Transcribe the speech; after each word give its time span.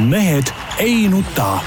mehed 0.00 0.50
ei 0.78 1.08
nuta. 1.08 1.60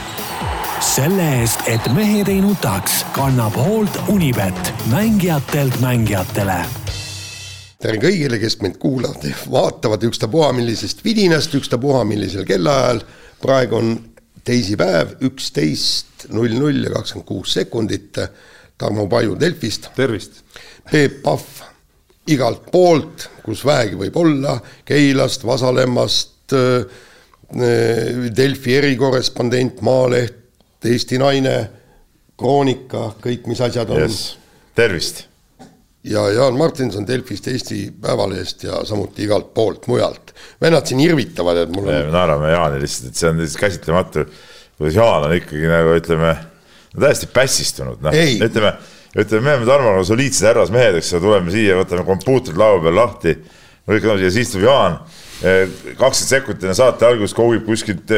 selle 0.80 1.24
eest, 1.40 1.64
et 1.66 1.88
mehed 1.94 2.28
ei 2.28 2.42
nutaks, 2.42 3.06
kannab 3.16 3.56
hoolt 3.56 3.98
Unibet, 4.08 4.74
mängijatelt 4.92 5.80
mängijatele 5.80 6.60
tere 7.82 8.00
kõigile, 8.02 8.40
kes 8.42 8.58
meid 8.62 8.78
kuulavad 8.82 9.24
ja 9.24 9.36
vaatavad 9.52 10.04
ükstapuha 10.04 10.52
millisest 10.54 11.04
vidinast, 11.06 11.54
ükstapuha 11.56 12.04
millisel 12.04 12.46
kellaajal. 12.46 13.02
praegu 13.42 13.76
on 13.76 13.92
teisipäev, 14.44 15.16
üksteist 15.22 16.28
null 16.34 16.58
null 16.58 16.84
ja 16.84 16.92
kakskümmend 16.92 17.28
kuus 17.28 17.54
sekundit. 17.54 18.18
Tarmo 18.78 19.08
Paju 19.08 19.40
Delfist. 19.40 19.90
tervist. 19.96 20.42
Peep 20.92 21.22
Pahv 21.24 21.46
igalt 22.28 22.72
poolt, 22.72 23.30
kus 23.44 23.66
vähegi 23.66 23.96
võib 23.96 24.18
olla, 24.18 24.60
Keilast, 24.86 25.46
Vasalemmast, 25.46 26.54
Delfi 27.48 28.76
erikorrespondent, 28.76 29.80
Maaleht, 29.86 30.44
Eesti 30.84 31.20
Naine, 31.22 31.56
Kroonika, 32.38 33.14
kõik, 33.24 33.48
mis 33.48 33.62
asjad 33.64 33.90
on 33.96 34.04
yes.. 34.04 34.36
tervist 34.76 35.26
ja 36.10 36.30
Jaan 36.32 36.58
Martinson 36.58 37.08
Delfist, 37.08 37.48
Eesti 37.48 37.94
Päevalehest 38.02 38.64
ja 38.64 38.82
samuti 38.86 39.24
igalt 39.24 39.54
poolt 39.54 39.88
mujalt. 39.88 40.34
vennad 40.62 40.86
siin 40.86 41.00
irvitavad, 41.04 41.58
et 41.64 41.74
mul 41.74 41.88
on. 41.88 41.94
me 41.94 42.14
naerame 42.14 42.52
Jaani 42.52 42.82
lihtsalt, 42.82 43.12
et 43.12 43.20
see 43.20 43.30
on 43.30 43.42
lihtsalt 43.42 43.62
käsitlematu, 43.62 44.26
kuidas 44.78 44.96
Jaan 44.96 45.28
on 45.28 45.36
ikkagi 45.36 45.72
nagu 45.72 45.96
ütleme, 45.98 46.34
täiesti 47.00 47.30
pässistunud, 47.34 48.02
noh, 48.06 48.16
ütleme, 48.48 48.74
ütleme, 49.18 49.44
me 49.44 49.56
oleme 49.56 49.70
Tarmoga 49.70 50.04
soliidsed 50.08 50.48
härrasmehed, 50.48 51.00
eks 51.02 51.14
ju, 51.14 51.22
tuleme 51.24 51.54
siia, 51.54 51.78
võtame 51.82 52.06
kompuutrid 52.08 52.60
laua 52.60 52.82
peal 52.84 53.00
lahti, 53.02 53.36
kõik 53.90 54.12
on 54.12 54.22
siia, 54.22 54.36
siis 54.38 54.54
tuleb 54.54 54.70
Jaan, 54.70 55.00
kakskümmend 55.38 56.30
sekundit 56.32 56.64
enne 56.66 56.78
saate 56.78 57.06
algust 57.06 57.38
kogib 57.38 57.66
kuskilt 57.68 58.14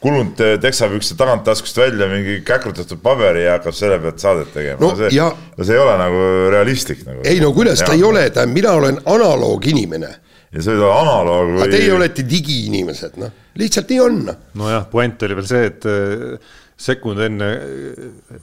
kulunud 0.00 0.40
teksapükste 0.60 1.16
tagant-taskust 1.18 1.78
välja 1.80 2.08
mingi 2.08 2.40
käkrutatud 2.46 3.00
paberi 3.02 3.44
ja 3.44 3.56
hakkab 3.56 3.76
selle 3.76 3.98
pealt 4.00 4.20
saadet 4.22 4.52
tegema 4.54 4.80
no,. 4.80 4.92
See, 4.96 5.10
ja... 5.16 5.30
no 5.56 5.66
see 5.66 5.76
ei 5.76 5.82
ole 5.82 5.96
nagu 6.00 6.26
realistlik 6.52 7.02
nagu. 7.06 7.24
ei 7.24 7.40
no 7.42 7.52
kuidas 7.56 7.82
ta 7.84 7.96
ei 7.96 8.04
ole, 8.04 8.28
tähendab, 8.30 8.54
mina 8.56 8.76
olen 8.76 9.00
analooginimene. 9.04 10.12
ja 10.52 10.62
sa 10.62 10.76
olla 10.76 10.92
analoog 11.00 11.56
või. 11.56 11.72
Teie 11.72 11.90
olete 11.96 12.26
digiinimesed, 12.28 13.18
noh, 13.20 13.34
lihtsalt 13.60 13.90
nii 13.92 14.04
on. 14.04 14.22
nojah, 14.60 14.86
puänt 14.92 15.26
oli 15.26 15.40
veel 15.40 15.50
see, 15.50 15.64
et 15.72 15.88
äh, 15.90 16.54
sekund 16.76 17.24
enne, 17.24 17.50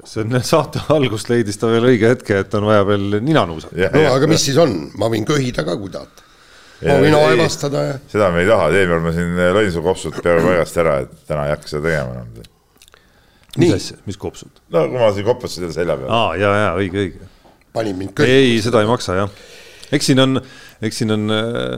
see 0.10 0.26
on 0.26 0.38
saate 0.42 0.82
algust 0.94 1.30
leidis 1.30 1.62
ta 1.62 1.70
veel 1.72 1.90
õige 1.94 2.14
hetke, 2.16 2.44
et 2.44 2.60
on 2.60 2.70
vaja 2.70 2.86
veel 2.90 3.22
nina 3.22 3.46
nuusata. 3.50 3.94
no 3.94 4.06
aga 4.18 4.30
mis 4.30 4.50
siis 4.50 4.62
on, 4.62 4.78
ma 5.02 5.10
võin 5.14 5.26
köhida 5.30 5.66
ka, 5.66 5.78
kui 5.78 5.94
tahate 5.94 6.33
ma 6.88 6.98
võin 7.02 7.16
aevastada 7.18 7.84
ja. 7.86 7.94
seda 8.12 8.30
me 8.34 8.44
ei 8.44 8.50
taha, 8.50 8.68
eelmine 8.72 8.90
kord 8.92 9.06
me 9.06 9.14
siin 9.16 9.40
Loinsoo 9.58 9.86
kopsud 9.86 10.20
peaaegu 10.20 10.50
paigast 10.50 10.82
ära, 10.84 10.98
et 11.06 11.16
täna 11.30 11.48
ei 11.48 11.56
hakka 11.56 11.72
seda 11.72 11.88
tegema 11.88 12.18
enam. 12.18 12.52
mis 13.62 13.74
asja, 13.78 13.98
mis 14.10 14.20
kopsud? 14.20 14.62
no 14.74 14.86
kui 14.92 15.02
ma 15.02 15.10
siin 15.16 15.28
kopasin 15.28 15.66
teile 15.66 15.78
selja 15.78 15.98
peal. 16.02 16.14
aa, 16.20 16.36
ja, 16.42 16.54
ja 16.64 16.70
õige, 16.80 17.08
õige. 17.08 17.32
panid 17.76 18.00
mind 18.00 18.16
kõik. 18.20 18.36
ei, 18.36 18.62
seda 18.66 18.84
ei 18.84 18.90
maksa 18.90 19.18
jah. 19.22 19.42
eks 19.94 20.12
siin 20.12 20.24
on, 20.24 20.42
eks 20.84 21.02
siin 21.02 21.16
on 21.16 21.36
äh, 21.38 21.76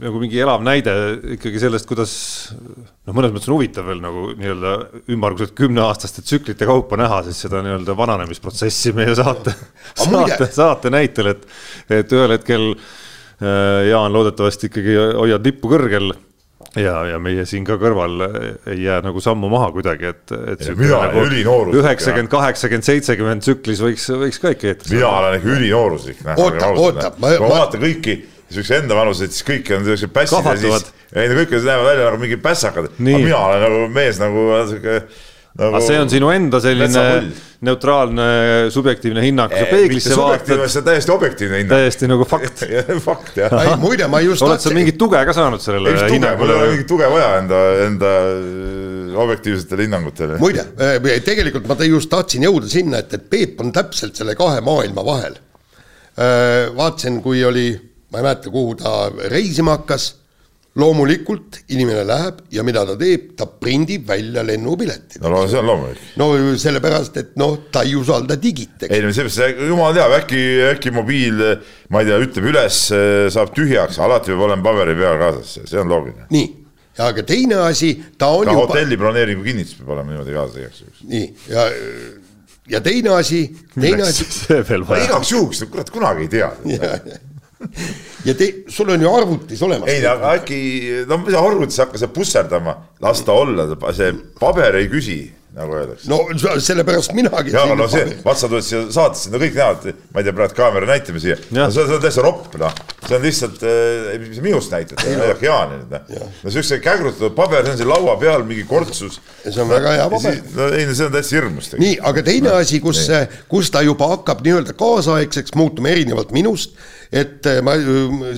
nagu 0.00 0.22
mingi 0.22 0.40
elav 0.42 0.64
näide 0.66 0.94
ikkagi 1.36 1.60
sellest, 1.62 1.86
kuidas 1.88 2.14
noh, 2.56 3.14
mõnes 3.14 3.34
mõttes 3.34 3.50
on 3.50 3.54
huvitav 3.54 3.86
veel 3.86 4.00
nagu 4.02 4.30
nii-öelda 4.34 4.72
ümmarguselt 5.14 5.54
kümneaastaste 5.58 6.26
tsüklite 6.26 6.66
kaupa 6.68 6.98
näha 7.00 7.22
siis 7.28 7.44
seda 7.46 7.62
nii-öelda 7.64 7.94
vananemisprotsessi 7.96 8.92
meie 8.98 9.14
saate, 9.18 9.54
saate, 9.94 10.50
saate 10.56 10.90
näitel, 10.92 11.30
et, 11.36 11.46
et 12.00 12.18
ühel 12.18 12.34
hetkel 12.34 12.74
Äh, 12.74 13.09
Jaan, 13.40 14.12
loodetavasti 14.12 14.68
ikkagi 14.68 14.96
hoiad 15.16 15.46
lippu 15.46 15.70
kõrgel 15.70 16.10
ja, 16.78 16.96
ja 17.08 17.20
meie 17.22 17.46
siin 17.48 17.64
ka 17.66 17.78
kõrval 17.80 18.20
ei 18.70 18.82
jää 18.84 19.00
nagu 19.04 19.22
sammu 19.24 19.48
maha 19.52 19.70
kuidagi, 19.74 20.10
et, 20.12 20.34
et. 20.52 20.66
mina 20.78 20.98
olen 20.98 21.30
ülinooruslik. 21.30 21.80
üheksakümmend, 21.82 22.30
kaheksakümmend, 22.32 22.86
seitsekümmend 22.86 23.46
tsüklis 23.46 23.80
võiks, 23.84 24.10
võiks 24.22 24.42
ka 24.42 24.52
ikka 24.54 24.70
eetris. 24.72 24.92
mina 24.94 25.08
olen 25.22 25.38
ikka 25.40 25.54
ülinooruslik. 25.56 26.20
oota, 26.36 26.68
oota. 26.74 27.14
kui 27.16 27.40
ma 27.40 27.54
vaatan 27.56 27.84
kõiki 27.86 28.18
siukse 28.50 28.80
enda 28.82 28.98
vanused, 28.98 29.32
siis 29.34 29.46
kõik 29.46 29.72
on 29.76 29.88
siuksed 29.88 30.14
pässid 30.14 30.46
ja 30.46 30.56
siis, 30.58 30.92
ei 31.14 31.30
no 31.30 31.40
kõik 31.40 31.56
näevad 31.56 31.90
välja 31.90 32.06
nagu 32.06 32.22
mingid 32.22 32.44
pässakad, 32.44 32.90
aga 32.92 33.18
mina 33.24 33.42
olen 33.48 33.66
nagu 33.66 33.82
mees 33.94 34.22
nagu 34.22 34.46
siuke 34.70 34.96
nagu.... 35.58 35.70
aga 35.70 35.80
see 35.84 36.00
on 36.00 36.10
sinu 36.12 36.30
enda 36.34 36.60
selline 36.62 37.04
neutraalne 37.60 38.26
subjektiivne 38.72 39.22
hinnang, 39.24 39.52
kui 39.52 39.60
sa 39.60 39.68
peeglisse 39.68 40.16
vaatad. 40.16 40.62
see 40.64 40.80
on 40.80 40.86
täiesti 40.86 41.12
objektiivne 41.12 41.58
hinnang. 41.60 41.74
täiesti 41.74 42.08
nagu 42.08 42.24
fakt 42.28 42.62
fakt 43.08 43.36
jah. 43.36 43.74
muide, 43.80 44.08
ma 44.12 44.22
just. 44.24 44.44
oled 44.46 44.62
sa 44.62 44.72
mingit 44.74 44.96
tuge 45.00 45.20
ka 45.28 45.34
saanud 45.36 45.62
sellele 45.62 45.92
hinnangule? 46.08 46.38
mul 46.40 46.54
ei 46.54 46.60
ole 46.60 46.70
mingit 46.74 46.88
tuge 46.88 47.10
vaja 47.12 47.34
enda, 47.42 47.60
enda 47.84 48.14
äh, 48.30 49.18
objektiivsetele 49.26 49.88
hinnangutele. 49.88 50.38
muide, 50.40 50.64
äh, 50.80 51.20
tegelikult 51.26 51.68
ma 51.68 51.76
just 51.84 52.12
tahtsin 52.12 52.48
jõuda 52.48 52.70
sinna, 52.70 53.04
et, 53.04 53.12
et 53.18 53.28
Peep 53.30 53.60
on 53.60 53.74
täpselt 53.74 54.16
selle 54.16 54.36
kahe 54.38 54.62
maailma 54.64 55.04
vahel. 55.04 55.36
Äh, 56.20 56.70
vaatasin, 56.76 57.20
kui 57.24 57.44
oli, 57.44 57.68
ma 58.10 58.22
ei 58.22 58.26
mäleta, 58.30 58.52
kuhu 58.52 58.78
ta 58.80 58.94
reisima 59.28 59.76
hakkas 59.78 60.14
loomulikult 60.80 61.60
inimene 61.74 62.02
läheb 62.08 62.40
ja 62.54 62.64
mida 62.66 62.82
ta 62.88 62.96
teeb, 62.98 63.30
ta 63.38 63.46
prindib 63.50 64.06
välja 64.08 64.42
lennupiletid. 64.46 65.20
no, 65.22 65.32
no 65.34 65.42
see 65.50 65.60
on 65.60 65.68
loomulik. 65.68 66.00
no 66.20 66.30
sellepärast, 66.60 67.18
et 67.20 67.36
noh, 67.40 67.56
ta 67.72 67.84
ei 67.86 67.94
usalda 67.98 68.36
digit. 68.40 68.86
ei 68.88 69.02
no 69.04 69.12
seepärast, 69.14 69.62
jumal 69.68 69.94
teab, 69.96 70.16
äkki, 70.20 70.42
äkki 70.70 70.94
mobiil, 70.94 71.44
ma 71.92 72.02
ei 72.02 72.10
tea, 72.10 72.18
ütleb 72.26 72.50
üles, 72.52 72.82
saab 73.36 73.54
tühjaks, 73.56 74.00
alati 74.02 74.32
peab 74.32 74.46
olema 74.48 74.66
paberi 74.70 74.96
peal 74.98 75.20
kaasas, 75.20 75.60
see 75.70 75.80
on 75.80 75.92
loogiline. 75.92 76.28
nii, 76.34 76.50
aga 77.06 77.24
teine 77.28 77.62
asi, 77.68 77.94
ta 78.18 78.32
on 78.34 78.48
ka 78.48 78.56
juba... 78.56 78.68
hotelli 78.68 79.00
broneeringu 79.00 79.46
kinnitus 79.46 79.78
peab 79.80 79.96
olema 79.96 80.14
niimoodi 80.14 80.36
kaasas 80.36 80.60
igaks 80.62 80.84
juhuks. 80.84 81.08
nii, 81.14 81.32
ja, 81.54 81.66
ja 82.76 82.84
teine 82.84 83.16
asi, 83.16 83.46
teine 83.76 84.06
asi. 84.08 84.28
igaks 85.04 85.34
juhuks, 85.34 85.66
kurat, 85.70 85.92
kunagi 85.94 86.28
ei 86.28 86.32
tea 86.38 86.54
ja 88.28 88.34
te, 88.36 88.50
sul 88.72 88.94
on 88.94 89.02
ju 89.02 89.10
arvutis 89.12 89.62
olemas. 89.66 89.90
ei, 89.92 90.04
aga 90.06 90.36
äkki, 90.38 90.60
no 91.08 91.20
mis 91.24 91.36
arvutis 91.36 91.80
hakka 91.82 92.00
seal 92.00 92.14
pusserdama, 92.14 92.76
las 93.04 93.24
ta 93.26 93.36
olla, 93.36 93.68
see 93.96 94.14
paber 94.40 94.80
ei 94.80 94.88
küsi 94.92 95.20
nagu 95.54 95.74
öeldakse. 95.74 96.06
no 96.10 96.18
sellepärast 96.60 97.12
minagi. 97.12 97.50
ja 97.54 97.64
no 97.74 97.88
see, 97.90 98.06
vaat 98.24 98.38
sa 98.38 98.48
tuled 98.50 98.64
siia 98.64 98.84
saatesse, 98.94 99.32
no 99.32 99.40
kõik 99.42 99.56
näevad, 99.58 99.88
ma 100.14 100.22
ei 100.22 100.26
tea, 100.28 100.34
praegu 100.36 100.56
kaamera 100.56 100.88
näitame 100.92 101.22
siia, 101.22 101.36
no 101.56 101.66
see, 101.74 101.86
see 101.88 101.96
on 101.96 102.04
täitsa 102.04 102.24
ropp, 102.24 102.54
noh. 102.60 102.76
see 103.02 103.18
on 103.18 103.26
lihtsalt 103.26 103.64
äh,, 103.66 104.12
mis 104.22 104.38
sa 104.38 104.44
minust 104.44 104.76
näitad, 104.76 105.02
näidake 105.02 105.48
Jaani 105.48 105.80
nüüd, 105.80 105.96
noh. 105.96 106.30
no 106.44 106.54
siukse 106.54 106.78
kägrutatud 106.84 107.34
paber, 107.38 107.66
see 107.66 107.74
on 107.74 107.82
siin 107.82 107.90
laua 107.90 108.14
peal, 108.22 108.46
mingi 108.46 108.64
kortsus. 108.70 109.18
see 109.42 109.58
on 109.64 109.72
väga 109.72 109.96
hea 109.98 110.06
paber. 110.14 110.38
no 110.54 110.70
ei, 110.70 110.86
no 110.86 110.94
see 110.94 111.10
on 111.10 111.18
täitsa 111.18 111.36
hirmus. 111.40 111.72
nii, 111.82 111.98
aga 112.12 112.24
teine 112.30 112.52
no, 112.52 112.56
asi, 112.62 112.78
kus, 112.84 113.02
kus 113.50 113.74
ta 113.74 113.82
juba 113.86 114.12
hakkab 114.14 114.46
nii-öelda 114.46 114.78
kaasaegseks 114.78 115.58
muutuma 115.58 115.90
erinevalt 115.90 116.30
minust 116.36 116.78
et 117.10 117.46
äh, 117.50 117.58
ma, 117.66 117.74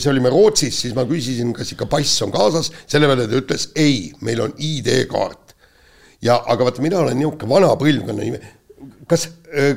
see 0.01 0.11
olime 0.13 0.33
Rootsis, 0.33 0.79
siis 0.87 0.97
ma 0.97 1.05
küsisin, 1.09 1.53
kas 1.57 1.75
ikka 1.75 1.87
pass 1.93 2.23
on 2.25 2.33
kaasas, 2.33 2.73
selle 2.89 3.11
peale 3.11 3.29
ta 3.29 3.41
ütles 3.43 3.69
ei, 3.77 4.07
meil 4.25 4.41
on 4.47 4.55
ID-kaart 4.57 5.53
ja 6.25 6.39
aga 6.51 6.69
vaata, 6.69 6.85
mina 6.85 7.03
olen 7.03 7.19
niisugune 7.19 7.51
vana 7.51 7.73
põlvkonna 7.79 8.25
nime, 8.25 8.41
kas, 9.11 9.29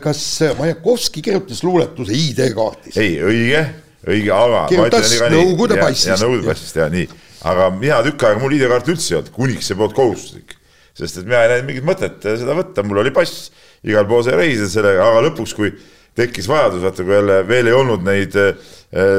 kas 0.04 0.22
Majakovski 0.60 1.24
kirjutas 1.26 1.64
luuletuse 1.66 2.16
ID-kaartis? 2.16 2.96
ei, 3.02 3.18
õige, 3.20 3.64
õige, 4.08 4.32
aga. 4.36 4.66
kirjutas 4.72 5.16
Nõukogude 5.34 5.80
passist. 5.82 6.14
Nõukogude 6.22 6.54
passist 6.54 6.80
ja 6.80 6.88
nii, 6.94 7.10
aga 7.52 7.72
mina 7.76 8.00
tükk 8.06 8.28
aega 8.30 8.44
mul 8.44 8.56
ID-kaarti 8.58 8.96
üldse 8.96 9.12
ei 9.12 9.20
olnud, 9.20 9.34
kuniks 9.36 9.72
see 9.72 9.80
polnud 9.80 9.98
kohustuslik. 9.98 10.56
sest 10.96 11.20
et 11.20 11.28
mina 11.28 11.44
ei 11.44 11.52
näinud 11.52 11.68
mingit 11.68 11.88
mõtet 11.88 12.24
seda 12.24 12.56
võtta, 12.56 12.86
mul 12.88 13.02
oli 13.04 13.12
pass, 13.16 13.50
igal 13.84 14.08
pool 14.08 14.24
sai 14.24 14.38
reisida 14.40 14.70
sellega, 14.72 15.10
aga 15.10 15.26
lõpuks, 15.28 15.56
kui 15.58 15.74
tekkis 16.16 16.48
vajadus, 16.48 16.84
vaata 16.86 17.04
kui 17.04 17.18
jälle 17.18 17.42
veel 17.48 17.72
ei 17.72 17.76
olnud 17.76 18.06
neid 18.08 18.38
äh, 18.40 18.54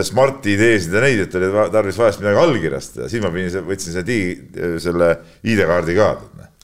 Smart 0.07 0.47
ID-sid 0.49 0.95
ja 0.97 1.05
neid, 1.05 1.27
et 1.27 1.35
oli 1.37 1.51
tarvis 1.73 1.99
vahest 2.01 2.23
midagi 2.23 2.41
allkirjastada, 2.41 3.11
siis 3.13 3.25
ma 3.25 3.33
pidin, 3.35 3.69
võtsin 3.69 3.93
selle 3.93 4.07
digi, 4.09 4.67
selle 4.83 5.13
ID-kaardi 5.45 5.97
ka 5.99 6.15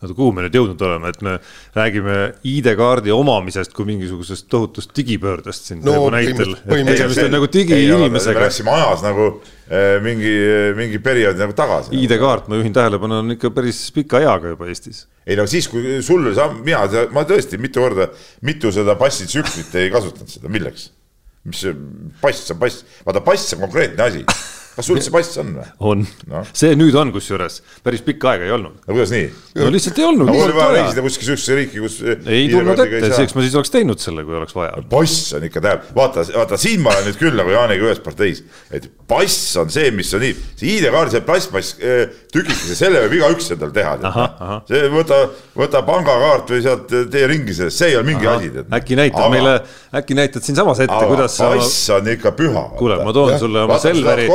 oota, 0.02 0.16
kuhu 0.16 0.32
me 0.34 0.44
nüüd 0.46 0.56
jõudnud 0.56 0.82
oleme, 0.86 1.12
et 1.12 1.22
me 1.24 1.36
räägime 1.76 2.16
ID-kaardi 2.48 3.12
omamisest 3.14 3.74
kui 3.76 3.86
mingisugusest 3.88 4.48
tohutust 4.50 4.94
digipöördest 4.96 5.70
siin 5.70 5.82
no, 5.84 5.94
nagu 5.94 6.10
näitel. 6.14 6.54
tegemist 6.66 7.22
on 7.22 7.34
nagu 7.36 7.48
digiinimesega. 7.52 8.38
me 8.38 8.46
läksime 8.46 8.74
ajas 8.74 9.04
nagu 9.06 9.28
eh, 9.68 9.96
mingi, 10.04 10.34
mingi 10.78 11.02
perioodi 11.02 11.42
nagu 11.44 11.56
tagasi. 11.56 11.94
ID-kaart, 12.02 12.50
ma 12.50 12.60
juhin 12.60 12.74
tähelepanu, 12.76 13.22
on 13.22 13.36
ikka 13.36 13.52
päris 13.54 13.84
pika 13.94 14.22
eaga 14.22 14.54
juba 14.56 14.70
Eestis. 14.72 15.06
Ei 15.26 15.38
no 15.38 15.46
siis, 15.50 15.68
kui 15.70 16.00
sul 16.02 16.24
oli 16.26 16.34
sam-, 16.38 16.62
mina, 16.66 16.82
ma 17.14 17.26
tõesti 17.28 17.60
mitu 17.62 17.84
korda, 17.84 18.08
mitu 18.46 18.72
seda 18.74 18.96
passitsüklit 19.00 19.74
ei 19.80 19.92
kasutanud 19.94 20.32
seda, 20.32 20.50
milleks? 20.52 20.90
mis 21.42 21.64
pass 22.22 22.52
on 22.54 22.58
pass, 22.60 22.84
vaata 23.02 23.22
pass 23.26 23.54
on 23.56 23.64
konkreetne 23.64 24.04
asi 24.04 24.20
kas 24.76 24.88
sul 24.88 25.00
see 25.04 25.12
pass 25.12 25.38
on 25.40 25.52
või? 25.58 25.66
on 25.92 26.04
no., 26.30 26.42
see 26.56 26.72
nüüd 26.78 26.96
on 26.98 27.12
kusjuures, 27.14 27.58
päris 27.84 28.02
pikka 28.06 28.32
aega 28.32 28.46
ei 28.48 28.54
olnud. 28.54 28.78
no 28.80 28.94
kuidas 28.94 29.12
nii? 29.12 29.28
no 29.60 29.68
lihtsalt 29.74 30.00
ei 30.00 30.06
olnud. 30.08 30.32
oli 30.32 30.56
vaja 30.56 30.70
reisida 30.78 31.04
kuskile 31.04 31.28
sihukesesse 31.28 31.58
riiki, 31.58 31.82
kus. 31.82 31.98
ei 32.24 32.48
tulnud 32.52 32.82
ette, 32.86 33.12
eks 33.26 33.36
ma 33.36 33.44
siis 33.44 33.58
oleks 33.60 33.74
teinud 33.74 34.02
selle, 34.02 34.24
kui 34.28 34.38
oleks 34.38 34.56
vaja. 34.56 34.82
pass 34.92 35.36
on 35.36 35.46
ikka 35.48 35.62
tähendab, 35.64 35.92
vaata, 35.96 36.24
vaata 36.36 36.60
siin 36.60 36.84
ma 36.84 36.94
olen 36.94 37.08
nüüd 37.10 37.20
küll 37.20 37.36
nagu 37.38 37.52
Jaaniga 37.52 37.88
ühes 37.90 38.00
parteis, 38.04 38.42
et 38.72 38.88
pass 39.08 39.56
on 39.60 39.72
see, 39.72 39.92
mis 39.94 40.12
on 40.16 40.24
nii, 40.24 40.32
see 40.56 40.76
ID-kaardi, 40.78 41.16
see 41.16 41.26
plastmass 41.26 41.76
äh, 41.76 42.02
tükikese, 42.32 42.76
selle 42.78 43.04
võib 43.04 43.18
igaüks 43.20 43.52
endale 43.52 43.76
teha. 43.76 44.58
see 44.70 44.88
võta, 44.92 45.20
võta 45.58 45.84
pangakaart 45.86 46.54
või 46.54 46.64
sealt 46.64 46.88
tee 47.12 47.26
ringi 47.30 47.56
sellest, 47.56 47.82
see 47.82 47.92
ei 47.92 48.00
ole 48.00 48.08
mingi 48.08 48.30
asi. 48.30 48.50
äkki 48.72 48.98
näitad 48.98 49.20
aga, 49.20 49.32
meile, 49.36 49.54
äkki 50.00 50.16
näitad 50.16 50.48
siinsamas 50.48 50.80
ette, 50.84 51.02
kuidas. 51.10 51.36
pass 51.42 51.82
on 51.92 52.08
ikka 52.14 52.32
püha. 52.38 52.66
kuule, 52.80 53.02
ma 53.04 53.12
toon 53.16 53.36
sulle 53.42 53.66
oma 53.66 53.80
Selveri. 53.82 54.28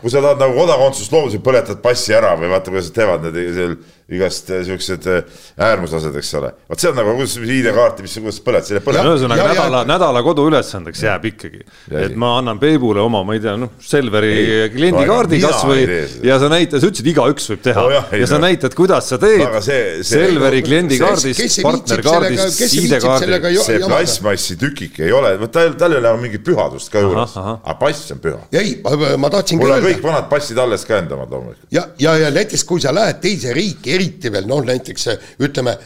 Kui 0.00 0.12
sa 0.12 0.22
tahad 0.24 0.40
nagu 0.42 0.56
kodakondsust 0.56 1.12
loobuda, 1.14 1.34
siis 1.34 1.44
põletad 1.44 1.82
passi 1.84 2.14
ära 2.16 2.34
või 2.38 2.50
vaata, 2.52 2.72
kuidas 2.72 2.90
nad 2.90 2.98
teevad 2.98 3.26
need 3.28 3.54
seal 3.56 3.76
igast 4.10 4.50
eh, 4.50 4.62
siuksed 4.66 5.06
eh, 5.06 5.22
äärmuslased, 5.62 6.16
eks 6.18 6.32
ole. 6.38 6.52
vot 6.68 6.82
see 6.82 6.90
on 6.90 6.98
nagu, 6.98 7.14
kuidas 7.16 7.36
ID-kaarti, 7.38 8.04
mis, 8.06 8.16
kuidas 8.18 8.40
põled, 8.44 8.66
selle 8.66 8.82
põled. 8.84 9.06
ühesõnaga 9.12 9.48
nädala, 9.52 9.82
nädala 9.88 10.22
koduülesandeks 10.26 11.04
jääb 11.06 11.28
ikkagi, 11.32 11.62
et 12.02 12.16
ma 12.18 12.34
annan 12.40 12.60
Peibule 12.62 13.02
oma, 13.04 13.22
ma 13.26 13.36
ei 13.36 13.42
tea, 13.44 13.54
noh, 13.60 13.74
Selveri 13.82 14.70
kliendikaardi 14.74 15.40
kasvõi 15.42 15.86
ja 16.26 16.38
sa 16.42 16.50
näitad, 16.52 16.82
sa 16.82 16.90
ütlesid, 16.90 17.10
igaüks 17.12 17.48
võib 17.52 17.62
teha 17.64 17.84
oh, 17.86 17.92
jah, 17.94 18.10
ja 18.22 18.28
sa 18.30 18.40
näitad, 18.42 18.76
kuidas 18.78 19.08
sa 19.12 19.20
teed 19.22 19.44
see, 19.62 19.78
see, 20.02 20.10
Selveri 20.12 20.62
kliendikaardis, 20.66 21.58
partnerkaardis, 21.64 22.60
ID-kaardis. 22.82 23.62
see 23.68 23.80
plastmassi 23.86 24.58
tükike 24.60 25.06
ei 25.08 25.14
ole, 25.16 25.34
vot 25.40 25.54
tal, 25.54 25.76
tal 25.78 25.94
ei 25.94 26.02
ole 26.02 26.10
nagu 26.10 26.22
mingit 26.22 26.44
pühadust 26.46 26.92
ka 26.92 27.04
juures, 27.04 27.38
aga 27.38 27.78
pass 27.80 28.12
on 28.14 28.22
püha. 28.22 28.42
ei, 28.58 28.76
ma 28.82 29.30
tahtsingi 29.32 29.62
öelda. 29.62 29.78
mul 29.78 29.88
on 29.88 29.88
kõik 29.88 30.04
vanad 30.04 30.28
passid 30.32 30.58
alles 30.62 30.86
ka 30.88 30.98
enda 31.00 31.16
omad 31.16 31.32
loomulikult. 31.32 31.68
ja, 31.74 31.86
ja, 32.02 32.16
ja 32.26 32.32
näiteks 32.34 32.64
kui 32.68 32.82
sa 32.82 32.92
lähed 32.94 33.22
teise 33.22 33.54
riiki, 33.56 33.91
eriti 33.96 34.32
veel 34.32 34.48
noh, 34.50 34.62
näiteks 34.66 35.08
ütleme, 35.42 35.76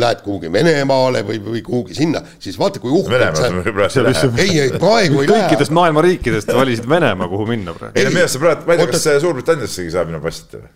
lähed 0.00 0.24
kuhugi 0.24 0.52
Venemaale 0.52 1.22
või, 1.26 1.40
või 1.44 1.62
kuhugi 1.66 1.96
sinna, 1.98 2.22
siis 2.38 2.58
vaata, 2.60 2.82
kui 2.82 2.92
uhkelt 3.00 3.38
sa. 3.38 4.30
ei, 4.40 4.58
ei 4.66 4.74
praegu 4.76 5.22
ei 5.22 5.30
lähe. 5.30 5.46
kõikidest 5.46 5.74
maailma 5.76 6.04
riikidest 6.06 6.52
valisid 6.54 6.88
Venemaa, 6.90 7.30
kuhu 7.30 7.48
minna 7.50 7.76
praegu. 7.76 7.98
ei 7.98 8.06
no 8.06 8.14
minu 8.14 8.24
arust 8.26 8.38
sa 8.38 8.44
praegu, 8.44 8.68
ma 8.68 8.76
ei 8.76 8.84
tea, 8.84 8.92
kas 8.96 9.08
Suurbritanniassegi 9.24 9.92
saab 9.94 10.10
minna 10.10 10.22
passita 10.24 10.62
või? 10.62 10.70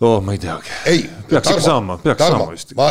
Oh, 0.00 0.20
ma 0.24 0.32
ei 0.32 0.40
teagi. 0.40 0.72
peaks 1.28 1.50
ikka 1.50 1.60
saama, 1.60 1.98
peaks 2.00 2.18
Tarmo, 2.18 2.38
saama 2.38 2.52
vist. 2.54 2.74
ma 2.76 2.90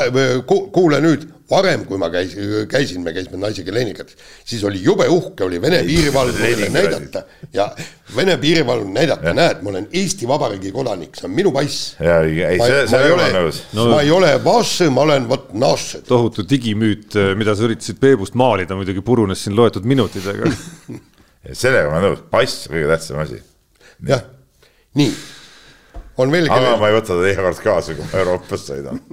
kuule 0.73 0.99
nüüd, 1.01 1.25
varem, 1.49 1.85
kui 1.89 1.97
ma 1.97 2.11
käisin, 2.13 2.67
käisin, 2.69 3.01
me 3.05 3.13
käisime 3.15 3.39
naisega 3.41 3.73
Leningrad, 3.73 4.11
siis 4.45 4.61
oli 4.67 4.81
jube 4.83 5.07
uhke, 5.09 5.43
oli 5.47 5.61
Vene 5.61 5.81
piirivalvurile 5.87 6.69
näidata 6.73 7.23
ja 7.53 7.65
Vene 8.15 8.37
piirivalvur 8.41 8.91
näidata, 8.93 9.33
näed, 9.33 9.63
ma 9.65 9.73
olen 9.73 9.87
Eesti 9.93 10.29
Vabariigi 10.29 10.71
kodanik, 10.75 11.17
see 11.17 11.25
on 11.29 11.33
minu 11.37 11.53
pass. 11.55 11.95
ja 11.97 12.19
ei, 12.25 12.59
see, 12.61 12.85
see 12.91 13.01
ei 13.07 13.15
ole, 13.15 13.31
no, 13.73 13.87
ma 13.89 14.03
ei 14.05 14.13
ole 14.13 14.31
vasse, 14.45 14.91
ma 14.93 15.07
olen 15.07 15.25
vot 15.29 15.49
nasse. 15.57 16.03
tohutu 16.07 16.45
digimüüt, 16.49 17.17
mida 17.39 17.57
sa 17.57 17.65
üritasid 17.65 17.97
Peebust 18.01 18.37
maalida, 18.37 18.77
muidugi 18.77 19.01
purunes 19.05 19.41
siin 19.47 19.57
loetud 19.57 19.89
minutitega 19.89 20.53
sellega 21.63 21.89
ma 21.89 22.05
nõus, 22.05 22.21
pass 22.29 22.69
kõige 22.69 22.93
tähtsam 22.93 23.25
asi. 23.25 23.41
jah, 24.13 24.23
nii 24.99 25.11
on 26.19 26.33
veel 26.33 26.49
aga 26.51 26.75
ma 26.79 26.89
ei 26.89 26.97
võta 26.97 27.15
teda 27.15 27.31
iga 27.31 27.45
kord 27.47 27.61
kaasa, 27.63 27.95
kui 27.97 28.07
ma 28.07 28.23
Euroopas 28.23 28.65
sõidan 28.67 28.97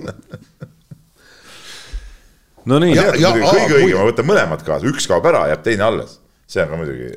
no 2.70 2.80
nii. 2.82 2.96
kõige 2.96 3.80
õigem 3.80 4.00
on 4.00 4.10
võtta 4.10 4.26
mõlemad 4.26 4.60
kaasa, 4.66 4.90
üks 4.90 5.04
kaob 5.10 5.24
ära, 5.30 5.42
jääb 5.52 5.62
teine 5.66 5.86
alles. 5.86 6.12
see 6.50 6.64
on 6.64 6.72
ka 6.72 6.80
muidugi 6.82 7.08
eh, 7.12 7.14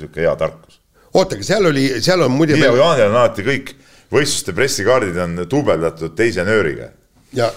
sihuke 0.00 0.24
hea 0.24 0.34
tarkus. 0.40 0.74
oota, 1.12 1.38
aga 1.38 1.44
seal 1.46 1.64
oli, 1.70 1.84
seal 2.04 2.20
on 2.26 2.34
muidu. 2.34 2.58
Tiia 2.58 2.74
Jaanil 2.74 3.08
on 3.08 3.18
alati 3.22 3.46
kõik 3.46 3.66
võistluste 4.12 4.54
pressikaardid 4.56 5.16
on 5.24 5.32
duubeldatud 5.50 6.12
teise 6.18 6.42
nööriga. 6.46 6.86
ja, 7.36 7.48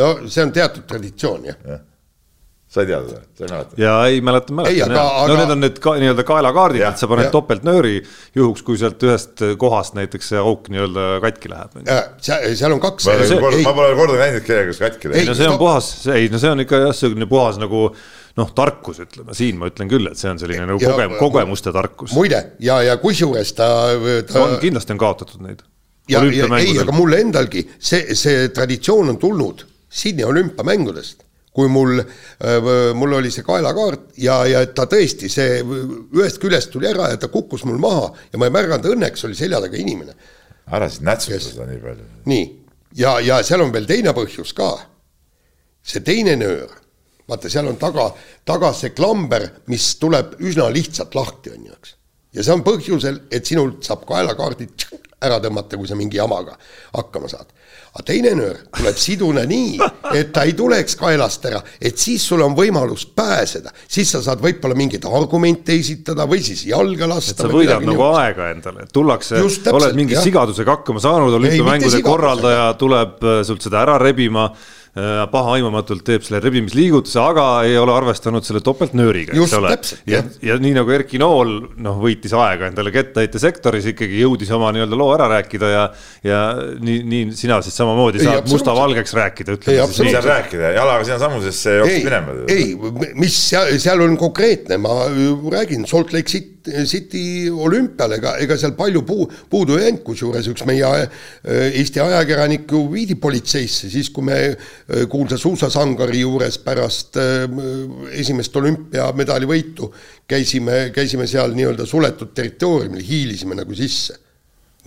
no 0.00 0.06
see 0.26 0.42
on 0.44 0.54
teatud 0.54 0.84
traditsioon 0.88 1.52
jah 1.52 1.58
ja 1.64 1.76
sa 2.68 2.82
ei 2.84 2.88
tea 2.90 2.98
seda, 3.00 3.20
sa 3.32 3.44
ei 3.44 3.48
mäleta? 3.48 3.76
ja 3.80 3.92
ei 4.06 4.20
mäleta, 4.20 4.52
mäletan 4.52 4.92
jah. 4.92 5.14
no 5.28 5.36
need 5.38 5.52
on 5.54 5.62
need 5.64 5.78
ka, 5.80 5.94
nii-öelda 6.02 6.24
kaelakaardid, 6.28 6.84
et 6.84 7.00
sa 7.00 7.08
paned 7.08 7.30
topeltnööri 7.32 7.94
juhuks, 8.36 8.64
kui 8.66 8.76
sealt 8.80 9.02
ühest 9.08 9.40
kohast 9.60 9.96
näiteks 9.96 10.34
see 10.34 10.40
auk 10.42 10.68
nii-öelda 10.72 11.06
katki 11.24 11.52
läheb. 11.52 11.78
seal 12.20 12.74
on 12.76 12.82
kaks. 12.82 13.08
ma, 13.08 13.14
see, 13.24 13.40
ma 13.40 13.72
pole 13.72 13.94
kordagi 13.96 14.20
näinud 14.20 14.44
kellegagi, 14.44 14.74
kus 14.74 14.82
katki 14.84 15.08
läheb. 15.08 15.22
ei 15.22 15.30
no 15.30 15.36
see 15.38 15.48
on 15.48 15.56
puhas, 15.60 15.88
ei 16.12 16.28
no 16.32 16.40
see 16.42 16.50
on 16.52 16.64
ikka 16.64 16.82
jah, 16.84 16.96
selline 16.96 17.28
puhas 17.30 17.60
nagu 17.62 17.86
noh, 18.38 18.50
tarkus 18.54 19.00
ütleme, 19.02 19.36
siin 19.36 19.56
ma 19.60 19.70
ütlen 19.72 19.88
küll, 19.90 20.10
et 20.10 20.20
see 20.20 20.28
on 20.30 20.40
selline 20.40 20.66
nagu 20.68 20.82
kogem-, 20.82 21.16
kogemuste 21.18 21.72
tarkus. 21.74 22.12
muide, 22.16 22.42
ja, 22.64 22.82
ja 22.84 22.98
kusjuures 23.00 23.54
ta, 23.56 23.70
ta. 24.28 24.42
on, 24.44 24.58
kindlasti 24.60 24.92
on 24.92 25.00
kaotatud 25.00 25.40
neid. 25.46 25.64
ja, 26.12 26.20
ja 26.20 26.50
ei, 26.60 26.76
aga 26.84 26.92
mulle 26.92 27.22
endalgi 27.24 27.64
see, 27.78 28.12
see 28.18 28.50
traditsioon 28.52 29.14
on 29.14 29.18
tulnud 29.24 29.64
Sydney 29.88 30.28
olümpiamängudest 30.28 31.24
kui 31.54 31.68
mul, 31.72 31.98
äh, 32.00 32.68
mul 32.94 33.16
oli 33.18 33.30
see 33.34 33.46
kaelakaart 33.46 34.18
ja, 34.22 34.40
ja 34.48 34.62
ta 34.74 34.86
tõesti, 34.90 35.30
see 35.32 35.60
ühest 35.64 36.40
küljest 36.42 36.72
tuli 36.74 36.88
ära 36.90 37.10
ja 37.12 37.20
ta 37.20 37.30
kukkus 37.32 37.64
mul 37.68 37.80
maha 37.82 38.10
ja 38.32 38.40
ma 38.40 38.48
ei 38.48 38.54
märganud, 38.54 38.90
õnneks 38.94 39.24
oli 39.28 39.38
selja 39.38 39.60
taga 39.64 39.80
inimene. 39.80 40.14
ära 40.68 40.88
siis 40.90 41.02
nätsuta 41.06 41.40
seda 41.42 41.68
nii 41.68 41.80
palju. 41.82 42.08
nii, 42.30 42.46
ja, 43.00 43.18
ja 43.24 43.40
seal 43.46 43.64
on 43.64 43.72
veel 43.74 43.88
teine 43.88 44.14
põhjus 44.16 44.54
ka. 44.56 44.70
see 45.82 46.04
teine 46.04 46.36
nöör, 46.36 46.72
vaata, 47.28 47.50
seal 47.50 47.68
on 47.70 47.78
taga, 47.80 48.10
taga 48.44 48.72
see 48.76 48.92
klamber, 48.94 49.48
mis 49.72 49.94
tuleb 50.00 50.36
üsna 50.44 50.68
lihtsalt 50.72 51.16
lahti, 51.16 51.54
on 51.56 51.70
ju, 51.70 51.78
eks. 51.80 51.94
ja 52.38 52.44
see 52.44 52.54
on 52.54 52.66
põhjusel, 52.66 53.22
et 53.32 53.46
sinult 53.48 53.82
saab 53.88 54.04
kaelakaardid 54.08 54.88
ära 55.24 55.40
tõmmata, 55.42 55.80
kui 55.80 55.88
sa 55.88 55.96
mingi 55.98 56.20
jamaga 56.20 56.54
hakkama 56.94 57.30
saad 57.30 57.50
aga 57.98 58.06
teine 58.06 58.30
nöör 58.38 58.58
tuleb 58.76 58.98
siduna 59.00 59.42
nii, 59.48 59.78
et 60.14 60.30
ta 60.34 60.44
ei 60.46 60.54
tuleks 60.56 60.94
kaelast 61.00 61.46
ära, 61.50 61.60
et 61.82 61.98
siis 61.98 62.22
sul 62.30 62.42
on 62.44 62.54
võimalus 62.56 63.08
pääseda, 63.10 63.72
siis 63.90 64.12
sa 64.14 64.22
saad 64.22 64.42
võib-olla 64.42 64.76
mingeid 64.78 65.06
argumente 65.08 65.74
esitada 65.74 66.28
või 66.30 66.42
siis 66.46 66.62
jalga 66.68 67.08
lasta. 67.10 67.34
et 67.34 67.42
sa 67.42 67.50
võidad 67.50 67.82
nagu 67.82 67.96
niimoodi. 67.96 68.22
aega 68.22 68.50
endale, 68.54 68.86
tullakse, 68.92 69.42
oled 69.72 69.98
mingi 69.98 70.14
jah. 70.14 70.26
sigadusega 70.26 70.78
hakkama 70.78 71.02
saanud, 71.02 71.34
olümpiamängude 71.40 72.02
korraldaja 72.06 72.72
tuleb 72.78 73.24
äh, 73.24 73.40
sult 73.48 73.66
seda 73.66 73.82
ära 73.82 73.98
rebima 73.98 74.52
pahaaimamatult 75.32 76.02
teeb 76.06 76.24
selle 76.26 76.40
rebimisliigutuse, 76.42 77.18
aga 77.22 77.44
ei 77.68 77.76
ole 77.78 77.92
arvestanud 77.94 78.46
selle 78.46 78.62
topeltnööriga, 78.64 79.36
eks 79.36 79.54
ole. 79.58 79.74
ja, 80.10 80.22
ja 80.42 80.56
nii 80.58 80.74
nagu 80.78 80.94
Erki 80.94 81.20
Nool 81.22 81.52
noh, 81.84 82.00
võitis 82.02 82.34
aega 82.34 82.70
endale 82.70 82.92
kettaheitesektoris 82.94 83.90
ikkagi 83.92 84.22
jõudis 84.24 84.50
oma 84.56 84.72
nii-öelda 84.74 84.98
loo 84.98 85.10
ära 85.14 85.28
rääkida 85.36 85.70
ja 85.70 85.84
ja 86.24 86.40
nii, 86.56 86.98
nii 87.08 87.38
sina 87.38 87.60
siis 87.62 87.76
samamoodi 87.78 88.22
ei, 88.22 88.26
saad 88.26 88.50
musta-valgeks 88.50 89.14
rääkida, 89.18 89.58
ütleme 89.58 89.86
siis 89.86 90.02
nii. 90.06 90.14
saad 90.16 90.30
rääkida, 90.32 90.72
jalaga 90.78 91.06
sinnasamusesse 91.06 91.78
jooksed 91.78 92.08
minema. 92.08 92.36
ei, 92.50 92.72
mis 93.18 93.38
seal, 93.50 93.74
seal 93.82 94.02
on 94.04 94.16
konkreetne, 94.20 94.80
ma 94.82 95.00
räägin, 95.54 95.86
Salt 95.88 96.14
Lake 96.16 96.32
City 96.32 96.57
City 96.88 97.48
olümpial, 97.50 98.12
ega, 98.18 98.34
ega 98.42 98.56
seal 98.60 98.74
palju 98.78 99.02
puu, 99.06 99.26
puudu 99.50 99.78
ei 99.78 99.86
jäänud, 99.86 100.02
kusjuures 100.06 100.48
üks 100.52 100.64
meie 100.68 100.86
äh, 100.88 101.08
Eesti 101.68 102.02
ajakirjanik 102.02 102.70
ju 102.72 102.84
viidi 102.92 103.16
politseisse, 103.20 103.90
siis 103.92 104.10
kui 104.14 104.26
me 104.28 104.38
äh, 104.50 105.06
kuulsa 105.10 105.38
suusasangari 105.40 106.22
juures 106.22 106.60
pärast 106.64 107.18
äh, 107.20 107.44
esimest 108.18 108.56
olümpiamedali 108.60 109.48
võitu 109.48 109.90
käisime, 110.28 110.88
käisime 110.94 111.26
seal 111.30 111.56
nii-öelda 111.56 111.86
suletud 111.88 112.32
territooriumil, 112.36 113.04
hiilisime 113.04 113.58
nagu 113.58 113.76
sisse 113.78 114.18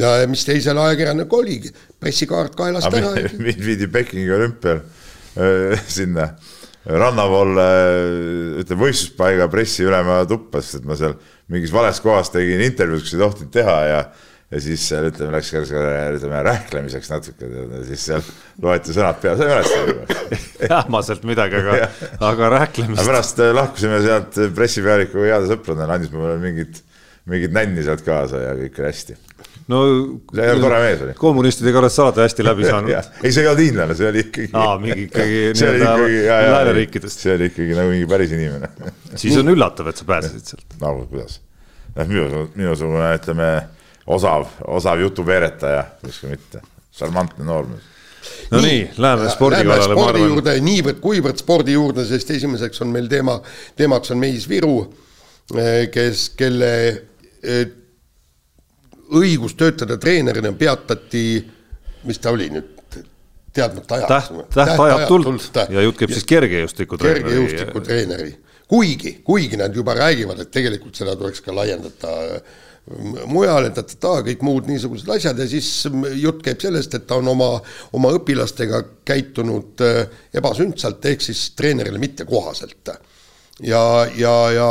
ja 0.02 0.16
mis 0.30 0.46
teisel 0.48 0.80
ajakirjanikul 0.82 1.44
oligi, 1.44 1.70
pressikaart 2.00 2.56
kaelast 2.58 2.94
ära. 2.94 3.14
viidi 3.68 3.88
Pekingi 3.92 4.32
olümpial 4.34 4.82
sinna 5.88 6.32
rannavool 6.86 7.60
ütleme 8.62 8.88
võistluspaiga 8.88 9.46
pressiülema 9.52 10.22
tuppa, 10.30 10.64
sest 10.64 10.82
et 10.82 10.88
ma 10.90 10.98
seal 10.98 11.14
mingis 11.52 11.74
vales 11.74 12.02
kohas 12.04 12.32
tegin 12.34 12.64
intervjuud, 12.66 13.04
kus 13.06 13.16
ei 13.16 13.24
tohtinud 13.24 13.54
teha 13.54 13.80
ja 13.90 14.04
ja 14.52 14.60
siis 14.60 14.84
seal 14.84 15.08
ütleme, 15.08 15.32
läks 15.38 15.50
ka 15.54 15.62
ütleme 15.64 16.42
rähklemiseks 16.44 17.08
natuke, 17.12 17.50
siis 17.88 18.04
seal 18.10 18.24
loeti 18.62 18.96
sõnad 18.96 19.22
peale, 19.24 19.40
sa 19.40 19.46
ei 19.48 19.96
mäleta 19.96 20.80
ähmaselt 20.82 21.24
midagi, 21.32 21.62
aga 21.62 21.88
aga 22.28 22.50
rähklemist. 22.58 23.06
pärast 23.08 23.40
äh, 23.40 23.54
lahkusime 23.56 24.02
sealt 24.04 24.42
pressipealiku 24.58 25.24
heade 25.24 25.48
sõpradena, 25.54 25.96
andis 25.96 26.12
mulle 26.12 26.36
mingit, 26.44 26.84
mingit 27.32 27.56
nänni 27.56 27.86
sealt 27.88 28.04
kaasa 28.04 28.44
ja 28.44 28.58
kõik 28.60 28.82
oli 28.82 28.92
hästi 28.92 29.18
no 29.68 29.82
see 30.34 30.48
oli 30.52 30.64
tore 30.64 30.80
mees 30.84 31.04
oli. 31.06 31.14
kommunistidega 31.20 31.82
oled 31.82 31.94
sa 31.94 32.08
alati 32.08 32.24
hästi 32.26 32.46
läbi 32.46 32.66
saanud 32.70 32.94
ei, 32.96 33.32
see 33.32 33.44
ei 33.44 33.52
olnud 33.52 33.64
hiinlane, 33.66 33.98
see 33.98 34.10
oli 34.10 34.24
ikkagi. 34.26 34.50
aa, 34.58 34.74
mingi 34.82 35.06
ikkagi 35.08 35.44
nii-öelda 35.60 36.56
lääneriikidest. 36.56 37.28
see 37.28 37.36
oli 37.36 37.52
ikkagi 37.52 37.78
nagu 37.78 37.94
mingi 37.94 38.10
päris 38.10 38.34
inimene 38.38 38.72
siis 39.22 39.38
on 39.42 39.54
üllatav, 39.54 39.92
et 39.92 40.02
sa 40.02 40.08
pääsesid 40.10 40.54
sealt. 40.54 40.78
no 40.82 40.96
kuidas, 41.04 41.40
noh 41.96 42.12
minu, 42.12 42.44
minusugune 42.56 43.14
ütleme 43.20 43.54
osav, 44.12 44.50
osav 44.68 45.02
jutuveeretaja, 45.04 45.86
ka 46.02 46.32
mitte, 46.32 46.64
šarmantne 46.98 47.48
noormees 47.48 47.92
no 48.52 48.62
nii, 48.62 48.72
nii, 48.72 48.88
läheme 49.02 49.30
spordi 49.34 49.62
kallale. 49.66 49.96
spordi 49.96 50.26
juurde, 50.26 50.56
niivõrd-kuivõrd 50.66 51.42
spordi 51.42 51.78
juurde, 51.78 52.06
sest 52.10 52.34
esimeseks 52.38 52.84
on 52.86 52.92
meil 52.94 53.08
teema, 53.12 53.38
teemaks 53.80 54.14
on 54.14 54.20
Meis 54.22 54.48
Viru, 54.50 54.76
eh, 55.56 55.88
kes, 55.94 56.30
kelle 56.40 56.72
õigus 59.18 59.56
töötada 59.60 59.98
treenerina 60.02 60.54
peatati, 60.58 61.26
mis 62.08 62.20
ta 62.22 62.32
oli 62.32 62.50
nüüd, 62.54 62.78
teadmata 63.54 63.98
ajaks 63.98 64.32
Täht,. 64.32 64.56
tähtajatult 64.56 65.60
ja 65.70 65.84
jutt 65.84 66.00
käib 66.00 66.14
siis 66.16 66.28
kergejõustiku 66.30 66.98
treeneri. 66.98 67.24
kergejõustiku 67.26 67.84
treeneri, 67.84 68.34
kuigi, 68.72 69.18
kuigi 69.28 69.60
nad 69.60 69.76
juba 69.76 69.96
räägivad, 70.00 70.40
et 70.40 70.52
tegelikult 70.52 70.96
seda 70.96 71.18
tuleks 71.20 71.44
ka 71.44 71.56
laiendada 71.56 72.16
mujale, 73.30 73.70
ta-ta-ta, 73.76 74.24
kõik 74.26 74.42
muud 74.46 74.68
niisugused 74.72 75.10
asjad 75.14 75.38
ja 75.38 75.46
siis 75.50 75.68
jutt 76.18 76.42
käib 76.46 76.64
sellest, 76.64 76.96
et 76.98 77.06
ta 77.08 77.20
on 77.22 77.30
oma, 77.30 77.54
oma 77.94 78.12
õpilastega 78.18 78.82
käitunud 79.08 79.84
äh, 79.86 80.02
ebasündsalt, 80.34 81.06
ehk 81.12 81.22
siis 81.22 81.52
treenerile 81.58 82.02
mittekohaselt. 82.02 82.96
ja, 83.62 83.84
ja, 84.18 84.36
ja 84.56 84.68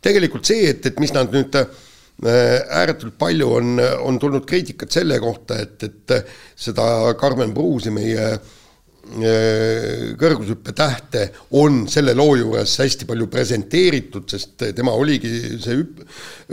tegelikult 0.00 0.48
see, 0.48 0.70
et, 0.70 0.86
et 0.86 1.00
mis 1.02 1.12
nad 1.12 1.34
nüüd 1.34 1.58
äh, 1.60 1.68
ääretult 2.20 3.14
palju 3.18 3.46
on, 3.56 3.78
on 4.04 4.18
tulnud 4.20 4.44
kriitikat 4.48 4.92
selle 4.92 5.16
kohta, 5.22 5.56
et, 5.62 5.82
et 5.86 6.32
seda 6.58 6.84
Karmen 7.16 7.54
Pruusi, 7.56 7.92
meie 7.94 8.26
äh, 8.34 8.50
Äh, 9.10 10.12
kõrgushüppe 10.20 10.70
tähte 10.76 11.22
on 11.58 11.86
selle 11.90 12.12
loo 12.14 12.36
juures 12.38 12.76
hästi 12.78 13.08
palju 13.08 13.26
presenteeritud, 13.32 14.26
sest 14.30 14.62
tema 14.76 14.92
oligi 14.94 15.56
see 15.58 15.80
üp-, 15.80 16.04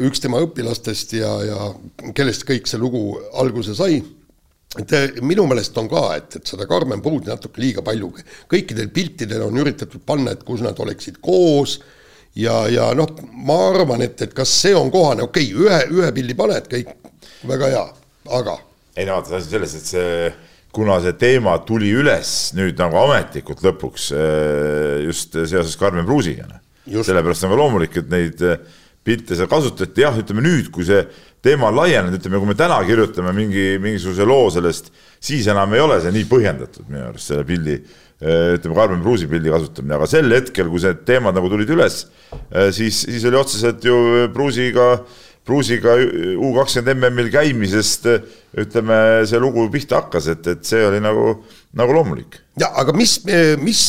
üks 0.08 0.24
tema 0.24 0.40
õpilastest 0.42 1.14
ja, 1.20 1.34
ja 1.46 1.68
kellest 2.18 2.48
kõik 2.48 2.66
see 2.66 2.80
lugu 2.82 3.12
alguse 3.38 3.76
sai. 3.78 4.00
Et 4.80 4.96
äh, 4.96 5.20
minu 5.22 5.46
meelest 5.46 5.78
on 5.78 5.92
ka, 5.92 6.08
et, 6.18 6.40
et 6.40 6.50
seda 6.50 6.66
Karmen 6.70 7.04
Pruudi 7.04 7.30
natuke 7.30 7.62
liiga 7.62 7.84
palju, 7.86 8.10
kõikidel 8.50 8.90
piltidel 8.96 9.46
on 9.46 9.62
üritatud 9.62 10.02
panna, 10.08 10.34
et 10.34 10.48
kus 10.48 10.66
nad 10.66 10.80
oleksid 10.82 11.22
koos 11.22 11.78
ja, 12.38 12.58
ja 12.72 12.90
noh, 12.98 13.10
ma 13.48 13.58
arvan, 13.72 14.04
et, 14.06 14.22
et 14.22 14.34
kas 14.36 14.52
see 14.62 14.76
on 14.78 14.92
kohane, 14.94 15.26
okei 15.28 15.52
okay,, 15.52 15.66
ühe, 15.66 15.80
ühe 16.00 16.12
pildi 16.16 16.38
paned, 16.38 16.70
kõik 16.72 16.94
väga 17.48 17.72
hea, 17.74 17.86
aga. 18.40 18.58
ei 18.98 19.08
no 19.08 19.18
vaata, 19.18 19.38
asi 19.38 19.48
on 19.48 19.52
selles, 19.56 19.76
et 19.78 19.92
see 19.94 20.32
kuna 20.78 21.00
see 21.02 21.16
teema 21.18 21.56
tuli 21.66 21.90
üles 21.96 22.54
nüüd 22.58 22.78
nagu 22.82 23.00
ametlikult 23.02 23.64
lõpuks 23.66 24.12
äh, 24.14 25.06
just 25.08 25.34
seoses 25.38 25.78
Karmen 25.80 26.06
Pruusiga. 26.06 26.48
Noh. 26.48 27.04
sellepärast 27.04 27.44
on 27.44 27.52
ka 27.52 27.58
loomulik, 27.60 27.98
et 28.00 28.12
neid 28.12 28.44
äh, 28.46 28.60
pilte 29.08 29.36
seal 29.36 29.50
kasutati, 29.52 30.04
jah, 30.04 30.16
ütleme 30.20 30.44
nüüd, 30.44 30.70
kui 30.74 30.86
see 30.88 31.02
teema 31.44 31.70
on 31.70 31.78
laienenud, 31.80 32.18
ütleme, 32.20 32.42
kui 32.42 32.50
me 32.50 32.58
täna 32.60 32.78
kirjutame 32.88 33.32
mingi, 33.36 33.66
mingisuguse 33.84 34.28
loo 34.28 34.50
sellest, 34.54 34.92
siis 35.24 35.48
enam 35.52 35.74
ei 35.76 35.84
ole 35.84 36.00
see 36.04 36.14
nii 36.16 36.28
põhjendatud 36.30 36.90
minu 36.92 37.06
arust, 37.10 37.32
selle 37.32 37.48
pildi, 37.48 37.78
ütleme, 38.18 38.74
Karmen 38.74 39.04
Pruusi 39.06 39.28
pildi 39.30 39.52
kasutamine, 39.54 39.94
aga 40.00 40.08
sel 40.10 40.32
hetkel, 40.34 40.72
kui 40.74 40.82
need 40.82 41.04
teemad 41.06 41.38
nagu 41.38 41.52
tulid 41.52 41.70
üles, 41.70 42.00
siis, 42.74 43.04
siis 43.06 43.26
oli 43.30 43.38
otseselt 43.38 43.86
ju 43.86 43.98
Pruusiga 44.34 44.88
äh, 44.96 45.04
Pruusiga 45.48 45.94
U 46.44 46.50
kakskümmend 46.58 47.06
MM-il 47.08 47.30
käimisest 47.32 48.08
ütleme, 48.58 48.98
see 49.30 49.40
lugu 49.40 49.64
pihta 49.72 50.02
hakkas, 50.02 50.28
et, 50.34 50.48
et 50.52 50.68
see 50.68 50.82
oli 50.84 51.00
nagu, 51.04 51.38
nagu 51.78 51.96
loomulik. 51.96 52.42
ja 52.60 52.68
aga 52.82 52.92
mis, 52.98 53.16
mis, 53.64 53.82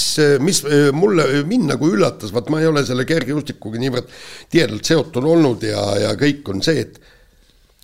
mis 0.45 0.63
mulle, 0.95 1.27
mind 1.49 1.73
nagu 1.73 1.91
üllatas, 1.91 2.31
vaat 2.35 2.53
ma 2.53 2.63
ei 2.63 2.71
ole 2.71 2.85
selle 2.87 3.07
kergejõustikuga 3.09 3.81
niivõrd 3.83 4.13
tihedalt 4.53 4.87
seotud 4.87 5.27
olnud 5.35 5.67
ja, 5.67 5.83
ja 6.05 6.13
kõik 6.21 6.47
on 6.53 6.63
see, 6.63 6.87
et 6.87 7.01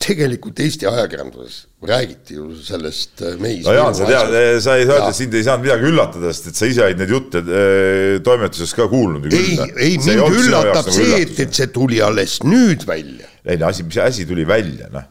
tegelikult 0.04 0.60
Eesti 0.60 0.88
ajakirjanduses 0.88 1.64
räägiti 1.84 2.36
ju 2.36 2.50
sellest 2.64 3.22
äh, 3.22 3.38
meis. 3.40 3.64
no 3.66 3.72
Jaan, 3.76 3.94
sa 3.96 4.08
tead, 4.08 4.34
sa 4.64 4.76
ei 4.76 4.86
saa 4.86 4.98
öelda, 4.98 5.08
et 5.10 5.18
sind 5.18 5.36
ei 5.36 5.46
saanud 5.46 5.66
midagi 5.66 5.88
üllatada, 5.90 6.32
sest 6.32 6.50
et 6.52 6.60
sa 6.60 6.68
ise 6.68 6.84
olid 6.84 7.00
neid 7.00 7.14
jutte 7.14 7.42
äh, 7.44 8.20
toimetuses 8.24 8.76
ka 8.76 8.88
kuulnud. 8.92 9.26
ei, 9.32 9.56
ei 9.88 9.96
mind 10.00 10.38
üllatab 10.44 10.90
see, 10.90 11.08
nagu 11.08 11.24
et, 11.24 11.42
et 11.46 11.58
see 11.60 11.72
tuli 11.72 12.00
alles 12.04 12.38
nüüd 12.44 12.86
välja. 12.88 13.28
ei 13.44 13.60
no 13.60 13.72
asi, 13.72 13.86
mis 13.88 14.00
asi 14.04 14.28
tuli 14.28 14.46
välja, 14.48 14.92
noh. 14.92 15.10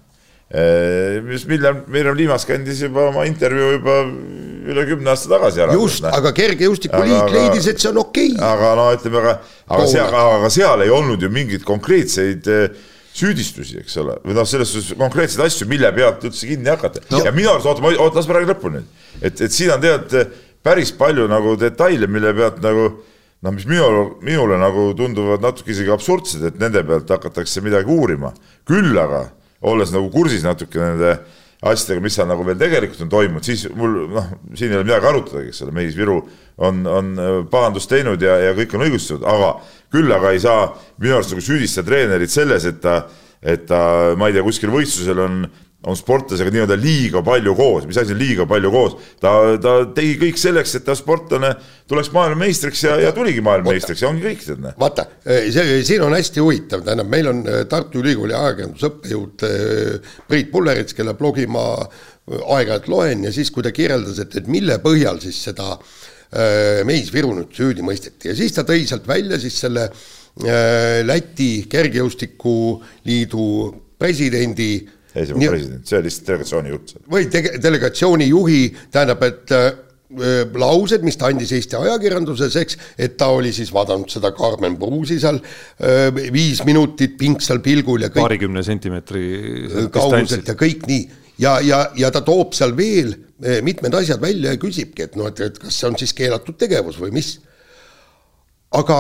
Äh, 0.54 1.18
mis 1.26 1.48
Miljan, 1.50 1.80
Mirjam 1.90 2.18
Liimas 2.18 2.44
kandis 2.46 2.84
juba 2.86 3.08
oma 3.10 3.24
intervjuu 3.26 3.72
juba 3.80 3.96
üle 4.70 4.84
kümne 4.86 5.10
aasta 5.14 5.32
tagasi 5.32 5.64
ära. 5.66 5.78
just, 5.80 6.06
aga 6.06 6.34
kergejõustikuliit 6.38 7.34
leidis, 7.34 7.70
et 7.72 7.82
see 7.82 7.90
on 7.90 8.02
okei 8.04 8.36
okay.. 8.36 8.50
aga 8.54 8.74
no 8.78 8.90
ütleme, 8.94 9.22
aga, 9.24 9.38
aga 9.74 9.88
seal, 9.90 10.18
aga 10.20 10.52
seal 10.54 10.86
ei 10.86 10.94
olnud 10.94 11.26
ju 11.26 11.32
mingeid 11.34 11.66
konkreetseid 11.66 12.50
äh, 12.54 12.84
süüdistusi, 13.14 13.78
eks 13.84 13.98
ole, 14.02 14.18
või 14.26 14.36
noh, 14.38 14.48
selles 14.50 14.72
suhtes 14.74 14.98
konkreetseid 14.98 15.46
asju, 15.46 15.68
mille 15.70 15.92
pealt 15.94 16.24
üldse 16.26 16.50
kinni 16.50 16.72
hakata 16.72 17.04
no. 17.12 17.22
ja 17.22 17.34
minu 17.36 17.52
arust, 17.52 17.70
oota, 17.70 17.86
oota, 17.94 18.18
las 18.18 18.30
ma 18.30 18.40
räägin 18.40 18.54
lõpuni. 18.56 18.82
et, 19.22 19.38
et 19.38 19.54
siin 19.54 19.74
on 19.74 19.84
tegelikult 19.84 20.40
päris 20.64 20.94
palju 20.96 21.28
nagu 21.30 21.58
detaile, 21.60 22.08
mille 22.10 22.34
pealt 22.38 22.62
nagu 22.64 22.88
noh, 23.44 23.52
mis 23.52 23.68
minule, 23.68 24.04
minule 24.24 24.58
nagu 24.60 24.90
tunduvad 24.98 25.44
natuke 25.44 25.74
isegi 25.76 25.92
absurdsed, 25.94 26.48
et 26.48 26.60
nende 26.62 26.84
pealt 26.88 27.12
hakatakse 27.12 27.62
midagi 27.62 27.92
uurima. 27.92 28.34
küll 28.68 28.98
aga, 28.98 29.28
olles 29.62 29.92
nagu 29.92 30.10
kursis 30.12 30.46
natuke 30.48 30.80
nende 30.80 31.18
asjadega, 31.64 32.04
mis 32.04 32.18
seal 32.18 32.28
nagu 32.28 32.44
veel 32.48 32.60
tegelikult 32.60 33.06
on 33.06 33.12
toimunud, 33.12 33.46
siis 33.48 33.66
mul 33.78 33.98
noh, 34.12 34.30
siin 34.58 34.74
ei 34.74 34.80
ole 34.80 34.88
midagi 34.88 35.10
arutadagi, 35.10 35.52
eks 35.52 35.64
ole, 35.66 35.76
Meis 35.76 35.98
Viru 35.98 36.18
on, 36.58 36.82
on 36.90 37.14
pahandust 37.52 37.92
teinud 37.92 38.22
ja, 38.22 38.36
ja 38.50 38.56
kõik 38.58 38.76
on 38.76 38.86
õigustatud, 38.88 39.24
aga 39.30 39.54
küll 39.94 40.12
aga 40.14 40.34
ei 40.34 40.42
saa 40.44 40.66
minu 41.02 41.18
arust 41.18 41.34
nagu 41.34 41.44
süüdistada 41.46 41.88
treenerit 41.88 42.34
selles, 42.34 42.68
et 42.68 42.82
ta, 42.84 43.04
et 43.40 43.68
ta, 43.70 43.80
ma 44.20 44.30
ei 44.30 44.36
tea, 44.36 44.46
kuskil 44.46 44.74
võistlusel 44.74 45.24
on, 45.24 45.44
on 45.84 45.98
sportlasega 46.00 46.52
nii-öelda 46.54 46.78
liiga 46.80 47.22
palju 47.26 47.54
koos, 47.58 47.88
mis 47.88 47.98
asi 48.00 48.14
on 48.16 48.20
liiga 48.22 48.46
palju 48.48 48.70
koos, 48.72 48.94
ta, 49.22 49.34
ta 49.62 49.74
tegi 49.96 50.14
kõik 50.22 50.40
selleks, 50.40 50.78
et 50.80 50.86
ta 50.88 50.96
sportlane 50.96 51.50
tuleks 51.92 52.12
maailmameistriks 52.16 52.86
ja, 52.86 52.96
ja 53.04 53.12
tuligi 53.16 53.44
maailmameistriks 53.44 54.04
ja 54.06 54.12
ongi 54.12 54.24
kõik, 54.24 54.46
tead 54.46 54.64
näe. 54.64 54.78
vaata, 54.80 55.06
see, 55.26 55.82
siin 55.88 56.06
on 56.06 56.16
hästi 56.16 56.44
huvitav, 56.44 56.86
tähendab, 56.88 57.12
meil 57.12 57.28
on 57.34 57.44
äh, 57.44 57.66
Tartu 57.70 58.00
Ülikooli 58.00 58.36
ajakirjandusõppejõud 58.38 59.46
äh, 59.50 60.16
Priit 60.30 60.50
Pullerits, 60.56 60.96
kelle 60.96 61.18
blogi 61.20 61.50
ma 61.52 61.68
äh, 61.82 62.40
aeg-ajalt 62.40 62.90
loen 62.94 63.28
ja 63.28 63.36
siis, 63.36 63.52
kui 63.52 63.66
ta 63.66 63.76
kirjeldas, 63.76 64.24
et, 64.24 64.40
et 64.40 64.48
mille 64.52 64.80
põhjal 64.84 65.20
siis 65.24 65.44
seda 65.50 65.76
Meis 66.88 67.12
Viru 67.14 67.30
nüüd 67.38 67.52
süüdi 67.54 67.84
mõisteti. 67.86 68.32
Ja 68.32 68.34
siis 68.34 68.56
ta 68.56 68.64
tõi 68.66 68.88
sealt 68.90 69.06
välja 69.06 69.38
siis 69.38 69.54
selle 69.62 69.84
Läti 71.06 71.68
Kergejõustikuliidu 71.70 73.44
presidendi 74.02 74.72
ei, 75.14 75.26
see 75.26 75.36
on 75.36 75.46
president, 75.46 75.88
see 75.88 75.98
oli 76.00 76.10
lihtsalt 76.10 76.30
delegatsiooni 76.30 76.76
juht. 76.76 76.94
või 77.16 77.26
tege-, 77.32 77.56
delegatsiooni 77.64 78.28
juhi, 78.30 78.62
tähendab, 78.94 79.26
et 79.28 79.56
äh, 79.58 79.72
laused, 80.60 81.02
mis 81.06 81.18
ta 81.18 81.32
andis 81.32 81.52
Eesti 81.56 81.78
ajakirjanduses, 81.80 82.56
eks, 82.62 82.78
et 83.02 83.16
ta 83.18 83.32
oli 83.34 83.54
siis 83.56 83.72
vaadanud 83.74 84.12
seda 84.14 84.30
Carmen 84.38 84.76
Pruusi 84.78 85.18
seal 85.22 85.40
öö, 85.40 86.12
viis 86.34 86.62
minutit 86.68 87.16
pingsal 87.18 87.64
pilgul 87.66 88.06
ja 88.06 88.12
kõik 88.14 88.22
paarikümne 88.22 88.62
sentimeetri 88.66 89.24
kauguselt 89.94 90.52
ja 90.52 90.58
kõik 90.60 90.86
nii 90.90 91.08
ja, 91.40 91.60
ja, 91.62 91.80
ja 91.98 92.12
ta 92.14 92.22
toob 92.26 92.54
seal 92.58 92.76
veel 92.78 93.14
eh, 93.42 93.60
mitmed 93.66 93.96
asjad 93.98 94.22
välja 94.22 94.54
ja 94.54 94.62
küsibki, 94.62 95.08
et 95.08 95.18
noh, 95.20 95.30
et, 95.32 95.42
et 95.42 95.60
kas 95.62 95.80
see 95.80 95.90
on 95.90 95.98
siis 96.00 96.14
keelatud 96.18 96.58
tegevus 96.60 97.00
või 97.02 97.14
mis. 97.16 97.36
aga 98.74 99.00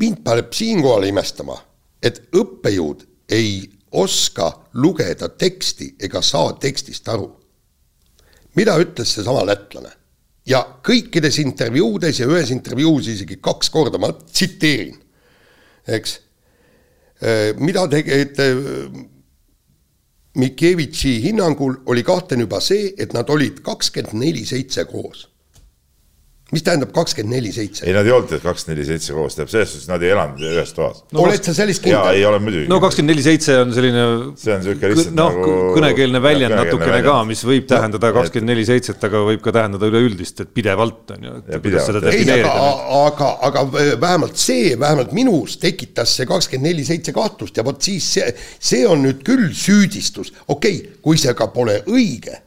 mind 0.00 0.24
paneb 0.24 0.52
siinkohal 0.52 1.06
imestama, 1.08 1.56
et 2.02 2.22
õppejõud 2.34 3.04
ei 3.32 3.62
oska 3.94 4.50
lugeda 4.74 5.28
teksti 5.28 5.94
ega 6.00 6.22
saa 6.22 6.52
tekstist 6.60 7.08
aru. 7.08 7.28
mida 8.54 8.76
ütles 8.78 9.14
seesama 9.14 9.46
lätlane? 9.46 9.90
ja 10.46 10.60
kõikides 10.84 11.40
intervjuudes 11.40 12.20
ja 12.20 12.28
ühes 12.28 12.50
intervjuus 12.52 13.08
isegi 13.08 13.38
kaks 13.40 13.70
korda, 13.70 13.98
ma 13.98 14.12
tsiteerin, 14.12 14.98
eks, 15.86 16.18
eh, 17.22 17.50
mida 17.56 17.86
tege-, 17.88 18.22
Mikevitši 20.34 21.20
hinnangul 21.22 21.76
oli 21.86 22.02
kahtlane 22.02 22.42
juba 22.42 22.58
see, 22.60 22.88
et 22.98 23.12
nad 23.14 23.28
olid 23.30 23.60
kakskümmend 23.62 24.18
neli 24.18 24.42
seitse 24.44 24.82
koos 24.90 25.28
mis 26.52 26.60
tähendab 26.64 26.90
kakskümmend 26.92 27.38
neli 27.38 27.50
seitse? 27.54 27.86
ei, 27.86 27.94
nad 27.96 28.04
ei 28.04 28.12
olnud 28.12 28.32
kakskümmend 28.42 28.76
neli 28.76 28.84
seitse 28.86 29.14
koos, 29.16 29.32
tähendab 29.32 29.52
selles 29.54 29.70
suhtes, 29.72 29.86
nad 29.88 30.02
ei 30.04 30.10
elanud 30.12 30.42
ühes 30.44 30.74
toas 30.76 31.00
no,. 31.08 31.22
oled 31.24 31.46
sa 31.46 31.54
selles 31.56 31.80
kindel? 31.80 32.10
ei 32.18 32.26
ole 32.28 32.40
muidugi. 32.42 32.68
no 32.68 32.80
kakskümmend 32.84 33.14
neli 33.14 33.24
seitse 33.24 33.56
on 33.62 33.72
selline 33.72 34.04
see 34.40 34.52
on 34.52 34.60
niisugune 34.60 34.90
lihtsalt 34.92 35.16
noh, 35.16 35.38
nagu 35.38 35.56
kõnekeelne 35.78 36.22
väljend 36.26 36.56
natukene 36.58 37.00
ka, 37.06 37.16
mis 37.30 37.44
võib 37.48 37.66
tähendada 37.70 38.12
kakskümmend 38.18 38.52
neli 38.52 38.68
seitset, 38.68 39.08
aga 39.08 39.24
võib 39.30 39.42
ka 39.46 39.56
tähendada 39.56 39.88
üleüldist, 39.88 40.44
et 40.44 40.54
pidevalt 40.60 41.16
on 41.16 41.26
ju, 41.30 41.34
et 41.48 41.64
kuidas 41.64 41.88
seda 41.88 42.04
defineerida. 42.04 42.54
aga, 43.00 43.32
aga, 43.48 43.64
aga 43.64 43.90
vähemalt 44.04 44.40
see, 44.44 44.76
vähemalt 44.84 45.16
minus 45.16 45.56
tekitas 45.64 46.12
see 46.20 46.28
kakskümmend 46.28 46.74
neli 46.74 46.84
seitse 46.84 47.16
kahtlust 47.16 47.56
ja 47.56 47.64
vot 47.64 47.80
siis 47.80 48.14
see, 48.18 48.32
see 48.60 48.84
on 48.84 49.06
nüüd 49.08 49.24
küll 49.24 49.48
süüdistus, 49.56 50.34
okei 50.44 50.82
okay,, 50.82 50.96
kui 51.08 51.16
see 51.20 51.32
ka 51.38 51.48
pole 51.56 51.80
õige, 51.88 52.42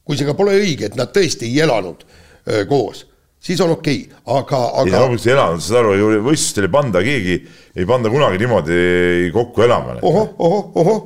kui 0.00 0.16
see 0.16 0.32
ka 0.32 0.32
pole 0.38 0.56
õige, 0.64 0.88
et 0.88 0.96
nad 0.96 1.12
tõesti 1.12 1.52
ei 1.52 1.60
elanud 1.68 2.08
öö, 2.48 2.64
koos 2.70 3.10
siis 3.44 3.60
on 3.60 3.74
okei 3.74 4.04
okay., 4.08 4.38
aga, 4.40 4.60
aga. 4.80 4.84
ei 4.88 4.94
loomulikult 4.94 5.26
ei 5.28 5.34
elanud, 5.34 5.64
saad 5.64 5.80
aru, 5.82 5.96
võistlustel 6.24 6.68
ei 6.68 6.72
panda 6.72 7.02
keegi, 7.04 7.40
ei 7.76 7.88
panda 7.88 8.12
kunagi 8.12 8.40
niimoodi 8.40 8.78
kokku 9.34 9.66
elama. 9.66 9.98
ohoh, 10.02 10.32
ohoh, 10.38 10.70
ohoh, 10.80 11.02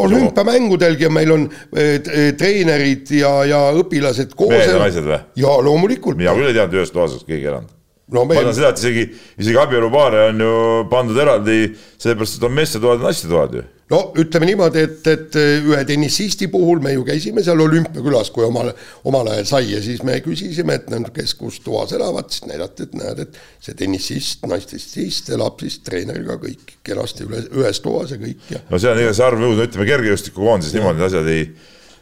on 0.00 0.14
hüppemängudelgi 0.14 1.08
ja 1.08 1.10
meil 1.12 1.34
on 1.34 1.48
eh, 1.50 1.98
treenerid 2.38 3.10
ja, 3.18 3.32
ja 3.48 3.60
õpilased 3.82 4.36
koos. 4.36 4.54
mehed 4.54 4.72
ja 4.74 4.80
naised 4.84 5.10
või? 5.10 5.20
jaa, 5.42 5.58
loomulikult. 5.66 6.20
mina 6.20 6.36
küll 6.38 6.52
ei 6.52 6.56
teadnud 6.56 6.80
ühes 6.80 6.94
toas, 6.94 7.18
keegi 7.26 7.50
elanud 7.50 7.74
no, 8.14 8.24
ma 8.24 8.38
tean 8.38 8.54
seda, 8.54 8.72
et 8.72 8.82
isegi, 8.82 9.04
isegi 9.42 9.60
abielupaare 9.60 10.24
on 10.30 10.46
ju 10.46 10.54
pandud 10.90 11.18
eraldi, 11.20 11.60
sellepärast 12.00 12.38
et 12.38 12.46
on 12.48 12.56
meestetoad 12.56 13.02
ja 13.02 13.10
naistetoad 13.10 13.58
ju 13.58 13.66
no 13.90 14.00
ütleme 14.20 14.48
niimoodi, 14.50 14.84
et, 14.86 15.08
et 15.10 15.38
ühe 15.40 15.80
tennisisti 15.88 16.48
puhul 16.52 16.82
me 16.84 16.94
ju 16.94 17.04
käisime 17.06 17.42
seal 17.46 17.60
olümpiakülas, 17.64 18.30
kui 18.34 18.46
omal, 18.46 18.72
omal 19.08 19.32
ajal 19.34 19.48
sai 19.50 19.72
ja 19.72 19.80
siis 19.84 20.04
me 20.06 20.18
küsisime, 20.24 20.78
et 20.78 20.90
need, 20.92 21.10
kes 21.16 21.34
kus 21.38 21.60
toas 21.64 21.94
elavad, 21.96 22.30
siis 22.32 22.46
näidati, 22.50 22.86
et 22.88 22.96
näed, 23.00 23.24
et 23.26 23.40
see 23.62 23.76
tennisist, 23.78 24.46
naistessist 24.50 25.32
elab 25.34 25.60
siis 25.62 25.80
treeneriga 25.86 26.38
kõik 26.40 26.78
kenasti 26.86 27.26
üle, 27.26 27.42
ühes 27.62 27.82
toas 27.84 28.14
ja 28.14 28.20
kõik 28.20 28.54
ja. 28.54 28.62
no 28.70 28.78
see 28.78 28.92
on 28.92 29.02
igatahes 29.02 29.24
arv 29.26 29.42
nõudnud, 29.42 29.66
ütleme 29.68 29.90
kergejõustikukoondises 29.90 30.78
niimoodi 30.78 31.06
asjad 31.10 31.30
ei 31.34 31.44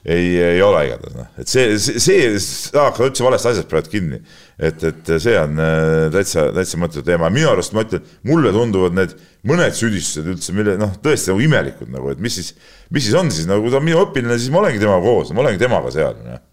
ei, 0.08 0.28
ei 0.54 0.62
ole 0.64 0.84
igatahes 0.88 1.16
noh, 1.18 1.28
et 1.40 1.50
see, 1.50 1.76
see, 1.82 2.00
see 2.02 2.28
saab 2.42 2.98
üldse 3.04 3.26
valest 3.26 3.50
asjast 3.50 3.70
praegu 3.70 3.92
kinni. 3.92 4.20
et, 4.58 4.82
et 4.88 5.12
see 5.22 5.36
on 5.38 5.60
äh, 5.62 6.08
täitsa, 6.14 6.48
täitsa 6.56 6.80
mõttetu 6.80 7.04
teema, 7.06 7.30
minu 7.34 7.52
arust 7.52 7.76
ma 7.76 7.84
ütlen, 7.86 8.04
mulle 8.28 8.52
tunduvad 8.54 8.96
need 8.98 9.14
mõned 9.48 9.76
süüdistused 9.78 10.28
üldse, 10.32 10.56
mille 10.56 10.78
noh, 10.80 10.96
tõesti 11.04 11.32
nagu 11.32 11.44
imelikud 11.44 11.92
nagu, 11.94 12.12
et 12.14 12.22
mis 12.22 12.40
siis, 12.40 12.54
mis 12.94 13.06
siis 13.06 13.18
on 13.18 13.32
siis 13.34 13.46
nagu, 13.50 13.70
ta 13.70 13.82
on 13.82 13.86
minu 13.86 14.02
õpilane, 14.06 14.40
siis 14.40 14.54
ma 14.54 14.64
olengi 14.64 14.82
temaga 14.82 15.04
koos, 15.04 15.34
ma 15.34 15.44
olengi 15.44 15.62
temaga 15.62 15.94
seal 15.94 16.18
noh 16.24 16.44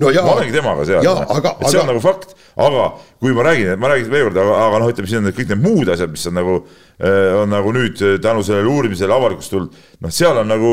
no 0.00 0.12
jaa, 0.14 0.24
ma 0.26 0.36
olengi 0.38 0.54
temaga 0.54 0.86
seal, 0.88 1.04
noh. 1.04 1.50
et 1.54 1.66
see 1.68 1.80
on 1.80 1.90
nagu 1.90 2.02
fakt, 2.02 2.34
aga 2.54 2.86
kui 3.22 3.34
ma 3.36 3.44
räägin, 3.46 3.74
ma 3.80 3.90
räägin 3.92 4.12
veel 4.12 4.28
kord, 4.28 4.40
aga, 4.44 4.56
aga 4.68 4.80
noh, 4.82 4.92
ütleme 4.92 5.10
siin 5.10 5.22
on 5.22 5.34
kõik 5.34 5.50
need 5.52 5.62
muud 5.64 5.90
asjad, 5.94 6.12
mis 6.12 6.24
on 6.30 6.38
nagu, 6.38 6.56
äh, 6.98 7.34
on 7.40 7.52
nagu 7.52 7.74
nüüd 7.74 8.02
tänu 8.24 8.44
sellele 8.46 8.70
uurimisele 8.70 9.14
avalikkust 9.16 9.54
tulnud, 9.54 9.82
noh, 10.04 10.14
seal 10.14 10.40
on 10.42 10.50
nagu 10.50 10.72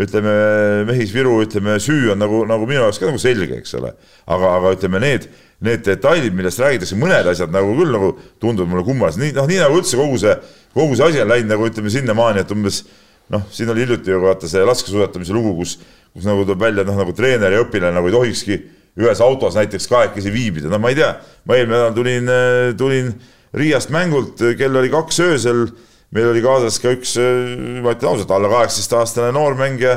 ütleme, 0.00 0.34
Mehis-Viru, 0.88 1.38
ütleme, 1.44 1.78
süü 1.82 2.12
on 2.14 2.22
nagu, 2.22 2.42
nagu 2.50 2.66
minu 2.66 2.82
jaoks 2.82 2.98
ka 3.02 3.10
nagu 3.10 3.22
selge, 3.22 3.60
eks 3.60 3.76
ole. 3.78 3.94
aga, 4.26 4.56
aga 4.58 4.74
ütleme, 4.74 5.02
need, 5.02 5.28
need 5.64 5.86
detailid, 5.86 6.34
millest 6.34 6.62
räägitakse, 6.62 6.98
mõned 6.98 7.30
asjad 7.30 7.54
nagu 7.54 7.76
küll 7.78 7.94
nagu 7.94 8.12
tunduvad 8.42 8.72
mulle 8.72 8.86
kummalised, 8.86 9.22
nii, 9.22 9.34
noh, 9.36 9.46
nii 9.50 9.62
nagu 9.62 9.78
üldse 9.78 9.98
kogu 10.00 10.18
see, 10.20 10.34
kogu 10.74 10.98
see 10.98 11.08
asi 11.10 11.22
on 11.22 11.30
läinud 11.30 11.54
nagu 11.54 11.70
ütleme 11.70 11.92
sinnamaani, 11.94 12.42
et 12.42 12.54
umbes 12.54 12.82
noh, 13.32 13.44
siin 13.54 13.70
oli 13.72 13.86
hiljuti 13.86 14.12
ju 14.12 14.20
vaata 14.24 14.50
see 14.50 14.64
laskesuusatamise 14.66 15.32
lugu, 15.36 15.54
kus 15.62 15.78
kus 16.14 16.26
nagu 16.28 16.44
tuleb 16.46 16.62
välja, 16.62 16.86
noh, 16.86 16.96
nagu 16.98 17.14
treener 17.16 17.56
ja 17.56 17.62
õpilane 17.64 17.96
nagu 17.96 18.08
ei 18.08 18.14
tohikski 18.14 18.58
ühes 19.02 19.20
autos 19.24 19.56
näiteks 19.58 19.88
kahekesi 19.90 20.30
viibida, 20.30 20.70
no 20.70 20.78
ma 20.78 20.92
ei 20.92 20.98
tea, 21.00 21.10
ma 21.48 21.56
eelmine 21.58 21.80
nädal 21.80 21.96
tulin, 21.96 22.30
tulin 22.78 23.14
Riiast 23.54 23.90
mängult, 23.94 24.40
kell 24.58 24.74
oli 24.74 24.88
kaks 24.90 25.20
öösel, 25.22 25.60
meil 26.14 26.32
oli 26.32 26.40
kaasas 26.42 26.80
ka 26.82 26.90
üks, 26.94 27.12
ma 27.84 27.92
ütlen 27.94 28.10
ausalt, 28.10 28.32
alla 28.34 28.50
kaheksateistaastane 28.50 29.30
noormängija, 29.34 29.92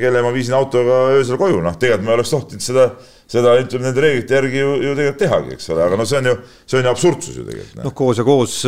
kelle 0.00 0.20
ma 0.24 0.32
viisin 0.34 0.56
autoga 0.56 0.98
öösel 1.14 1.40
koju, 1.40 1.62
noh, 1.64 1.78
tegelikult 1.80 2.04
ma 2.04 2.12
ei 2.12 2.18
oleks 2.18 2.32
tohtinud 2.34 2.64
seda, 2.64 2.84
seda 3.28 3.54
ütleme 3.60 3.88
nende 3.88 4.04
reeglite 4.04 4.36
järgi 4.36 4.60
ju, 4.60 4.74
ju 4.84 4.92
tegelikult 4.98 5.22
tehagi, 5.24 5.56
eks 5.56 5.72
ole, 5.72 5.86
aga 5.86 6.00
no 6.00 6.08
see 6.08 6.20
on 6.20 6.28
ju, 6.28 6.36
see 6.64 6.80
on 6.80 6.88
ju 6.88 6.92
absurdsus 6.92 7.40
ju 7.40 7.46
tegelikult. 7.48 7.80
noh, 7.86 7.96
koos 7.96 8.20
ja 8.20 8.26
koos 8.28 8.58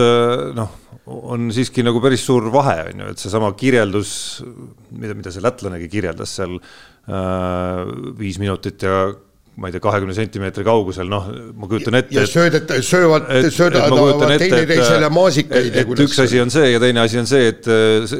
noh, 0.57 0.81
on 1.07 1.51
siiski 1.55 1.85
nagu 1.87 2.01
päris 2.03 2.25
suur 2.27 2.49
vahe, 2.55 2.79
on 2.91 3.05
ju, 3.05 3.13
et 3.13 3.23
seesama 3.23 3.53
kirjeldus, 3.59 4.11
mida, 4.91 5.15
mida 5.15 5.33
see 5.35 5.45
lätlanegi 5.45 5.89
kirjeldas 5.93 6.35
seal 6.41 6.57
äh, 6.59 7.83
viis 8.19 8.41
minutit 8.43 8.83
ja 8.87 9.07
ma 9.57 9.71
ei 9.71 9.73
tea, 9.73 9.81
kahekümne 9.81 10.13
sentimeetri 10.13 10.65
kaugusel, 10.67 11.09
noh, 11.09 11.31
ma 11.57 11.69
kujutan 11.71 11.97
ette. 11.97 12.13
ja 12.13 12.27
söödet, 12.29 12.71
söövad, 12.85 13.31
söödavad 13.55 14.25
teineteisele 14.37 15.09
maasikaid. 15.09 15.71
et, 15.71 15.79
et 15.81 16.03
üks 16.05 16.19
asi 16.21 16.41
on 16.43 16.53
see 16.53 16.75
ja 16.75 16.81
teine 16.83 17.01
asi 17.01 17.17
on 17.21 17.29
see, 17.31 17.47
et 17.55 17.69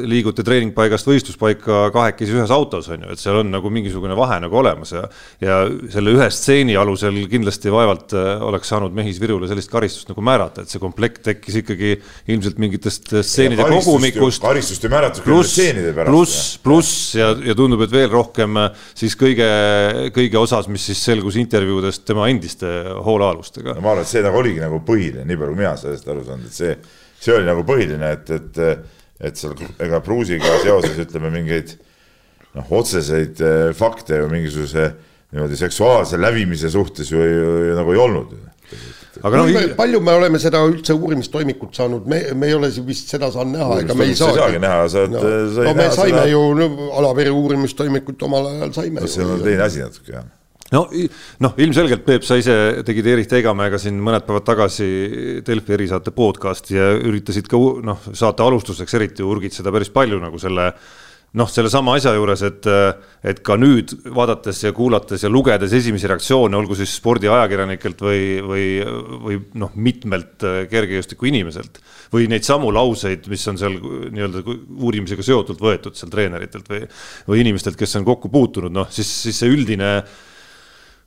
liigute 0.09 0.41
treeningpaigast 0.45 1.05
võistluspaika 1.05 1.87
kahekesi 1.93 2.33
ühes 2.33 2.53
autos, 2.53 2.89
on 2.89 3.05
ju, 3.05 3.11
et 3.13 3.21
seal 3.21 3.37
on 3.43 3.51
nagu 3.53 3.69
mingisugune 3.73 4.17
vahe 4.17 4.39
nagu 4.41 4.57
olemas 4.57 4.95
ja. 4.95 5.03
ja 5.43 5.59
selle 5.93 6.15
ühe 6.17 6.27
stseeni 6.33 6.77
alusel 6.79 7.19
kindlasti 7.29 7.69
vaevalt 7.73 8.17
äh, 8.17 8.41
oleks 8.47 8.73
saanud 8.73 8.97
Mehis 8.97 9.21
Virule 9.21 9.49
sellist 9.51 9.69
karistust 9.69 10.09
nagu 10.09 10.25
määrata, 10.25 10.65
et 10.65 10.73
see 10.73 10.81
komplekt 10.81 11.21
tekkis 11.27 11.59
ikkagi 11.61 11.93
ilmselt 12.33 12.57
mingitest 12.61 13.13
stseenide 13.13 13.69
kogumikust. 13.75 14.41
karistust 14.41 14.89
ei 14.89 14.93
määratud 14.95 15.27
küll 15.27 15.45
stseenide 15.45 15.93
pärast. 15.93 16.13
pluss, 16.15 16.41
pluss 16.65 17.15
ja, 17.19 17.29
ja 17.45 17.57
tundub, 17.57 17.85
et 17.85 17.93
veel 17.93 18.09
rohkem 18.13 18.57
äh, 18.63 18.83
siis 18.97 19.13
kõige, 19.19 19.47
kõige 20.17 20.41
osas, 20.41 20.65
mis 20.71 20.89
siis 20.89 21.05
selgus 21.05 21.26
selgus 21.27 21.37
intervjuudest 21.41 22.05
tema 22.07 22.27
endiste 22.31 22.67
hoolealustega 23.03 23.75
no,. 23.75 23.81
ma 23.81 23.91
arvan, 23.91 24.05
et 24.05 24.11
see 24.11 24.23
nagu 24.23 24.39
oligi 24.39 24.61
nagu 24.63 24.79
põhiline, 24.85 25.25
nii 25.27 25.39
palju 25.39 25.53
kui 25.53 25.61
mina 25.61 25.75
sellest 25.79 26.07
aru 26.07 26.23
saan, 26.25 26.45
et 26.47 26.55
see, 26.55 26.75
see 27.19 27.35
oli 27.35 27.47
nagu 27.47 27.65
põhiline, 27.67 28.11
et, 28.15 28.31
et, 28.31 28.61
et 29.19 29.39
seal 29.39 29.55
ega 29.83 30.01
Pruusiga 30.05 30.59
seoses 30.63 30.97
ütleme 31.03 31.31
mingeid 31.33 31.75
noh, 32.55 32.67
otseseid 32.79 33.41
eh, 33.43 33.73
fakte 33.77 34.21
ju 34.21 34.29
mingisuguse 34.31 34.91
niimoodi 35.33 35.59
seksuaalse 35.59 36.19
lävimise 36.19 36.71
suhtes 36.71 37.11
ju, 37.11 37.19
ju, 37.19 37.57
ju 37.71 37.75
nagu 37.75 37.91
ei 37.95 37.99
olnud 37.99 38.37
aga 39.17 39.41
noh, 39.41 39.59
palju 39.75 39.99
me 40.03 40.15
oleme 40.15 40.39
seda 40.39 40.61
üldse 40.67 40.95
uurimistoimikut 40.95 41.75
saanud, 41.75 42.07
me, 42.07 42.21
me 42.37 42.47
ei 42.51 42.55
ole 42.55 42.69
vist 42.87 43.11
seda 43.11 43.31
saanud 43.33 43.57
näha, 43.57 43.81
ega 43.83 43.97
me 43.97 44.07
ei 44.07 44.15
saagi. 44.15 44.39
saagi 44.39 44.63
näha, 44.63 44.87
sa 44.93 45.05
no, 45.11 45.23
no 45.57 45.75
me 45.75 45.91
saime 45.91 46.21
seda... 46.21 46.25
ju 46.31 46.41
no, 46.55 46.71
Alavere 47.01 47.33
uurimistoimikut 47.35 48.27
omal 48.29 48.51
ajal 48.53 48.75
saime. 48.77 49.07
see 49.11 49.25
on 49.25 49.43
teine 49.43 49.65
asi 49.67 49.83
natuke 49.83 50.15
jah 50.15 50.27
no 50.75 50.83
noh, 51.43 51.57
ilmselgelt 51.63 52.05
Peep, 52.07 52.27
sa 52.27 52.37
ise 52.39 52.55
tegid 52.87 53.07
Erik 53.13 53.31
Teigamäega 53.31 53.79
siin 53.81 53.99
mõned 54.03 54.27
päevad 54.27 54.47
tagasi 54.47 54.87
Delfi 55.47 55.75
erisaate 55.77 56.13
podcast'i 56.15 56.77
ja 56.77 56.93
üritasid 56.97 57.49
ka 57.51 57.59
noh, 57.87 58.07
saate 58.11 58.45
alustuseks 58.45 58.97
eriti 58.99 59.25
urgitseda 59.25 59.73
päris 59.73 59.93
palju 59.93 60.19
nagu 60.23 60.41
selle 60.41 60.71
noh, 61.37 61.49
sellesama 61.51 61.97
asja 61.97 62.13
juures, 62.15 62.41
et, 62.47 62.67
et 63.27 63.41
ka 63.45 63.57
nüüd 63.59 63.91
vaadates 64.15 64.61
ja 64.63 64.71
kuulates 64.75 65.25
ja 65.25 65.31
lugedes 65.31 65.73
esimesi 65.75 66.09
reaktsioone, 66.09 66.55
olgu 66.57 66.77
siis 66.79 66.95
spordiajakirjanikelt 66.97 68.03
või, 68.03 68.21
või, 68.47 68.67
või 69.25 69.39
noh, 69.59 69.73
mitmelt 69.75 70.45
kergejõustiku 70.71 71.29
inimeselt 71.29 71.81
või 72.13 72.29
neid 72.31 72.47
samu 72.47 72.71
lauseid, 72.73 73.27
mis 73.31 73.43
on 73.51 73.59
seal 73.59 73.75
nii-öelda 74.15 74.43
uurimisega 74.47 75.25
seotult 75.25 75.61
võetud 75.61 75.99
seal 75.99 76.11
treeneritelt 76.13 76.71
või, 76.71 76.87
või 77.27 77.43
inimestelt, 77.43 77.77
kes 77.79 77.99
on 77.99 78.07
kokku 78.07 78.31
puutunud, 78.33 78.73
noh 78.73 78.89
siis, 78.93 79.11
siis 79.27 79.43
see 79.43 79.51
üldine 79.51 79.91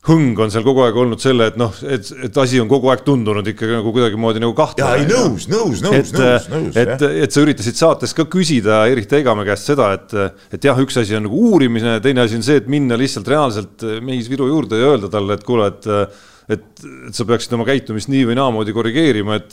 hõng 0.09 0.39
on 0.41 0.53
seal 0.53 0.65
kogu 0.65 0.81
aeg 0.87 0.97
olnud 0.97 1.21
selle, 1.21 1.51
et 1.51 1.59
noh, 1.61 1.75
et, 1.85 2.07
et 2.25 2.39
asi 2.41 2.61
on 2.63 2.69
kogu 2.71 2.89
aeg 2.89 3.03
tundunud 3.05 3.47
ikkagi 3.53 3.77
nagu 3.77 3.93
kuidagimoodi 3.93 4.41
nagu 4.41 4.55
kahtlane. 4.57 4.95
jaa, 4.97 5.03
ei 5.03 5.09
nõus, 5.11 5.45
nõus, 5.51 5.83
nõus, 5.85 6.15
nõus, 6.17 6.49
nõus. 6.49 6.79
et, 6.81 7.05
et 7.27 7.37
sa 7.37 7.45
üritasid 7.45 7.77
saates 7.77 8.17
ka 8.17 8.25
küsida 8.33 8.81
Erich 8.89 9.11
Teigamäe 9.11 9.51
käest 9.51 9.69
seda, 9.69 9.91
et, 9.99 10.17
et 10.57 10.71
jah, 10.71 10.81
üks 10.81 10.97
asi 11.03 11.19
on 11.19 11.27
nagu 11.29 11.45
uurimine, 11.51 11.99
teine 12.05 12.25
asi 12.25 12.41
on 12.41 12.47
see, 12.47 12.63
et 12.63 12.71
minna 12.73 12.97
lihtsalt 13.01 13.29
reaalselt 13.29 13.85
Mehis 14.07 14.33
Viru 14.33 14.49
juurde 14.49 14.81
ja 14.81 14.95
öelda 14.95 15.13
talle, 15.13 15.37
et 15.37 15.45
kuule, 15.47 15.69
et 15.69 15.91
et, 16.51 16.65
et 16.83 17.15
sa 17.15 17.23
peaksid 17.29 17.53
oma 17.55 17.63
käitumist 17.69 18.11
nii 18.11 18.25
või 18.31 18.35
naamoodi 18.39 18.73
korrigeerima, 18.75 19.37
et, 19.39 19.53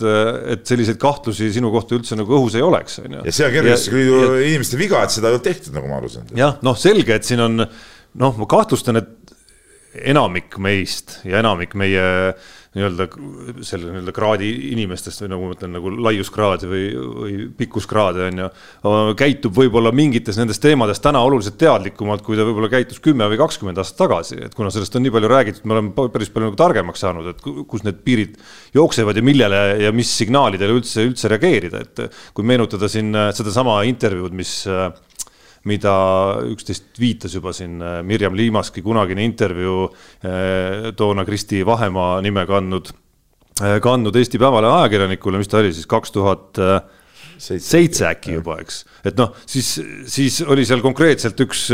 et 0.55 0.63
selliseid 0.65 0.97
kahtlusi 1.01 1.51
sinu 1.53 1.69
kohta 1.73 1.93
üldse 1.97 2.17
nagu 2.17 2.33
õhus 2.39 2.55
ei 2.57 2.65
oleks, 2.65 2.97
on 3.03 3.19
ju. 3.19 3.25
ja 3.27 3.35
see 3.35 3.45
on 3.45 3.53
kergesti 3.53 4.01
inimeste 4.47 4.79
viga, 4.79 5.03
et 5.05 5.13
seda 5.13 5.29
ei 5.29 5.37
ole 5.37 5.43
tehtud, 5.45 5.75
nagu 5.77 5.91
ma 5.91 5.99
aru 5.99 6.09
saan. 6.15 6.31
jah, 6.37 6.57
noh, 6.65 6.79
selge, 6.79 7.19
et 7.19 7.27
siin 7.27 7.43
on 7.43 7.61
noh, 7.61 8.33
ma 8.39 8.49
kahtlustan, 8.49 8.97
et 9.01 9.13
enamik 9.95 10.57
meist 10.61 11.19
ja 11.25 11.39
enamik 11.41 11.75
meie 11.77 12.05
nii-öelda 12.77 13.07
selle 13.65 13.89
nii-öelda 13.89 14.13
kraadi 14.13 14.49
inimestest 14.73 15.23
või 15.23 15.31
nagu 15.31 15.47
ma 15.47 15.55
ütlen, 15.55 15.71
nagu 15.73 15.91
laiuskraadi 16.07 16.69
või, 16.69 16.83
või 17.21 17.37
pikkuskraade 17.57 18.27
on 18.27 18.41
ju, 18.43 18.49
käitub 19.17 19.55
võib-olla 19.57 19.93
mingites 19.95 20.37
nendest 20.37 20.61
teemadest 20.61 21.01
täna 21.05 21.23
oluliselt 21.25 21.57
teadlikumalt, 21.61 22.21
kui 22.25 22.37
ta 22.37 22.45
võib-olla 22.47 22.69
käitus 22.71 23.01
kümme 23.03 23.29
või 23.31 23.39
kakskümmend 23.41 23.81
aastat 23.81 24.01
tagasi, 24.03 24.41
et 24.49 24.57
kuna 24.57 24.69
sellest 24.73 24.99
on 24.99 25.05
nii 25.07 25.15
palju 25.15 25.31
räägitud, 25.31 25.65
me 25.65 25.77
oleme 25.77 26.09
päris 26.13 26.31
palju 26.33 26.51
nagu 26.51 26.59
targemaks 26.59 27.03
saanud, 27.05 27.31
et 27.31 27.41
kus 27.71 27.87
need 27.87 28.03
piirid 28.05 28.37
jooksevad 28.77 29.17
ja 29.17 29.25
millele 29.25 29.63
ja 29.87 29.95
mis 29.95 30.13
signaalidele 30.19 30.77
üldse, 30.77 31.07
üldse 31.07 31.31
reageerida, 31.33 31.83
et 31.87 32.05
kui 32.37 32.45
meenutada 32.45 32.91
siin 32.91 33.15
sedasama 33.33 33.79
intervjuud, 33.89 34.35
mis 34.37 34.59
äh, 34.69 34.91
mida 35.67 35.95
üksteist 36.47 36.99
viitas 37.01 37.35
juba 37.37 37.53
siin 37.55 37.81
äh, 37.81 37.99
Mirjam 38.05 38.37
Liimaski 38.37 38.83
kunagine 38.85 39.25
intervjuu 39.27 39.87
äh, 39.87 40.91
toona 40.97 41.25
Kristi 41.27 41.63
Vahemaa 41.65 42.19
nime 42.25 42.45
kandnud, 42.49 42.93
äh, 43.61 43.79
kandnud 43.83 44.15
Eesti 44.17 44.41
Päevalehe 44.41 44.83
ajakirjanikule, 44.83 45.41
mis 45.41 45.51
ta 45.51 45.61
oli 45.61 45.73
siis 45.75 45.89
kaks 45.89 46.15
tuhat 46.15 46.61
seitse 47.37 48.01
äkki 48.07 48.31
juba, 48.33 48.55
eks. 48.63 48.79
et 49.05 49.17
noh, 49.19 49.35
siis, 49.45 49.67
siis 50.09 50.39
oli 50.49 50.63
seal 50.65 50.81
konkreetselt 50.81 51.37
üks, 51.43 51.67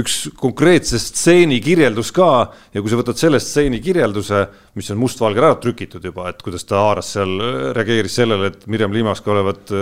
üks 0.00 0.14
konkreetse 0.40 0.96
stseeni 1.02 1.58
kirjeldus 1.60 2.14
ka 2.16 2.28
ja 2.72 2.80
kui 2.80 2.88
sa 2.88 2.96
võtad 2.96 3.20
selle 3.20 3.40
stseeni 3.42 3.82
kirjelduse, 3.84 4.40
mis 4.80 4.88
on 4.94 5.02
mustvalgel 5.02 5.44
ära 5.44 5.58
trükitud 5.60 6.08
juba, 6.08 6.30
et 6.32 6.40
kuidas 6.40 6.64
ta 6.64 6.80
haaras 6.80 7.12
seal, 7.18 7.34
reageeris 7.76 8.16
sellele, 8.22 8.54
et 8.54 8.64
Mirjam 8.72 8.96
Liimask 8.96 9.28
olevat 9.28 9.74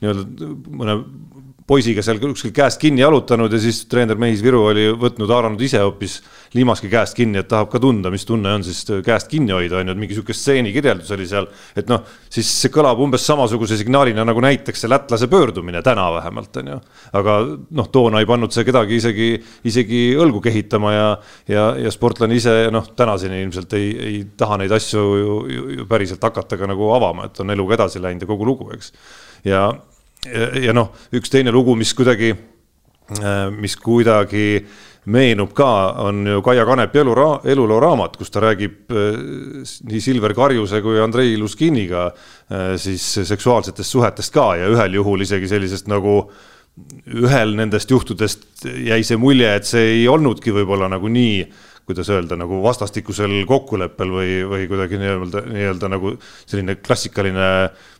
nii-öelda 0.00 0.48
mõne 0.80 0.96
poisiga 1.66 2.02
seal 2.04 2.18
kuskil 2.22 2.52
käest 2.54 2.80
kinni 2.80 3.02
jalutanud 3.02 3.52
ja 3.52 3.60
siis 3.62 3.84
treener 3.90 4.18
Mehis 4.18 4.42
Viru 4.44 4.64
oli 4.70 4.88
võtnud, 4.98 5.30
haaranud 5.30 5.60
ise 5.62 5.80
hoopis 5.82 6.20
Liimaski 6.54 6.88
käest 6.90 7.14
kinni, 7.14 7.38
et 7.38 7.46
tahab 7.46 7.68
ka 7.70 7.78
tunda, 7.78 8.10
mis 8.10 8.24
tunne 8.26 8.50
on 8.56 8.64
siis 8.66 8.80
käest 9.06 9.28
kinni 9.30 9.52
hoida, 9.54 9.78
on 9.78 9.86
ju, 9.86 9.94
et 9.94 10.00
mingi 10.02 10.16
sihuke 10.16 10.34
stseeni 10.34 10.72
kirjeldus 10.74 11.12
oli 11.14 11.28
seal. 11.30 11.46
et 11.78 11.86
noh, 11.90 12.02
siis 12.32 12.48
see 12.62 12.72
kõlab 12.74 12.98
umbes 13.04 13.22
samasuguse 13.26 13.78
signaalina 13.78 14.24
nagu 14.26 14.42
näiteks 14.42 14.82
see 14.82 14.90
lätlase 14.90 15.28
pöördumine 15.30 15.82
täna 15.86 16.08
vähemalt 16.16 16.56
on 16.62 16.72
ju. 16.72 16.80
aga 17.20 17.36
noh, 17.70 17.90
toona 17.94 18.22
ei 18.22 18.26
pannud 18.26 18.50
see 18.54 18.66
kedagi 18.66 18.98
isegi, 18.98 19.30
isegi 19.70 20.02
õlgu 20.18 20.42
kehitama 20.48 20.94
ja, 20.94 21.06
ja, 21.48 21.68
ja 21.86 21.94
sportlane 21.94 22.34
ise 22.34 22.56
noh, 22.74 22.90
tänaseni 22.98 23.44
ilmselt 23.44 23.78
ei, 23.78 23.92
ei 24.08 24.18
taha 24.36 24.58
neid 24.64 24.74
asju 24.74 25.06
ju, 25.22 25.38
ju, 25.54 25.68
ju 25.78 25.86
päriselt 25.90 26.26
hakata 26.26 26.58
ka 26.58 26.66
nagu 26.70 26.90
avama, 26.96 27.30
et 27.30 27.40
on 27.44 27.54
eluga 27.54 27.78
edasi 27.78 28.02
läinud 28.02 28.26
ja 28.26 28.30
kogu 28.30 28.48
lugu, 28.48 28.72
eks. 28.74 28.90
ja 29.46 29.68
ja, 30.26 30.74
noh, 30.76 30.92
üks 31.16 31.32
teine 31.32 31.52
lugu, 31.54 31.74
mis 31.78 31.92
kuidagi, 31.96 32.34
mis 33.56 33.76
kuidagi 33.80 34.46
meenub 35.10 35.54
ka, 35.56 35.70
on 36.04 36.20
ju 36.28 36.42
Kaia 36.44 36.66
Kanepi 36.68 37.00
elu, 37.00 37.14
eluloo 37.48 37.80
raamat, 37.80 38.18
kus 38.20 38.30
ta 38.30 38.42
räägib 38.44 38.92
nii 38.92 40.02
Silver 40.04 40.34
Karjuse 40.36 40.82
kui 40.84 41.00
Andrei 41.00 41.38
Luskiniga 41.40 42.10
siis 42.78 43.06
seksuaalsetest 43.24 43.96
suhetest 43.96 44.34
ka 44.34 44.52
ja 44.60 44.68
ühel 44.70 45.00
juhul 45.00 45.24
isegi 45.24 45.48
sellisest 45.50 45.88
nagu 45.90 46.20
ühel 47.10 47.56
nendest 47.58 47.90
juhtudest 47.90 48.64
jäi 48.64 49.02
see 49.04 49.18
mulje, 49.20 49.48
et 49.56 49.66
see 49.68 49.96
ei 49.96 50.06
olnudki 50.08 50.52
võib-olla 50.54 50.88
nagu 50.92 51.10
nii 51.10 51.42
kuidas 51.90 52.10
öelda, 52.12 52.38
nagu 52.38 52.60
vastastikusel 52.62 53.32
kokkuleppel 53.48 54.12
või, 54.14 54.36
või 54.46 54.68
kuidagi 54.70 55.00
nii-öelda, 55.00 55.42
nii-öelda 55.50 55.90
nagu 55.90 56.14
selline 56.44 56.76
klassikaline, 56.78 57.48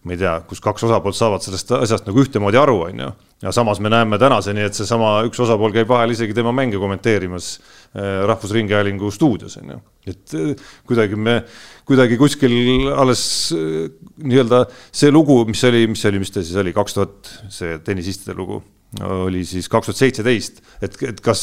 ma 0.07 0.14
ei 0.14 0.20
tea, 0.20 0.37
kus 0.48 0.62
kaks 0.64 0.87
osapoolt 0.87 1.18
saavad 1.18 1.44
sellest 1.44 1.74
asjast 1.81 2.09
nagu 2.09 2.22
ühtemoodi 2.22 2.61
aru, 2.61 2.79
on 2.87 3.05
ju. 3.05 3.11
ja 3.42 3.53
samas 3.57 3.81
me 3.83 3.92
näeme 3.92 4.18
tänaseni, 4.20 4.64
et 4.68 4.79
seesama 4.79 5.18
üks 5.29 5.42
osapool 5.42 5.74
käib 5.74 5.90
vahel 5.90 6.14
isegi 6.14 6.37
tema 6.37 6.55
mänge 6.55 6.79
kommenteerimas 6.81 7.53
äh, 7.59 8.24
Rahvusringhäälingu 8.31 9.11
stuudios, 9.11 9.59
on 9.61 9.74
ju. 9.74 9.79
et 10.14 10.35
äh, 10.38 10.66
kuidagi 10.88 11.18
me, 11.18 11.40
kuidagi 11.88 12.20
kuskil 12.20 12.90
alles 12.94 13.22
äh, 13.57 13.88
nii-öelda 14.22 14.66
see 14.90 15.11
lugu, 15.11 15.42
mis 15.50 15.64
oli, 15.68 15.87
mis 15.90 16.05
oli, 16.07 16.22
mis 16.22 16.35
ta 16.35 16.44
siis 16.44 16.61
oli, 16.62 16.76
kaks 16.76 17.00
tuhat, 17.00 17.35
see 17.53 17.81
tennisistide 17.85 18.38
lugu 18.38 18.62
oli 18.98 19.44
siis 19.46 19.68
kaks 19.70 19.87
tuhat 19.87 20.00
seitseteist, 20.00 20.61
et, 20.83 20.96
et 21.07 21.20
kas 21.22 21.42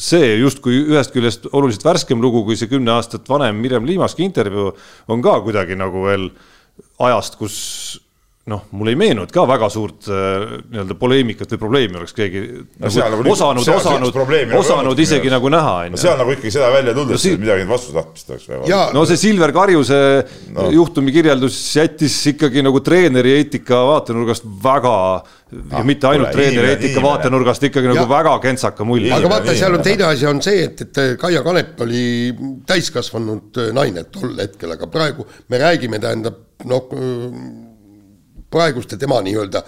see 0.00 0.32
justkui 0.40 0.80
ühest 0.90 1.14
küljest 1.14 1.46
oluliselt 1.52 1.86
värskem 1.86 2.22
lugu 2.22 2.42
kui 2.48 2.58
see 2.58 2.70
kümne 2.70 2.90
aastat 2.96 3.28
vanem 3.30 3.60
Mirjam 3.62 3.86
Liimaski 3.86 4.26
intervjuu 4.26 4.72
on 5.08 5.22
ka 5.22 5.36
kuidagi 5.44 5.78
nagu 5.78 6.02
veel 6.08 6.26
ajast, 6.98 7.38
kus 7.38 7.56
noh, 8.48 8.62
mulle 8.72 8.94
ei 8.94 8.96
meenu, 8.96 9.26
et 9.26 9.32
ka 9.34 9.42
väga 9.44 9.66
suurt 9.72 10.06
äh, 10.08 10.54
nii-öelda 10.72 10.94
poleemikat 10.98 11.50
või 11.52 11.60
probleemi 11.60 11.98
oleks 12.00 12.14
keegi 12.16 12.40
no, 12.40 12.88
nagu, 12.88 13.18
nagu 13.20 13.34
osanud, 13.34 13.68
osanud, 13.68 14.16
osanud 14.56 14.86
nagu 14.88 15.04
isegi 15.04 15.32
nagu 15.32 15.50
näha. 15.52 15.74
no 15.92 16.00
seal 16.00 16.16
nagu 16.16 16.32
ikkagi 16.32 16.54
seda 16.54 16.70
välja 16.72 16.94
tulnud 16.96 17.12
no,, 17.12 17.20
et 17.20 17.44
midagi 17.44 17.68
vastutahtmist 17.68 18.32
oleks 18.32 18.48
vaja. 18.48 18.80
no 18.96 19.04
see 19.10 19.20
Silver 19.20 19.52
Karjuse 19.52 20.00
no. 20.56 20.70
juhtumi 20.72 21.12
kirjeldus 21.18 21.60
jättis 21.76 22.16
ikkagi 22.32 22.64
nagu 22.64 22.80
treeneri 22.84 23.36
eetika 23.42 23.84
vaatenurgast 23.92 24.48
väga 24.64 24.96
ah, 25.12 25.38
ja 25.76 25.84
mitte 25.92 26.08
ainult 26.08 26.32
treeneri 26.32 26.74
eetika 26.78 27.04
vaatenurgast 27.04 27.68
ikkagi 27.68 27.92
nagu 27.92 28.06
ja. 28.06 28.10
väga 28.16 28.36
kentsaka 28.48 28.88
mulje. 28.88 29.12
aga 29.20 29.36
vaata, 29.36 29.52
seal 29.52 29.76
on 29.76 29.84
teine 29.84 30.08
asi 30.08 30.30
on 30.32 30.40
see, 30.44 30.64
et, 30.64 30.86
et 30.88 31.06
Kaia 31.20 31.44
Kanep 31.44 31.84
oli 31.84 32.04
täiskasvanud 32.66 33.66
naine 33.76 34.08
tol 34.08 34.32
hetkel, 34.40 34.78
aga 34.80 34.88
praegu 34.88 35.28
me 35.52 35.60
räägime, 35.60 36.00
tähendab 36.00 36.46
noh 36.64 37.68
praeguste 38.50 38.98
tema 39.00 39.20
nii-öelda 39.24 39.62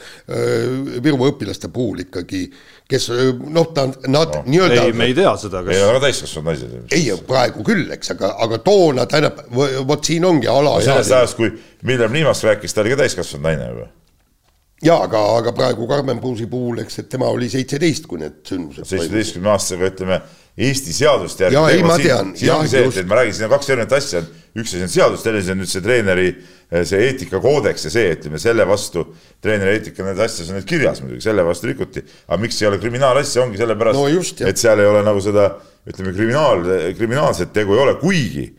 Virumaa 1.02 1.30
õpilaste 1.32 1.70
puhul 1.72 2.04
ikkagi, 2.06 2.44
kes 2.90 3.08
noh, 3.12 3.70
ta 3.74 3.86
on, 3.88 3.94
nad 4.12 4.36
no. 4.36 4.42
nii-öelda. 4.46 4.86
ei, 4.88 4.96
me 4.96 5.08
ei 5.10 5.16
tea 5.16 5.32
seda, 5.40 5.62
kas. 5.64 5.76
ei, 5.76 5.86
aga 5.86 6.04
täiskasvanud 6.06 6.50
naised. 6.50 6.76
ei, 6.98 7.08
praegu 7.28 7.66
küll, 7.66 7.88
eks, 7.94 8.14
aga, 8.16 8.34
aga 8.46 8.60
toona 8.66 9.06
tähendab, 9.10 9.42
vot 9.88 10.04
siin 10.04 10.26
ongi 10.28 10.50
ala. 10.50 10.78
sellest 10.84 11.18
ajast, 11.18 11.40
kui 11.40 11.52
Villem 11.86 12.14
Liimast 12.14 12.46
rääkis, 12.46 12.74
ta 12.74 12.84
oli 12.84 12.94
ka 12.94 13.02
täiskasvanud 13.04 13.48
naine 13.48 13.72
juba 13.72 13.90
jaa, 14.82 14.98
aga, 15.06 15.20
aga 15.38 15.52
praegu 15.56 15.86
Karmen 15.90 16.20
Pruusi 16.20 16.48
puhul, 16.50 16.82
eks, 16.82 17.02
et 17.02 17.10
tema 17.12 17.30
oli 17.30 17.48
seitseteist, 17.52 18.08
kui 18.10 18.22
need 18.22 18.40
sündmused 18.48 18.88
seitsmeteistkümne 18.88 19.52
aastasega, 19.54 19.90
ütleme 19.92 20.18
Eesti 20.52 20.92
seaduste 20.92 21.46
järgi. 21.46 21.56
jaa, 21.56 21.68
ei 21.72 21.84
ma 21.86 21.94
tean. 21.96 22.34
siin 22.36 22.52
ongi 22.52 22.68
see, 22.68 22.82
et, 22.84 22.96
et 23.00 23.06
ma 23.08 23.16
räägin, 23.16 23.36
siin 23.38 23.46
on 23.46 23.52
kaks 23.54 23.70
erinevat 23.72 23.94
asja, 23.96 24.20
üks 24.52 24.74
asi 24.74 24.82
on 24.84 24.90
seadus, 24.92 25.22
teine 25.24 25.40
asi 25.40 25.54
on 25.54 25.62
nüüd 25.62 25.70
see 25.70 25.84
treeneri 25.84 26.26
eh, 26.28 26.82
see 26.88 27.00
eetikakoodeks 27.06 27.86
ja 27.88 27.92
see, 27.94 28.10
ütleme 28.18 28.40
selle 28.42 28.66
vastu, 28.68 29.06
treeneri 29.44 29.78
eetika 29.78 30.04
nendes 30.04 30.26
asjades 30.26 30.50
on 30.52 30.58
nüüd 30.60 30.68
kirjas 30.68 31.00
muidugi, 31.00 31.24
selle 31.24 31.46
vastu 31.46 31.70
rikuti. 31.70 32.04
aga 32.28 32.40
miks 32.44 32.60
ei 32.60 32.68
ole 32.68 32.80
kriminaalasja, 32.82 33.46
ongi 33.46 33.62
sellepärast 33.62 33.96
no, 34.02 34.50
et 34.50 34.60
seal 34.60 34.84
ei 34.84 34.90
ole 34.90 35.00
nagu 35.08 35.24
seda, 35.24 35.48
ütleme 35.88 36.12
kriminaal, 36.18 36.68
kriminaalset 37.00 37.56
tegu 37.56 37.78
ei 37.78 37.84
ole, 37.86 37.96
kuigi, 38.04 38.50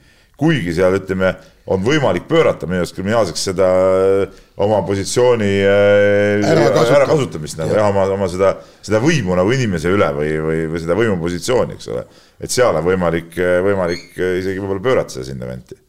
kuigi 0.41 0.73
seal 0.73 0.97
ütleme 0.97 1.36
on 1.71 1.84
võimalik 1.84 2.26
pöörata 2.28 2.67
minu 2.67 2.82
arust 2.82 2.95
kriminaalseks 2.97 3.45
seda 3.47 3.67
äh, 3.67 4.41
oma 4.63 4.82
positsiooni 4.88 5.52
äh, 5.63 6.43
ärakasutamist 6.49 7.60
ära 7.60 7.69
nagu 7.69 7.78
jah, 7.78 7.91
oma, 7.93 8.08
oma 8.17 8.28
seda, 8.32 8.52
seda 8.84 8.99
võimu 9.04 9.38
nagu 9.39 9.54
inimese 9.56 9.93
üle 9.93 10.10
või, 10.17 10.34
või, 10.43 10.65
või 10.73 10.84
seda 10.84 10.97
võimupositsiooni, 10.99 11.78
eks 11.78 11.88
ole. 11.93 12.04
et 12.43 12.52
seal 12.52 12.76
on 12.76 12.84
võimalik, 12.88 13.32
äh, 13.39 13.62
võimalik 13.63 14.12
isegi 14.19 14.60
võib-olla 14.60 14.84
pöörata 14.89 15.15
seda 15.15 15.30
sinna 15.32 15.47
venti. 15.47 15.80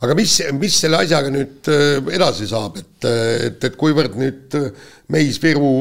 Aga 0.00 0.16
mis, 0.16 0.38
mis 0.56 0.78
selle 0.80 1.02
asjaga 1.02 1.28
nüüd 1.28 1.68
edasi 2.08 2.46
saab, 2.48 2.78
et, 2.80 3.04
et, 3.04 3.64
et 3.68 3.74
kuivõrd 3.76 4.14
nüüd 4.16 4.54
Meis 5.12 5.36
Viru 5.42 5.74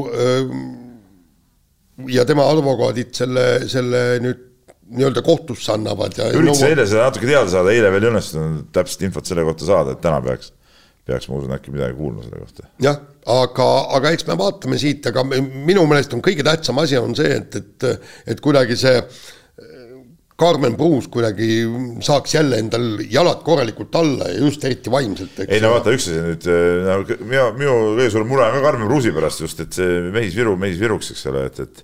ja 2.12 2.25
tema 2.28 2.49
advokaadid 2.52 3.15
selle, 3.15 3.45
selle 3.71 4.02
nüüd 4.19 4.49
nii-öelda 4.89 5.23
kohtusse 5.25 5.73
annavad 5.73 6.17
ja 6.17 6.30
üritasin 6.34 6.65
nõu... 6.65 6.71
eile 6.73 6.86
seda 6.89 7.10
natuke 7.10 7.30
teada 7.30 7.52
saada, 7.52 7.73
eile 7.75 7.91
veel 7.93 8.08
ei 8.08 8.12
õnnestunud 8.13 8.69
täpset 8.75 9.06
infot 9.08 9.30
selle 9.30 9.45
kohta 9.47 9.67
saada, 9.67 9.95
et 9.95 10.04
täna 10.04 10.21
peaks, 10.25 10.54
peaks, 11.08 11.30
ma 11.30 11.39
usun, 11.39 11.56
äkki 11.56 11.73
midagi 11.73 11.97
kuulma 11.97 12.25
selle 12.25 12.43
kohta. 12.43 12.69
jah, 12.84 13.02
aga, 13.39 13.67
aga 13.97 14.13
eks 14.15 14.30
me 14.30 14.38
vaatame 14.39 14.80
siit, 14.82 15.10
aga 15.12 15.25
minu 15.30 15.86
meelest 15.89 16.15
on 16.17 16.23
kõige 16.25 16.45
tähtsam 16.47 16.82
asi 16.82 16.97
on 16.99 17.17
see, 17.17 17.36
et, 17.41 17.60
et, 17.62 18.08
et 18.34 18.41
kuidagi 18.45 18.80
see 18.80 18.97
Karmen 20.39 20.75
Pruus 20.80 21.10
kuidagi 21.12 21.47
saaks 22.06 22.34
jälle 22.38 22.62
endal 22.63 23.02
jalad 23.12 23.41
korralikult 23.43 23.95
alla 23.99 24.30
ja 24.32 24.38
just 24.39 24.63
eriti 24.63 24.91
vaimselt. 24.91 25.41
ei 25.47 25.60
no 25.60 25.73
vaata, 25.73 25.91
üks 25.95 26.08
asi 26.08 26.21
nüüd, 26.23 26.47
no 26.86 26.99
minu, 27.25 27.47
minu 27.58 27.73
kõige 27.97 28.12
suurem 28.13 28.32
mure 28.32 28.45
on 28.47 28.56
ka 28.56 28.62
Karmen 28.69 28.88
Pruusi 28.88 29.12
pärast 29.15 29.43
just, 29.43 29.60
et 29.65 29.75
see 29.75 29.97
Mehis-Viru, 30.15 30.56
Mehis-Viruks, 30.62 31.12
eks 31.15 31.25
ole, 31.32 31.43
et, 31.49 31.60
et 31.65 31.84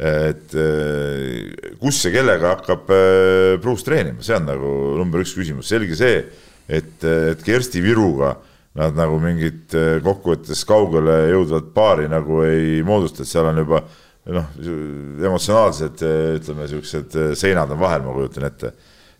et 0.00 0.54
äh, 0.56 1.72
kus 1.80 1.98
ja 2.06 2.12
kellega 2.14 2.54
hakkab 2.54 2.86
Bruce 3.60 3.82
äh, 3.82 3.86
treenima, 3.86 4.22
see 4.24 4.36
on 4.36 4.46
nagu 4.48 4.70
number 4.96 5.20
üks 5.20 5.34
küsimus, 5.36 5.68
selge 5.68 5.96
see, 5.98 6.22
et, 6.70 6.94
et 7.04 7.42
Kersti 7.44 7.82
Viruga 7.84 8.34
nad 8.78 8.96
nagu 8.96 9.18
mingit 9.20 9.74
äh, 9.76 9.98
kokkuvõttes 10.04 10.62
kaugele 10.68 11.16
jõudvat 11.34 11.72
paari 11.76 12.08
nagu 12.08 12.40
ei 12.46 12.78
moodusta, 12.86 13.26
et 13.26 13.32
seal 13.32 13.50
on 13.50 13.60
juba 13.60 13.82
noh, 14.30 14.46
emotsionaalsed 15.26 16.04
ütleme, 16.06 16.64
niisugused 16.64 17.18
seinad 17.36 17.72
on 17.74 17.80
vahel, 17.80 18.06
ma 18.06 18.14
kujutan 18.16 18.46
ette. 18.48 18.72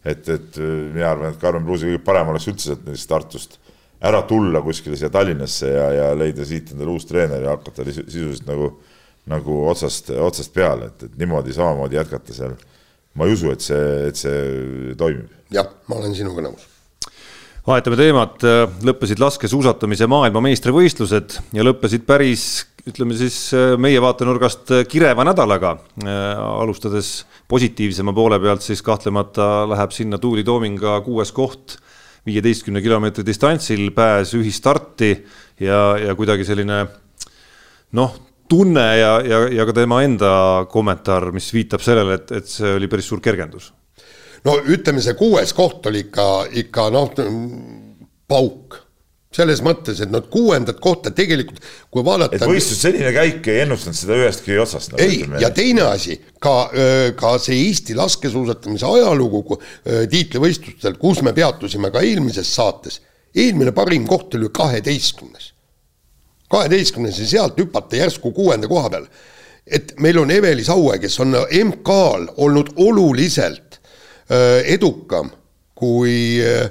et, 0.05 0.29
et 0.33 0.57
mina 0.95 1.11
arvan, 1.11 1.35
et 1.35 1.43
Karmen 1.43 1.67
Pruusi 1.67 1.91
kõige 1.91 2.05
parem 2.07 2.31
oleks 2.33 2.49
üldse 2.49 2.71
sealt 2.71 2.87
näiteks 2.87 3.11
Tartust 3.11 3.59
ära 4.01 4.23
tulla 4.25 4.63
kuskile 4.65 4.97
siia 4.97 5.11
Tallinnasse 5.13 5.69
ja, 5.75 5.91
ja 5.93 6.07
leida 6.17 6.47
siit 6.49 6.73
endale 6.73 6.95
uus 6.95 7.05
treener 7.05 7.43
ja 7.45 7.53
hakata 7.53 7.85
sisuliselt 7.85 8.47
nagu 8.49 8.71
äh, 8.71 8.90
nagu 9.31 9.61
otsast, 9.71 10.11
otsast 10.11 10.53
peale, 10.55 10.91
et, 10.91 11.07
et 11.09 11.21
niimoodi 11.21 11.55
samamoodi 11.57 12.01
jätkata 12.01 12.37
seal. 12.37 12.59
ma 13.15 13.27
ei 13.27 13.35
usu, 13.35 13.51
et 13.55 13.65
see, 13.65 13.87
et 14.11 14.19
see 14.19 14.99
toimib. 14.99 15.31
jah, 15.55 15.71
ma 15.91 15.99
olen 16.03 16.15
sinuga 16.17 16.47
nõus 16.47 16.69
vahetame 17.67 17.97
teemat, 17.99 18.45
lõppesid 18.87 19.21
laskesuusatamise 19.21 20.09
maailmameistrivõistlused 20.11 21.37
ja 21.57 21.65
lõppesid 21.67 22.07
päris, 22.09 22.47
ütleme 22.89 23.15
siis 23.19 23.51
meie 23.79 24.01
vaatenurgast 24.01 24.73
kireva 24.91 25.27
nädalaga. 25.29 25.77
alustades 26.41 27.27
positiivsema 27.49 28.15
poole 28.17 28.41
pealt, 28.41 28.65
siis 28.65 28.83
kahtlemata 28.83 29.69
läheb 29.69 29.93
sinna 29.93 30.19
Tuuli 30.19 30.45
Toominga 30.45 31.01
kuues 31.05 31.33
koht 31.33 31.77
viieteistkümne 32.27 32.83
kilomeetri 32.83 33.25
distantsil, 33.27 33.91
pääs 33.97 34.35
ühisstarti 34.35 35.13
ja, 35.61 35.97
ja 36.01 36.15
kuidagi 36.17 36.45
selline 36.45 36.83
noh, 37.93 38.17
tunne 38.51 38.87
ja, 38.99 39.15
ja, 39.25 39.41
ja 39.61 39.67
ka 39.69 39.77
tema 39.77 40.03
enda 40.07 40.33
kommentaar, 40.71 41.31
mis 41.35 41.51
viitab 41.55 41.85
sellele, 41.85 42.19
et, 42.21 42.35
et 42.41 42.51
see 42.51 42.77
oli 42.79 42.91
päris 42.91 43.09
suur 43.11 43.23
kergendus. 43.25 43.73
no 44.47 44.59
ütleme, 44.67 45.03
see 45.05 45.17
kuues 45.19 45.55
koht 45.57 45.87
oli 45.91 46.07
ikka, 46.09 46.29
ikka 46.65 46.89
noh, 46.95 47.13
pauk 48.31 48.81
selles 49.31 49.61
mõttes, 49.63 50.01
et 50.03 50.11
nad 50.11 50.25
kuuendat 50.27 50.81
kohta 50.83 51.13
tegelikult, 51.15 51.61
kui 51.95 52.03
vaadata. 52.07 52.35
et 52.35 52.47
võistlus 52.51 52.81
selline 52.83 53.13
käik 53.15 53.47
ei 53.53 53.61
ennustanud 53.63 53.99
seda 53.99 54.17
ühestki 54.19 54.59
otsast 54.59 54.91
nagu,. 54.91 55.05
ei, 55.05 55.21
ja 55.43 55.53
teine 55.55 55.85
asi, 55.87 56.17
ka, 56.43 56.55
ka 57.19 57.37
see 57.39 57.61
Eesti 57.69 57.95
laskesuusatamise 57.99 58.89
ajalugu 58.91 59.61
tiitlivõistlustel, 60.11 60.99
kus 60.99 61.23
me 61.23 61.35
peatusime 61.37 61.93
ka 61.95 62.03
eelmises 62.03 62.51
saates, 62.59 62.99
eelmine 63.31 63.71
parim 63.77 64.09
koht 64.11 64.35
oli 64.35 64.51
kaheteistkümnes 64.51 65.53
kaheteistkümnes 66.51 67.19
ja 67.19 67.27
sealt 67.27 67.59
hüpata 67.59 67.97
järsku 67.97 68.33
kuuenda 68.33 68.69
koha 68.69 68.91
peale. 68.91 69.09
et 69.67 69.93
meil 69.99 70.19
on 70.19 70.31
Eveli 70.31 70.65
Saue, 70.65 70.99
kes 70.99 71.21
on 71.21 71.37
MK-l 71.65 72.27
olnud 72.37 72.73
oluliselt 72.77 73.81
äh, 74.31 74.65
edukam 74.65 75.31
kui 75.75 76.41
äh, 76.43 76.71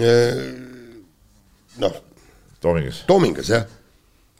äh, 0.00 0.42
noh. 1.78 2.02
Toomingas. 2.60 3.02
Toomingas 3.06 3.48
jah, 3.48 3.64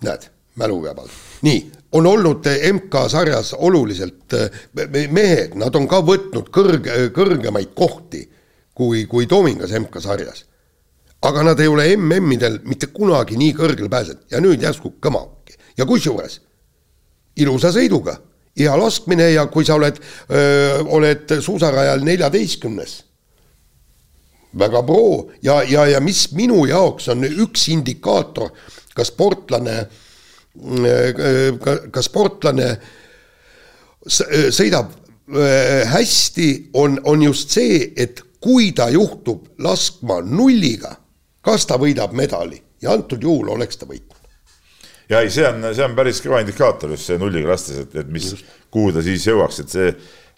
näed, 0.02 0.28
mälu 0.56 0.80
peab 0.82 0.98
all. 0.98 1.16
nii, 1.42 1.58
on 1.92 2.06
olnud 2.06 2.46
MK-sarjas 2.72 3.54
oluliselt 3.58 4.36
mehed, 5.10 5.56
nad 5.60 5.76
on 5.76 5.88
ka 5.88 6.00
võtnud 6.04 6.48
kõrge, 6.52 7.08
kõrgemaid 7.16 7.74
kohti 7.76 8.24
kui, 8.74 9.06
kui 9.06 9.28
Toomingas 9.30 9.72
MK-sarjas 9.76 10.44
aga 11.24 11.42
nad 11.42 11.60
ei 11.60 11.68
ole 11.70 11.86
MM-idel 11.96 12.60
mitte 12.68 12.90
kunagi 12.92 13.38
nii 13.40 13.54
kõrgele 13.56 13.88
pääsenud 13.92 14.30
ja 14.30 14.40
nüüd 14.44 14.62
järsku 14.62 14.96
kõma. 15.00 15.24
ja 15.76 15.86
kusjuures 15.86 16.40
ilusa 17.36 17.72
sõiduga, 17.74 18.14
hea 18.58 18.74
laskmine 18.78 19.30
ja 19.32 19.46
kui 19.50 19.66
sa 19.66 19.74
oled, 19.78 19.98
oled 20.86 21.34
suusarajal 21.42 22.04
neljateistkümnes, 22.06 22.94
väga 24.58 24.82
pro. 24.86 25.30
Ja, 25.42 25.62
ja, 25.66 25.86
ja 25.90 26.00
mis 26.00 26.28
minu 26.36 26.64
jaoks 26.70 27.08
on 27.12 27.26
üks 27.26 27.68
indikaator, 27.74 28.52
kas 28.94 29.10
sportlane, 29.10 29.80
kas 31.94 32.10
sportlane 32.10 32.68
sõidab 34.54 34.92
hästi, 35.90 36.48
on, 36.78 37.00
on 37.08 37.22
just 37.24 37.54
see, 37.56 37.80
et 37.96 38.20
kui 38.44 38.70
ta 38.76 38.90
juhtub 38.92 39.48
laskma 39.64 40.20
nulliga, 40.28 40.92
kas 41.44 41.66
ta 41.68 41.78
võidab 41.80 42.14
medali? 42.16 42.60
Ja 42.82 42.92
antud 42.96 43.22
juhul 43.22 43.52
oleks 43.54 43.80
ta 43.80 43.88
võitnud. 43.88 44.20
Ja 45.10 45.20
ei, 45.20 45.30
see 45.32 45.44
on, 45.44 45.64
see 45.76 45.84
on 45.84 45.94
päris 45.96 46.20
kõva 46.24 46.40
indikaator 46.40 46.94
just 46.94 47.10
see 47.10 47.20
nulliga 47.20 47.50
lastes, 47.52 47.82
et, 47.84 47.96
et 48.00 48.12
mis, 48.12 48.30
kuhu 48.72 48.92
ta 48.94 49.02
siis 49.04 49.26
jõuaks, 49.28 49.60
et 49.60 49.72
see, 49.72 49.90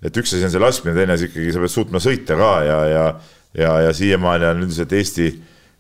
et 0.02 0.18
üks 0.22 0.34
asi 0.34 0.46
on 0.46 0.52
see 0.52 0.62
laskmine, 0.62 0.94
teine 0.96 1.14
asi 1.14 1.28
ikkagi 1.30 1.54
sa 1.54 1.62
pead 1.62 1.74
suutma 1.74 2.02
sõita 2.02 2.38
ka 2.38 2.50
ja, 2.66 2.78
ja, 2.90 3.04
ja, 3.54 3.76
ja 3.86 3.92
siiamaani 3.94 4.48
on 4.50 4.64
üldiselt 4.64 4.94
Eesti, 4.98 5.28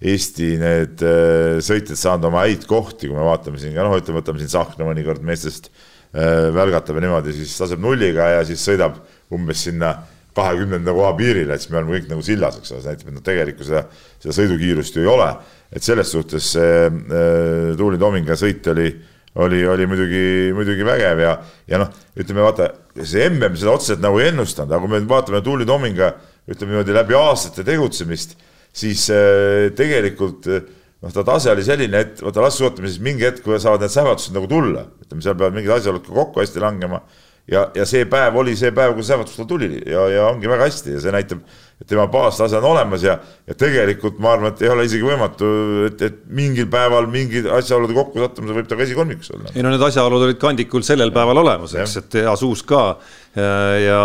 Eesti 0.06 0.52
need 0.62 1.02
äh, 1.02 1.58
sõitjad 1.66 1.98
saanud 1.98 2.30
oma 2.30 2.44
häid 2.44 2.68
kohti, 2.70 3.10
kui 3.10 3.18
me 3.18 3.26
vaatame 3.26 3.58
siin 3.58 3.74
ka 3.74 3.86
noh, 3.86 3.96
ütleme, 3.98 4.22
võtame 4.22 4.42
siin 4.42 4.52
Tsahkna 4.52 4.86
mõnikord 4.86 5.26
meestest 5.26 5.72
äh, 5.72 6.46
välgatab 6.54 7.00
ja 7.00 7.08
niimoodi, 7.08 7.34
siis 7.34 7.58
laseb 7.64 7.82
nulliga 7.82 8.30
ja 8.36 8.46
siis 8.46 8.62
sõidab 8.62 9.02
umbes 9.34 9.66
sinna 9.66 9.96
kahekümnenda 10.36 10.92
koha 10.94 11.12
piirile, 11.16 11.56
et 11.56 11.62
siis 11.62 11.72
me 11.72 11.80
oleme 11.80 11.96
kõik 11.96 12.08
nagu 12.10 12.24
sillas, 12.24 12.58
eks 12.60 12.72
ole, 12.74 12.82
see 12.84 12.92
näitab, 12.92 13.10
et 13.10 13.16
noh, 13.16 13.24
tegelikult 13.24 13.68
seda, 13.68 13.82
seda 14.22 14.36
sõidukiirust 14.36 14.96
ju 14.98 15.04
ei 15.04 15.10
ole. 15.10 15.28
Et 15.76 15.84
selles 15.84 16.12
suhtes 16.12 16.50
see 16.54 16.72
äh, 16.86 17.70
Tuuli 17.78 17.98
Tominga 18.00 18.36
sõit 18.38 18.66
oli, 18.72 18.90
oli, 19.42 19.62
oli 19.68 19.88
muidugi, 19.90 20.24
muidugi 20.56 20.86
vägev 20.86 21.22
ja, 21.24 21.34
ja 21.68 21.80
noh, 21.82 21.92
ütleme 22.16 22.44
vaata, 22.44 22.70
see 23.02 23.26
MM 23.30 23.58
seda 23.58 23.74
otseselt 23.74 24.04
nagu 24.04 24.20
ei 24.20 24.30
ennustanud, 24.32 24.72
aga 24.72 24.84
kui 24.84 24.94
me 24.94 25.02
vaatame 25.10 25.42
Tuuli 25.44 25.68
Tominga 25.68 26.12
ütleme 26.46 26.76
niimoodi 26.76 26.94
läbi 26.94 27.16
aastate 27.18 27.64
tegutsemist, 27.66 28.36
siis 28.76 29.08
äh, 29.10 29.70
tegelikult 29.76 30.46
noh, 30.52 31.12
ta 31.12 31.24
tase 31.26 31.52
oli 31.52 31.64
selline, 31.64 32.04
et 32.04 32.24
vaata 32.24 32.44
laskesuusatamises 32.44 33.00
mingi 33.04 33.26
hetk 33.26 33.48
saavad 33.56 33.84
need 33.84 33.94
sähvatused 33.94 34.36
nagu 34.36 34.48
tulla, 34.50 34.86
ütleme, 35.04 35.24
seal 35.24 35.36
peavad 35.38 35.56
mingid 35.56 35.74
asjaolud 35.80 36.04
ka 36.06 36.16
kokku 36.20 36.44
hästi 36.44 36.62
langema 36.62 37.02
ja, 37.50 37.66
ja 37.74 37.86
see 37.86 38.06
päev 38.10 38.36
oli 38.36 38.56
see 38.58 38.72
päev, 38.74 38.94
kui 38.96 39.06
sähvatus 39.06 39.36
tal 39.38 39.48
tuli. 39.50 39.80
Ja, 39.86 40.08
ja 40.12 40.26
ongi 40.30 40.50
väga 40.50 40.68
hästi. 40.68 40.96
Ja 40.96 41.02
see 41.04 41.14
näitab 41.14 41.44
et 41.76 41.84
tema 41.90 42.06
baastase 42.08 42.56
on 42.56 42.64
olemas 42.70 43.02
ja, 43.04 43.18
ja 43.44 43.54
tegelikult 43.58 44.16
ma 44.24 44.30
arvan, 44.32 44.54
et 44.54 44.62
ei 44.64 44.70
ole 44.72 44.86
isegi 44.88 45.04
võimatu, 45.04 45.48
et, 45.90 46.02
et 46.06 46.22
mingil 46.32 46.70
päeval 46.72 47.04
mingid 47.12 47.48
asjaolude 47.52 47.92
kokkusattumisel 47.96 48.56
võib 48.56 48.68
ta 48.70 48.78
ka 48.78 48.84
esikolmikus 48.86 49.32
olla. 49.34 49.52
ei 49.52 49.64
no 49.64 49.72
need 49.74 49.84
asjaolud 49.84 50.24
olid 50.24 50.38
kandikul 50.40 50.86
sellel 50.86 51.12
päeval 51.12 51.42
olemas, 51.42 51.74
eks, 51.76 51.98
et 52.00 52.16
hea 52.22 52.32
suus 52.40 52.62
ka 52.64 52.86
ja, 53.36 54.00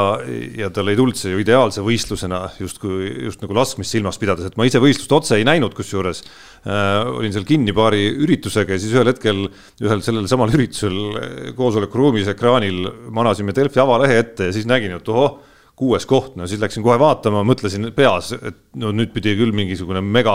ja 0.60 0.70
tal 0.76 0.92
ei 0.92 1.00
tulnud 1.00 1.16
see 1.16 1.32
ju 1.32 1.40
ideaalse 1.40 1.84
võistlusena 1.86 2.42
justkui, 2.60 3.08
just 3.30 3.46
nagu 3.46 3.56
laskmist 3.56 3.96
silmas 3.96 4.20
pidades, 4.20 4.50
et 4.50 4.58
ma 4.60 4.68
ise 4.68 4.82
võistlust 4.84 5.16
otse 5.16 5.40
ei 5.40 5.48
näinud, 5.48 5.72
kusjuures 5.78 6.26
äh, 6.26 7.08
olin 7.08 7.32
seal 7.32 7.48
kinni 7.48 7.72
paari 7.78 8.10
üritusega 8.26 8.76
ja 8.76 8.82
siis 8.84 8.98
ühel 8.98 9.08
hetkel 9.14 9.46
ühel 9.80 10.04
sellel 10.04 10.28
samal 10.28 10.52
üritusel 10.52 11.56
koosolekuruumis 11.56 12.28
ekraanil 12.36 12.84
manasime 13.16 13.56
Delfi 13.56 13.80
avalehe 13.80 14.20
ette 14.26 14.52
ja 14.52 14.58
siis 14.58 14.68
nägin, 14.68 15.00
et 15.00 15.14
ohoh 15.16 15.40
kuues 15.80 16.06
koht, 16.06 16.36
no 16.38 16.46
siis 16.50 16.60
läksin 16.62 16.84
kohe 16.86 16.98
vaatama, 17.02 17.42
mõtlesin 17.48 17.90
peas, 17.96 18.32
et 18.36 18.58
no 18.82 18.92
nüüd 18.94 19.14
pidi 19.16 19.34
küll 19.40 19.54
mingisugune 19.56 20.02
mega 20.04 20.34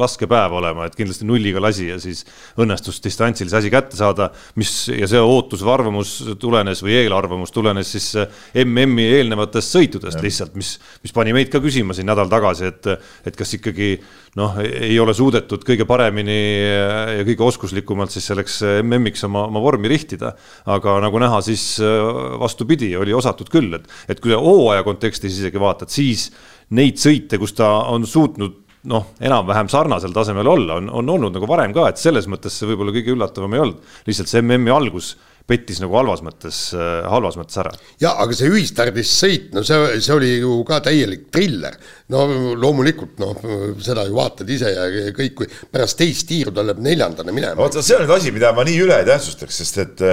laskepäev 0.00 0.56
olema, 0.58 0.88
et 0.88 0.96
kindlasti 0.98 1.28
nulliga 1.28 1.62
lasi 1.62 1.86
ja 1.90 1.98
siis 2.02 2.24
õnnestus 2.60 2.98
distantsil 3.04 3.50
see 3.50 3.60
asi 3.60 3.70
kätte 3.72 3.98
saada, 3.98 4.30
mis 4.58 4.72
ja 4.90 5.06
see 5.10 5.20
ootus 5.22 5.62
või 5.62 5.74
arvamus 5.76 6.14
tulenes 6.42 6.82
või 6.82 6.96
eelarvamus 7.04 7.54
tulenes 7.54 7.92
siis 7.94 8.08
MM-i 8.64 9.06
eelnevatest 9.20 9.76
sõitudest 9.76 10.18
ja. 10.18 10.24
lihtsalt, 10.26 10.56
mis, 10.58 10.74
mis 11.04 11.14
pani 11.14 11.36
meid 11.36 11.52
ka 11.52 11.62
küsima 11.62 11.94
siin 11.94 12.10
nädal 12.10 12.32
tagasi, 12.32 12.72
et, 12.72 12.90
et 13.30 13.38
kas 13.38 13.54
ikkagi 13.60 13.92
noh, 14.38 14.58
ei 14.62 14.94
ole 15.02 15.14
suudetud 15.16 15.64
kõige 15.66 15.86
paremini 15.88 16.38
ja 16.62 17.24
kõige 17.26 17.46
oskuslikumalt 17.48 18.14
siis 18.14 18.28
selleks 18.30 18.60
MM-iks 18.82 19.26
oma, 19.26 19.46
oma 19.50 19.62
vormi 19.64 19.90
rihtida. 19.90 20.34
aga 20.70 20.98
nagu 21.02 21.18
näha, 21.22 21.40
siis 21.42 21.64
vastupidi, 22.38 22.92
oli 22.96 23.14
osatud 23.16 23.50
küll, 23.50 23.74
et, 23.74 23.90
et 24.08 24.20
kui 24.22 24.34
hooaja 24.36 24.86
kontekstis 24.86 25.40
isegi 25.40 25.60
vaatad, 25.60 25.90
siis 25.90 26.28
neid 26.76 27.00
sõite, 27.02 27.38
kus 27.42 27.56
ta 27.58 27.72
on 27.90 28.06
suutnud 28.06 28.60
noh, 28.90 29.10
enam-vähem 29.20 29.68
sarnasel 29.68 30.14
tasemel 30.16 30.48
olla, 30.48 30.78
on, 30.80 30.88
on 31.02 31.16
olnud 31.16 31.34
nagu 31.36 31.48
varem 31.48 31.74
ka, 31.76 31.90
et 31.90 32.00
selles 32.00 32.28
mõttes 32.30 32.54
see 32.56 32.68
võib-olla 32.70 32.94
kõige 32.94 33.12
üllatavam 33.16 33.56
ei 33.56 33.64
olnud. 33.64 33.82
lihtsalt 34.06 34.30
see 34.30 34.42
MM-i 34.44 34.72
algus 34.72 35.14
pettis 35.50 35.80
nagu 35.82 35.96
halvas 35.98 36.22
mõttes, 36.24 36.60
äh, 36.76 37.00
halvas 37.10 37.38
mõttes 37.40 37.58
ära. 37.62 37.72
ja 38.02 38.14
aga 38.22 38.36
see 38.36 38.50
ühistardis 38.50 39.14
sõit, 39.16 39.48
no 39.56 39.64
see, 39.66 40.00
see 40.00 40.14
oli 40.14 40.34
ju 40.38 40.60
ka 40.68 40.80
täielik 40.86 41.28
triller. 41.34 41.78
no 42.14 42.26
loomulikult 42.58 43.18
noh, 43.22 43.48
seda 43.82 44.06
ju 44.08 44.14
vaatad 44.18 44.50
ise 44.50 44.70
ja 44.74 44.86
kõik, 45.16 45.34
kui 45.38 45.50
pärast 45.72 45.98
teist 46.00 46.28
tiiru 46.30 46.54
ta 46.54 46.64
läheb 46.66 46.82
neljandana 46.84 47.34
minema. 47.34 47.58
vaata, 47.60 47.82
see 47.82 47.98
on 47.98 48.06
nüüd 48.06 48.14
asi, 48.16 48.34
mida 48.34 48.54
ma 48.56 48.66
nii 48.66 48.78
üle 48.86 49.00
ei 49.00 49.08
tähtsustaks, 49.08 49.64
sest 49.64 49.82
et 49.86 50.06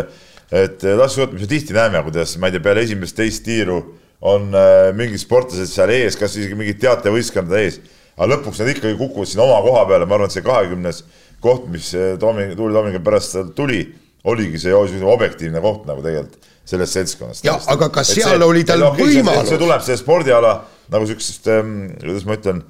et 0.48 0.84
laskesuusatamises 0.96 1.50
tihti 1.52 1.76
näeme, 1.76 2.00
kuidas 2.06 2.38
ma 2.40 2.48
ei 2.48 2.56
tea, 2.56 2.64
peale 2.64 2.86
esimest 2.88 3.18
teist 3.18 3.44
tiiru 3.44 3.82
on 4.22 4.50
äh, 4.56 4.90
mingid 4.98 5.22
sportlased 5.22 5.70
seal 5.70 5.92
ees, 5.94 6.18
kas 6.18 6.36
isegi 6.40 6.58
mingid 6.58 6.80
teatevõistkondade 6.82 7.64
ees, 7.66 7.80
aga 8.16 8.32
lõpuks 8.34 8.62
nad 8.62 8.72
ikkagi 8.72 8.98
kukuvad 8.98 9.30
sinna 9.30 9.46
oma 9.46 9.60
koha 9.66 9.86
peale, 9.90 10.08
ma 10.08 10.18
arvan, 10.18 10.32
et 10.32 10.38
see 10.38 10.46
kahekümnes 10.46 11.04
koht, 11.44 11.68
mis 11.74 11.92
äh, 11.98 12.16
Toomi, 12.22 12.50
Tuuli 12.56 12.78
Toominga 12.78 13.02
pärast 13.06 13.38
tuli 13.58 13.84
oligi 14.28 14.60
see 14.62 14.74
objektiivne 14.74 15.62
koht 15.64 15.86
nagu 15.90 16.04
tegelikult 16.06 16.48
sellest 16.68 16.98
seltskonnast. 16.98 17.46
jah, 17.48 17.62
aga 17.72 17.90
kas 17.94 18.12
seal 18.16 18.36
see, 18.36 18.48
oli 18.48 18.66
tal 18.68 18.84
no, 18.84 18.92
võimalus? 18.98 19.52
see 19.52 19.62
tuleb 19.62 19.86
see 19.86 19.98
spordiala 20.00 20.58
nagu 20.94 21.08
siuksest 21.08 21.48
ähm,, 21.54 21.74
kuidas 22.02 22.28
ma 22.28 22.38
ütlen 22.38 22.62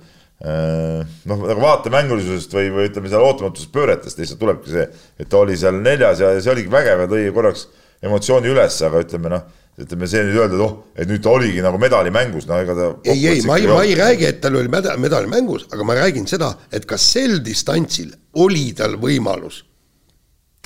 äh,, 0.46 1.02
noh, 1.30 1.46
nagu 1.50 1.64
vaatemängulisusest 1.64 2.54
või, 2.58 2.70
või 2.74 2.90
ütleme 2.92 3.12
seal 3.12 3.26
ootamatust 3.26 3.72
pööretest 3.74 4.22
lihtsalt 4.22 4.42
tulebki 4.42 4.74
see, 4.74 4.88
et 5.18 5.30
ta 5.32 5.42
oli 5.42 5.58
seal 5.58 5.80
neljas 5.82 6.22
ja 6.24 6.34
see 6.38 6.54
oligi 6.54 6.74
vägev 6.74 7.06
ja 7.06 7.12
tõi 7.12 7.30
korraks 7.36 7.68
emotsiooni 8.06 8.54
üles, 8.54 8.78
aga 8.86 9.02
ütleme 9.02 9.32
noh, 9.34 9.48
ütleme 9.82 10.10
see 10.10 10.26
nüüd 10.26 10.38
öelda, 10.38 10.58
et 10.58 10.66
oh, 10.66 10.76
et 10.98 11.10
nüüd 11.10 11.24
ta 11.26 11.34
oligi 11.34 11.64
nagu 11.66 11.80
medalimängus, 11.82 12.46
no 12.50 12.60
ega 12.62 12.76
ta. 12.78 12.92
ei, 13.10 13.18
ei, 13.34 13.42
ma 13.50 13.58
ei, 13.58 13.70
ma 13.70 13.82
ei 13.86 13.98
räägi, 13.98 14.28
et 14.30 14.42
tal 14.42 14.58
oli 14.58 14.70
medal, 14.74 15.02
medalimängus, 15.02 15.68
aga 15.74 15.86
ma 15.86 15.98
räägin 15.98 16.30
seda, 16.30 16.52
et 16.74 16.86
kas 16.90 17.06
sel 17.18 17.40
distantsil 17.46 18.14
oli 18.46 18.70
tal 18.78 18.98
võimalus 19.02 19.64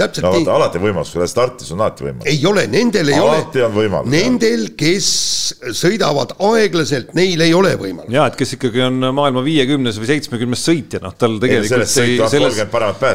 täpselt 0.02 0.28
no, 0.28 0.34
nii. 0.36 0.48
alati 0.52 0.82
võimalus, 0.82 1.12
kui 1.14 1.22
lähed 1.22 1.32
starti, 1.32 1.68
sul 1.68 1.78
on 1.78 1.86
alati 1.86 2.06
võimalus. 2.08 2.30
ei 2.32 2.42
ole, 2.50 2.66
nendel 2.72 3.12
ei 3.12 3.20
alati 3.20 3.64
ole. 3.66 4.02
Nendel, 4.12 4.66
kes 4.80 5.10
sõidavad 5.78 6.36
aeglaselt, 6.48 7.14
neil 7.18 7.42
ei 7.46 7.54
ole 7.58 7.74
võimalust. 7.80 8.14
ja 8.14 8.26
et 8.30 8.38
kes 8.40 8.56
ikkagi 8.58 8.84
on 8.88 9.10
maailma 9.16 9.44
viiekümnes 9.46 10.00
või 10.02 10.10
seitsmekümnes 10.12 10.66
sõitja, 10.68 11.02
noh, 11.04 11.16
tal 11.18 11.38
tegelikult 11.42 11.68
ei, 11.68 11.86
selles, 11.94 12.32
selles... 12.34 12.60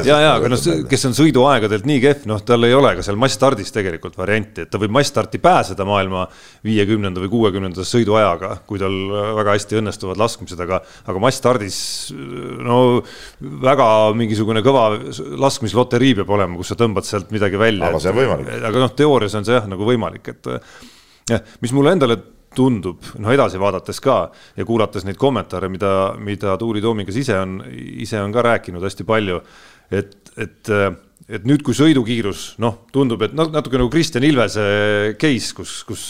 ja, 0.07 0.19
ja, 0.23 0.33
aga 0.35 0.51
noh, 0.53 0.65
kes 0.89 1.07
on 1.09 1.17
sõiduaegadelt 1.17 1.87
nii 1.89 2.01
kehv, 2.03 2.27
noh, 2.31 2.41
tal 2.47 2.67
ei 2.67 2.75
ole 2.77 2.93
ka 2.97 3.05
seal 3.05 3.19
massstardis 3.19 3.73
tegelikult 3.75 4.17
varianti, 4.19 4.65
et 4.65 4.71
ta 4.73 4.81
võib 4.81 4.93
massstarti 4.97 5.41
pääseda 5.43 5.87
maailma 5.87 6.27
viiekümnenda 6.65 7.21
või 7.23 7.31
kuuekümnenda 7.33 7.85
sõiduajaga, 7.87 8.53
kui 8.69 8.81
tal 8.81 8.95
väga 9.37 9.55
hästi 9.57 9.81
õnnestuvad 9.81 10.21
laskmised, 10.21 10.61
aga, 10.63 10.81
aga 11.07 11.23
massstardis 11.23 11.79
no 12.63 12.79
väga 13.39 13.87
mingisugune 14.17 14.63
kõva 14.65 14.89
laskmisloterii 15.47 16.15
peab 16.21 16.31
olema, 16.37 16.57
kus 16.59 16.73
sa 16.73 16.76
tõmbad 16.79 17.07
sealt 17.07 17.33
midagi 17.35 17.59
välja. 17.59 17.91
aga 17.91 18.01
see 18.03 18.13
on 18.13 18.19
võimalik. 18.21 18.51
aga 18.71 18.83
noh, 18.85 18.95
teoorias 18.97 19.37
on 19.39 19.47
see 19.47 19.57
jah 19.57 19.69
nagu 19.69 19.87
võimalik, 19.87 20.33
et 20.33 20.51
jah, 21.33 21.55
mis 21.63 21.75
mulle 21.75 21.95
endale 21.97 22.19
tundub, 22.57 23.03
noh 23.21 23.33
edasi 23.33 23.59
vaadates 23.61 23.99
ka 24.01 24.19
ja 24.57 24.65
kuulates 24.65 25.05
neid 25.05 25.19
kommentaare, 25.21 25.69
mida, 25.69 25.91
mida 26.17 26.55
Tuuli 26.57 26.81
Toomingas 26.81 27.19
ise 27.19 27.35
on, 27.37 27.59
ise 28.01 28.21
on 28.23 28.33
ka 28.33 28.45
rääkinud 28.47 28.85
hästi 28.87 29.05
palju, 29.07 29.41
et, 29.91 30.15
et 30.37 30.73
et 31.27 31.43
nüüd, 31.43 31.59
kui 31.65 31.75
sõidukiirus, 31.75 32.53
noh, 32.63 32.85
tundub, 32.95 33.25
et 33.25 33.33
natuke 33.35 33.75
nagu 33.75 33.91
Kristjan 33.91 34.23
Ilvese 34.23 34.63
case, 35.19 35.51
kus, 35.57 35.81
kus 35.87 36.03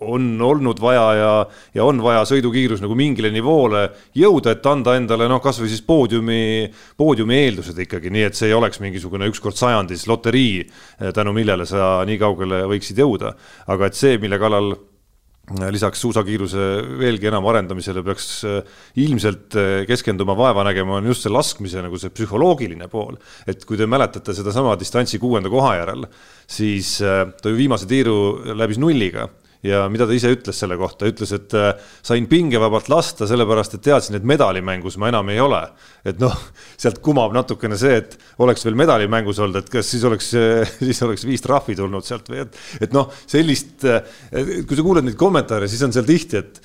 on 0.00 0.42
olnud 0.42 0.80
vaja 0.80 1.04
ja, 1.16 1.30
ja 1.74 1.84
on 1.84 2.02
vaja 2.04 2.24
sõidukiirus 2.28 2.82
nagu 2.84 2.96
mingile 2.98 3.30
nivoole 3.32 3.86
jõuda, 4.16 4.52
et 4.52 4.66
anda 4.68 4.96
endale 4.98 5.28
noh, 5.30 5.40
kasvõi 5.42 5.70
siis 5.72 5.84
poodiumi, 5.86 6.66
poodiumi 7.00 7.38
eeldused 7.46 7.78
ikkagi, 7.86 8.12
nii 8.12 8.26
et 8.28 8.36
see 8.36 8.50
ei 8.50 8.56
oleks 8.56 8.82
mingisugune 8.84 9.28
ükskord 9.30 9.56
sajandis 9.56 10.04
loterii, 10.10 10.66
eh, 11.00 11.14
tänu 11.16 11.32
millele 11.36 11.64
sa 11.68 12.02
nii 12.08 12.18
kaugele 12.20 12.66
võiksid 12.68 13.00
jõuda. 13.00 13.32
aga 13.72 13.88
et 13.88 13.96
see, 13.96 14.18
mille 14.20 14.36
kallal 14.38 14.74
eh, 14.74 15.70
lisaks 15.72 16.04
suusakiiruse 16.04 16.66
veelgi 17.00 17.32
enam 17.32 17.48
arendamisele 17.48 18.04
peaks 18.04 18.28
eh, 18.44 18.60
ilmselt 19.00 19.56
keskenduma 19.88 20.36
vaeva 20.36 20.66
nägema, 20.68 21.00
on 21.00 21.08
just 21.08 21.24
see 21.24 21.32
laskmise 21.32 21.80
nagu 21.80 21.96
see 21.96 22.12
psühholoogiline 22.12 22.90
pool. 22.92 23.16
et 23.48 23.64
kui 23.64 23.80
te 23.80 23.88
mäletate 23.88 24.36
sedasama 24.36 24.76
distantsi 24.76 25.16
kuuenda 25.18 25.48
koha 25.48 25.72
järel, 25.80 26.04
siis 26.46 26.98
ta 27.00 27.48
ju 27.48 27.56
viimase 27.56 27.88
tiiru 27.88 28.44
läbis 28.52 28.76
nulliga 28.76 29.30
ja 29.64 29.84
mida 29.92 30.06
ta 30.08 30.16
ise 30.16 30.30
ütles 30.34 30.58
selle 30.60 30.76
kohta, 30.80 31.08
ütles, 31.08 31.32
et 31.36 31.56
äh, 31.56 31.72
sain 32.04 32.28
pingevabalt 32.30 32.90
lasta, 32.92 33.28
sellepärast 33.30 33.78
et 33.78 33.84
teadsin, 33.86 34.18
et 34.18 34.28
medalimängus 34.28 34.98
ma 35.00 35.10
enam 35.12 35.32
ei 35.32 35.40
ole. 35.42 35.62
et 36.06 36.20
noh, 36.22 36.36
sealt 36.82 37.00
kumab 37.04 37.34
natukene 37.36 37.78
see, 37.80 37.96
et 38.02 38.16
oleks 38.44 38.64
veel 38.66 38.78
medalimängus 38.78 39.40
olnud, 39.42 39.62
et 39.62 39.72
kas 39.72 39.90
siis 39.90 40.04
oleks, 40.06 40.32
siis 40.86 41.02
oleks 41.06 41.26
viis 41.26 41.44
trahvi 41.44 41.76
tulnud 41.78 42.06
sealt 42.06 42.30
või 42.32 42.44
et, 42.44 42.62
et 42.80 42.96
noh, 42.96 43.10
sellist, 43.26 43.84
kui 43.86 44.78
sa 44.78 44.86
kuuled 44.86 45.06
neid 45.06 45.18
kommentaare, 45.18 45.68
siis 45.70 45.82
on 45.86 45.94
seal 45.94 46.08
tihti, 46.08 46.42
et 46.42 46.62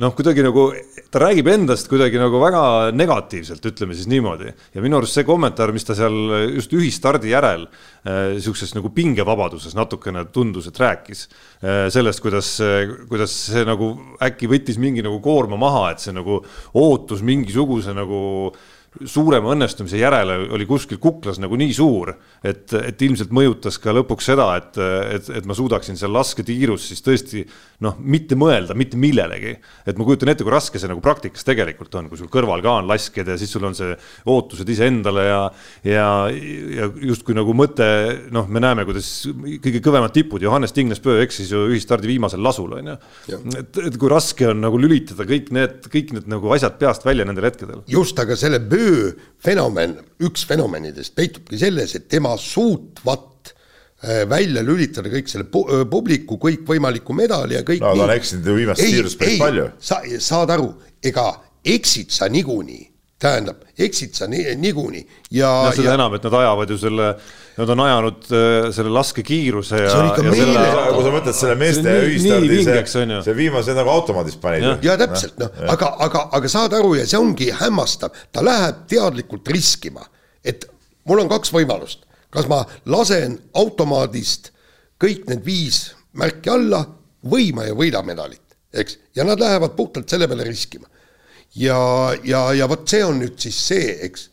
noh, 0.00 0.12
kuidagi 0.16 0.44
nagu 0.44 0.66
ta 1.12 1.20
räägib 1.22 1.48
endast 1.52 1.88
kuidagi 1.90 2.20
nagu 2.20 2.40
väga 2.42 2.64
negatiivselt, 2.96 3.64
ütleme 3.72 3.96
siis 3.96 4.08
niimoodi. 4.10 4.52
ja 4.74 4.84
minu 4.84 4.98
arust 4.98 5.16
see 5.16 5.24
kommentaar, 5.28 5.72
mis 5.72 5.86
ta 5.88 5.96
seal 5.96 6.18
just 6.56 6.74
ühistardi 6.76 7.32
järel 7.32 7.64
äh, 7.68 8.36
sihukeses 8.38 8.74
nagu 8.76 8.92
pingevabaduses 8.94 9.76
natukene 9.78 10.26
tundus, 10.34 10.68
et 10.68 10.82
rääkis 10.82 11.24
äh, 11.28 11.86
sellest, 11.92 12.20
kuidas, 12.24 12.54
kuidas 13.08 13.38
see 13.52 13.64
nagu 13.68 13.94
äkki 14.22 14.50
võttis 14.50 14.80
mingi 14.82 15.04
nagu 15.04 15.22
koorma 15.24 15.60
maha, 15.60 15.88
et 15.92 16.04
see 16.04 16.14
nagu 16.16 16.42
ootus 16.76 17.24
mingisuguse 17.26 17.96
nagu 17.96 18.22
äh, 18.52 18.70
suurema 19.08 19.54
õnnestumise 19.54 19.96
järele 19.96 20.36
oli 20.52 20.66
kuskil 20.68 20.98
kuklas 21.00 21.38
nagu 21.40 21.56
nii 21.56 21.72
suur, 21.74 22.12
et, 22.44 22.68
et 22.76 23.04
ilmselt 23.06 23.30
mõjutas 23.32 23.78
ka 23.80 23.94
lõpuks 23.96 24.28
seda, 24.28 24.50
et, 24.60 24.76
et, 25.16 25.30
et 25.40 25.48
ma 25.48 25.56
suudaksin 25.56 25.96
seal 25.96 26.12
lasketiirus 26.12 26.90
siis 26.90 27.00
tõesti 27.04 27.44
noh, 27.82 27.96
mitte 27.98 28.36
mõelda 28.38 28.76
mitte 28.76 29.00
millelegi. 29.00 29.54
et 29.88 29.98
ma 29.98 30.04
kujutan 30.04 30.32
ette, 30.32 30.44
kui 30.44 30.52
raske 30.52 30.80
see 30.80 30.90
nagu 30.90 31.00
praktikas 31.04 31.46
tegelikult 31.48 31.94
on, 31.98 32.10
kui 32.10 32.20
sul 32.20 32.28
kõrval 32.32 32.60
ka 32.64 32.74
on 32.82 32.90
laskjad 32.90 33.32
ja 33.32 33.38
siis 33.40 33.54
sul 33.54 33.64
on 33.64 33.76
see 33.78 33.96
ootused 34.28 34.68
iseendale 34.68 35.24
ja, 35.24 35.40
ja, 35.88 36.06
ja 36.76 36.90
justkui 37.08 37.36
nagu 37.38 37.56
mõte, 37.56 37.88
noh, 38.34 38.50
me 38.52 38.60
näeme, 38.60 38.84
kuidas 38.88 39.10
kõige 39.64 39.80
kõvemad 39.84 40.12
tipud, 40.12 40.44
Johannes 40.44 40.76
Tingnes-Pöö 40.76 41.24
eksis 41.24 41.54
ju 41.54 41.64
ühistardi 41.72 42.12
viimasel 42.12 42.44
lasul, 42.44 42.76
on 42.76 42.92
ju. 42.92 43.00
et, 43.56 43.82
et 43.88 43.96
kui 43.96 44.12
raske 44.12 44.52
on 44.52 44.60
nagu 44.66 44.76
lülitada 44.80 45.24
kõik 45.28 45.48
need, 45.56 45.88
kõik 45.88 46.12
need 46.18 46.30
nagu 46.30 46.52
asjad 46.52 46.76
peast 46.80 47.08
välja 47.08 47.24
nendel 47.24 47.48
hetkedel. 47.48 47.82
just, 47.88 48.20
aga 48.20 48.36
selle 48.36 48.60
öö 48.68 48.81
fenomen, 49.42 49.96
üks 50.22 50.46
fenomenidest 50.48 51.14
peitubki 51.18 51.58
selles, 51.60 51.96
et 51.98 52.08
tema 52.10 52.36
suutvat 52.40 53.52
äh, 53.52 54.22
välja 54.30 54.62
lülitada 54.66 55.12
kõik 55.12 55.30
selle 55.30 55.48
publiku 55.90 56.38
kõikvõimaliku 56.42 57.16
medali 57.16 57.58
ja 57.58 57.64
kõik 57.66 57.82
no 57.84 57.94
ta 57.96 58.06
on 58.06 58.14
eksinud 58.14 58.48
ju 58.52 58.58
viimast 58.60 58.84
tiirust 58.84 59.20
päris 59.20 59.42
palju. 59.42 59.68
sa 59.80 60.02
saad 60.18 60.54
aru, 60.54 60.72
ega 61.02 61.28
eksid 61.64 62.14
sa 62.14 62.28
niikuinii 62.32 62.91
tähendab, 63.22 63.62
eksid 63.78 64.16
sa 64.18 64.26
niikuinii 64.28 65.02
ja. 65.30 65.48
ja 65.66 65.72
seda 65.74 65.92
ja... 65.92 65.94
enam, 65.98 66.16
et 66.16 66.26
nad 66.26 66.36
ajavad 66.40 66.72
ju 66.74 66.78
selle, 66.80 67.08
nad 67.58 67.72
on 67.74 67.82
ajanud 67.84 68.28
äh, 68.34 68.68
selle 68.74 68.92
laskekiiruse 68.96 69.82
ja. 69.82 69.90
ja 69.92 70.16
selle... 70.18 70.64
kui 70.96 71.06
sa 71.06 71.14
mõtled 71.14 71.38
selle 71.38 71.56
meeste 71.60 71.96
ühistardi, 72.08 72.60
see, 72.66 73.06
see 73.28 73.36
viimase 73.38 73.76
nagu 73.78 73.92
automaadis 73.94 74.38
panid. 74.42 74.66
ja, 74.66 74.76
ja 74.90 74.98
täpselt 75.04 75.38
noh, 75.42 75.52
aga, 75.70 75.92
aga, 76.08 76.26
aga 76.38 76.52
saad 76.52 76.76
aru 76.78 76.96
ja 76.98 77.06
see 77.08 77.20
ongi 77.20 77.50
hämmastav, 77.62 78.16
ta 78.34 78.44
läheb 78.44 78.84
teadlikult 78.90 79.52
riskima, 79.54 80.06
et 80.44 80.66
mul 81.08 81.22
on 81.22 81.30
kaks 81.30 81.54
võimalust, 81.54 82.06
kas 82.32 82.50
ma 82.50 82.64
lasen 82.90 83.38
automaadist 83.62 84.50
kõik 85.02 85.28
need 85.30 85.46
viis 85.46 85.84
märki 86.18 86.50
alla 86.50 86.84
või 87.30 87.52
ma 87.54 87.68
ei 87.68 87.76
võida 87.76 88.02
medalit, 88.06 88.42
eks, 88.74 88.98
ja 89.14 89.26
nad 89.26 89.40
lähevad 89.40 89.78
puhtalt 89.78 90.10
selle 90.10 90.26
peale 90.30 90.48
riskima 90.48 90.90
ja, 91.54 91.80
ja, 92.24 92.44
ja 92.56 92.68
vot 92.68 92.86
see 92.88 93.04
on 93.04 93.20
nüüd 93.22 93.36
siis 93.40 93.58
see, 93.68 93.90
eks, 94.08 94.28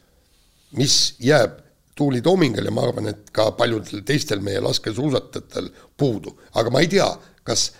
mis 0.77 0.99
jääb 1.23 1.59
Tuuli 1.99 2.21
Toomingel 2.23 2.69
ja 2.69 2.71
ma 2.71 2.85
arvan, 2.87 3.09
et 3.11 3.27
ka 3.35 3.49
paljudel 3.59 4.05
teistel 4.07 4.39
meie 4.43 4.61
laskesuusatajatel 4.63 5.67
puudu, 5.99 6.37
aga 6.55 6.71
ma 6.71 6.83
ei 6.83 6.87
tea, 6.91 7.09
kas 7.43 7.71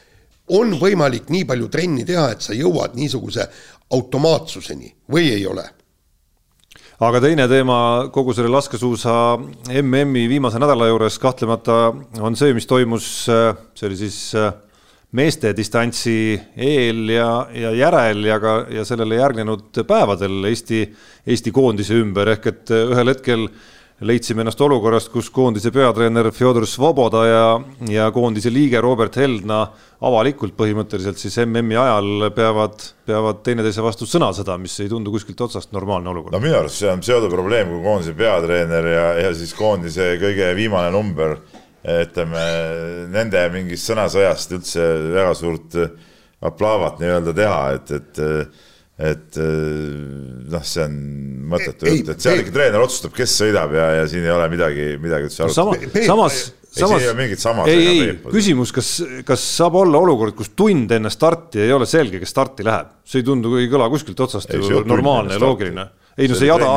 on 0.51 0.73
võimalik 0.81 1.29
nii 1.31 1.45
palju 1.47 1.69
trenni 1.71 2.03
teha, 2.07 2.31
et 2.33 2.43
sa 2.43 2.57
jõuad 2.57 2.97
niisuguse 2.99 3.45
automaatsuseni 3.95 4.91
või 5.13 5.29
ei 5.31 5.45
ole? 5.47 5.63
Aga 6.99 7.21
teine 7.23 7.45
teema 7.47 8.09
kogu 8.11 8.33
selle 8.35 8.51
laskesuusa 8.51 9.13
MM-i 9.79 10.25
viimase 10.27 10.59
nädala 10.59 10.89
juures 10.89 11.15
kahtlemata 11.23 11.77
on 12.19 12.35
see, 12.35 12.51
mis 12.57 12.67
toimus, 12.67 13.07
see 13.29 13.87
oli 13.87 13.99
siis 14.01 14.17
meeste 15.17 15.55
distantsi 15.57 16.37
eel 16.55 17.09
ja, 17.09 17.31
ja 17.53 17.73
järel 17.73 18.23
ja 18.29 18.37
ka, 18.41 18.53
ja 18.69 18.85
sellele 18.85 19.17
järgnenud 19.17 19.81
päevadel 19.87 20.45
Eesti, 20.51 20.83
Eesti 21.25 21.53
koondise 21.55 21.97
ümber, 21.97 22.35
ehk 22.35 22.49
et 22.51 22.73
ühel 22.77 23.13
hetkel 23.15 23.47
leidsime 24.05 24.45
ennast 24.45 24.61
olukorrast, 24.63 25.09
kus 25.11 25.27
koondise 25.33 25.73
peatreener 25.75 26.29
Fjodor 26.31 26.63
Svoboda 26.69 27.23
ja, 27.27 27.47
ja 27.91 28.05
koondise 28.15 28.51
liige 28.53 28.79
Robert 28.81 29.17
Heldna 29.19 29.63
avalikult 30.07 30.55
põhimõtteliselt 30.59 31.19
siis 31.19 31.35
MM-i 31.43 31.75
ajal 31.75 32.29
peavad, 32.35 32.77
peavad 33.09 33.41
teineteise 33.43 33.83
vastu 33.83 34.07
sõnasõda, 34.07 34.55
mis 34.61 34.77
ei 34.79 34.91
tundu 34.91 35.11
kuskilt 35.11 35.41
otsast 35.49 35.73
normaalne 35.75 36.13
olukord. 36.13 36.35
no 36.35 36.43
minu 36.43 36.55
arust 36.61 36.79
see 36.79 36.91
on 36.91 37.03
pseudoprobleem, 37.03 37.73
kui 37.73 37.83
koondise 37.83 38.15
peatreener 38.15 38.87
ja, 38.93 39.07
ja 39.25 39.33
siis 39.35 39.51
koondise 39.57 40.13
kõige 40.21 40.53
viimane 40.55 40.93
number 40.95 41.35
ütleme 41.83 42.45
nende 43.13 43.45
mingist 43.53 43.87
sõnasõjast 43.87 44.57
üldse 44.57 44.87
väga 45.15 45.35
suurt 45.37 45.77
aplaavat 46.49 46.99
nii-öelda 46.99 47.35
teha, 47.35 47.61
et, 47.77 47.93
et 47.99 48.25
et 48.99 49.37
noh, 49.39 50.63
see 50.67 50.83
on 50.83 50.95
mõttetu 51.53 51.87
jutt, 51.87 52.09
et 52.11 52.23
seal 52.23 52.41
ikka 52.41 52.51
treener 52.51 52.83
otsustab, 52.83 53.13
kes 53.15 53.31
sõidab 53.39 53.71
ja, 53.71 53.85
ja 54.01 54.07
siin 54.11 54.25
ei 54.27 54.33
ole 54.33 54.47
midagi, 54.51 54.87
midagi 54.99 55.29
üldse 55.29 55.45
arutada 55.45 55.77
no,. 55.77 56.01
samas, 56.03 56.39
samas, 56.75 57.05
samas, 57.39 57.69
ei, 57.71 57.85
ei, 57.93 58.17
küsimus, 58.25 58.73
kas, 58.75 58.89
kas 59.27 59.45
saab 59.55 59.77
olla 59.79 60.01
olukord, 60.03 60.35
kus 60.35 60.51
tund 60.51 60.91
enne 60.91 61.11
starti 61.13 61.63
ei 61.63 61.71
ole 61.75 61.87
selge, 61.87 62.19
kes 62.19 62.35
starti 62.35 62.67
läheb, 62.67 62.91
see 63.07 63.23
ei 63.23 63.29
tundu, 63.29 63.53
ei 63.61 63.71
kõla 63.71 63.87
kuskilt 63.93 64.19
otsast 64.27 64.51
ei, 64.51 64.59
ju 64.59 64.83
normaalne 64.83 65.37
ja 65.37 65.43
loogiline. 65.45 65.87
ei 66.19 66.27
no 66.27 66.35
see 66.35 66.51
jada, 66.51 66.73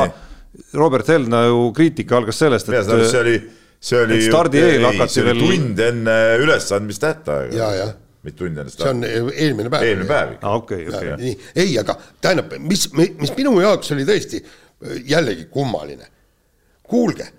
Robert 0.79 1.11
Helna 1.11 1.43
ju 1.49 1.67
kriitika 1.75 2.21
algas 2.21 2.39
sellest, 2.39 2.71
et. 2.71 2.87
see 3.03 3.19
oli 3.19 3.35
see 3.83 3.99
oli 3.99 4.21
stardi 4.23 4.63
eel 4.63 4.87
hakati 4.87 5.25
veel 5.27 5.43
tund 5.43 5.83
enne 5.83 6.15
ülesandmistähtaega. 6.43 7.89
mitte 8.23 8.37
tund 8.39 8.57
enne 8.63 8.71
starti. 8.71 8.87
see 8.87 9.21
on 9.21 9.29
eelmine 9.33 9.71
päev. 9.73 9.87
eelmine 9.89 10.09
päev 10.09 10.33
ikka 10.37 10.49
ah,. 10.49 10.57
okei 10.61 10.87
okei 10.87 11.13
okay.. 11.17 11.35
ei, 11.65 11.77
aga 11.81 11.97
tähendab, 12.23 12.55
mis, 12.63 12.87
mis 12.95 13.33
minu 13.37 13.55
jaoks 13.63 13.91
oli 13.95 14.07
tõesti 14.07 14.41
äh, 14.43 14.99
jällegi 15.13 15.47
kummaline. 15.51 16.09
kuulge, 16.87 17.29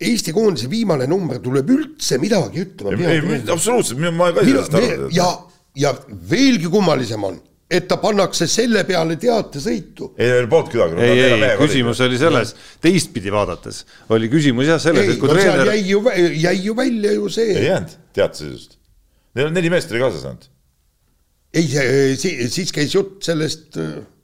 Eesti 0.00 0.32
koondise 0.32 0.70
viimane 0.72 1.04
number 1.04 1.42
tuleb 1.44 1.68
üldse 1.74 2.16
midagi 2.22 2.62
ütlema. 2.62 3.10
ei, 3.10 3.42
absoluutselt, 3.52 4.00
ma 4.16 4.30
ka 4.32 4.46
ei 4.46 4.54
saa 4.54 4.68
sellest 4.70 4.78
aru. 4.78 5.10
ja, 5.12 5.28
ja 5.76 5.92
veelgi 6.30 6.70
kummalisem 6.72 7.26
on 7.26 7.36
et 7.70 7.86
ta 7.88 8.00
pannakse 8.02 8.48
selle 8.50 8.82
peale 8.88 9.16
teatesõitu. 9.20 10.12
ei, 10.18 10.30
ei 10.40 10.46
polnud 10.50 10.72
kedagi. 10.72 11.02
ei, 11.06 11.24
ei, 11.26 11.56
küsimus 11.60 12.02
oli 12.06 12.18
selles, 12.20 12.54
teistpidi 12.82 13.32
vaadates 13.34 13.84
oli 14.10 14.30
küsimus 14.32 14.70
jah 14.72 14.80
selles, 14.82 15.14
et 15.14 15.20
kui 15.22 15.30
no, 15.30 15.36
treener. 15.38 15.70
jäi 15.70 15.84
ju, 15.92 16.02
jäi 16.44 16.56
ju 16.64 16.76
välja 16.76 17.14
ju 17.16 17.28
see. 17.32 17.54
ei 17.56 17.68
jäänud 17.70 17.98
teatesõidust. 18.16 18.78
Neil 19.38 19.50
on 19.52 19.54
neli 19.54 19.70
meest 19.70 19.92
oli 19.94 20.02
kaasas 20.02 20.26
ainult. 20.26 20.48
ei, 21.54 22.16
siis 22.50 22.74
käis 22.74 22.94
jutt 22.96 23.22
sellest 23.26 23.78
äh, 23.78 24.00
või 24.00 24.19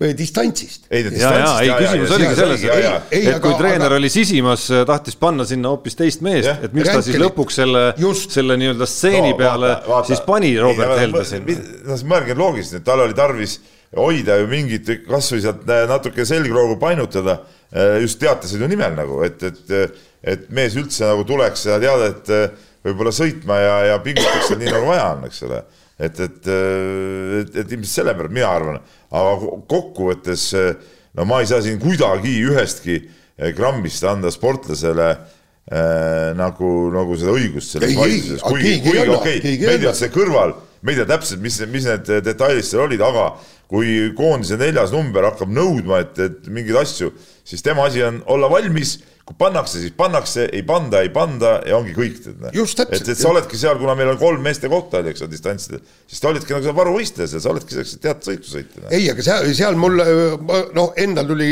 distantsist. 0.00 0.86
ei, 0.90 1.04
distantsist. 1.04 1.60
ei, 1.60 1.72
küsimus 1.76 2.12
oligi 2.16 2.36
selles, 2.38 2.62
et, 2.64 3.16
et 3.20 3.40
kui 3.44 3.52
treener 3.58 3.84
aga... 3.84 3.98
oli 3.98 4.08
sisimas, 4.12 4.64
tahtis 4.88 5.18
panna 5.20 5.44
sinna 5.48 5.74
hoopis 5.74 5.98
teist 5.98 6.24
meest, 6.24 6.48
et 6.64 6.76
miks 6.76 6.88
ta 6.88 7.02
siis 7.04 7.18
lõpuks 7.20 7.60
selle, 7.60 7.82
selle 8.22 8.56
nii-öelda 8.60 8.88
stseeni 8.88 9.34
no, 9.34 9.40
peale 9.40 9.74
vaata, 9.74 9.90
vaata. 9.92 10.08
siis 10.08 10.22
pani 10.24 10.54
Robert 10.60 10.96
Helme 11.02 11.24
sinna. 11.28 11.56
noh, 11.90 12.04
mõelge 12.14 12.36
loogiliselt, 12.38 12.80
et 12.80 12.86
tal 12.88 13.04
oli 13.04 13.16
tarvis 13.18 13.58
hoida 13.98 14.38
ju 14.40 14.48
mingit, 14.48 14.88
kasvõi 15.04 15.42
sealt 15.44 15.68
natuke 15.90 16.24
selgroogu 16.28 16.78
painutada 16.80 17.36
eh, 17.68 17.98
just 18.06 18.20
teatesõidu 18.22 18.70
nimel 18.72 18.96
nagu, 18.96 19.20
et, 19.26 19.44
et, 19.50 20.00
et 20.24 20.48
mees 20.54 20.78
üldse 20.80 21.04
nagu 21.10 21.26
tuleks 21.28 21.66
seda 21.66 21.76
teadet 21.82 22.32
eh, 22.32 22.48
võib-olla 22.88 23.12
sõitma 23.12 23.60
ja, 23.60 23.76
ja 23.90 24.00
pingutaks 24.00 24.54
nii 24.56 24.72
nagu 24.72 24.88
vaja 24.88 25.10
on, 25.12 25.28
eks 25.28 25.44
ole 25.44 25.60
et, 26.00 26.20
et, 26.24 26.48
et, 26.48 27.56
et 27.60 27.74
ilmselt 27.76 27.92
selle 27.92 28.14
pärast 28.16 28.34
mina 28.34 28.48
arvan, 28.54 28.80
aga 29.10 29.58
kokkuvõttes 29.70 30.46
no 31.18 31.26
ma 31.26 31.40
ei 31.42 31.48
saa 31.50 31.62
siin 31.64 31.80
kuidagi 31.82 32.36
ühestki 32.46 33.00
grammist 33.56 34.04
anda 34.04 34.30
sportlasele 34.30 35.08
äh, 35.10 36.32
nagu, 36.38 36.90
nagu 36.94 37.16
seda 37.18 37.34
õigust 37.36 37.76
selles 37.76 37.94
vaidluses, 37.96 38.42
kuigi, 38.44 38.76
kuigi 38.84 39.06
okei 39.06 39.38
okay,, 39.40 39.56
meeldivad 39.62 39.98
see 39.98 40.12
kõrval, 40.12 40.54
me 40.82 40.94
ei 40.94 41.00
tea 41.00 41.08
täpselt, 41.08 41.42
mis, 41.44 41.60
mis 41.72 41.88
need 41.88 42.12
detailid 42.26 42.66
seal 42.66 42.84
olid, 42.86 43.02
aga 43.04 43.32
kui 43.70 44.10
koondise 44.18 44.58
neljas 44.60 44.92
number 44.94 45.28
hakkab 45.28 45.52
nõudma, 45.54 46.02
et, 46.04 46.18
et 46.18 46.50
mingeid 46.50 46.80
asju, 46.80 47.12
siis 47.46 47.62
tema 47.62 47.86
asi 47.86 48.02
on 48.02 48.18
olla 48.30 48.50
valmis 48.50 48.98
kui 49.30 49.38
pannakse, 49.38 49.78
siis 49.78 49.92
pannakse, 49.96 50.48
ei 50.52 50.62
panda, 50.66 51.00
ei 51.04 51.10
panda 51.14 51.52
ja 51.66 51.76
ongi 51.78 51.92
kõik. 51.94 52.18
et, 52.50 53.08
et 53.08 53.18
sa 53.18 53.30
oledki 53.30 53.58
seal, 53.58 53.78
kuna 53.78 53.94
meil 53.98 54.10
on 54.12 54.18
kolm 54.18 54.42
meeste 54.42 54.68
kohta 54.70 54.98
oli, 54.98 55.12
eks 55.12 55.22
ole, 55.22 55.30
distantsidel, 55.30 55.82
siis 56.10 56.22
ta 56.22 56.32
olidki 56.32 56.54
nagu 56.56 56.66
seal 56.66 56.76
varuvõistlejas 56.76 57.36
ja 57.36 57.42
sa 57.44 57.52
oledki 57.52 57.76
selleks 57.76 57.94
teatud 58.02 58.26
sõitu 58.26 58.50
sõitja. 58.50 58.90
ei, 58.90 59.06
aga 59.12 59.26
seal, 59.26 59.46
seal 59.54 59.78
mul 59.78 60.02
noh, 60.74 60.90
endal 60.98 61.30
tuli 61.30 61.50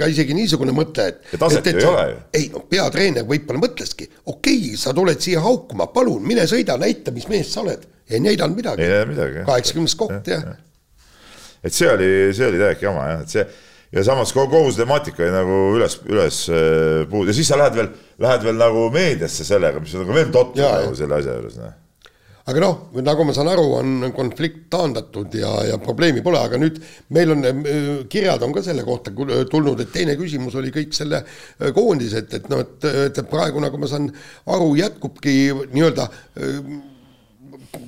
ka 0.00 0.10
isegi 0.10 0.34
niisugune 0.36 0.74
mõte, 0.74 1.06
et. 1.12 1.22
et, 1.30 1.46
et, 1.62 1.70
ju 1.70 1.78
ei 1.78 1.88
ole 1.92 2.08
ju. 2.10 2.18
ei 2.40 2.50
no 2.56 2.64
peatreener 2.74 3.28
võib-olla 3.30 3.62
mõtleski, 3.68 4.10
okei 4.24 4.58
okay,, 4.66 4.80
sa 4.80 4.94
tuled 4.96 5.22
siia 5.22 5.44
haukuma, 5.44 5.90
palun 5.94 6.26
mine 6.26 6.48
sõida, 6.50 6.78
näita, 6.82 7.14
mis 7.14 7.30
mees 7.30 7.54
sa 7.54 7.62
oled. 7.62 7.86
ei 8.10 8.18
näidanud 8.26 8.58
midagi. 8.58 8.82
ei 8.82 8.96
näidanud 8.96 9.14
midagi. 9.14 9.46
kaheksakümnes 9.46 9.98
koht 10.02 10.34
ja. 10.34 10.42
ja.. 10.42 10.58
et 11.62 11.76
see 11.76 11.90
oli, 11.94 12.12
see 12.34 12.50
oli 12.50 12.58
täiega 12.58 12.90
jama 12.90 13.10
jah, 13.12 13.26
et 13.26 13.38
see 13.38 13.50
ja 13.92 14.04
samas 14.06 14.32
kogu 14.34 14.62
see 14.70 14.84
temaatika 14.84 15.24
oli 15.26 15.34
nagu 15.34 15.60
üles, 15.76 15.98
üles 16.08 16.40
äh, 16.54 17.04
puud 17.10 17.30
ja 17.30 17.36
siis 17.36 17.50
sa 17.50 17.58
lähed 17.58 17.78
veel, 17.78 17.92
lähed 18.22 18.46
veel 18.46 18.58
nagu 18.58 18.88
meediasse 18.94 19.46
sellega, 19.46 19.82
mis 19.82 19.94
on 19.96 20.04
nagu 20.04 20.18
veel 20.18 20.34
totram 20.34 20.84
nagu 20.86 20.98
selle 20.98 21.20
asja 21.20 21.38
juures, 21.38 21.60
noh. 21.60 21.78
Aga 22.50 22.62
noh, 22.64 22.76
nagu 23.04 23.24
ma 23.28 23.34
saan 23.36 23.50
aru, 23.52 23.66
on 23.78 24.12
konflikt 24.16 24.64
taandatud 24.72 25.34
ja, 25.38 25.50
ja 25.68 25.76
probleemi 25.78 26.22
pole, 26.24 26.40
aga 26.40 26.58
nüüd 26.58 26.80
meil 27.14 27.34
on, 27.34 27.44
äh, 27.46 27.90
kirjad 28.10 28.42
on 28.46 28.54
ka 28.56 28.62
selle 28.66 28.86
kohta 28.86 29.12
tulnud, 29.50 29.82
et 29.82 29.92
teine 29.94 30.16
küsimus 30.18 30.56
oli 30.58 30.72
kõik 30.74 30.94
selle 30.96 31.20
äh, 31.22 31.70
koondise, 31.76 32.24
et, 32.24 32.38
et 32.40 32.48
noh, 32.50 32.62
et, 32.64 32.88
et 33.10 33.20
praegu 33.30 33.62
nagu 33.62 33.78
ma 33.78 33.90
saan 33.90 34.08
aru, 34.50 34.72
jätkubki 34.80 35.36
nii-öelda 35.74 36.08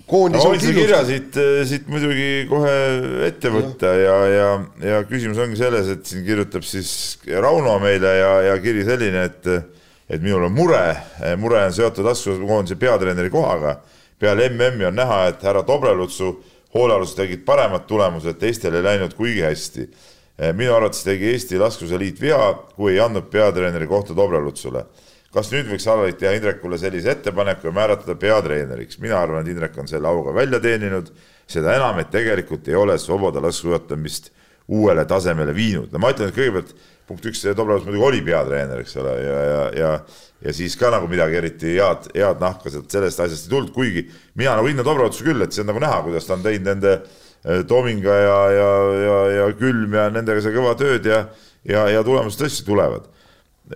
koondis 0.07 0.45
no, 0.45 0.51
on 0.51 0.59
killustatud. 0.59 0.81
kirja 0.81 1.01
siit, 1.09 1.37
eh, 1.37 1.63
siit 1.69 1.89
muidugi 1.91 2.29
kohe 2.51 2.75
ette 3.27 3.51
võtta 3.53 3.93
ja, 3.97 3.97
ja, 4.03 4.21
ja, 4.33 4.51
ja 4.93 5.03
küsimus 5.09 5.41
ongi 5.43 5.59
selles, 5.59 5.91
et 5.93 6.07
siin 6.07 6.25
kirjutab 6.27 6.67
siis 6.67 6.93
Rauno 7.27 7.79
meile 7.83 8.15
ja, 8.19 8.33
ja 8.51 8.59
kiri 8.63 8.85
selline, 8.89 9.29
et 9.31 9.51
et 10.13 10.21
minul 10.21 10.45
on 10.45 10.53
mure, 10.53 10.81
mure 11.41 11.63
on 11.65 11.73
seotud 11.73 12.05
laskesuusakoondise 12.05 12.77
peatreeneri 12.77 13.31
kohaga. 13.33 13.79
peale 14.19 14.49
MM-i 14.51 14.85
on 14.85 14.95
näha, 14.95 15.27
et 15.31 15.43
härra 15.43 15.63
Dobrelutsu 15.67 16.35
hoolealused 16.75 17.17
tegid 17.17 17.47
paremad 17.47 17.87
tulemused, 17.89 18.37
teistel 18.39 18.75
ei 18.77 18.85
läinud 18.85 19.15
kuigi 19.15 19.41
hästi. 19.41 19.89
minu 20.53 20.75
arvates 20.75 21.03
tegi 21.05 21.31
Eesti 21.31 21.59
Laskesuusaliit 21.59 22.21
vea, 22.21 22.53
kui 22.77 22.93
ei 22.93 23.01
andnud 23.01 23.31
peatreeneri 23.31 23.87
kohta 23.87 24.17
Dobrelutsule 24.17 24.85
kas 25.33 25.51
nüüd 25.53 25.71
võiks 25.73 25.87
Alvarit 25.89 26.19
teha 26.21 26.35
Indrekule 26.37 26.79
sellise 26.81 27.15
ettepaneku 27.15 27.71
ja 27.71 27.75
määrata 27.75 28.09
ta 28.09 28.17
peatreeneriks? 28.19 28.99
mina 29.01 29.21
arvan, 29.21 29.47
et 29.47 29.53
Indrek 29.55 29.79
on 29.81 29.89
selle 29.89 30.09
auga 30.09 30.35
välja 30.37 30.61
teeninud, 30.61 31.13
seda 31.49 31.77
enam, 31.77 32.01
et 32.03 32.11
tegelikult 32.13 32.69
ei 32.69 32.79
ole 32.79 32.99
Svoboda 33.01 33.43
laskesuusatamist 33.43 34.33
uuele 34.73 35.05
tasemele 35.09 35.55
viinud. 35.55 35.93
no 35.93 36.03
ma 36.03 36.13
ütlen, 36.13 36.29
et 36.31 36.37
kõigepealt 36.37 36.75
punkt 37.09 37.25
üks, 37.29 37.43
Dobrovs 37.57 37.87
muidugi 37.87 38.05
oli 38.07 38.21
peatreener, 38.25 38.83
eks 38.85 38.95
ole, 39.01 39.17
ja, 39.23 39.41
ja, 39.49 39.65
ja 39.79 39.95
ja 40.43 40.53
siis 40.55 40.75
ka 40.75 40.91
nagu 40.91 41.07
midagi 41.11 41.37
eriti 41.39 41.77
head, 41.77 42.09
head 42.17 42.41
nahka 42.43 42.71
sellest 42.73 43.21
asjast 43.23 43.47
ei 43.47 43.53
tulnud, 43.53 43.71
kuigi 43.75 44.09
mina 44.39 44.57
nagu 44.59 44.67
hindan 44.67 44.87
Dobrovtsi 44.87 45.27
küll, 45.27 45.43
et 45.45 45.55
see 45.55 45.63
on 45.63 45.71
nagu 45.71 45.83
näha, 45.83 46.01
kuidas 46.07 46.27
ta 46.27 46.35
on 46.35 46.43
teinud 46.43 46.67
nende 46.67 46.95
eh, 46.99 47.63
Tominga 47.69 48.17
ja, 48.19 48.39
ja, 48.57 48.71
ja, 49.05 49.19
ja 49.37 49.49
Külm 49.59 49.95
ja 49.95 50.09
nendega 50.11 50.43
seda 50.43 50.57
kõva 50.57 50.75
tööd 50.79 51.07
ja 51.07 51.25
ja, 51.69 51.87
ja 51.95 52.03
tulemused 52.07 52.41
tõesti 52.43 52.67
tulevad 52.67 53.07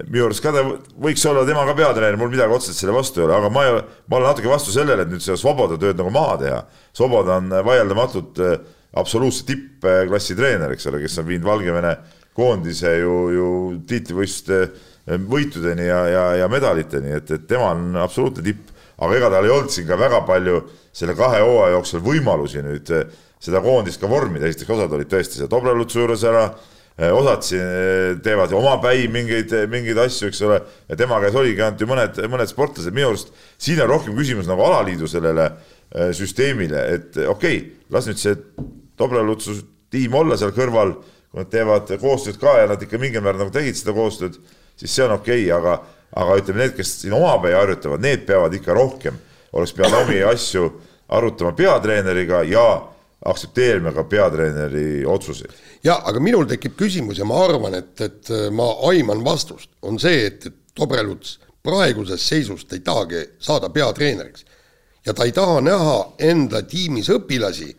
minu 0.09 0.27
arust 0.27 0.43
ka 0.45 0.53
ta 0.55 0.63
võiks 1.03 1.25
olla 1.29 1.45
tema 1.49 1.65
ka 1.69 1.75
peatreener, 1.79 2.19
mul 2.21 2.33
midagi 2.33 2.57
otseselt 2.57 2.81
selle 2.81 2.95
vastu 2.97 3.23
ei 3.23 3.27
ole, 3.27 3.37
aga 3.39 3.51
ma 3.53 3.65
ei, 3.67 3.79
ma 4.11 4.19
olen 4.19 4.31
natuke 4.31 4.51
vastu 4.51 4.75
sellele, 4.75 5.07
et 5.07 5.13
nüüd 5.13 5.25
seda 5.25 5.39
Svoboda 5.41 5.79
tööd 5.81 5.99
nagu 6.01 6.13
maha 6.15 6.37
teha. 6.43 6.61
Svoboda 6.97 7.41
on 7.41 7.55
vaieldamatult 7.67 8.43
äh, 8.45 8.59
absoluutse 8.97 9.47
tippklassi 9.49 10.37
treener, 10.39 10.73
eks 10.77 10.89
ole, 10.91 11.03
kes 11.05 11.19
on 11.23 11.29
viinud 11.29 11.49
Valgevene 11.49 11.97
koondise 12.37 12.93
ju, 13.01 13.17
ju 13.33 13.51
tiitlivõistluste 13.89 14.63
äh, 14.65 15.21
võitudeni 15.31 15.87
ja, 15.89 16.01
ja, 16.11 16.25
ja 16.43 16.49
medaliteni, 16.53 17.15
et, 17.17 17.31
et 17.31 17.47
tema 17.49 17.71
on 17.75 18.01
absoluutne 18.03 18.45
tipp, 18.47 18.73
aga 18.97 19.19
ega 19.19 19.31
tal 19.33 19.47
ei 19.47 19.53
olnud 19.55 19.73
siin 19.73 19.87
ka 19.89 19.99
väga 20.01 20.23
palju 20.29 20.63
selle 20.97 21.15
kahe 21.17 21.43
hooaja 21.45 21.77
jooksul 21.77 22.03
võimalusi 22.05 22.65
nüüd 22.65 22.93
äh, 22.97 23.07
seda 23.43 23.61
koondist 23.65 24.01
ka 24.01 24.09
vormida, 24.11 24.49
esiteks 24.49 24.73
osad 24.77 24.97
olid 24.97 25.11
tõesti 25.13 25.41
seal 25.41 25.51
Dobrelutsu 25.53 26.03
juures 26.03 26.25
ära 26.27 26.49
osad 26.97 27.45
siin 27.45 27.61
eh, 27.61 28.19
teevad 28.25 28.53
omapäi 28.57 29.05
mingeid, 29.13 29.53
mingeid 29.69 29.99
asju, 30.01 30.31
eks 30.31 30.41
ole, 30.47 30.61
ja 30.89 30.97
tema 30.97 31.19
käes 31.21 31.37
oligi 31.37 31.61
ainult 31.61 31.83
ju 31.83 31.89
mõned, 31.91 32.21
mõned 32.33 32.49
sportlased, 32.49 32.95
minu 32.97 33.11
arust 33.13 33.35
siin 33.61 33.83
on 33.85 33.91
rohkem 33.91 34.17
küsimus 34.17 34.49
nagu 34.49 34.65
alaliidu 34.65 35.09
sellele 35.11 35.51
eh, 35.51 36.15
süsteemile, 36.17 36.87
et 36.97 37.19
okei 37.21 37.59
okay,, 37.61 37.61
las 37.93 38.09
nüüd 38.09 38.23
see 38.23 38.39
Dobrelutsu 38.97 39.59
tiim 39.93 40.15
olla 40.17 40.39
seal 40.41 40.55
kõrval, 40.57 40.95
kui 41.29 41.43
nad 41.43 41.53
teevad 41.53 41.93
koostööd 42.01 42.41
ka 42.41 42.55
ja 42.63 42.71
nad 42.71 42.81
ikka 42.81 42.97
mingil 43.03 43.21
määral 43.21 43.45
nagu 43.45 43.53
tegid 43.53 43.77
seda 43.77 43.93
koostööd, 43.97 44.41
siis 44.81 44.97
see 44.97 45.05
on 45.05 45.19
okei 45.19 45.45
okay,, 45.45 45.53
aga, 45.53 45.77
aga 46.17 46.41
ütleme, 46.41 46.65
need, 46.65 46.77
kes 46.79 46.95
siin 47.03 47.13
omapäi 47.19 47.53
harjutavad, 47.59 48.01
need 48.01 48.25
peavad 48.25 48.57
ikka 48.57 48.77
rohkem, 48.77 49.21
oleks 49.53 49.77
pidanud 49.77 50.07
omi 50.07 50.23
asju 50.33 50.71
arutama 51.13 51.53
peatreeneriga 51.61 52.41
ja 52.49 52.67
aktsepteerima 53.25 53.93
ka 53.93 54.05
peatreeneri 54.05 55.07
otsuseid. 55.07 55.53
ja 55.85 56.01
aga 56.05 56.21
minul 56.21 56.45
tekib 56.47 56.77
küsimus 56.77 57.19
ja 57.19 57.25
ma 57.25 57.41
arvan, 57.45 57.75
et, 57.75 57.95
et 58.01 58.31
äh, 58.31 58.49
ma 58.53 58.69
aiman 58.91 59.25
vastust, 59.25 59.71
on 59.83 59.99
see, 59.99 60.27
et, 60.27 60.47
et 60.47 60.63
Dobreluts 60.77 61.39
praeguses 61.65 62.29
seisus 62.29 62.67
ta 62.67 62.77
ei 62.77 62.85
tahagi 62.85 63.23
saada 63.41 63.71
peatreeneriks. 63.73 64.45
Ja 65.07 65.15
ta 65.15 65.25
ei 65.25 65.33
taha 65.33 65.61
näha 65.65 65.99
enda 66.19 66.63
tiimis 66.67 67.09
õpilasi, 67.15 67.71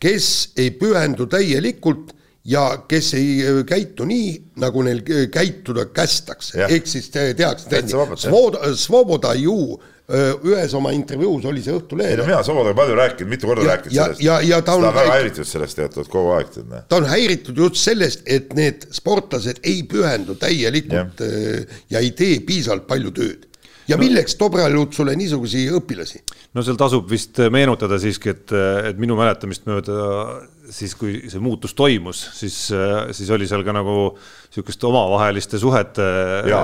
kes 0.00 0.28
ei 0.56 0.70
pühendu 0.78 1.26
täielikult 1.30 2.14
ja 2.48 2.64
kes 2.88 3.12
ei 3.18 3.40
äh, 3.44 3.60
käitu 3.66 4.06
nii, 4.08 4.30
nagu 4.62 4.82
neil 4.86 5.02
äh, 5.04 5.26
käituda 5.32 5.88
kästakse, 5.92 6.64
ehk 6.68 6.88
siis 6.88 7.10
tehakse. 7.12 7.82
Svoboda, 8.16 8.74
Svoboda 8.76 9.34
ju 9.38 9.80
ühes 10.04 10.74
oma 10.76 10.90
intervjuus 10.92 11.46
oli 11.48 11.62
see 11.64 11.72
Õhtulehel. 11.72 12.12
ei 12.12 12.18
no 12.20 12.26
mina 12.28 12.42
Sobodaga 12.44 12.76
palju 12.76 12.96
rääkinud, 12.98 13.30
mitu 13.30 13.48
korda 13.48 13.64
rääkinud 13.70 13.94
sellest. 13.94 14.20
ja, 14.20 14.36
ja 14.44 14.60
ta 14.60 14.74
on. 14.76 14.84
ta 14.84 14.90
on 14.90 14.98
väga 14.98 15.14
häiritud 15.14 15.48
sellest 15.48 15.78
teatud 15.80 16.10
kogu 16.12 16.34
aeg. 16.36 16.50
ta 16.88 16.98
on 16.98 17.08
häiritud 17.08 17.56
just 17.56 17.80
sellest, 17.80 18.20
et 18.26 18.52
need 18.58 18.84
sportlased 18.92 19.62
ei 19.64 19.80
pühendu 19.88 20.36
täielikult 20.36 21.24
ja, 21.24 21.64
ja 21.96 22.04
ei 22.04 22.12
tee 22.12 22.36
piisavalt 22.44 22.84
palju 22.90 23.14
tööd 23.16 23.48
ja 23.88 23.96
milleks 24.00 24.36
no, 24.36 24.44
Dobraljutsule 24.44 25.16
niisuguseid 25.16 25.72
õpilasi? 25.80 26.20
no 26.52 26.64
seal 26.66 26.76
tasub 26.80 27.08
vist 27.08 27.40
meenutada 27.52 27.96
siiski, 28.02 28.34
et, 28.36 28.52
et 28.90 29.00
minu 29.00 29.16
mäletamist 29.16 29.64
mööda 29.70 29.96
siis, 30.72 30.94
kui 30.96 31.16
see 31.28 31.42
muutus 31.42 31.74
toimus, 31.76 32.20
siis, 32.38 32.56
siis 33.16 33.30
oli 33.34 33.48
seal 33.48 33.64
ka 33.66 33.74
nagu 33.74 34.14
niisugust 34.54 34.84
omavaheliste 34.86 35.58
suhete 35.58 36.04
ja, 36.46 36.60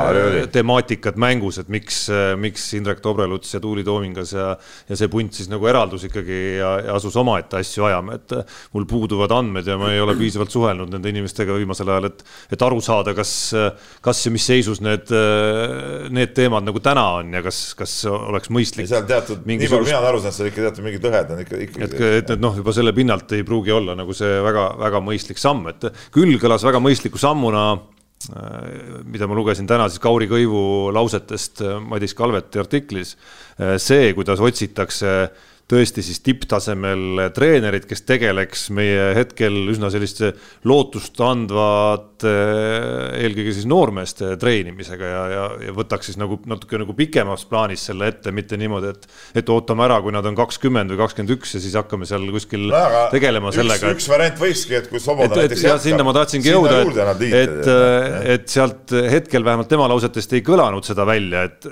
temaatikat 0.52 1.16
mängus, 1.20 1.58
et 1.58 1.70
miks, 1.72 2.04
miks 2.38 2.68
Indrek 2.78 3.00
Tobreluts 3.02 3.54
ja 3.56 3.60
Tuuli 3.60 3.82
Toomingas 3.84 4.32
ja, 4.36 4.52
ja 4.88 4.98
see 4.98 5.10
punt 5.10 5.34
siis 5.34 5.50
nagu 5.50 5.66
eraldus 5.66 6.06
ikkagi 6.06 6.38
ja, 6.60 6.76
ja 6.86 6.94
asus 6.94 7.16
omaette 7.18 7.58
asju 7.60 7.88
ajama, 7.88 8.16
et 8.20 8.36
mul 8.76 8.86
puuduvad 8.90 9.34
andmed 9.34 9.66
ja 9.66 9.76
ma 9.80 9.90
ei 9.92 10.00
ole 10.02 10.14
piisavalt 10.18 10.54
suhelnud 10.54 10.92
nende 10.94 11.10
inimestega 11.10 11.56
viimasel 11.58 11.90
ajal, 11.90 12.10
et, 12.12 12.22
et 12.54 12.64
aru 12.66 12.78
saada, 12.84 13.14
kas, 13.16 13.34
kas 14.04 14.22
ja 14.26 14.34
mis 14.34 14.46
seisus 14.46 14.82
need, 14.84 15.10
need 16.14 16.34
teemad 16.36 16.68
nagu 16.68 16.82
täna 16.84 17.06
on 17.18 17.34
ja 17.40 17.42
kas, 17.44 17.62
kas 17.78 17.96
oleks 18.10 18.52
mõistlik. 18.54 18.88
seal 18.90 19.06
teatud, 19.08 19.42
nii 19.50 19.66
palju 19.66 19.90
mina 19.90 19.98
olen 19.98 20.12
aru 20.12 20.22
saanud, 20.22 20.38
seal 20.38 20.52
ikka 20.52 20.68
teatud 20.68 20.86
mingid 20.86 21.10
lõhed 21.10 21.34
on 21.34 21.42
ikka, 21.44 21.62
ikka. 21.66 21.84
et, 21.88 21.98
et, 22.22 22.34
et 22.36 22.46
noh, 22.46 22.54
juba 22.62 22.76
selle 22.76 22.94
pinnalt 22.94 23.34
ei 23.34 23.42
pruugi 23.46 23.74
olla 23.74 23.89
nagu 23.98 24.14
see 24.16 24.40
väga-väga 24.44 25.00
mõistlik 25.04 25.40
samm, 25.40 25.66
et 25.72 25.88
küll 26.14 26.38
kõlas 26.42 26.66
väga 26.66 26.82
mõistliku 26.82 27.20
sammuna 27.20 27.64
Äh, 28.28 29.00
mida 29.08 29.24
ma 29.24 29.32
lugesin 29.32 29.64
täna 29.64 29.86
siis 29.88 30.00
Kauri 30.02 30.26
Kõivu 30.28 30.90
lausetest 30.92 31.62
äh, 31.64 31.78
Madis 31.80 32.12
Kalveti 32.12 32.60
artiklis, 32.60 33.14
äh, 33.56 33.78
see, 33.80 34.10
kuidas 34.12 34.42
otsitakse 34.44 35.30
tõesti 35.70 36.02
siis 36.04 36.18
tipptasemel 36.26 37.30
treenerid, 37.34 37.86
kes 37.88 38.02
tegeleks 38.08 38.68
meie 38.74 39.12
hetkel 39.16 39.54
üsna 39.70 39.90
selliste 39.92 40.32
lootust 40.66 41.20
andvat 41.22 42.24
eelkõige 42.26 43.54
siis 43.54 43.68
noormeeste 43.70 44.34
treenimisega 44.40 45.10
ja, 45.10 45.22
ja, 45.30 45.44
ja 45.68 45.74
võtaks 45.76 46.10
siis 46.10 46.18
nagu 46.20 46.40
natuke 46.50 46.80
nagu 46.80 46.94
pikemas 46.96 47.46
plaanis 47.48 47.84
selle 47.88 48.10
ette, 48.10 48.32
mitte 48.34 48.58
niimoodi, 48.60 48.92
et, 48.94 49.06
et 49.40 49.52
ootame 49.52 49.86
ära, 49.86 50.00
kui 50.04 50.14
nad 50.14 50.26
on 50.26 50.36
kakskümmend 50.38 50.92
või 50.92 51.00
kakskümmend 51.04 51.34
üks 51.36 51.54
ja 51.56 51.62
siis 51.62 51.76
hakkame 51.78 52.08
seal 52.08 52.26
kuskil 52.34 52.66
no, 52.72 52.82
tegelema 53.14 53.52
üks, 53.52 53.60
sellega. 53.60 53.94
üks 53.94 54.10
variant 54.10 54.42
võikski, 54.42 54.76
et 54.80 54.90
kui 54.90 55.02
Soboda 55.02 55.38
näiteks 55.38 55.64
jätkab. 55.64 55.84
sinna 55.86 56.06
ma 56.06 56.16
tahtsingi 56.18 56.52
jõuda, 56.52 56.82
et, 56.82 57.24
et, 57.30 57.72
et 58.36 58.52
sealt 58.52 58.96
hetkel 59.14 59.46
vähemalt 59.46 59.70
tema 59.70 59.88
lausetest 59.90 60.36
ei 60.36 60.44
kõlanud 60.46 60.86
seda 60.86 61.06
välja, 61.08 61.46
et, 61.48 61.70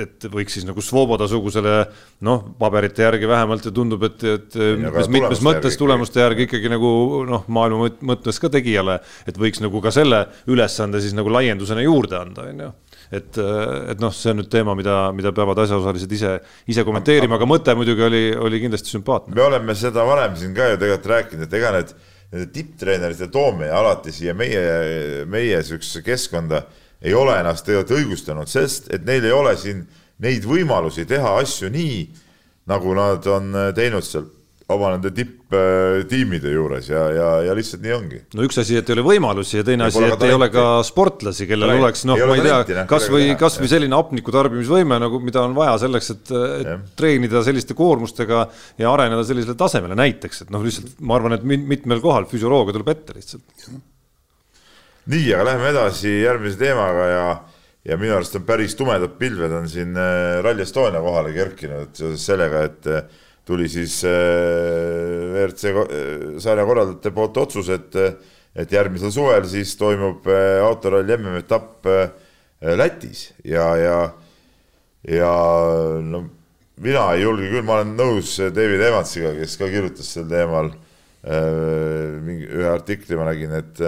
et 0.00 0.30
võiks 0.32 0.56
siis 0.56 0.68
nagu 0.68 0.82
Svoboda 0.84 1.28
sugusele 1.30 1.82
noh, 2.26 2.46
paberite 2.60 3.04
järgi 3.04 3.28
vähemalt 3.28 3.39
vähemalt 3.40 3.66
ja 3.66 3.72
tundub, 3.74 4.04
et, 4.06 4.22
et 4.28 4.60
mis 4.84 5.10
mitmes 5.16 5.42
mõttes 5.44 5.80
tulemuste 5.80 6.22
järgi 6.22 6.46
ikkagi 6.46 6.70
nagu 6.72 6.92
noh, 7.28 7.48
maailma 7.48 7.90
mõttes 8.12 8.38
ka 8.42 8.52
tegijale, 8.52 9.00
et 9.28 9.40
võiks 9.40 9.64
nagu 9.64 9.82
ka 9.82 9.92
selle 9.94 10.26
ülesande 10.50 11.00
siis 11.02 11.16
nagu 11.16 11.32
laiendusena 11.32 11.82
juurde 11.84 12.20
anda, 12.20 12.46
on 12.52 12.64
ju 12.66 12.70
et, 13.10 13.38
et 13.90 14.02
noh, 14.02 14.12
see 14.14 14.30
on 14.32 14.40
nüüd 14.40 14.50
teema, 14.52 14.74
mida, 14.78 14.96
mida 15.16 15.32
peavad 15.34 15.58
asjaosalised 15.64 16.12
ise, 16.14 16.36
ise 16.70 16.84
kommenteerima, 16.86 17.38
aga 17.38 17.48
mõte 17.48 17.74
muidugi 17.78 18.06
oli, 18.06 18.22
oli 18.38 18.62
kindlasti 18.62 18.94
sümpaatne. 18.94 19.34
me 19.34 19.46
oleme 19.48 19.74
seda 19.78 20.04
varem 20.06 20.36
siin 20.38 20.54
ka 20.56 20.70
ju 20.70 20.78
tegelikult 20.78 21.10
rääkinud, 21.14 21.48
et 21.48 21.56
ega 21.58 21.72
need, 21.74 21.94
need 22.36 22.52
tipptreenerite 22.54 23.30
toomine 23.34 23.72
alati 23.74 24.14
siia 24.14 24.36
meie, 24.38 24.62
meie 25.30 25.58
sihukesesse 25.66 26.04
keskkonda 26.06 26.62
ei 27.02 27.16
ole 27.16 27.34
ennast 27.40 27.66
tegelikult 27.66 27.96
õigustanud, 27.98 28.50
sest 28.50 28.90
et 28.94 29.06
neil 29.08 29.26
ei 29.26 29.34
ole 29.34 29.56
siin 29.58 29.82
neid 30.22 30.46
võimalusi 30.46 31.06
teha 31.08 31.38
asju 31.40 31.70
nii, 31.72 32.02
nagu 32.70 32.94
nad 32.96 33.26
on 33.30 33.50
teinud 33.76 34.06
seal 34.06 34.28
oma 34.70 34.90
nende 34.94 35.10
tipptiimide 35.14 36.52
juures 36.52 36.88
ja, 36.90 37.02
ja, 37.14 37.28
ja 37.46 37.54
lihtsalt 37.56 37.82
nii 37.84 37.94
ongi. 37.94 38.20
no 38.36 38.46
üks 38.46 38.60
asi, 38.62 38.76
et 38.78 38.90
ei 38.90 38.96
ole 38.96 39.04
võimalusi 39.06 39.58
ja 39.58 39.64
teine 39.66 39.86
ja 39.88 39.92
asi, 39.92 40.02
et 40.06 40.24
ei 40.26 40.34
ole 40.36 40.50
ka 40.52 40.64
sportlasi, 40.86 41.46
kellel 41.50 41.74
ei, 41.74 41.82
oleks 41.82 42.04
noh, 42.08 42.20
ma 42.30 42.38
ei 42.38 42.44
tea, 42.46 42.84
kasvõi, 42.90 43.28
kasvõi 43.40 43.70
selline 43.70 43.98
hapniku 43.98 44.34
tarbimisvõime 44.34 45.00
nagu, 45.02 45.20
mida 45.24 45.44
on 45.46 45.56
vaja 45.58 45.76
selleks, 45.84 46.10
et, 46.14 46.34
et 46.60 46.72
ja. 46.72 46.78
treenida 46.98 47.44
selliste 47.46 47.76
koormustega 47.78 48.46
ja 48.80 48.92
areneda 48.92 49.26
sellisele 49.26 49.58
tasemele 49.58 49.98
näiteks, 49.98 50.44
et 50.46 50.52
noh, 50.54 50.64
lihtsalt 50.66 50.98
ma 51.02 51.18
arvan, 51.18 51.38
et 51.38 51.46
mitmel 51.46 52.02
kohal 52.04 52.28
füsioloogia 52.30 52.76
tuleb 52.76 52.92
ette 52.94 53.16
lihtsalt. 53.18 53.46
nii, 55.10 55.30
aga 55.34 55.48
läheme 55.50 55.72
edasi 55.74 56.20
järgmise 56.20 56.60
teemaga 56.60 57.10
ja 57.10 57.24
ja 57.84 57.96
minu 57.96 58.14
arust 58.16 58.36
on 58.36 58.44
päris 58.48 58.76
tumedad 58.76 59.16
pilved 59.18 59.52
on 59.56 59.68
siin 59.68 59.96
äh, 59.96 60.38
Rally 60.44 60.62
Estonia 60.66 61.00
kohale 61.00 61.32
kerkinud 61.36 61.94
seoses 61.96 62.26
sellega, 62.26 62.64
et 62.68 62.88
tuli 63.50 63.68
siis 63.68 64.04
äh, 64.04 64.10
WRC 65.32 65.64
äh, 65.64 65.86
sarja 66.38 66.66
korraldajate 66.68 67.12
poolt 67.14 67.40
otsus, 67.42 67.70
et, 67.74 67.96
et 68.54 68.72
järgmisel 68.72 69.12
suvel 69.14 69.46
siis 69.50 69.74
toimub 69.80 70.28
äh, 70.30 70.60
autoralli 70.64 71.16
MM-etapp 71.18 71.88
Lätis. 72.76 73.30
Ja, 73.48 73.70
ja, 73.80 73.96
ja 75.08 75.32
no 76.04 76.26
mina 76.84 77.06
ei 77.14 77.22
julge 77.24 77.48
küll, 77.48 77.64
ma 77.64 77.78
olen 77.78 77.94
nõus 77.96 78.34
David 78.52 78.84
Evansiga, 78.84 79.32
kes 79.38 79.56
ka 79.56 79.68
kirjutas 79.72 80.10
sel 80.12 80.26
teemal 80.28 80.68
mingi 81.20 82.46
ühe 82.48 82.68
artikli, 82.68 83.16
ma 83.16 83.26
nägin, 83.28 83.52
et 83.56 83.80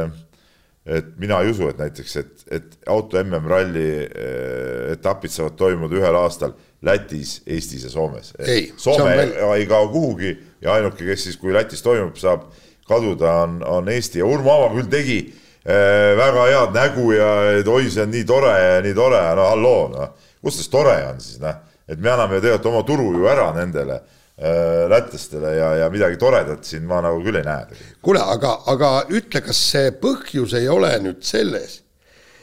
et 0.87 1.13
mina 1.21 1.39
ei 1.43 1.53
usu, 1.53 1.69
et 1.71 1.79
näiteks, 1.79 2.17
et, 2.17 2.45
et 2.51 2.79
auto 2.91 3.21
MM-ralli 3.23 3.87
etapid 4.93 5.31
saavad 5.31 5.55
toimuda 5.61 5.99
ühel 6.01 6.19
aastal 6.19 6.57
Lätis, 6.83 7.43
Eestis 7.47 7.85
ja 7.87 7.91
Soomes. 7.91 8.33
Soome 8.77 9.13
veel... 9.17 9.37
ei 9.55 9.67
kao 9.71 9.89
kuhugi 9.93 10.33
ja 10.61 10.75
ainuke, 10.75 11.05
kes 11.07 11.29
siis, 11.29 11.39
kui 11.39 11.55
Lätis 11.55 11.83
toimub, 11.83 12.17
saab 12.19 12.49
kaduda, 12.89 13.37
on, 13.45 13.61
on 13.67 13.89
Eesti. 13.89 14.19
Ja 14.19 14.27
Urmo 14.27 14.51
Aava 14.51 14.73
küll 14.75 14.91
tegi 14.91 15.19
äh, 15.29 16.17
väga 16.19 16.49
head 16.51 16.75
nägu 16.75 17.13
ja 17.15 17.29
et 17.61 17.71
oi, 17.71 17.87
see 17.91 18.03
on 18.03 18.11
nii 18.15 18.25
tore 18.27 18.57
ja 18.59 18.81
nii 18.83 18.97
tore, 18.99 19.21
no 19.39 19.47
halloo, 19.53 19.85
noh, 19.95 20.33
kus 20.43 20.59
tas 20.59 20.73
tore 20.73 20.97
on 21.07 21.23
siis, 21.23 21.39
noh, 21.43 21.63
et 21.87 22.03
me 22.03 22.11
anname 22.11 22.41
tegelikult 22.41 22.73
oma 22.73 22.83
turu 22.89 23.13
ju 23.15 23.31
ära 23.31 23.53
nendele 23.55 24.01
lätlastele 24.89 25.51
ja, 25.55 25.67
ja 25.83 25.89
midagi 25.93 26.17
toredat 26.19 26.65
siin 26.65 26.87
ma 26.89 27.03
nagu 27.05 27.21
küll 27.23 27.37
ei 27.39 27.45
näe. 27.47 27.81
kuule, 28.03 28.23
aga, 28.35 28.57
aga 28.73 28.93
ütle, 29.13 29.43
kas 29.45 29.61
see 29.71 29.93
põhjus 30.03 30.57
ei 30.59 30.71
ole 30.73 30.91
nüüd 31.05 31.21
selles, 31.23 31.83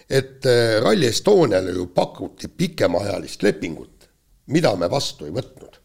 et 0.08 0.46
äh, 0.48 0.78
Rally 0.84 1.10
Estoniale 1.10 1.74
ju 1.76 1.90
pakuti 1.94 2.48
pikemaajalist 2.48 3.44
lepingut 3.44 4.00
mida 4.50 4.74
me 4.76 4.90
vastu 4.92 5.28
ei 5.28 5.34
võtnud. 5.34 5.79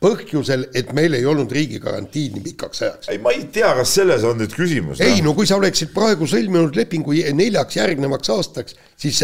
Põhjusel, 0.00 0.64
et 0.76 0.94
meil 0.96 1.14
ei 1.18 1.26
olnud 1.28 1.50
riigi 1.52 1.80
garantiid 1.82 2.36
nii 2.36 2.44
pikaks 2.44 2.82
ajaks. 2.86 3.10
ei, 3.12 3.20
ma 3.20 3.34
ei 3.36 3.44
tea, 3.52 3.68
kas 3.76 3.92
selles 3.98 4.24
on 4.24 4.38
nüüd 4.40 4.54
küsimus. 4.56 5.02
ei 5.04 5.20
no 5.24 5.34
kui 5.36 5.48
sa 5.48 5.58
oleksid 5.60 5.92
praegu 5.96 6.28
sõlminud 6.30 6.76
lepingu 6.78 7.16
neljaks 7.36 7.76
järgnevaks 7.76 8.32
aastaks, 8.32 8.78
siis 9.00 9.20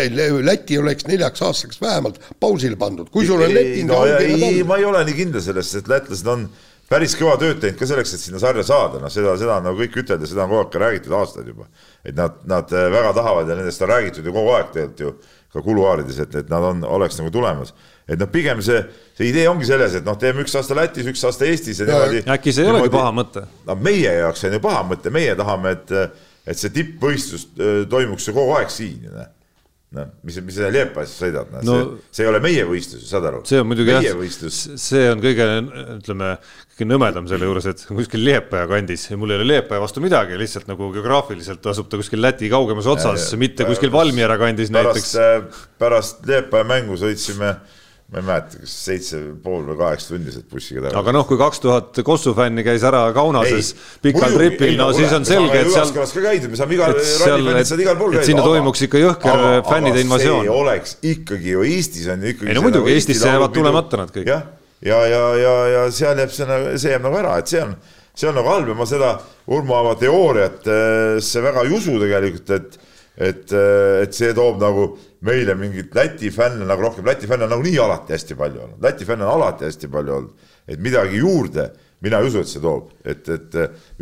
Läti 0.47 0.79
oleks 0.79 1.07
neljaks 1.09 1.43
aastaks 1.43 1.81
vähemalt 1.81 2.21
pausile 2.41 2.77
pandud, 2.77 3.09
kui 3.11 3.27
sul 3.27 3.41
on 3.41 3.53
leping. 3.53 3.89
No, 3.89 4.03
ei, 4.05 4.63
ma 4.69 4.77
ei 4.77 4.85
ole 4.85 5.03
nii 5.09 5.17
kindel 5.17 5.45
selles, 5.45 5.73
et 5.81 5.89
lätlased 5.89 6.29
on 6.29 6.47
päris 6.91 7.17
kõva 7.19 7.39
tööd 7.41 7.59
teinud 7.63 7.81
ka 7.81 7.89
selleks, 7.89 8.13
et 8.15 8.23
sinna 8.23 8.41
sarja 8.43 8.63
saada, 8.67 9.01
noh, 9.03 9.13
seda, 9.13 9.35
seda 9.41 9.57
on 9.59 9.67
nagu 9.71 9.81
kõik 9.81 9.97
ütelda, 10.05 10.29
seda 10.29 10.45
on 10.45 10.53
kogu 10.53 10.61
aeg 10.61 10.71
ka 10.75 10.83
räägitud 10.85 11.17
aastaid 11.19 11.49
juba. 11.51 11.67
et 12.05 12.15
nad, 12.15 12.37
nad 12.47 12.71
väga 12.71 13.17
tahavad 13.17 13.49
ja 13.49 13.57
nendest 13.59 13.83
on 13.83 13.91
räägitud 13.91 14.29
ju 14.29 14.37
kogu 14.37 14.55
aeg 14.59 14.71
tegelikult 14.77 15.01
ju 15.01 15.15
ka 15.57 15.65
kuluaarides, 15.65 16.19
et, 16.21 16.35
et 16.43 16.51
nad 16.53 16.65
on, 16.69 16.85
oleks 16.85 17.17
nagu 17.19 17.33
tulemas 17.33 17.73
et 18.07 18.21
noh, 18.21 18.31
pigem 18.31 18.63
see, 18.65 18.81
see 19.19 19.31
idee 19.33 19.49
ongi 19.51 19.67
selles, 19.69 19.99
et 19.99 20.07
noh, 20.07 20.19
teeme 20.21 20.45
üks 20.45 20.55
aasta 20.59 20.77
Lätis, 20.79 21.09
üks 21.11 21.25
aasta 21.27 21.49
Eestis 21.49 21.83
ja 21.83 21.89
niimoodi. 21.89 22.25
äkki 22.37 22.55
see 22.55 22.67
ei 22.67 22.73
olegi 22.75 22.93
paha 22.95 23.15
mõte? 23.15 23.47
no 23.67 23.79
meie 23.81 24.13
jaoks 24.21 24.47
on 24.47 24.59
ju 24.59 24.65
paha 24.67 24.83
mõte, 24.93 25.15
meie 25.15 25.35
tahame, 25.39 25.77
et, 25.79 26.21
et 26.47 26.61
see 26.61 26.75
tippvõistlus 26.77 27.49
toimuks 27.91 28.29
ju 28.29 28.37
kogu 28.37 28.55
aeg 28.61 28.71
siin, 28.73 29.09
noh 29.11 29.33
noh, 29.97 30.09
mis, 30.27 30.37
mis 30.43 30.57
sa 30.59 30.69
Liepajas 30.73 31.13
sõidad, 31.15 31.51
noh 31.55 31.63
no, 31.65 31.77
see, 31.77 32.17
see 32.19 32.25
ei 32.25 32.31
ole 32.31 32.41
meie 32.43 32.65
võistlus, 32.69 33.05
saad 33.09 33.29
aru? 33.29 33.43
see 33.49 33.61
on 33.63 33.69
muidugi 33.71 33.95
meie 33.95 34.11
jah, 34.11 34.57
see 34.83 35.05
on 35.13 35.23
kõige, 35.23 35.47
ütleme, 35.97 36.33
kõige 36.75 36.89
nõmedam 36.91 37.29
selle 37.31 37.49
juures, 37.49 37.69
et 37.71 37.85
kuskil 37.89 38.25
Liepaja 38.27 38.67
kandis 38.71 39.07
ja 39.09 39.19
mul 39.21 39.33
ei 39.33 39.41
ole 39.41 39.49
Liepaja 39.53 39.83
vastu 39.83 40.03
midagi, 40.05 40.37
lihtsalt 40.41 40.69
nagu 40.71 40.91
geograafiliselt 40.95 41.71
asub 41.73 41.91
ta 41.91 42.01
kuskil 42.03 42.23
Läti 42.23 42.51
kaugemas 42.53 42.91
otsas, 42.91 43.31
mitte 43.41 43.69
kuskil 43.69 43.95
Valmiera 43.95 44.39
kandis 44.43 44.75
pärast, 44.75 45.15
näiteks. 45.15 45.65
pärast 45.81 46.27
Liepaja 46.29 46.67
mängu 46.67 46.99
sõitsime 47.01 47.55
äh, 47.55 47.76
ma 48.07 48.21
ei 48.21 48.23
mäleta, 48.23 48.61
kas 48.63 48.73
seitse 48.87 49.19
pool 49.43 49.65
või 49.67 49.77
kaheksa 49.81 50.13
tundi 50.13 50.31
sealt 50.31 50.47
bussiga 50.51 50.85
tagasi. 50.85 50.99
aga 51.01 51.15
noh, 51.17 51.25
kui 51.27 51.39
kaks 51.41 51.59
tuhat 51.65 51.99
Kossu 52.07 52.37
fänni 52.39 52.63
käis 52.67 52.85
ära 52.87 53.01
Kaunases 53.17 53.73
pikal 54.05 54.37
tripil, 54.37 54.77
no 54.79 54.93
siis 54.95 55.11
on 55.17 55.27
selge, 55.27 55.65
et 55.65 55.73
seal. 55.75 55.91
ka 55.97 56.05
käidud, 56.29 56.53
me 56.53 56.61
saame 56.61 56.77
igal, 56.79 56.95
rallifännid 56.95 57.67
saavad 57.67 57.83
igal 57.83 57.99
pool 57.99 58.15
käia. 58.15 58.29
sinna 58.29 58.45
toimuks 58.47 58.85
ikka 58.87 59.03
jõhker 59.03 59.43
fännide 59.67 60.05
invasioon. 60.07 60.53
oleks 60.55 61.01
ikkagi 61.03 61.57
ju 61.57 61.67
Eestis 61.67 62.07
on 62.15 62.23
ju 62.23 62.31
ikkagi. 62.37 62.53
ei 62.53 62.59
no 62.59 62.63
muidugi, 62.69 62.85
nagu 62.85 62.95
Eestisse 62.95 63.33
jäävad 63.33 63.57
tulemata 63.59 64.03
nad 64.05 64.15
kõik. 64.15 64.31
jah, 64.31 64.47
ja, 64.87 65.03
ja, 65.11 65.25
ja, 65.43 65.59
ja, 65.75 65.85
seal 65.99 66.23
jääb 66.23 66.39
see, 66.39 66.47
nagu, 66.53 66.73
see 66.79 66.95
jääb 66.95 67.07
nagu 67.09 67.23
ära, 67.25 67.37
et 67.43 67.51
see 67.51 67.65
on, 67.65 67.75
see 68.15 68.31
on 68.31 68.39
nagu 68.39 68.55
halb 68.55 68.71
ja 68.71 68.79
ma 68.79 68.87
seda 68.87 69.17
Urmo 69.51 69.81
Aava 69.81 69.99
teooriat 69.99 70.71
see 71.27 71.43
väga 71.43 71.67
ei 71.67 71.75
usu 71.75 71.99
tegelikult, 72.07 72.55
et, 72.55 72.79
et, 73.17 73.53
äh, 73.53 74.03
et 74.05 74.15
see 74.17 74.35
toob 74.37 74.61
nagu 74.61 74.91
meile 75.27 75.57
mingit 75.59 75.95
Läti 75.97 76.31
fänne 76.35 76.69
nagu 76.69 76.87
rohkem, 76.89 77.07
Läti 77.07 77.29
fänne 77.29 77.49
on 77.49 77.55
nagunii 77.57 77.79
alati 77.81 78.17
hästi 78.17 78.37
palju 78.39 78.63
olnud, 78.67 78.85
Läti 78.85 79.09
fänne 79.09 79.27
on 79.27 79.35
alati 79.39 79.67
hästi 79.69 79.91
palju 79.93 80.21
olnud, 80.21 80.47
et 80.69 80.81
midagi 80.83 81.23
juurde 81.23 81.71
mina 82.05 82.19
ei 82.21 82.29
usu, 82.29 82.43
et 82.45 82.51
see 82.51 82.61
toob, 82.61 82.91
et, 83.09 83.29
et 83.33 83.55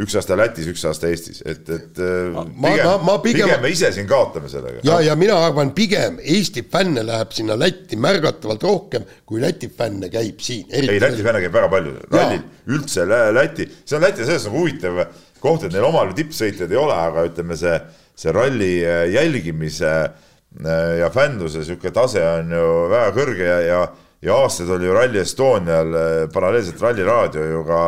üks 0.02 0.16
aasta 0.18 0.34
Lätis, 0.36 0.66
üks 0.72 0.82
aasta 0.88 1.06
Eestis, 1.12 1.44
et, 1.46 1.68
et 1.70 2.00
ma, 2.34 2.42
pigem, 2.42 2.88
ma, 2.88 2.94
ma 3.06 3.14
pigem, 3.22 3.46
pigem 3.46 3.62
me 3.62 3.70
ise 3.70 3.90
siin 3.94 4.08
kaotame 4.10 4.50
sellega. 4.50 4.82
ja, 4.86 4.98
ja 5.06 5.14
mina 5.18 5.36
arvan, 5.46 5.70
pigem 5.76 6.18
Eesti 6.18 6.64
fänne 6.72 7.04
läheb 7.06 7.30
sinna 7.36 7.56
Lätti 7.58 7.98
märgatavalt 8.00 8.66
rohkem, 8.66 9.06
kui 9.24 9.42
Läti 9.44 9.70
fänne 9.70 10.10
käib 10.12 10.42
siin. 10.42 10.66
ei, 10.74 10.88
Läti 10.98 11.22
fänne 11.22 11.44
käib 11.44 11.54
väga 11.54 11.70
palju, 11.70 11.94
rallil 12.10 12.42
üldse 12.74 13.06
Läti, 13.06 13.68
see 13.84 14.00
on 14.00 14.08
Läti 14.08 14.26
selles 14.26 14.48
nagu 14.48 14.64
huvitav 14.64 15.04
koht, 15.44 15.68
et 15.68 15.74
neil 15.74 15.86
omal 15.86 16.10
tippsõitjaid 16.16 16.72
ei 16.72 16.80
ole, 16.80 16.96
aga 16.96 17.28
ütleme, 17.28 17.56
see, 17.60 17.76
see 18.14 18.32
ralli 18.32 18.72
jälgimise 19.10 19.90
äh, 20.04 20.34
Äh, 20.62 20.98
ja 21.00 21.10
fännluse 21.10 21.58
niisugune 21.58 21.90
tase 21.90 22.20
on 22.22 22.52
ju 22.54 22.66
väga 22.86 23.10
kõrge 23.16 23.46
ja, 23.48 23.56
ja, 23.66 23.78
ja 24.22 24.36
aastaid 24.38 24.68
oli 24.70 24.86
ju 24.86 24.92
Rally 24.94 25.18
Estonial 25.18 25.96
äh, 25.98 26.18
paralleelselt 26.30 26.82
Rally 26.82 27.02
Raadio 27.02 27.46
ju 27.48 27.62
ka, 27.66 27.80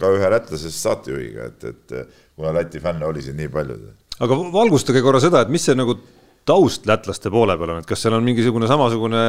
ka 0.00 0.12
ühe 0.16 0.30
lätlasest 0.32 0.80
saatejuhiga, 0.86 1.50
et, 1.50 1.66
et 1.68 2.14
kuna 2.32 2.54
Läti 2.56 2.80
fänne 2.80 3.04
oli 3.04 3.20
siin 3.22 3.36
nii 3.36 3.50
palju. 3.52 3.76
aga 4.24 4.38
valgustage 4.56 5.04
korra 5.04 5.20
seda, 5.20 5.44
et 5.44 5.52
mis 5.52 5.68
see 5.68 5.76
nagu 5.76 5.98
taust 6.44 6.84
lätlaste 6.88 7.30
poole 7.32 7.56
peal 7.56 7.72
on, 7.72 7.80
et 7.80 7.88
kas 7.88 8.02
seal 8.04 8.14
on 8.16 8.24
mingisugune 8.24 8.68
samasugune 8.68 9.20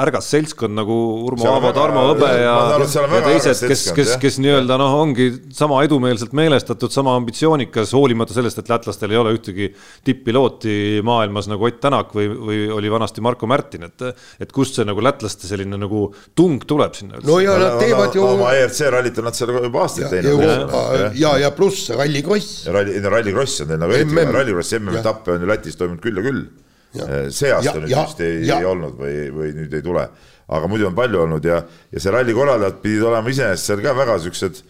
ärgas 0.00 0.30
seltskond 0.32 0.72
nagu 0.78 0.94
Urmo 1.26 1.48
Aavo, 1.50 1.72
Tarmo 1.76 2.06
Hõbe 2.08 2.30
ja, 2.40 2.54
ja 2.78 3.20
teised, 3.26 3.66
kes, 3.68 3.82
kes, 3.96 4.14
kes 4.22 4.38
nii-öelda 4.40 4.78
noh, 4.80 4.96
ongi 5.02 5.28
sama 5.52 5.82
edumeelselt 5.84 6.32
meelestatud, 6.36 6.92
sama 6.94 7.18
ambitsioonikas, 7.20 7.92
hoolimata 7.96 8.36
sellest, 8.36 8.62
et 8.62 8.72
lätlastel 8.72 9.12
ei 9.12 9.20
ole 9.20 9.34
ühtegi 9.36 9.68
tipp-pilooti 10.08 11.02
maailmas 11.04 11.50
nagu 11.52 11.68
Ott 11.68 11.82
Tänak 11.82 12.14
või, 12.16 12.30
või 12.32 12.62
oli 12.72 12.90
vanasti 12.92 13.24
Marko 13.24 13.48
Märtin, 13.50 13.88
et 13.90 14.06
et 14.42 14.52
kust 14.54 14.78
see 14.78 14.86
nagu 14.86 15.02
lätlaste 15.04 15.48
selline 15.48 15.76
nagu 15.80 16.06
tung 16.38 16.62
tuleb 16.68 16.96
sinna? 16.96 17.20
no 17.26 17.38
ja 17.42 17.58
nad 17.60 17.76
teevad 17.82 18.16
ju 18.16 18.24
oma 18.24 18.54
ERC 18.56 18.80
rallit 18.94 19.20
on 19.20 19.28
nad 19.28 19.36
seal 19.36 19.52
juba 19.52 19.84
aastaid 19.84 20.08
teinud. 20.12 20.42
ja, 20.46 21.10
ja, 21.18 21.36
ja 21.44 21.52
pluss 21.56 21.90
Rally 21.92 22.22
Cross. 22.24 22.66
Ralli, 22.72 22.96
Ralli 23.04 23.36
Cross 23.36 23.66
on 23.66 23.72
neil 23.74 23.82
nagu, 23.82 24.00
Ralli 24.32 24.56
Crossi 24.56 24.78
MM-etappe 24.80 25.36
on 25.36 25.44
ju 25.44 25.50
Lätis 25.50 25.78
toimunud 25.80 26.02
küll 26.02 26.21
ja 26.22 26.28
küll. 26.30 26.44
Äh, 26.92 27.30
see 27.32 27.48
aasta 27.52 27.72
ja, 27.72 27.80
nüüd 27.80 27.92
ja, 27.92 28.04
vist 28.04 28.20
ei, 28.20 28.42
ei 28.44 28.66
olnud 28.68 28.98
või, 29.00 29.16
või 29.32 29.52
nüüd 29.56 29.72
ei 29.78 29.84
tule, 29.84 30.04
aga 30.52 30.68
muidu 30.68 30.90
on 30.90 30.96
palju 30.96 31.22
olnud 31.24 31.46
ja, 31.48 31.62
ja 31.88 32.02
see 32.02 32.12
ralli 32.12 32.34
korraldajad 32.36 32.82
pidid 32.82 33.06
olema 33.08 33.32
iseenesest 33.32 33.70
seal 33.70 33.80
ka 33.84 33.94
väga 33.96 34.18
siuksed, 34.20 34.60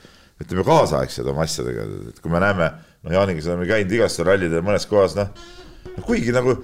ütleme 0.43 0.65
kaasaegsed 0.67 1.27
oma 1.33 1.43
asjadega, 1.47 1.89
et 2.13 2.21
kui 2.23 2.31
me 2.31 2.43
näeme, 2.43 2.69
noh, 3.03 3.17
Jaaniga 3.17 3.43
oleme 3.49 3.67
käinud 3.67 3.97
igasugustel 3.97 4.31
rallidel 4.31 4.63
mõnes 4.63 4.87
kohas, 4.91 5.17
noh, 5.19 5.33
noh, 5.89 6.05
kuigi 6.07 6.35
nagu, 6.35 6.55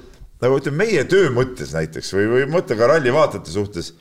nagu 0.45 0.61
ütleme, 0.63 0.85
meie 0.85 1.03
töö 1.11 1.33
mõttes 1.35 1.75
näiteks 1.75 2.15
või, 2.15 2.29
või 2.37 2.47
mõtle 2.55 2.79
ka 2.79 2.93
ralli 2.93 3.15
vaatajate 3.15 3.55
suhtes, 3.55 3.93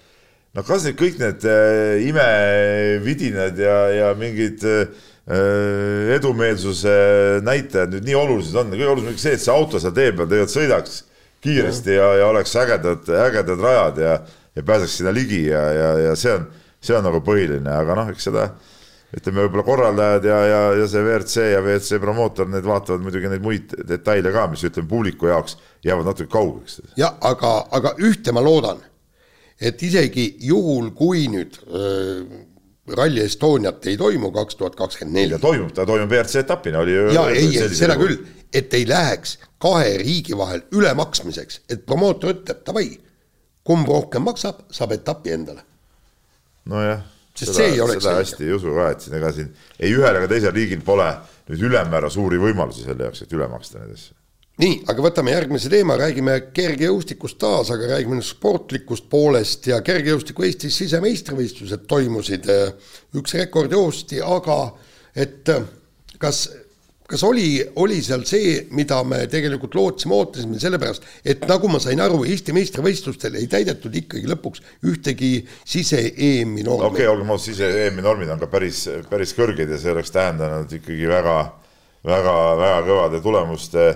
noh, 0.54 0.66
kas 0.68 0.86
need 0.86 1.02
kõik 1.02 1.18
need 1.24 1.50
äh, 1.50 2.06
imevidinad 2.06 3.66
ja, 3.66 3.80
ja 3.96 4.14
mingid 4.20 4.62
äh, 4.70 5.08
edumeelsuse 5.28 6.92
näitajad 7.44 7.92
nüüd 7.92 8.06
nii 8.08 8.16
olulised 8.16 8.56
on, 8.56 8.70
kõige 8.72 8.88
olulisem 8.94 9.12
on 9.12 9.20
see, 9.20 9.34
et 9.36 9.44
see 9.44 9.52
auto 9.52 9.82
seal 9.84 9.96
tee 9.96 10.14
peal 10.16 10.30
tegelikult 10.30 10.54
sõidaks 10.54 11.02
kiiresti 11.44 11.98
ja, 11.98 12.08
ja 12.22 12.30
oleks 12.32 12.56
ägedad, 12.56 13.10
ägedad 13.26 13.60
rajad 13.60 14.00
ja, 14.06 14.14
ja 14.56 14.64
pääseks 14.64 14.98
sinna 15.02 15.12
ligi 15.12 15.44
ja, 15.50 15.66
ja, 15.76 15.92
ja 16.08 16.16
see 16.16 16.32
on, 16.38 16.48
see 16.80 16.96
on 16.96 17.04
nagu 17.10 17.20
põhiline, 17.26 17.68
aga 17.76 18.00
noh, 18.00 18.14
eks 18.14 18.30
seda 18.30 18.48
ütleme, 19.18 19.44
võib-olla 19.46 19.68
korraldajad 19.68 20.28
ja, 20.28 20.40
ja, 20.48 20.62
ja 20.82 20.88
see 20.92 21.04
WRC 21.04 21.46
ja 21.52 21.62
WRC 21.64 22.00
promootor, 22.04 22.50
need 22.52 22.66
vaatavad 22.68 23.04
muidugi 23.04 23.32
neid 23.32 23.44
muid 23.44 23.76
detaile 23.88 24.32
ka, 24.36 24.48
mis 24.52 24.64
ütleme, 24.68 24.90
publiku 24.90 25.28
jaoks 25.32 25.58
jäävad 25.88 26.08
natuke 26.08 26.32
kaugeks. 26.32 26.82
jah, 27.00 27.16
aga, 27.28 27.54
aga 27.76 27.98
ühte 28.04 28.36
ma 28.36 28.44
loodan, 28.44 28.80
et 29.60 29.84
isegi 29.84 30.30
juhul, 30.48 30.92
kui 30.96 31.28
nüüd 31.32 31.60
öö, 31.68 32.46
Rally 32.96 33.26
Estoniat 33.26 33.86
ei 33.86 33.98
toimu 33.98 34.32
kaks 34.32 34.56
tuhat 34.56 34.76
kakskümmend 34.76 35.16
neli. 35.20 35.40
toimub, 35.42 35.74
ta 35.76 35.86
toimub 35.86 36.12
WRC 36.12 36.44
etapina, 36.46 36.80
oli 36.80 36.96
ju. 36.96 37.10
ja 37.16 37.26
ei, 37.30 37.52
seda 37.76 37.98
küll, 38.00 38.22
et 38.54 38.74
ei 38.74 38.88
läheks 38.88 39.38
kahe 39.60 39.98
riigi 40.00 40.38
vahel 40.38 40.64
ülemaksmiseks, 40.72 41.62
et 41.70 41.86
promootor 41.86 42.36
ütleb 42.36 42.64
davai, 42.68 42.88
kumb 43.68 43.92
rohkem 43.92 44.24
maksab, 44.28 44.64
saab 44.72 44.96
etapi 44.96 45.36
endale. 45.36 45.66
nojah 46.66 47.04
seda, 47.46 47.88
seda 48.00 48.16
hästi 48.18 48.48
ei 48.48 48.54
usu 48.56 48.74
ka, 48.76 48.92
et 48.94 49.04
siin 49.04 49.18
ega 49.20 49.32
siin 49.36 49.50
ei 49.80 49.92
ühel 49.94 50.22
ega 50.22 50.30
teisel 50.32 50.56
riigil 50.56 50.82
pole 50.86 51.10
nüüd 51.50 51.68
ülemmäära 51.70 52.10
suuri 52.14 52.40
võimalusi 52.42 52.86
selle 52.86 53.08
jaoks, 53.08 53.24
et 53.24 53.36
üle 53.36 53.48
maksta 53.52 53.82
neid 53.82 53.94
asju. 53.94 54.16
Nii, 54.62 54.78
aga 54.90 55.04
võtame 55.06 55.34
järgmise 55.34 55.70
teema, 55.72 55.98
räägime 56.00 56.38
kergejõustikust 56.56 57.40
taas, 57.42 57.72
aga 57.74 57.94
räägime 57.94 58.18
nüüd 58.18 58.28
sportlikust 58.28 59.10
poolest 59.12 59.70
ja 59.70 59.82
kergejõustiku 59.86 60.48
Eestis 60.48 60.78
sisemeistrivõistlused 60.82 61.86
toimusid. 61.90 62.48
üks 63.18 63.38
rekord 63.38 63.72
joosti, 63.72 64.22
aga 64.22 64.62
et 65.16 65.50
kas 66.18 66.48
kas 67.08 67.24
oli, 67.24 67.62
oli 67.80 68.02
seal 68.04 68.26
see, 68.28 68.58
mida 68.76 69.00
me 69.08 69.22
tegelikult 69.32 69.76
lootsime, 69.78 70.16
ootasime, 70.18 70.60
sellepärast 70.60 71.06
et 71.24 71.46
nagu 71.48 71.70
ma 71.72 71.80
sain 71.80 72.02
aru, 72.04 72.20
Eesti 72.28 72.56
meistrivõistlustel 72.56 73.38
ei 73.40 73.48
täidetud 73.52 73.96
ikkagi 73.96 74.28
lõpuks 74.28 74.64
ühtegi 74.92 75.32
sise-EM-i 75.64 76.66
normi. 76.68 76.90
okei 76.90 77.06
okay,, 77.06 77.08
olgem 77.14 77.32
ausad, 77.32 77.54
sise-EM-i 77.54 78.04
normid 78.04 78.34
on 78.36 78.44
ka 78.44 78.52
päris, 78.52 78.84
päris 79.08 79.32
kõrged 79.38 79.72
ja 79.72 79.80
see 79.80 79.94
oleks 79.94 80.12
tähendanud 80.12 80.76
ikkagi 80.82 81.08
väga, 81.08 81.38
väga, 82.12 82.36
väga 82.60 82.84
kõvade 82.90 83.24
tulemuste 83.24 83.88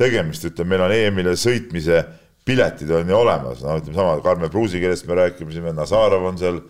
tegemist, 0.00 0.48
ütleme, 0.48 0.74
meil 0.74 0.86
on 0.86 0.96
EM-ile 0.96 1.36
sõitmise 1.38 2.02
piletid 2.46 2.90
on 2.96 3.08
ju 3.08 3.16
olemas, 3.20 3.62
no 3.62 3.76
ütleme 3.78 3.98
sama 3.98 4.18
Karmen 4.24 4.50
Pruusi, 4.52 4.80
kellest 4.82 5.06
me 5.08 5.18
rääkisime, 5.20 5.74
Nazarov 5.76 6.24
on 6.32 6.40
seal, 6.40 6.60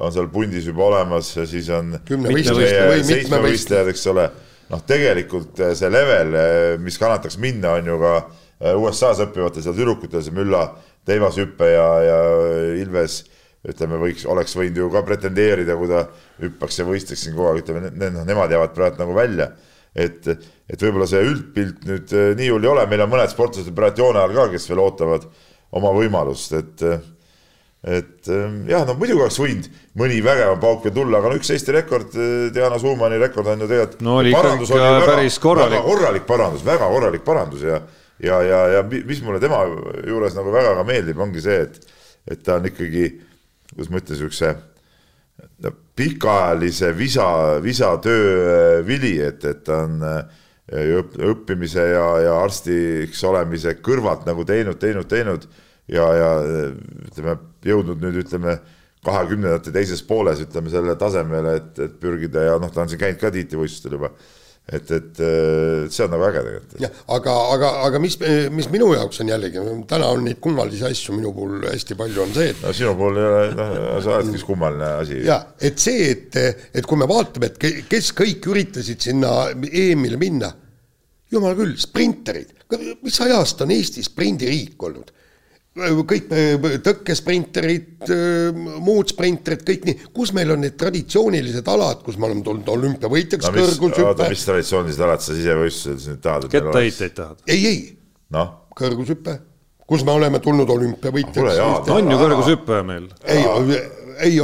on 0.00 0.14
seal 0.14 0.28
pundis 0.32 0.66
juba 0.68 0.88
olemas 0.90 1.32
siis 1.48 1.70
on 1.74 1.94
seitsmevõistlejad, 2.04 3.92
eks 3.94 4.06
ole 4.10 4.28
noh, 4.70 4.84
tegelikult 4.86 5.60
eh, 5.64 5.74
see 5.78 5.90
level, 5.92 6.36
eh, 6.38 6.76
mis 6.82 6.98
kannataks 7.00 7.38
minna, 7.42 7.76
on 7.78 7.90
ju 7.90 7.98
ka 8.00 8.14
eh, 8.20 8.76
USA-s 8.76 9.24
õppivatel 9.26 9.64
seal 9.64 9.76
tüdrukutel, 9.78 10.22
see 10.24 10.36
Mülla, 10.36 10.64
Teivas 11.06 11.38
Hüppe 11.40 11.70
ja, 11.72 11.86
ja 12.04 12.18
Ilves 12.78 13.22
ütleme, 13.70 13.98
võiks, 14.00 14.24
oleks 14.30 14.54
võinud 14.56 14.78
ju 14.80 14.88
ka 14.92 15.02
pretendeerida, 15.04 15.76
kui 15.76 15.90
ta 15.90 16.06
hüppaks 16.40 16.80
ja 16.80 16.86
võistleks 16.88 17.26
siin 17.26 17.36
kogu 17.36 17.50
aeg, 17.50 17.64
ütleme, 17.64 17.90
noh, 17.92 18.24
nemad 18.28 18.52
jäävad 18.52 18.72
praegu 18.76 19.02
nagu 19.02 19.16
välja. 19.16 19.50
Et, 19.94 20.26
et 20.70 20.82
võib-olla 20.82 21.08
see 21.10 21.22
üldpilt 21.26 21.86
nüüd 21.88 22.12
nii 22.38 22.50
hull 22.52 22.66
ei 22.66 22.72
ole, 22.72 22.84
meil 22.90 23.06
on 23.06 23.14
mõned 23.14 23.32
sportlased 23.32 23.74
praegu 23.76 24.04
joone 24.04 24.22
all 24.22 24.36
ka, 24.36 24.50
kes 24.52 24.68
veel 24.70 24.82
ootavad 24.84 25.26
oma 25.78 25.94
võimalust, 25.96 26.54
et 26.58 26.86
et 27.80 28.28
ähm, 28.28 28.66
jah, 28.68 28.82
no 28.84 28.92
muidugi 28.92 29.22
oleks 29.22 29.38
võinud 29.40 29.68
mõni 29.96 30.18
vägevam 30.20 30.58
pauk 30.60 30.82
veel 30.84 30.92
tulla, 30.98 31.16
aga 31.16 31.30
no 31.32 31.38
üks 31.38 31.48
Eesti 31.54 31.72
rekord, 31.72 32.12
Diana 32.52 32.76
Suumani 32.78 33.16
rekord 33.20 33.48
on 33.48 33.64
ju 33.64 33.68
tegelikult. 33.70 34.02
no 34.04 34.18
oli 34.20 34.34
ikka 34.34 35.06
päris 35.06 35.38
korralik. 35.40 35.78
väga 35.78 35.86
korralik 35.86 36.26
parandus, 36.28 36.64
väga 36.66 36.90
korralik 36.92 37.24
parandus 37.24 37.64
ja, 37.64 37.80
ja, 38.20 38.42
ja, 38.44 38.60
ja 38.76 38.82
mis 38.84 39.22
mulle 39.24 39.40
tema 39.40 39.62
juures 40.04 40.36
nagu 40.36 40.52
väga 40.52 40.74
ka 40.76 40.84
meeldib, 40.84 41.24
ongi 41.24 41.40
see, 41.44 41.56
et, 41.64 41.96
et 42.28 42.44
ta 42.44 42.58
on 42.60 42.68
ikkagi, 42.68 43.06
kuidas 43.72 43.88
ma 43.88 44.02
ütlen, 44.02 44.60
siukse 45.60 45.90
pikaajalise 45.96 46.96
visa, 46.96 47.60
visatöö 47.62 48.80
äh, 48.80 48.86
vili, 48.86 49.20
et, 49.20 49.44
et 49.44 49.64
ta 49.64 49.82
on 49.84 50.02
äh, 50.02 50.24
õppimise 51.28 51.82
ja, 51.92 52.18
ja 52.24 52.36
arstiks 52.40 53.24
olemise 53.24 53.74
kõrvalt 53.82 54.24
nagu 54.26 54.44
teinud, 54.44 54.78
teinud, 54.78 55.06
teinud 55.08 55.46
ja, 55.88 56.06
ja 56.14 56.30
ütleme, 57.08 57.36
jõudnud 57.64 58.00
nüüd 58.00 58.22
ütleme 58.22 58.58
kahekümnendate 59.04 59.72
teises 59.72 60.02
pooles 60.02 60.40
ütleme 60.40 60.70
selle 60.70 60.96
tasemele, 60.96 61.56
et, 61.56 61.78
et 61.78 62.00
pürgida 62.00 62.46
ja 62.46 62.58
noh, 62.60 62.70
ta 62.72 62.84
on 62.84 62.88
siin 62.88 63.00
käinud 63.00 63.20
ka 63.20 63.32
tiitlivõistlustel 63.34 63.98
juba 63.98 64.12
et, 64.68 64.90
et 64.94 65.20
see 65.90 66.04
on 66.04 66.12
nagu 66.14 66.26
äge 66.28 66.42
tegelikult. 66.44 66.74
jah, 66.82 66.98
aga, 67.16 67.34
aga, 67.54 67.70
aga 67.88 68.00
mis, 68.02 68.16
mis 68.54 68.68
minu 68.72 68.90
jaoks 68.94 69.22
on 69.24 69.32
jällegi, 69.32 69.62
täna 69.90 70.10
on 70.14 70.24
neid 70.26 70.40
kummalisi 70.42 70.86
asju 70.90 71.16
minu 71.16 71.32
puhul 71.36 71.66
hästi 71.66 71.98
palju, 71.98 72.22
on 72.24 72.34
see, 72.36 72.50
et. 72.52 72.62
no 72.62 72.74
sinu 72.76 72.94
puhul 72.98 73.20
ei 73.20 73.28
ole, 73.28 73.44
noh, 73.58 74.00
sa 74.04 74.16
oledki 74.16 74.36
siis 74.38 74.48
kummaline 74.48 74.90
asi. 75.02 75.20
ja, 75.26 75.40
et 75.70 75.82
see, 75.82 76.10
et, 76.14 76.40
et 76.74 76.86
kui 76.86 77.00
me 77.00 77.08
vaatame, 77.10 77.52
et 77.52 77.86
kes 77.90 78.12
kõik 78.18 78.50
üritasid 78.52 79.08
sinna 79.10 79.36
EM-ile 79.54 80.20
minna, 80.20 80.52
jumal 81.30 81.56
küll, 81.58 81.74
sprinterid, 81.80 82.54
mis 83.02 83.22
ajast 83.24 83.64
on 83.64 83.72
Eesti 83.74 84.04
sprindiriik 84.06 84.82
olnud 84.86 85.10
kõik 85.78 86.32
tõkkesprinterid, 86.82 88.10
muud 88.82 89.12
sprinterid, 89.12 89.62
kõik 89.66 89.84
nii, 89.86 90.08
kus 90.14 90.32
meil 90.34 90.50
on 90.56 90.64
need 90.64 90.74
traditsioonilised 90.80 91.68
alad, 91.70 92.02
kus 92.06 92.18
me 92.18 92.26
oleme 92.26 92.42
tulnud 92.46 92.72
olümpiavõitjaks 92.74 93.46
no,, 93.46 93.54
kõrgushüpe. 93.54 94.26
mis 94.32 94.42
traditsioonilised 94.48 95.04
alad 95.06 95.22
sa 95.22 95.36
sisevõistluses 95.36 96.10
nüüd 96.10 96.24
tahad? 96.24 96.48
kettaheiteid 96.50 97.14
tahad? 97.14 97.46
ei, 97.46 97.62
ei 97.70 97.78
no., 98.34 98.44
kõrgushüpe, 98.80 99.36
kus 99.86 100.04
me 100.06 100.18
oleme 100.18 100.42
tulnud 100.42 100.74
olümpiavõitjaks. 100.74 101.62
on 101.94 102.10
ju 102.10 102.20
kõrgushüpe 102.24 102.82
meil. 102.90 103.08
ei, 103.30 103.46
ei, 104.26 104.36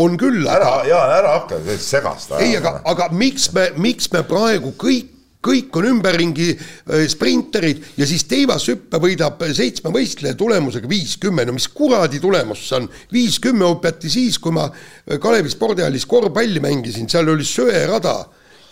on 0.00 0.16
küll. 0.16 0.48
ära, 0.48 0.80
Jaan, 0.88 1.16
ära 1.20 1.36
hakka 1.42 1.60
segast. 1.76 2.32
ei, 2.40 2.56
aga, 2.56 2.78
aga 2.88 3.12
miks 3.12 3.50
me, 3.52 3.68
miks 3.76 4.08
me 4.16 4.24
praegu 4.24 4.72
kõik 4.80 5.19
kõik 5.44 5.76
on 5.80 5.88
ümberringi 5.94 6.50
äh, 6.52 7.06
sprinterid 7.08 7.84
ja 8.00 8.08
siis 8.08 8.26
Teivas 8.28 8.66
hüppe 8.68 9.00
võidab 9.00 9.40
seitsme 9.56 9.92
võistleja 9.94 10.36
tulemusega 10.38 10.88
viiskümmend, 10.90 11.48
no 11.48 11.56
mis 11.56 11.68
kuradi 11.72 12.20
tulemus 12.20 12.66
see 12.68 12.82
on, 12.82 12.90
viiskümmend 13.12 13.78
õpeti 13.78 14.12
siis, 14.12 14.38
kui 14.42 14.54
ma 14.56 14.68
äh, 14.68 15.16
Kalevi 15.22 15.52
spordihallis 15.52 16.06
korvpalli 16.10 16.62
mängisin, 16.62 17.08
seal 17.10 17.32
oli 17.32 17.46
söerada 17.48 18.18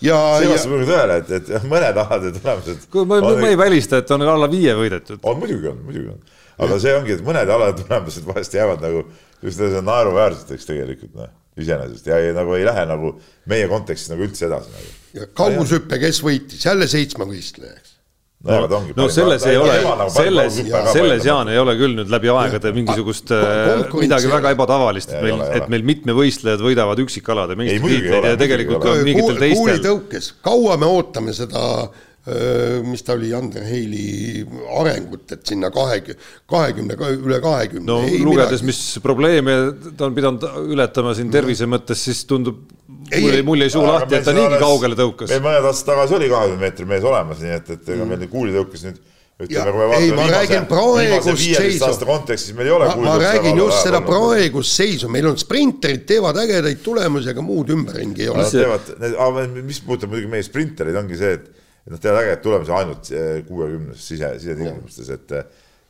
ja. 0.05 0.17
see 0.39 0.51
vastab 0.51 0.75
muidugi 0.75 0.91
tõele, 0.93 1.21
et, 1.23 1.31
et 1.49 1.69
mõned 1.69 2.01
alade 2.03 2.33
tulemused. 2.37 2.89
ma, 2.93 3.21
ma, 3.25 3.33
ma 3.41 3.49
ei 3.49 3.59
välista, 3.59 4.03
et 4.03 4.11
on 4.15 4.27
alla 4.27 4.49
viie 4.51 4.75
võidetud. 4.77 5.21
on 5.23 5.41
muidugi 5.41 5.71
on, 5.71 5.81
muidugi 5.87 6.13
on, 6.13 6.21
aga 6.59 6.79
see 6.83 6.95
ongi, 6.95 7.17
et 7.17 7.25
mõned 7.25 7.51
alade 7.55 7.83
tulemused 7.83 8.25
vahest 8.27 8.55
jäävad 8.57 8.83
nagu 8.83 9.05
just 9.43 9.61
naeruväärseteks 9.61 10.67
tegelikult 10.69 11.15
noh 11.17 11.29
iseenesest. 11.59 12.07
Ja 12.09 12.17
ei, 12.21 12.33
nagu 12.35 12.55
ei 12.57 12.65
lähe 12.67 12.87
nagu 12.89 13.13
meie 13.49 13.67
kontekstis 13.71 14.11
nagu 14.13 14.25
üldse 14.27 14.47
edasi 14.49 14.73
nagu. 14.73 14.97
ja 15.19 15.29
kaugushüppe, 15.37 16.01
kes 16.01 16.23
võitis, 16.25 16.65
jälle 16.65 16.87
seitsmevõistleja, 16.89 17.75
eks 17.79 17.95
no, 18.45 18.59
no, 18.71 18.81
no 18.95 19.07
selles 19.11 19.45
ei 19.49 19.57
ole, 19.59 19.77
nagu 19.83 20.13
selles, 20.13 20.59
selles 20.93 21.25
Jaan 21.27 21.49
ei 21.51 21.59
ole 21.59 21.73
küll 21.79 21.97
nüüd 21.97 22.11
läbi 22.13 22.31
aegade 22.31 22.71
mingisugust 22.75 23.33
äh, 23.35 23.87
midagi 23.99 24.29
väga 24.31 24.53
ebatavalist, 24.55 25.15
et 25.15 25.25
meil, 25.25 25.41
et 25.59 25.71
meil 25.73 25.87
mitmevõistlejad 25.89 26.63
võidavad 26.63 27.01
üksikalade 27.03 27.57
meistritiitleid 27.59 28.29
ja 28.31 28.37
tegelikult 28.39 28.85
ka 28.85 28.99
mingitel 29.01 29.41
teistel. 29.41 29.65
kuulitõukes, 29.65 30.31
kaua 30.45 30.77
me 30.79 30.91
ootame 30.93 31.35
seda 31.35 31.65
äh, 31.87 32.05
mis 32.85 33.03
ta 33.05 33.13
oli, 33.15 33.29
Ander 33.33 33.63
Heili 33.63 34.43
arengut, 34.79 35.23
et 35.33 35.45
sinna 35.47 35.69
kahekümne, 35.73 36.19
kahekümne, 36.49 36.97
üle 37.15 37.39
kahekümne. 37.41 37.85
no 37.87 38.01
ei, 38.05 38.19
lugedes, 38.23 38.63
mis 38.65 38.81
probleeme 39.03 39.55
ta 39.97 40.09
on 40.09 40.17
pidanud 40.17 40.43
ületama 40.75 41.15
siin 41.17 41.31
tervise 41.33 41.69
mõttes, 41.69 42.03
siis 42.09 42.25
tundub, 42.29 42.65
mul 42.87 43.37
jäi, 43.37 43.45
mul 43.47 43.63
jäi 43.63 43.71
suu 43.73 43.85
lahti, 43.87 44.19
et 44.19 44.27
ta 44.27 44.35
niigi 44.35 44.59
kaugele 44.61 44.99
tõukas. 44.99 45.31
meil 45.31 45.45
mõned 45.47 45.69
aastad 45.71 45.93
tagasi 45.93 46.17
oli 46.19 46.27
kahekümne 46.31 46.65
meetri 46.65 46.89
mees 46.89 47.07
olemas, 47.07 47.39
nii 47.45 47.55
et, 47.55 47.71
et 47.77 47.93
ega 47.95 48.09
meil 48.09 48.21
nüüd 48.21 48.33
kuulitõukes 48.33 48.83
nüüd 48.89 48.99
ütleme, 49.39 49.71
kui 49.71 49.79
me 49.79 49.87
vaatame 49.87 50.09
ei, 50.09 50.15
ma 50.17 50.25
räägin 50.33 50.65
praegust 50.67 51.43
seisu. 51.45 51.91
kontekstis 52.09 52.57
meil 52.57 52.67
ei 52.67 52.73
ole. 52.75 52.89
ma, 52.89 53.05
ma 53.05 53.13
räägin 53.21 53.61
just 53.63 53.85
seda 53.85 54.01
praegust 54.03 54.75
seisu, 54.75 55.07
meil 55.13 55.31
on 55.31 55.39
sprinterid 55.39 56.03
teevad 56.09 56.41
ägedaid 56.43 56.83
tulemusi, 56.83 57.31
aga 57.31 57.45
muud 57.47 57.71
ümberringi 57.71 58.27
ei 58.27 58.33
ole. 58.33 58.43
teevad, 58.51 59.55
mis 59.63 59.79
puudutab 59.85 60.11
muidugi 60.11 60.33
meie 60.35 60.43
sprintereid, 60.45 60.99
ongi 60.99 61.21
see, 61.23 61.39
et 61.39 61.58
et 61.85 61.93
noh, 61.93 62.01
teevad 62.01 62.21
ägedaid 62.23 62.43
tulemusi 62.43 62.75
ainult 62.75 63.11
eh, 63.15 63.41
kuuekümnes 63.47 64.05
sise, 64.11 64.33
sisetingimustes, 64.41 65.11
et 65.15 65.35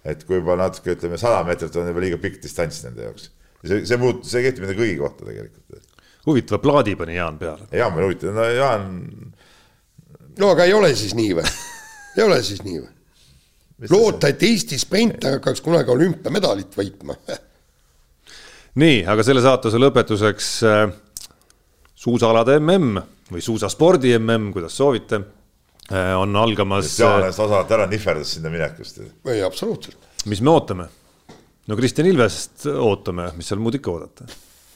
et 0.08 0.22
kui 0.24 0.40
juba 0.40 0.56
natuke 0.60 0.94
ütleme, 0.96 1.18
sada 1.20 1.42
meetrit 1.48 1.76
on 1.76 1.90
juba 1.92 2.04
liiga 2.04 2.20
pikk 2.22 2.40
distants 2.44 2.84
nende 2.86 3.08
jaoks. 3.08 3.30
see, 3.66 3.82
see 3.88 4.00
muut-, 4.00 4.24
see 4.28 4.44
kehtib 4.46 4.64
nende 4.64 4.78
kõigi 4.78 4.96
kohta 5.00 5.28
tegelikult. 5.28 5.90
huvitava 6.28 6.62
plaadi 6.64 6.96
pani 7.00 7.18
Jaan 7.18 7.42
peale. 7.42 7.68
Jaan 7.76 7.96
pani 7.96 8.08
huvitav, 8.08 8.32
no 8.36 8.48
Jaan. 8.48 8.88
no 10.40 10.54
aga 10.54 10.70
ei 10.70 10.78
ole 10.78 10.94
siis 10.96 11.16
nii 11.20 11.36
või? 11.40 11.52
ei 12.18 12.24
ole 12.26 12.40
siis 12.46 12.64
nii 12.64 12.80
või? 12.80 12.96
loota, 13.92 14.32
et 14.32 14.44
Eesti 14.44 14.80
sprinter 14.80 15.38
hakkaks 15.38 15.62
kunagi 15.64 15.92
olümpiamedalit 15.94 16.76
võitma 16.80 17.16
nii, 18.80 19.04
aga 19.10 19.24
selle 19.26 19.44
saatuse 19.44 19.80
lõpetuseks 19.82 20.50
äh, 20.68 20.84
suusaalade 22.00 22.60
mm 22.60 23.02
või 23.30 23.44
suusaspordi 23.46 24.16
mm, 24.18 24.50
kuidas 24.56 24.78
soovite 24.80 25.20
on 25.92 26.36
algamas. 26.38 26.92
Jaanes 27.00 27.40
osavalt 27.40 27.72
ära 27.78 27.88
nihverdas 27.90 28.36
sinna 28.36 28.52
minekust. 28.54 29.02
ei, 29.26 29.42
absoluutselt. 29.44 29.98
mis 30.26 30.42
me 30.42 30.54
ootame? 30.54 30.90
no 31.68 31.78
Kristjan 31.78 32.08
Ilvest 32.10 32.68
ootame, 32.74 33.32
mis 33.38 33.50
seal 33.50 33.62
muud 33.62 33.78
ikka 33.80 33.92
oodata 33.94 34.30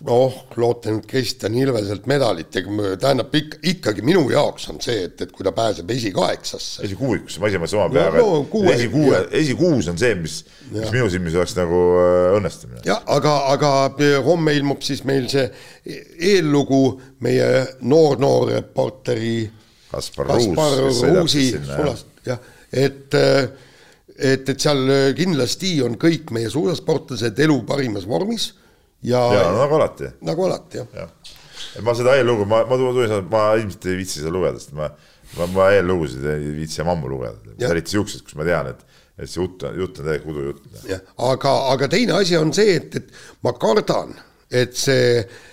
noh, 0.03 0.36
looten 0.55 1.01
Kristjan 1.07 1.55
Ilveselt 1.55 2.05
medalit, 2.09 2.51
tähendab 2.99 3.36
ikka, 3.36 3.59
ikkagi 3.70 4.03
minu 4.05 4.24
jaoks 4.32 4.68
on 4.72 4.82
see, 4.84 5.05
et, 5.07 5.22
et 5.24 5.32
kui 5.32 5.45
ta 5.45 5.53
pääseb 5.55 5.89
esikaheksasse. 5.95 6.84
esikuuikusse, 6.88 7.39
ma 7.41 7.51
ise 7.51 7.61
mõtlesin 7.61 7.80
oma 7.80 7.93
peaga 7.93 8.20
no, 8.20 8.41
no, 8.43 8.64
esikuue, 8.74 9.22
esikuus 9.39 9.89
on 9.91 9.99
see, 10.01 10.14
mis, 10.20 10.39
mis 10.72 10.91
minu 10.93 11.09
silmis 11.14 11.38
oleks 11.39 11.55
nagu 11.59 11.82
äh, 12.01 12.30
õnnestumine. 12.39 12.84
jah, 12.88 13.03
aga, 13.16 13.36
aga 13.53 13.74
homme 14.26 14.55
ilmub 14.57 14.84
siis 14.86 15.03
meil 15.07 15.30
see 15.32 15.47
eellugu 16.34 16.84
meie 17.24 17.49
noor-noor 17.82 18.55
reporteri 18.57 19.38
Kaspar 19.94 20.34
Ruus, 20.34 21.04
Ruusi 21.06 21.46
jah, 22.26 22.41
et 22.72 23.16
et, 24.14 24.50
et 24.50 24.60
seal 24.62 25.14
kindlasti 25.18 25.76
on 25.86 25.96
kõik 26.02 26.34
meie 26.36 26.50
suusasportlased 26.54 27.39
elu 27.46 27.56
parimas 27.70 28.06
vormis 28.10 28.52
ja, 29.02 29.22
ja 29.34 29.48
no, 29.52 29.64
nagu 29.64 29.80
alati. 29.80 30.12
nagu 30.26 30.46
alati, 30.48 30.82
jah 30.82 31.00
ja. 31.00 31.08
ja.. 31.08 31.86
ma 31.86 31.96
seda 31.98 32.18
eellugu, 32.20 32.46
ma, 32.50 32.64
ma 32.70 32.80
et 33.06 33.32
ma 33.32 33.46
ilmselt 33.60 33.89
ei 33.89 34.00
viitsi 34.00 34.22
seda 34.22 34.34
lugeda, 34.34 34.62
sest 34.62 34.76
ma, 34.78 34.89
ma, 35.38 35.50
ma 35.56 35.70
eellugusid 35.78 36.26
ei 36.36 36.52
viitsi 36.60 36.82
enam 36.82 36.98
ammu 36.98 37.14
lugeda, 37.16 37.58
eriti 37.70 37.98
siukseid, 37.98 38.26
kus 38.28 38.38
ma 38.39 38.48
tean, 38.48 38.74
et 38.74 38.91
et 39.14 39.30
see 39.30 39.44
jutt, 39.44 39.62
jutt 39.78 40.00
on 40.02 40.08
täiega 40.08 40.30
udujutt. 40.32 40.70
jah, 40.89 41.02
aga, 41.30 41.52
aga 41.74 41.89
teine 41.91 42.16
asi 42.18 42.38
on 42.38 42.54
see, 42.56 42.78
et, 42.80 42.96
et 42.98 43.44
ma 43.46 43.54
kardan, 43.62 44.16
et 44.50 44.74
see, 44.78 45.20
äh, 45.22 45.52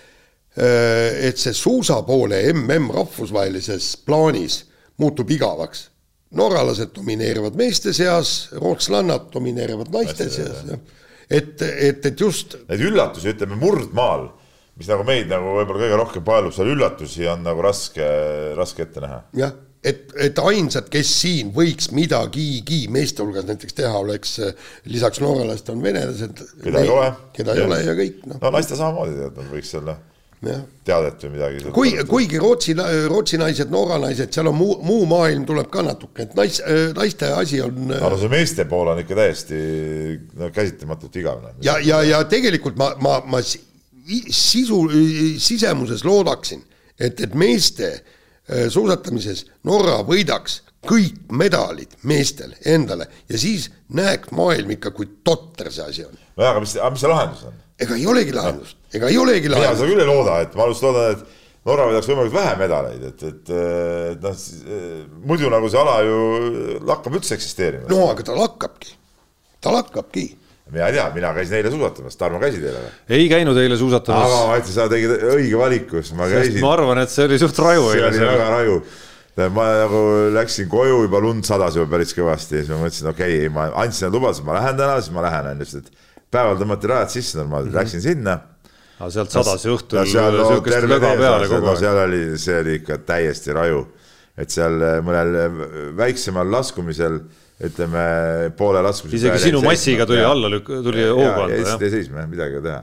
et 0.57 1.38
see 1.38 1.55
suusapoole 1.55 2.40
mm 2.53 2.90
rahvusvahelises 2.90 3.92
plaanis 4.07 4.64
muutub 4.98 5.30
igavaks. 5.30 5.88
norralased 6.30 6.92
domineerivad 6.94 7.57
meeste 7.59 7.90
seas, 7.92 8.51
rootslanad 8.55 9.32
domineerivad 9.32 9.88
naiste 9.90 10.28
seas, 10.30 10.61
et, 11.30 11.62
et, 11.62 12.05
et 12.07 12.20
just. 12.20 12.55
Neid 12.68 12.84
üllatusi, 12.86 13.32
ütleme 13.32 13.59
murdmaal, 13.59 14.28
mis 14.78 14.86
nagu 14.86 15.03
meid 15.09 15.26
nagu 15.30 15.57
võib-olla 15.57 15.80
kõige 15.82 15.98
rohkem 15.98 16.24
paelub, 16.28 16.55
seal 16.55 16.70
üllatusi 16.70 17.26
on 17.32 17.42
nagu 17.42 17.64
raske, 17.66 18.07
raske 18.59 18.86
ette 18.86 19.03
näha. 19.03 19.18
jah, 19.40 19.57
et, 19.82 20.14
et 20.22 20.38
ainsad, 20.44 20.86
kes 20.92 21.11
siin 21.24 21.51
võiks 21.57 21.90
midagigi 21.98 22.84
meeste 22.94 23.26
hulgas 23.26 23.48
näiteks 23.51 23.80
teha, 23.80 23.96
oleks 23.98 24.36
lisaks 24.86 25.18
noorelastele 25.24 25.80
on 25.80 25.82
venelased. 25.82 26.44
keda 26.62 26.84
ei 26.84 26.94
ole. 26.94 27.11
keda 27.34 27.59
ei 27.59 27.66
ole 27.66 27.82
ja 27.88 27.98
kõik 27.98 28.22
noh. 28.30 28.38
no 28.38 28.55
naiste 28.55 28.78
samamoodi 28.78 29.18
tead, 29.18 29.34
nad 29.34 29.51
võiks 29.51 29.74
olla 29.82 29.98
teadet 30.41 31.24
või 31.26 31.32
midagi. 31.34 31.72
kui, 31.74 31.91
kuigi 32.09 32.38
Rootsi, 32.41 32.74
Rootsi 33.09 33.41
naised, 33.41 33.68
Norra 33.72 33.99
naised, 34.01 34.32
seal 34.32 34.49
on 34.49 34.57
muu, 34.57 34.78
muu 34.84 35.05
maailm 35.09 35.45
tuleb 35.49 35.68
ka 35.72 35.84
natuke, 35.84 36.24
et 36.24 36.32
nais, 36.38 36.61
naiste 36.97 37.28
asi 37.36 37.61
on. 37.64 37.93
aga 37.99 38.16
see 38.20 38.32
meeste 38.32 38.64
pool 38.70 38.88
on 38.95 39.03
ikka 39.03 39.18
täiesti 39.18 39.61
no, 40.41 40.49
käsitamatult 40.55 41.20
igav. 41.20 41.43
Noh. 41.45 41.61
ja, 41.66 41.76
ja, 41.84 42.01
ja 42.07 42.22
tegelikult 42.30 42.80
ma, 42.80 42.95
ma, 43.05 43.18
ma 43.28 43.43
sisu, 43.45 44.80
sisemuses 45.38 46.07
loodaksin, 46.09 46.64
et, 46.97 47.20
et 47.20 47.36
meeste 47.36 47.93
äh, 47.93 48.66
suusatamises 48.72 49.45
Norra 49.68 50.01
võidaks 50.09 50.62
kõik 50.88 51.28
medalid 51.36 51.99
meestele 52.09 52.57
endale 52.72 53.07
ja 53.28 53.38
siis 53.38 53.68
näeks 53.93 54.32
maailm 54.32 54.72
ikka, 54.76 54.95
kui 54.97 55.09
totter 55.24 55.68
see 55.72 55.84
asi 55.84 56.07
on. 56.07 56.16
nojah, 56.36 56.55
aga 56.55 56.62
mis, 56.64 56.76
aga 56.80 56.91
mis 56.95 57.05
see 57.05 57.12
lahendus 57.12 57.43
on? 57.51 57.59
Ega 57.80 57.98
ei 57.98 58.08
olegi 58.10 58.34
lahendust, 58.36 58.78
ega 58.94 59.10
ei 59.10 59.20
olegi 59.20 59.52
lahendust. 59.52 59.70
mina 59.70 59.78
seda 59.82 59.92
küll 59.92 60.04
ei 60.04 60.10
looda, 60.10 60.40
et 60.44 60.58
ma 60.58 60.66
just 60.70 60.86
loodan, 60.86 61.14
et 61.16 61.38
Norra 61.68 61.90
võidaks 61.90 62.06
võimalikult 62.08 62.38
vähe 62.38 62.52
medaleid, 62.56 63.02
et, 63.10 63.22
et, 63.28 63.50
et 64.14 64.22
noh, 64.24 64.44
muidu 65.28 65.50
nagu 65.52 65.68
see 65.68 65.80
ala 65.82 65.98
ju 66.06 66.20
lakkab 66.88 67.18
üldse 67.18 67.36
eksisteerima. 67.36 67.88
no 67.92 68.06
aga 68.14 68.24
ta 68.30 68.36
lakkabki, 68.38 68.94
ta 69.60 69.74
lakkabki 69.74 70.24
mina 70.70 70.86
ei 70.86 70.96
tea, 70.96 71.06
mina 71.14 71.32
käisin 71.34 71.58
eile 71.58 71.70
suusatamas, 71.74 72.16
Tarmo 72.18 72.40
käisid 72.42 72.64
eile 72.64 72.80
või? 72.80 72.90
ei 73.16 73.28
käinud 73.30 73.58
eile 73.60 73.78
suusatamas. 73.80 74.26
aga 74.26 74.40
ma 74.48 74.58
ütlesin, 74.60 74.76
sa 74.76 74.88
tegid 74.90 75.14
õige 75.34 75.60
valiku, 75.60 76.00
sest 76.00 76.16
ma 76.18 76.28
käisin. 76.30 76.58
ma 76.62 76.74
arvan, 76.76 77.00
et 77.02 77.12
see 77.12 77.26
oli 77.26 77.38
suht 77.42 77.58
raju 77.64 77.88
eile. 77.94 78.12
see 78.14 78.24
oli 78.24 78.30
väga 78.30 78.50
raju. 78.54 78.76
ma 79.56 79.66
nagu 79.82 80.02
läksin 80.36 80.68
koju, 80.70 81.02
juba 81.06 81.22
lund 81.24 81.48
sadas 81.48 81.78
juba 81.78 81.90
päris 81.96 82.14
kõvasti 82.16 82.60
ja 82.60 82.62
siis 82.62 82.72
ma 82.72 82.80
mõtlesin, 82.84 83.10
okei 83.10 83.40
okay,, 83.40 83.52
ma 83.54 83.66
andsin 83.82 84.06
need 84.06 84.18
lubadused, 84.18 84.46
ma 84.46 84.58
lähen 84.58 84.78
täna, 84.78 85.00
siis 85.00 85.14
ma 85.16 85.24
lähen, 85.26 85.50
onju, 85.54 85.68
sest 85.70 85.90
et 85.90 86.08
päeval 86.30 86.60
tõmmati 86.60 86.90
rajad 86.90 87.12
sisse 87.16 87.38
normaalselt 87.40 87.72
mm, 87.72 87.76
-hmm. 87.76 87.84
läksin 87.84 88.02
sinna. 88.02 88.38
aga 89.00 89.10
sealt 89.10 89.34
sadas 89.34 89.66
õhtul 89.66 90.06
sihukest 90.06 90.88
löga 90.88 91.12
peale 91.18 91.48
kogu 91.50 91.70
aeg. 91.72 91.82
seal 91.82 92.00
oli, 92.04 92.22
see 92.38 92.58
oli 92.60 92.74
ikka 92.80 92.98
täiesti 93.08 93.54
raju, 93.56 93.84
et 94.38 94.50
seal 94.50 94.82
eh, 94.86 94.98
mõnel 95.04 95.38
eh, 95.44 95.62
väiksemal 95.96 96.50
laskumisel 96.52 97.20
ütleme 97.60 98.02
poole 98.56 98.82
laskumise. 98.82 99.16
isegi 99.16 99.50
sinu 99.50 99.62
massiga 99.64 100.06
tuli 100.08 100.24
alla 100.24 100.48
lükk-, 100.52 100.82
tuli 100.84 101.08
hoogu 101.08 101.46
anda. 101.46 101.56
ja 101.56 101.78
siis 101.78 101.96
seisma, 101.96 102.26
midagi 102.26 102.60
ei 102.60 102.66
teha. 102.68 102.82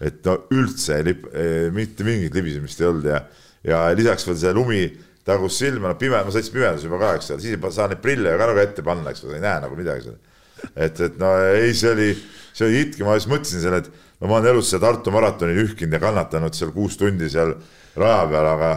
et 0.00 0.20
no 0.28 0.36
üldse 0.52 1.00
lip, 1.04 1.26
eh, 1.32 1.72
mitte 1.72 2.04
mingit 2.04 2.34
libisemist 2.34 2.80
ei 2.80 2.86
olnud 2.92 3.10
ja, 3.10 3.24
ja 3.64 3.88
lisaks 3.96 4.28
veel 4.28 4.38
see 4.38 4.54
lumi 4.54 4.84
tagus 5.24 5.58
silma, 5.58 5.88
no 5.88 5.98
pime, 5.98 6.20
ma 6.20 6.32
sõitsin 6.32 6.52
pimedas 6.52 6.84
juba 6.84 7.00
ka, 7.00 7.14
eks 7.18 7.30
ole, 7.32 7.40
siis 7.40 7.56
ei 7.56 7.72
saa 7.72 7.88
neid 7.88 8.00
prille 8.04 8.34
ka 8.36 8.48
nagu 8.50 8.60
ette 8.60 8.84
panna, 8.84 9.12
eks 9.12 9.24
ole, 9.24 9.32
sa 9.32 9.38
ei 9.38 9.44
näe 9.44 9.60
nagu 9.64 9.78
midagi 9.78 10.04
seal. 10.04 10.18
et, 10.74 11.00
et 11.08 11.16
no 11.20 11.30
ei, 11.48 11.72
see 11.76 11.92
oli 11.94 12.08
see 12.54 12.68
oli 12.68 12.82
itke, 12.86 13.04
ma 13.06 13.18
just 13.18 13.30
mõtlesin 13.30 13.62
selle, 13.64 13.82
et 13.82 14.20
no 14.20 14.30
ma 14.30 14.38
olen 14.38 14.54
elus 14.54 14.70
seda 14.70 14.86
Tartu 14.86 15.14
maratoni 15.14 15.56
ühkinud 15.64 15.96
ja 15.96 16.02
kannatanud 16.02 16.56
seal 16.56 16.70
kuus 16.74 16.98
tundi 17.00 17.30
seal 17.32 17.56
raja 17.98 18.26
peal, 18.30 18.50
aga, 18.54 18.72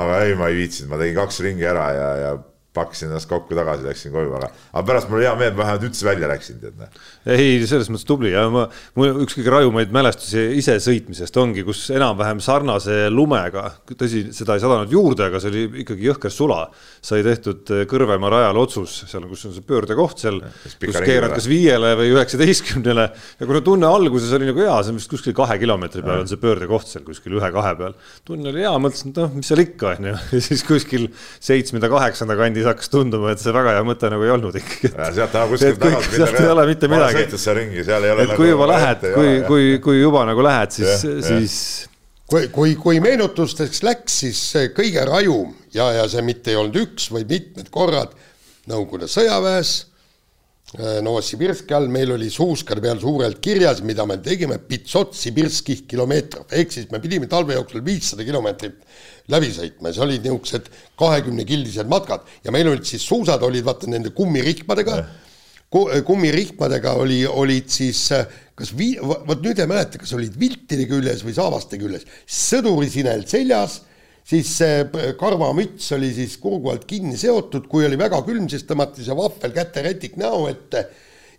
aga 0.00 0.20
ei, 0.24 0.36
ma 0.38 0.48
ei 0.50 0.62
viitsinud, 0.62 0.90
ma 0.92 1.00
tegin 1.00 1.18
kaks 1.20 1.42
ringi 1.44 1.68
ära 1.68 1.90
ja, 1.96 2.08
ja 2.24 2.32
pakkisin 2.74 3.08
ennast 3.10 3.26
kokku 3.30 3.56
tagasi, 3.58 3.82
läksin 3.82 4.12
koju, 4.14 4.30
aga, 4.38 4.48
aga 4.70 4.82
pärast 4.86 5.08
mul 5.10 5.18
oli 5.18 5.26
hea 5.26 5.32
meel, 5.40 5.54
vähemalt 5.58 5.86
üldse 5.88 6.06
välja 6.06 6.28
läksin, 6.30 6.60
tead 6.62 6.76
näe. 6.78 6.90
ei, 7.34 7.56
selles 7.66 7.90
mõttes 7.90 8.06
tubli 8.06 8.30
ja 8.30 8.44
ma, 8.52 8.66
mul 8.98 9.24
üks 9.24 9.34
kõige 9.34 9.50
rajumaid 9.56 9.90
mälestusi 9.94 10.44
ise 10.60 10.76
sõitmisest 10.82 11.38
ongi, 11.42 11.64
kus 11.66 11.82
enam-vähem 11.90 12.38
sarnase 12.44 13.08
lumega, 13.10 13.64
tõsi, 13.90 14.28
seda 14.36 14.54
ei 14.54 14.62
sadanud 14.62 14.94
juurde, 14.94 15.26
aga 15.26 15.40
see 15.42 15.50
oli 15.50 15.82
ikkagi 15.82 16.06
jõhker 16.06 16.34
sula. 16.34 16.60
sai 17.02 17.24
tehtud 17.24 17.72
Kõrvemaa 17.90 18.30
rajal 18.30 18.58
otsus 18.60 18.94
seal, 19.08 19.24
kus 19.30 19.46
on 19.48 19.54
see 19.56 19.64
pöördekoht 19.66 20.22
seal, 20.22 20.38
kus 20.78 21.00
keerad 21.02 21.34
kas 21.34 21.48
viiele 21.50 21.94
või 21.98 22.14
üheksateistkümnele 22.14 23.06
ja 23.40 23.48
kuna 23.48 23.64
tunne 23.66 23.88
alguses 23.88 24.30
oli 24.36 24.50
nagu 24.50 24.62
hea, 24.62 24.78
see 24.84 24.94
on 24.94 25.00
vist 25.00 25.10
kuskil 25.10 25.34
kahe 25.36 25.58
kilomeetri 25.58 26.04
peal 26.06 26.22
on 26.22 26.30
see 26.30 26.40
pöördekoht 26.40 26.86
seal 26.90 27.04
kuskil 27.06 27.34
ühe-kahe 27.40 27.74
peal. 27.80 27.96
tunne 28.28 28.52
oli 28.52 28.62
hea, 28.62 28.74
mõtlesin, 28.82 29.14
et 29.14 29.22
noh, 29.22 29.32
mis 29.40 29.50
seal 29.50 29.64
ikka 29.64 29.94
on 29.96 30.10
ju, 30.10 30.16
ja 30.36 30.42
siis 30.44 30.64
kuskil 30.68 31.08
seitsmenda-kaheksanda 31.40 32.36
kandi 32.38 32.59
siis 32.60 32.68
hakkas 32.70 32.92
tunduma, 32.92 33.34
et 33.34 33.42
see 33.42 33.52
väga 33.54 33.74
hea 33.78 33.84
mõte 33.88 34.10
nagu 34.12 34.26
ei 34.26 34.32
olnud 34.36 34.56
ikkagi. 34.60 34.92
sealt 35.16 35.32
taha 35.34 35.48
kuskilt 35.50 35.80
tagasi 35.82 36.12
minna. 36.14 36.26
sealt 36.30 36.40
ei 36.40 36.54
ole 36.54 36.66
mitte 36.70 36.90
midagi. 36.92 37.26
ringi, 37.60 37.84
seal 37.86 38.06
ei 38.06 38.14
ole. 38.14 38.26
et 38.26 38.32
nagu 38.32 38.40
kui 38.40 38.50
juba 38.52 38.70
lähed, 38.70 39.06
kui, 39.16 39.36
kui, 39.48 39.68
kui 39.84 40.00
juba 40.00 40.24
nagu 40.28 40.44
lähed, 40.44 40.76
siis, 40.76 41.06
siis. 41.26 41.58
kui, 42.30 42.48
kui, 42.54 42.74
kui 42.80 43.02
meenutusteks 43.04 43.84
läks, 43.86 44.22
siis 44.24 44.42
kõige 44.76 45.04
rajum 45.08 45.54
ja, 45.74 45.90
ja 45.98 46.08
see 46.10 46.24
mitte 46.26 46.54
ei 46.54 46.60
olnud 46.60 46.82
üks, 46.84 47.10
vaid 47.14 47.30
mitmed 47.30 47.72
korrad 47.74 48.16
Nõukogude 48.70 49.08
sõjaväes 49.10 49.89
Novosibirski 50.78 51.74
all 51.74 51.88
meil 51.90 52.12
oli 52.14 52.28
suuskade 52.30 52.78
peal 52.84 53.00
suurelt 53.02 53.40
kirjas, 53.42 53.80
mida 53.82 54.04
me 54.06 54.20
tegime, 54.22 54.60
Pitsot 54.62 55.16
Sibirskih 55.18 55.82
kilomeetrov, 55.90 56.44
ehk 56.54 56.70
siis 56.70 56.86
me 56.92 57.00
pidime 57.02 57.26
talve 57.30 57.56
jooksul 57.56 57.82
viissada 57.82 58.22
kilomeetrit 58.26 58.76
läbi 59.34 59.50
sõitma. 59.56 59.90
Ja 59.90 59.96
see 59.96 60.04
olid 60.06 60.28
niisugused 60.28 60.70
kahekümnekildised 61.00 61.90
matkad. 61.90 62.22
Ja 62.46 62.54
meil 62.54 62.70
olid 62.70 62.86
siis 62.86 63.02
suusad 63.02 63.42
olid 63.42 63.66
vaata 63.66 63.90
nende 63.90 64.14
kummirihmadega, 64.14 65.00
kummirihmadega 66.06 66.94
oli, 67.02 67.24
olid 67.26 67.66
siis 67.74 68.06
kas 68.54 68.70
vii-, 68.76 69.00
vot 69.02 69.42
nüüd 69.42 69.58
ei 69.58 69.70
mäleta, 69.70 69.98
kas 69.98 70.14
olid 70.14 70.38
viltide 70.38 70.86
küljes 70.90 71.26
või 71.26 71.34
saavaste 71.34 71.82
küljes, 71.82 72.06
sõdurisinel 72.30 73.26
seljas 73.26 73.80
siis 74.30 74.50
see 74.60 75.04
karvamüts 75.18 75.90
oli 75.96 76.10
siis 76.14 76.36
kurgu 76.42 76.72
alt 76.72 76.86
kinni 76.88 77.18
seotud, 77.18 77.66
kui 77.70 77.86
oli 77.86 77.98
väga 77.98 78.22
külm, 78.26 78.48
siis 78.50 78.66
tõmmati 78.68 79.04
see 79.06 79.16
vahvel 79.18 79.54
käterätik 79.56 80.18
näo 80.20 80.46
ette. 80.50 80.88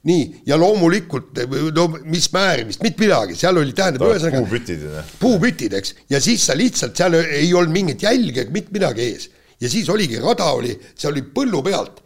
nii, 0.10 0.42
ja 0.50 0.58
loomulikult 0.58 1.38
no 1.78 1.84
mis 2.10 2.26
määrimist, 2.34 2.82
mitte 2.82 3.04
midagi, 3.04 3.36
seal 3.38 3.60
oli 3.62 3.76
tähendab 3.78 4.08
ühesõnaga. 4.08 4.42
puupütid. 4.42 4.86
puupütid, 5.22 5.76
eks, 5.78 5.94
ja 6.10 6.22
siis 6.24 6.46
sa 6.50 6.58
lihtsalt 6.58 6.98
seal 6.98 7.20
ei 7.22 7.54
olnud 7.54 7.76
mingit 7.76 8.02
jälge, 8.08 8.48
mitte 8.50 8.74
midagi 8.74 9.06
ees. 9.12 9.30
ja 9.62 9.70
siis 9.70 9.90
oligi, 9.94 10.18
rada 10.20 10.50
oli, 10.58 10.74
see 10.96 11.12
oli 11.12 11.22
põllu 11.36 11.62
pealt 11.66 12.02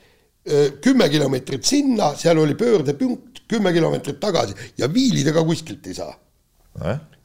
kümme 0.81 1.07
kilomeetrit 1.09 1.65
sinna, 1.65 2.11
seal 2.19 2.37
oli 2.37 2.53
pöördepunkt 2.53 3.35
kümme 3.47 3.73
kilomeetrit 3.73 4.19
tagasi 4.19 4.53
ja 4.77 4.89
viilida 4.93 5.33
ka 5.33 5.43
kuskilt 5.45 5.87
ei 5.87 5.97
saa. 5.97 6.13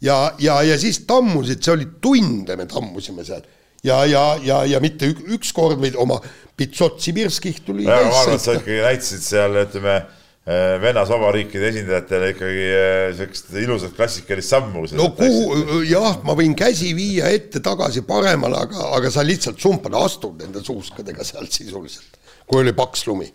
Ja, 0.01 0.19
ja, 0.39 0.61
ja 0.63 0.79
siis 0.79 1.03
tammusid, 1.09 1.63
see 1.65 1.75
oli 1.75 1.89
tunde 2.03 2.57
me 2.57 2.69
tammusime 2.71 3.25
seal 3.27 3.43
ja, 3.85 4.05
ja, 4.05 4.25
ja, 4.45 4.63
ja 4.69 4.81
mitte 4.83 5.11
ük, 5.11 5.25
üks 5.37 5.53
kord, 5.57 5.81
vaid 5.81 5.99
oma 6.01 6.21
Pitsot 6.57 7.01
Sibirskih 7.01 7.63
tuli. 7.65 7.87
ma 7.89 8.01
arvan, 8.01 8.37
et 8.37 8.45
sa 8.45 8.57
ikkagi 8.59 8.81
näitasid 8.85 9.25
seal, 9.25 9.57
ütleme 9.63 9.97
eh, 9.97 10.77
Vennas 10.83 11.09
vabariikide 11.13 11.71
esindajatele 11.73 12.31
ikkagi 12.35 12.67
eh, 12.69 13.05
siukest 13.17 13.53
ilusat 13.63 13.97
klassikalist 13.97 14.53
sammu. 14.53 14.85
no 14.99 15.11
kuhu, 15.17 15.81
jah, 15.89 16.21
ma 16.27 16.37
võin 16.39 16.57
käsi 16.59 16.93
viia 16.97 17.33
ette-tagasi 17.33 18.05
paremale, 18.09 18.61
aga, 18.69 18.91
aga 18.99 19.13
sa 19.13 19.25
lihtsalt 19.27 19.61
sumpad, 19.63 19.97
astud 19.97 20.41
nende 20.45 20.65
suuskadega 20.65 21.25
sealt 21.27 21.53
sisuliselt, 21.57 22.21
kui 22.45 22.61
oli 22.65 22.77
paks 22.77 23.07
lumi. 23.09 23.31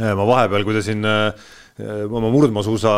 ma 0.00 0.24
vahepeal, 0.24 0.64
kui 0.64 0.78
te 0.78 0.86
siin 0.86 1.04
äh, 1.04 1.50
oma 2.08 2.32
murdmaasuusa 2.32 2.94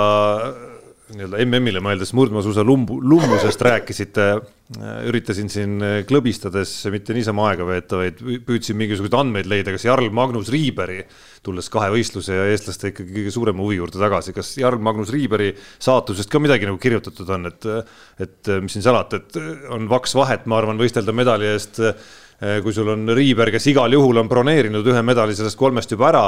nii-öelda 1.13 1.41
MM-ile 1.45 1.81
mõeldes 1.85 2.13
murdmaasuusa 2.17 2.65
lumbu, 2.65 2.97
lummusest 3.05 3.63
rääkisite, 3.67 4.27
üritasin 5.09 5.51
siin 5.53 5.75
klõbistades 6.09 6.71
mitte 6.93 7.15
niisama 7.17 7.51
aega 7.51 7.67
veeta, 7.69 7.99
vaid 8.01 8.23
püüdsin 8.47 8.79
mingisuguseid 8.81 9.17
andmeid 9.19 9.51
leida, 9.51 9.75
kas 9.75 9.85
Jarl 9.87 10.09
Magnus 10.15 10.49
Riiberi, 10.53 11.03
tulles 11.45 11.69
kahe 11.73 11.91
võistluse 11.93 12.39
ja 12.39 12.47
eestlaste 12.53 12.93
ikkagi 12.93 13.13
kõige 13.19 13.35
suurema 13.35 13.65
huvi 13.65 13.81
juurde 13.81 14.01
tagasi, 14.01 14.35
kas 14.37 14.55
Jarl 14.61 14.81
Magnus 14.83 15.13
Riiberi 15.13 15.53
saatusest 15.59 16.33
ka 16.33 16.41
midagi 16.43 16.69
nagu 16.71 16.81
kirjutatud 16.83 17.37
on, 17.37 17.51
et 17.53 17.71
et 18.23 18.53
mis 18.63 18.73
siin 18.73 18.85
salata, 18.85 19.21
et 19.21 19.39
on 19.75 19.89
vaks 19.91 20.17
vahet, 20.17 20.49
ma 20.49 20.61
arvan, 20.63 20.81
võistelda 20.81 21.15
medali 21.17 21.51
eest 21.53 21.81
kui 22.43 22.73
sul 22.75 22.89
on 22.91 23.07
Riiber, 23.15 23.53
kes 23.55 23.69
igal 23.71 23.93
juhul 23.95 24.19
on 24.19 24.27
broneerinud 24.27 24.87
ühe 24.91 25.03
medali 25.07 25.35
sellest 25.39 25.55
kolmest 25.59 25.93
juba 25.95 26.09
ära 26.09 26.23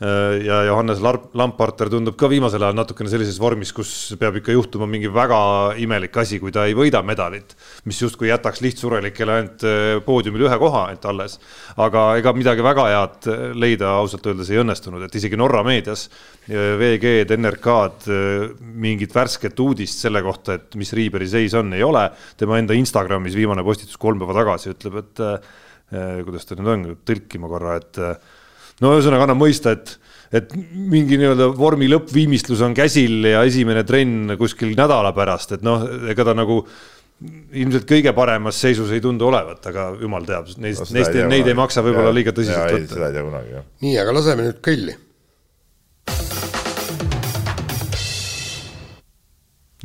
eh, 0.00 0.38
ja 0.46 0.62
Johannes 0.64 1.02
Lamparter 1.36 1.90
tundub 1.92 2.16
ka 2.16 2.30
viimasel 2.32 2.64
ajal 2.64 2.78
natukene 2.78 3.12
sellises 3.12 3.36
vormis, 3.42 3.74
kus 3.76 3.90
peab 4.20 4.38
ikka 4.40 4.54
juhtuma 4.56 4.88
mingi 4.88 5.10
väga 5.12 5.40
imelik 5.82 6.16
asi, 6.22 6.38
kui 6.40 6.54
ta 6.54 6.64
ei 6.64 6.76
võida 6.78 7.02
medalit, 7.04 7.52
mis 7.84 8.00
justkui 8.00 8.30
jätaks 8.30 8.64
lihtsurelikele 8.64 9.36
ainult 9.36 9.66
eh, 9.68 9.90
poodiumil 10.06 10.46
ühe 10.48 10.58
koha 10.62 10.86
ainult 10.88 11.04
alles. 11.12 11.36
aga 11.76 12.06
ega 12.22 12.32
midagi 12.32 12.64
väga 12.64 12.88
head 12.94 13.30
leida 13.60 13.92
ausalt 13.98 14.24
öeldes 14.24 14.48
ei 14.48 14.62
õnnestunud, 14.64 15.04
et 15.04 15.20
isegi 15.20 15.36
Norra 15.36 15.60
meedias 15.66 16.08
VG-d, 16.48 17.36
NRK-d 17.36 18.16
mingit 18.80 19.12
värsket 19.12 19.60
uudist 19.60 20.00
selle 20.00 20.24
kohta, 20.24 20.56
et 20.56 20.80
mis 20.80 20.96
Riiberi 20.96 21.28
seis 21.28 21.52
on, 21.60 21.76
ei 21.76 21.84
ole. 21.84 22.08
tema 22.40 22.56
enda 22.56 22.72
Instagramis 22.72 23.36
viimane 23.36 23.60
postitus 23.66 24.00
kolm 24.00 24.22
päeva 24.22 24.40
tagasi 24.40 24.72
ütleb, 24.72 25.02
et 25.04 25.26
kuidas 25.90 26.44
ta 26.48 26.58
nüüd 26.58 26.70
on, 26.72 26.84
tõlkima 27.08 27.48
korra, 27.50 27.78
et 27.80 28.00
eh, 28.02 28.36
no 28.84 28.92
ühesõnaga 28.96 29.24
annab 29.28 29.40
mõista, 29.40 29.72
et, 29.76 29.94
et 30.34 30.52
mingi 30.54 31.18
nii-öelda 31.20 31.50
vormi 31.56 31.88
lõppviimistlus 31.90 32.62
on 32.66 32.76
käsil 32.76 33.24
ja 33.30 33.42
esimene 33.48 33.84
trenn 33.88 34.36
kuskil 34.40 34.74
nädala 34.76 35.14
pärast, 35.16 35.56
et 35.56 35.66
noh, 35.66 35.86
ega 36.12 36.28
ta 36.28 36.36
nagu 36.36 36.60
ilmselt 37.58 37.88
kõige 37.88 38.12
paremas 38.14 38.60
seisus 38.62 38.92
ei 38.94 39.02
tundu 39.02 39.26
olevat, 39.30 39.64
aga 39.72 39.88
jumal 39.98 40.28
teab, 40.28 40.52
neist 40.62 40.84
no,, 40.84 40.92
neist, 40.94 41.18
neid 41.32 41.50
ei 41.50 41.58
maksa 41.58 41.82
võib-olla 41.86 42.12
liiga 42.14 42.36
tõsiselt 42.36 42.76
võtta. 42.76 42.94
seda 42.94 43.10
ei 43.10 43.18
tea 43.18 43.26
kunagi, 43.26 43.52
jah. 43.56 43.68
nii, 43.88 43.98
aga 44.04 44.16
laseme 44.20 44.48
nüüd 44.48 44.62
kõlli. 44.68 44.96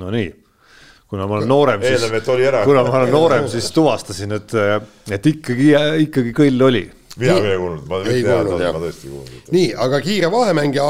Nonii 0.01 0.42
kuna 1.13 1.27
ma 1.29 1.37
olen 1.37 1.49
noorem, 1.49 1.83
siis, 1.85 2.03
kuna 2.65 2.81
ma 2.87 2.93
olen 2.97 3.11
noorem, 3.13 3.45
siis 3.51 3.67
tuvastasin, 3.75 4.33
et, 4.39 4.55
et 5.13 5.27
ikkagi, 5.29 5.67
ikkagi 6.07 6.33
kõll 6.33 6.65
oli. 6.65 6.81
mina 7.21 7.35
küll 7.37 7.51
ei 7.51 7.59
kuulnud, 7.61 7.83
ma 7.91 7.99
ei 8.09 8.23
kuulnud, 8.25 8.63
ma 8.63 8.81
tõesti 8.81 9.05
ei 9.05 9.11
kuulnud. 9.11 9.51
nii, 9.53 9.67
aga 9.85 9.99
kiire 10.01 10.31
vahemäng 10.33 10.79
ja 10.79 10.87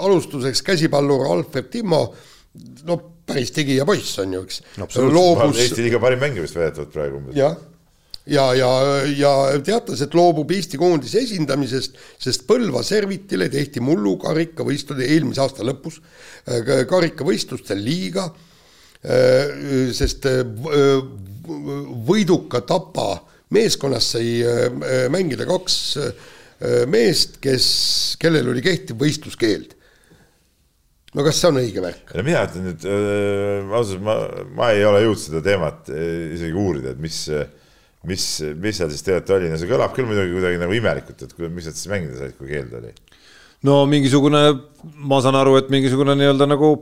alustuseks 0.00 0.64
käsipallur 0.64 1.26
Alfred 1.34 1.68
Timmo, 1.74 2.00
no 2.88 2.98
päris 3.28 3.52
tegija 3.52 3.84
poiss 3.84 4.16
on 4.24 4.32
ju, 4.38 4.42
eks. 4.48 4.62
loobus. 4.96 5.60
Eesti 5.66 5.84
liiga 5.84 6.00
parim 6.00 6.24
mängija 6.24 6.46
vist 6.46 6.56
väidetavalt 6.56 6.96
praegu. 6.96 7.22
jah 7.36 7.60
ja, 8.32 8.48
ja, 8.56 8.72
ja 9.12 9.34
teatas, 9.60 10.00
et 10.00 10.16
loobub 10.16 10.56
Eesti 10.56 10.80
koondise 10.80 11.20
esindamisest, 11.20 12.00
sest 12.16 12.48
Põlva 12.48 12.80
servitile 12.86 13.52
tehti 13.52 13.84
mullu 13.84 14.16
karikavõistlude 14.24 15.04
eelmise 15.04 15.44
aasta 15.44 15.68
lõpus 15.68 16.00
karikavõistlustel 16.88 17.84
liiga 17.84 18.30
Äh, 18.30 18.42
sest 19.96 20.26
äh, 20.30 20.42
võiduka 22.06 22.62
Tapa 22.66 23.10
meeskonnas 23.54 24.12
sai 24.16 24.40
äh, 24.42 25.06
mängida 25.12 25.46
kaks 25.48 25.80
meest, 26.88 27.34
kes, 27.44 27.66
kellel 28.16 28.46
oli 28.48 28.62
kehtiv 28.64 28.96
võistluskeeld. 28.96 29.74
no 31.12 31.24
kas 31.26 31.42
see 31.42 31.50
on 31.50 31.60
õige 31.60 31.82
värk? 31.84 32.14
no 32.16 32.24
mina 32.24 32.46
ütlen 32.48 32.70
nüüd 32.70 32.86
äh,, 32.88 33.74
ausalt, 33.76 34.00
ma, 34.06 34.14
ma 34.56 34.70
ei 34.72 34.86
ole 34.88 35.02
jõudnud 35.04 35.20
seda 35.20 35.42
teemat 35.44 35.90
isegi 35.92 36.56
uurida, 36.56 36.94
et 36.94 37.02
mis, 37.02 37.18
mis, 38.08 38.24
mis 38.56 38.80
seal 38.80 38.88
siis 38.94 39.04
tegelikult 39.04 39.34
oli, 39.36 39.50
no 39.52 39.60
see 39.60 39.68
kõlab 39.68 39.92
küll 39.98 40.08
muidugi 40.08 40.32
kuidagi 40.32 40.62
nagu 40.64 40.78
imelikult, 40.80 41.26
et 41.28 41.36
mis 41.44 41.68
nad 41.68 41.76
siis 41.76 41.92
mängida 41.92 42.16
said, 42.22 42.38
kui 42.40 42.48
keeld 42.54 42.72
oli? 42.80 42.94
no 43.68 43.82
mingisugune, 43.90 44.42
ma 44.96 45.20
saan 45.24 45.36
aru, 45.36 45.58
et 45.60 45.68
mingisugune 45.72 46.16
nii-öelda 46.16 46.48
nagu 46.48 46.72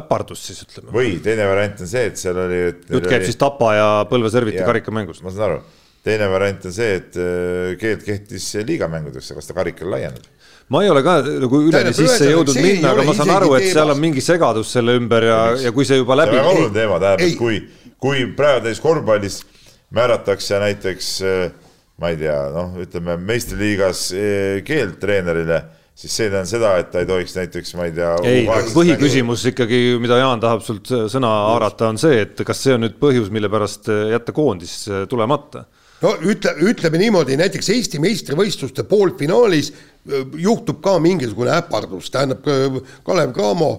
äpardus 0.00 0.42
siis 0.48 0.62
ütleme. 0.64 0.92
või 0.94 1.16
teine 1.24 1.46
variant 1.48 1.80
on 1.84 1.90
see, 1.90 2.04
et 2.10 2.20
seal 2.20 2.38
oli. 2.44 2.60
jutt 2.66 3.08
käib 3.08 3.20
oli... 3.20 3.30
siis 3.30 3.40
Tapa 3.40 3.72
ja 3.76 3.88
Põlva 4.10 4.30
Serviti 4.32 4.62
karikamängust. 4.64 5.24
ma 5.24 5.32
saan 5.34 5.46
aru, 5.48 5.58
teine 6.06 6.28
variant 6.32 6.68
on 6.68 6.76
see, 6.76 7.00
et 7.00 7.18
äh, 7.20 7.74
keeld 7.80 8.04
kehtis 8.06 8.50
liigamängudeks, 8.66 9.32
kas 9.38 9.50
ta 9.50 9.56
karikal 9.56 9.92
laieneb? 9.94 10.30
ma 10.72 10.84
ei 10.84 10.92
ole 10.92 11.02
ka 11.04 11.18
nagu 11.24 11.60
üleni 11.68 11.92
sisse 11.96 12.30
jõudnud 12.30 12.60
minna, 12.60 12.94
aga 12.94 13.04
ma 13.06 13.16
saan 13.16 13.34
aru, 13.36 13.52
et 13.58 13.68
seal 13.72 13.92
on 13.92 14.00
mingi 14.00 14.24
segadus 14.24 14.70
selle 14.76 14.96
ümber 15.00 15.28
ja, 15.28 15.40
ja 15.66 15.74
kui 15.76 15.88
see 15.88 16.00
juba 16.00 16.16
läbi. 16.22 16.38
see 16.38 16.40
on 16.40 16.48
väga 16.48 16.54
oluline 16.56 16.78
teema, 16.78 17.02
tähendab, 17.02 17.36
kui, 17.40 17.60
kui 18.00 18.24
praegu 18.38 18.64
täis 18.68 18.80
korvpallis 18.84 19.42
määratakse 19.94 20.58
näiteks 20.62 21.10
äh, 21.28 21.44
ma 22.00 22.10
ei 22.10 22.18
tea, 22.18 22.36
noh, 22.54 22.74
ütleme 22.82 23.16
meistriliigas 23.22 24.08
äh, 24.16 24.60
keeld 24.66 24.98
treenerile 25.02 25.60
siis 25.94 26.16
see 26.16 26.26
tähendab 26.28 26.50
seda, 26.50 26.72
et 26.82 26.90
ta 26.92 27.02
ei 27.04 27.08
tohiks 27.08 27.36
näiteks, 27.38 27.74
ma 27.78 27.86
ei 27.88 27.94
tea. 27.94 28.10
ei, 28.26 28.42
põhiküsimus 28.74 29.46
ikkagi, 29.52 29.80
mida 30.02 30.18
Jaan 30.20 30.42
tahab 30.42 30.64
sult 30.66 30.90
sõna 31.12 31.30
haarata, 31.50 31.92
on 31.94 32.00
see, 32.02 32.24
et 32.26 32.44
kas 32.46 32.60
see 32.66 32.74
on 32.74 32.84
nüüd 32.86 32.98
põhjus, 33.00 33.30
mille 33.34 33.50
pärast 33.52 33.90
jätta 34.10 34.34
koondis 34.36 34.82
tulemata? 35.10 35.64
no 36.04 36.12
ütle, 36.26 36.52
ütleme 36.68 37.00
niimoodi, 37.00 37.38
näiteks 37.40 37.70
Eesti 37.76 38.00
meistrivõistluste 38.02 38.84
poolfinaalis 38.88 39.72
juhtub 40.36 40.82
ka 40.84 40.98
mingisugune 41.00 41.54
äpardus, 41.54 42.10
tähendab 42.12 42.44
Kalev 43.06 43.32
Cramo 43.36 43.72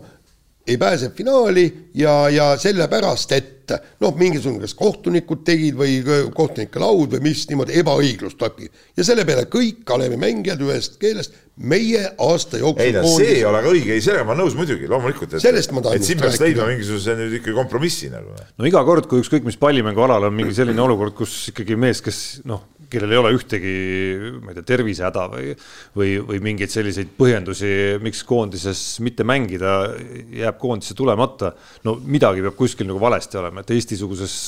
ei 0.67 0.77
pääse 0.77 1.11
finaali 1.13 1.91
ja, 1.93 2.29
ja 2.29 2.57
sellepärast, 2.57 3.31
et 3.31 3.73
noh, 4.01 4.15
mingisugune, 4.17 4.63
kas 4.65 4.73
kohtunikud 4.77 5.43
tegid 5.45 5.77
või 5.77 5.99
kohtunike 6.33 6.81
laud 6.81 7.13
või 7.13 7.27
mis 7.27 7.43
niimoodi 7.49 7.77
ebaõiglust 7.81 8.39
tekib. 8.41 8.73
ja 8.97 9.05
selle 9.05 9.25
peale 9.25 9.45
kõik 9.51 9.83
Kalevi 9.85 10.17
mängijad 10.17 10.61
ühest 10.65 10.97
keelest 11.01 11.37
meie 11.55 12.01
aasta 12.19 12.59
jooksul. 12.59 12.83
ei 12.83 12.93
no 12.95 13.03
see 13.07 13.37
ei 13.37 13.43
ole 13.47 13.61
ka 13.63 13.71
õige, 13.71 13.95
ei 13.95 14.03
sellega 14.03 14.27
ma 14.27 14.33
olen 14.33 14.43
nõus 14.43 14.57
muidugi, 14.59 14.89
loomulikult, 14.91 15.37
et, 15.37 15.45
et 15.45 16.07
siin 16.07 16.19
peaks 16.19 16.39
leidma 16.41 16.67
mingisuguse 16.67 17.15
nüüd 17.15 17.37
ikkagi 17.39 17.55
kompromissi 17.55 18.09
nagu. 18.11 18.35
no 18.35 18.67
iga 18.67 18.81
kord, 18.87 19.07
kui 19.11 19.23
ükskõik 19.23 19.47
mis 19.47 19.59
pallimängualal 19.61 20.27
on 20.27 20.35
mingi 20.35 20.55
selline 20.57 20.83
olukord, 20.83 21.15
kus 21.15 21.37
ikkagi 21.53 21.77
mees, 21.79 22.03
kes 22.03 22.19
noh, 22.49 22.65
kellel 22.91 23.15
ei 23.15 23.21
ole 23.21 23.31
ühtegi, 23.37 23.73
ma 24.43 24.51
ei 24.51 24.59
tea, 24.59 24.67
tervisehäda 24.75 25.25
või, 25.31 25.55
või, 25.95 26.11
või 26.27 26.43
mingeid 26.51 26.75
selliseid 26.75 27.15
põhjendusi, 27.17 27.71
miks 28.03 28.25
koondises 28.27 28.83
mitte 29.05 29.23
mängida, 29.27 29.77
jääb 30.35 30.59
koondisse 30.61 30.97
tulemata. 30.97 31.55
no 31.87 31.95
midagi 32.03 32.43
peab 32.43 32.59
kuskil 32.59 32.91
nagu 32.91 32.99
valesti 33.01 33.39
olema, 33.39 33.63
et 33.63 33.75
Eesti-suguses 33.75 34.39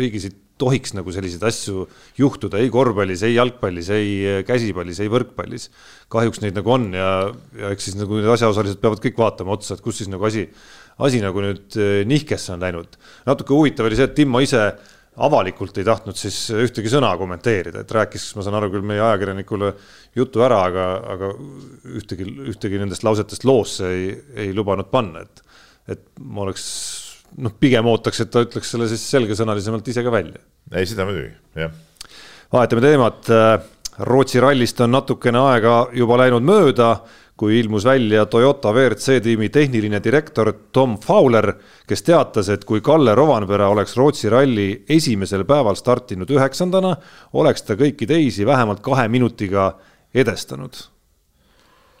riigis 0.00 0.26
ei 0.26 0.38
tohiks 0.60 0.94
nagu 0.96 1.12
selliseid 1.14 1.46
asju 1.48 1.86
juhtuda 2.18 2.60
ei 2.60 2.70
korvpallis, 2.72 3.24
ei 3.26 3.34
jalgpallis, 3.36 3.90
ei 3.96 4.44
käsipallis, 4.46 5.00
ei 5.00 5.10
võrkpallis. 5.12 5.70
kahjuks 6.12 6.42
neid 6.44 6.58
nagu 6.58 6.74
on 6.74 6.90
ja, 6.96 7.10
ja 7.58 7.72
eks 7.74 7.90
siis 7.90 7.98
nagu 7.98 8.18
need 8.18 8.30
asjaosalised 8.34 8.80
peavad 8.82 9.02
kõik 9.02 9.18
vaatama 9.18 9.56
otsa, 9.56 9.76
et 9.76 9.84
kus 9.84 10.00
siis 10.02 10.10
nagu 10.12 10.26
asi, 10.28 10.46
asi 11.00 11.20
nagu 11.24 11.42
nüüd 11.44 11.76
eh, 11.80 12.00
nihkesse 12.08 12.54
on 12.54 12.64
läinud. 12.64 12.96
natuke 13.28 13.56
huvitav 13.56 13.88
oli 13.88 13.98
see, 13.98 14.08
et 14.10 14.16
Timmo 14.18 14.42
ise 14.44 14.64
avalikult 15.20 15.78
ei 15.80 15.86
tahtnud 15.86 16.16
siis 16.16 16.36
ühtegi 16.54 16.90
sõna 16.92 17.10
kommenteerida, 17.18 17.82
et 17.82 17.92
rääkis, 17.94 18.30
ma 18.36 18.44
saan 18.46 18.56
aru 18.60 18.70
küll 18.72 18.86
meie 18.86 19.02
ajakirjanikule 19.04 19.72
jutu 20.16 20.44
ära, 20.46 20.62
aga, 20.70 20.86
aga 21.14 21.30
ühtegi, 21.98 22.26
ühtegi 22.52 22.80
nendest 22.80 23.04
lausetest 23.06 23.44
loosse 23.48 23.90
ei, 23.90 24.10
ei 24.46 24.54
lubanud 24.56 24.90
panna, 24.92 25.24
et, 25.26 25.42
et 25.96 26.06
ma 26.22 26.46
oleks 26.46 26.66
noh, 27.38 27.54
pigem 27.60 27.86
ootaks, 27.90 28.24
et 28.24 28.30
ta 28.32 28.44
ütleks 28.46 28.72
selle 28.74 28.88
siis 28.90 29.04
selgesõnalisemalt 29.12 29.88
ise 29.92 30.04
ka 30.06 30.12
välja. 30.14 30.40
ei, 30.74 30.86
seda 30.86 31.06
muidugi, 31.08 31.32
jah. 31.58 31.74
vahetame 32.52 32.86
teemat. 32.88 33.34
Rootsi 34.00 34.40
rallist 34.40 34.78
on 34.80 34.94
natukene 34.94 35.36
aega 35.50 35.74
juba 35.92 36.16
läinud 36.22 36.44
mööda, 36.46 36.94
kui 37.36 37.58
ilmus 37.58 37.84
välja 37.84 38.22
Toyota 38.28 38.70
WRC 38.72 39.18
tiimi 39.24 39.50
tehniline 39.52 40.00
direktor 40.04 40.52
Tom 40.72 40.94
Fowler, 41.00 41.50
kes 41.88 42.04
teatas, 42.06 42.48
et 42.48 42.64
kui 42.68 42.80
Kalle 42.84 43.14
Rovanpera 43.16 43.68
oleks 43.72 43.96
Rootsi 43.96 44.32
ralli 44.32 44.68
esimesel 44.88 45.44
päeval 45.48 45.76
startinud 45.76 46.32
üheksandana, 46.32 46.94
oleks 47.32 47.66
ta 47.66 47.76
kõiki 47.80 48.08
teisi 48.08 48.48
vähemalt 48.48 48.80
kahe 48.84 49.08
minutiga 49.12 49.74
edestanud 50.14 50.80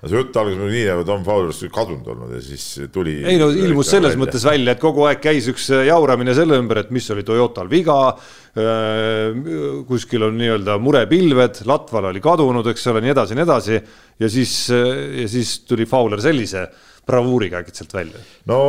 no 0.00 0.08
see 0.08 0.16
jutt 0.16 0.36
algas 0.40 0.56
muidugi 0.56 0.78
nii, 0.78 0.88
nagu 0.88 1.04
Tom 1.08 1.24
Fowlerist 1.26 1.66
kadunud 1.74 2.06
olnud 2.14 2.32
ja 2.32 2.40
siis 2.44 2.66
tuli. 2.92 3.18
ei 3.28 3.40
no 3.40 3.50
ilmus 3.52 3.90
selles 3.92 4.14
välja. 4.14 4.22
mõttes 4.22 4.46
välja, 4.48 4.74
et 4.74 4.82
kogu 4.82 5.04
aeg 5.08 5.20
käis 5.22 5.48
üks 5.52 5.68
äh, 5.76 5.84
jauramine 5.90 6.34
selle 6.36 6.56
ümber, 6.60 6.80
et 6.84 6.92
mis 6.94 7.08
oli 7.12 7.24
Toyotal 7.26 7.68
viga. 7.70 8.00
Äh, 8.50 9.36
kuskil 9.86 10.24
on 10.26 10.38
nii-öelda 10.40 10.78
murepilved, 10.82 11.60
Latval 11.70 12.08
oli 12.10 12.22
kadunud, 12.24 12.66
eks 12.72 12.88
ole, 12.90 13.04
nii 13.04 13.12
edasi, 13.12 13.36
nii 13.38 13.46
edasi. 13.46 13.80
ja 14.20 14.30
siis, 14.32 14.54
äh, 14.74 14.94
ja 15.22 15.28
siis 15.30 15.60
tuli 15.68 15.86
Fowler 15.90 16.22
sellise 16.24 16.66
bravuuriga 17.06 17.60
äkitselt 17.60 17.92
välja. 17.94 18.20
no. 18.48 18.60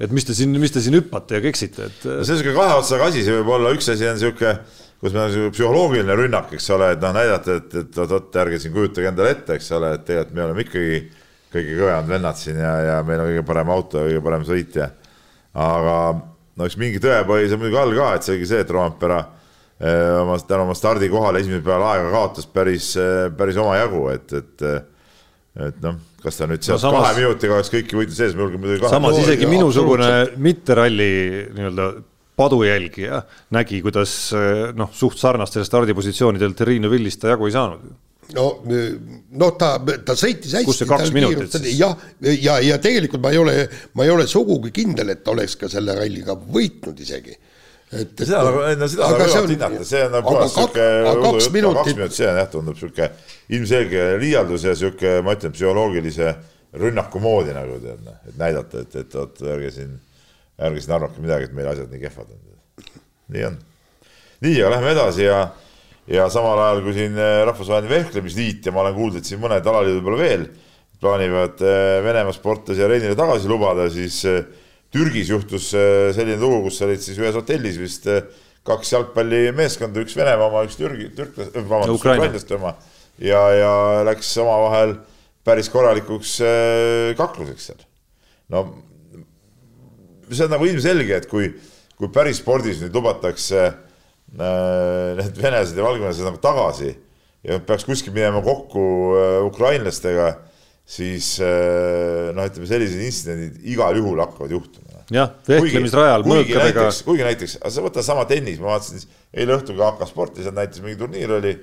et 0.00 0.10
mis 0.14 0.26
te 0.26 0.34
siin, 0.34 0.54
mis 0.60 0.74
te 0.74 0.82
siin 0.82 0.98
hüppate 0.98 1.38
ja 1.38 1.44
keksite, 1.44 1.90
et. 1.90 2.00
see 2.02 2.18
on 2.20 2.40
sihuke 2.40 2.56
kahe 2.56 2.80
otsaga 2.80 3.10
asi, 3.12 3.22
see 3.26 3.38
võib 3.38 3.54
olla, 3.58 3.74
üks 3.76 3.90
asi 3.92 4.08
on 4.10 4.18
sihuke 4.20 4.58
kus 5.04 5.12
meil 5.12 5.26
on 5.26 5.32
sihuke 5.34 5.52
psühholoogiline 5.52 6.14
rünnak, 6.16 6.54
eks 6.56 6.70
ole, 6.72 6.94
et 6.94 7.02
noh, 7.02 7.12
näidata, 7.12 7.58
et, 7.60 7.74
et 7.82 7.98
oot-oot, 8.00 8.30
ärge 8.40 8.60
siin 8.62 8.72
kujutage 8.72 9.10
endale 9.10 9.34
ette, 9.34 9.58
eks 9.58 9.66
ole, 9.76 9.90
et 9.98 10.06
tegelikult 10.08 10.38
me 10.38 10.44
oleme 10.46 10.64
ikkagi 10.64 11.00
kõige 11.52 11.74
kõvemad 11.76 12.08
vennad 12.08 12.38
siin 12.40 12.60
ja, 12.62 12.70
ja 12.88 12.94
meil 13.06 13.20
on 13.20 13.28
kõige 13.28 13.42
parem 13.50 13.72
auto 13.74 14.00
ja 14.00 14.08
kõige 14.08 14.22
parem 14.24 14.46
sõitja. 14.48 14.86
aga 15.64 15.96
no 16.56 16.68
eks 16.68 16.78
mingi 16.80 17.02
tõepõhis 17.04 17.52
on 17.52 17.60
muidugi 17.60 17.80
all 17.82 17.92
ka, 17.98 18.08
et 18.16 18.26
see 18.26 18.34
oligi 18.34 18.48
see, 18.54 18.62
et 18.64 18.72
Rompera 18.72 19.20
eh, 19.20 20.08
oma, 20.22 20.38
tänu 20.40 20.64
oma 20.64 20.78
stardikohale 20.78 21.44
esimesel 21.44 21.66
päeval 21.68 21.86
aega 21.90 22.08
kaotas 22.16 22.48
päris, 22.56 22.88
eh, 22.96 23.28
päris 23.36 23.60
omajagu, 23.60 24.08
et, 24.14 24.36
et 24.40 24.66
et 25.54 25.76
noh, 25.84 26.00
kas 26.18 26.40
ta 26.40 26.48
nüüd 26.50 26.64
sealt 26.64 26.80
no, 26.80 26.88
samas... 26.88 27.04
kahe 27.04 27.20
minutiga 27.20 27.54
oleks 27.54 27.70
kõiki 27.70 27.94
võite 27.94 28.16
sees, 28.16 28.32
ma 28.34 28.42
julgen 28.42 28.64
muidugi 28.64 28.82
kahe. 28.82 28.90
samas 28.96 29.20
isegi 29.20 29.46
minusugune 29.46 30.08
mitte 30.42 30.74
ralli 30.80 31.12
nii-öelda 31.54 31.92
padujälgija 32.36 33.22
nägi, 33.54 33.82
kuidas 33.84 34.14
eh, 34.34 34.72
noh, 34.76 34.90
suht 34.94 35.20
sarnastel 35.20 35.66
stardipositsioonidel 35.66 36.56
Terrine 36.58 36.90
Villist 36.90 37.22
ta 37.22 37.34
jagu 37.34 37.46
ei 37.50 37.54
saanud 37.54 37.92
no, 38.32 38.46
no 39.38 39.50
ta, 39.58 39.74
ta 40.06 40.16
sõitis 40.18 40.54
hästi. 40.56 40.66
kus 40.68 40.80
see 40.82 40.88
kaks 40.88 41.12
minutit 41.14 41.52
siis? 41.52 41.74
jah, 41.78 41.96
ja, 42.24 42.34
ja, 42.34 42.54
ja 42.70 42.78
tegelikult 42.82 43.22
ma 43.24 43.32
ei 43.34 43.40
ole, 43.40 43.56
ma 43.98 44.06
ei 44.06 44.14
ole 44.14 44.26
sugugi 44.30 44.72
kindel, 44.74 45.12
et 45.14 45.24
ta 45.24 45.34
oleks 45.34 45.58
ka 45.60 45.70
selle 45.72 45.96
ralliga 45.98 46.36
võitnud 46.38 47.02
isegi. 47.04 47.36
et, 47.92 48.14
et. 48.14 48.24
seda 48.24 48.42
nagu, 48.48 48.64
no 48.80 48.88
seda 48.90 49.10
nagu 49.12 49.28
võivad 49.28 49.54
hinnata, 49.54 49.84
see 49.90 50.02
on 50.06 50.16
nagu 50.16 50.32
puhas 50.32 50.56
sihuke. 50.56 50.88
kaks 51.26 51.50
minutit. 51.54 51.82
kaks 51.82 52.00
minutit, 52.00 52.16
see 52.18 52.30
on 52.30 52.40
jah, 52.40 52.50
tundub 52.56 52.80
sihuke 52.80 53.10
ilmselge 53.58 54.08
liialdus 54.22 54.66
ja 54.70 54.74
sihuke, 54.78 55.18
ma 55.26 55.36
ütlen, 55.36 55.54
psühholoogilise 55.54 56.34
rünnaku 56.80 57.22
moodi 57.22 57.54
nagu 57.54 57.78
tead, 57.82 58.02
noh, 58.06 58.18
et 58.26 58.40
näidata, 58.40 58.82
et, 58.82 58.98
et 59.04 59.20
vot 59.20 59.44
ärge 59.54 59.70
siin, 59.76 59.94
ärge 60.62 60.82
siin 60.82 60.96
arvake 60.96 61.22
midagi, 61.22 61.48
et 61.48 61.56
meil 61.56 61.68
asjad 61.72 61.90
nii 61.90 62.02
kehvad 62.04 62.32
on. 62.34 62.42
nii 63.34 63.44
on. 63.50 63.60
nii, 64.44 64.56
aga 64.60 64.74
lähme 64.76 64.92
edasi 64.94 65.26
ja 65.26 65.44
ja 66.10 66.26
samal 66.32 66.60
ajal, 66.60 66.82
kui 66.84 66.94
siin 66.96 67.16
äh, 67.16 67.40
Rahvusvaheline 67.48 67.92
Vehklemisliit 67.92 68.66
ja 68.66 68.72
ma 68.74 68.82
olen 68.84 68.96
kuulnud, 68.96 69.20
et 69.20 69.28
siin 69.28 69.40
mõned 69.42 69.64
alaliidud 69.64 70.02
võib-olla 70.02 70.20
veel 70.20 70.46
plaanivad 71.00 71.64
äh, 71.64 71.98
Venemaa 72.04 72.36
sportlasi 72.36 72.84
areenile 72.84 73.16
tagasi 73.18 73.48
lubada, 73.50 73.88
siis 73.92 74.20
äh, 74.28 74.42
Türgis 74.94 75.32
juhtus 75.32 75.72
selline 75.74 76.36
lugu, 76.38 76.68
kus 76.68 76.76
olid 76.86 77.00
siis 77.02 77.16
ühes 77.18 77.34
hotellis 77.34 77.80
vist 77.80 78.04
kaks 78.64 78.92
jalgpallimeeskonda, 78.92 80.04
üks 80.04 80.14
Venemaa 80.14 80.46
oma, 80.46 80.62
üks 80.68 80.78
Türgi, 80.78 81.08
türklas, 81.16 81.48
vabandust, 81.56 81.98
ukrainlaste 81.98 82.54
oma 82.54 82.76
ja, 83.18 83.40
ja 83.58 83.72
läks 84.06 84.30
omavahel 84.38 84.94
päris 85.44 85.66
korralikuks 85.72 86.36
kakluseks 87.18 87.66
seal. 87.72 87.82
no 88.54 88.62
see 90.36 90.46
on 90.46 90.54
nagu 90.54 90.68
ilmselge, 90.68 91.20
et 91.22 91.28
kui, 91.30 91.50
kui 91.98 92.10
päris 92.14 92.40
spordis 92.42 92.80
nüüd 92.82 92.94
lubatakse 92.96 93.64
äh, 93.64 95.10
need 95.18 95.40
venelased 95.40 95.78
ja 95.78 95.86
valgevenelased 95.86 96.28
nagu 96.28 96.40
tagasi 96.42 96.92
ja 97.44 97.60
peaks 97.64 97.86
kuskil 97.88 98.14
minema 98.14 98.42
kokku 98.44 98.86
äh, 99.18 99.36
ukrainlastega, 99.46 100.30
siis 100.84 101.36
äh, 101.44 102.32
noh, 102.36 102.48
ütleme 102.48 102.68
sellised 102.68 103.04
intsidendid 103.04 103.60
igal 103.74 103.96
juhul 104.00 104.22
hakkavad 104.24 104.56
juhtuma. 104.56 105.04
jah, 105.12 105.36
vehklemisrajal 105.48 106.26
mõõkadega. 106.28 106.88
kuigi 107.06 107.28
näiteks, 107.28 107.58
sa 107.60 107.84
võta 107.84 108.04
sama 108.04 108.24
tennis, 108.28 108.58
ma 108.62 108.74
vaatasin 108.74 109.04
eile 109.34 109.58
õhtul 109.58 109.78
ka 109.80 109.92
AK 109.92 110.08
Sporti, 110.10 110.44
seal 110.46 110.56
näitas 110.56 110.84
mingi 110.84 111.00
turniir 111.00 111.38
oli. 111.38 111.54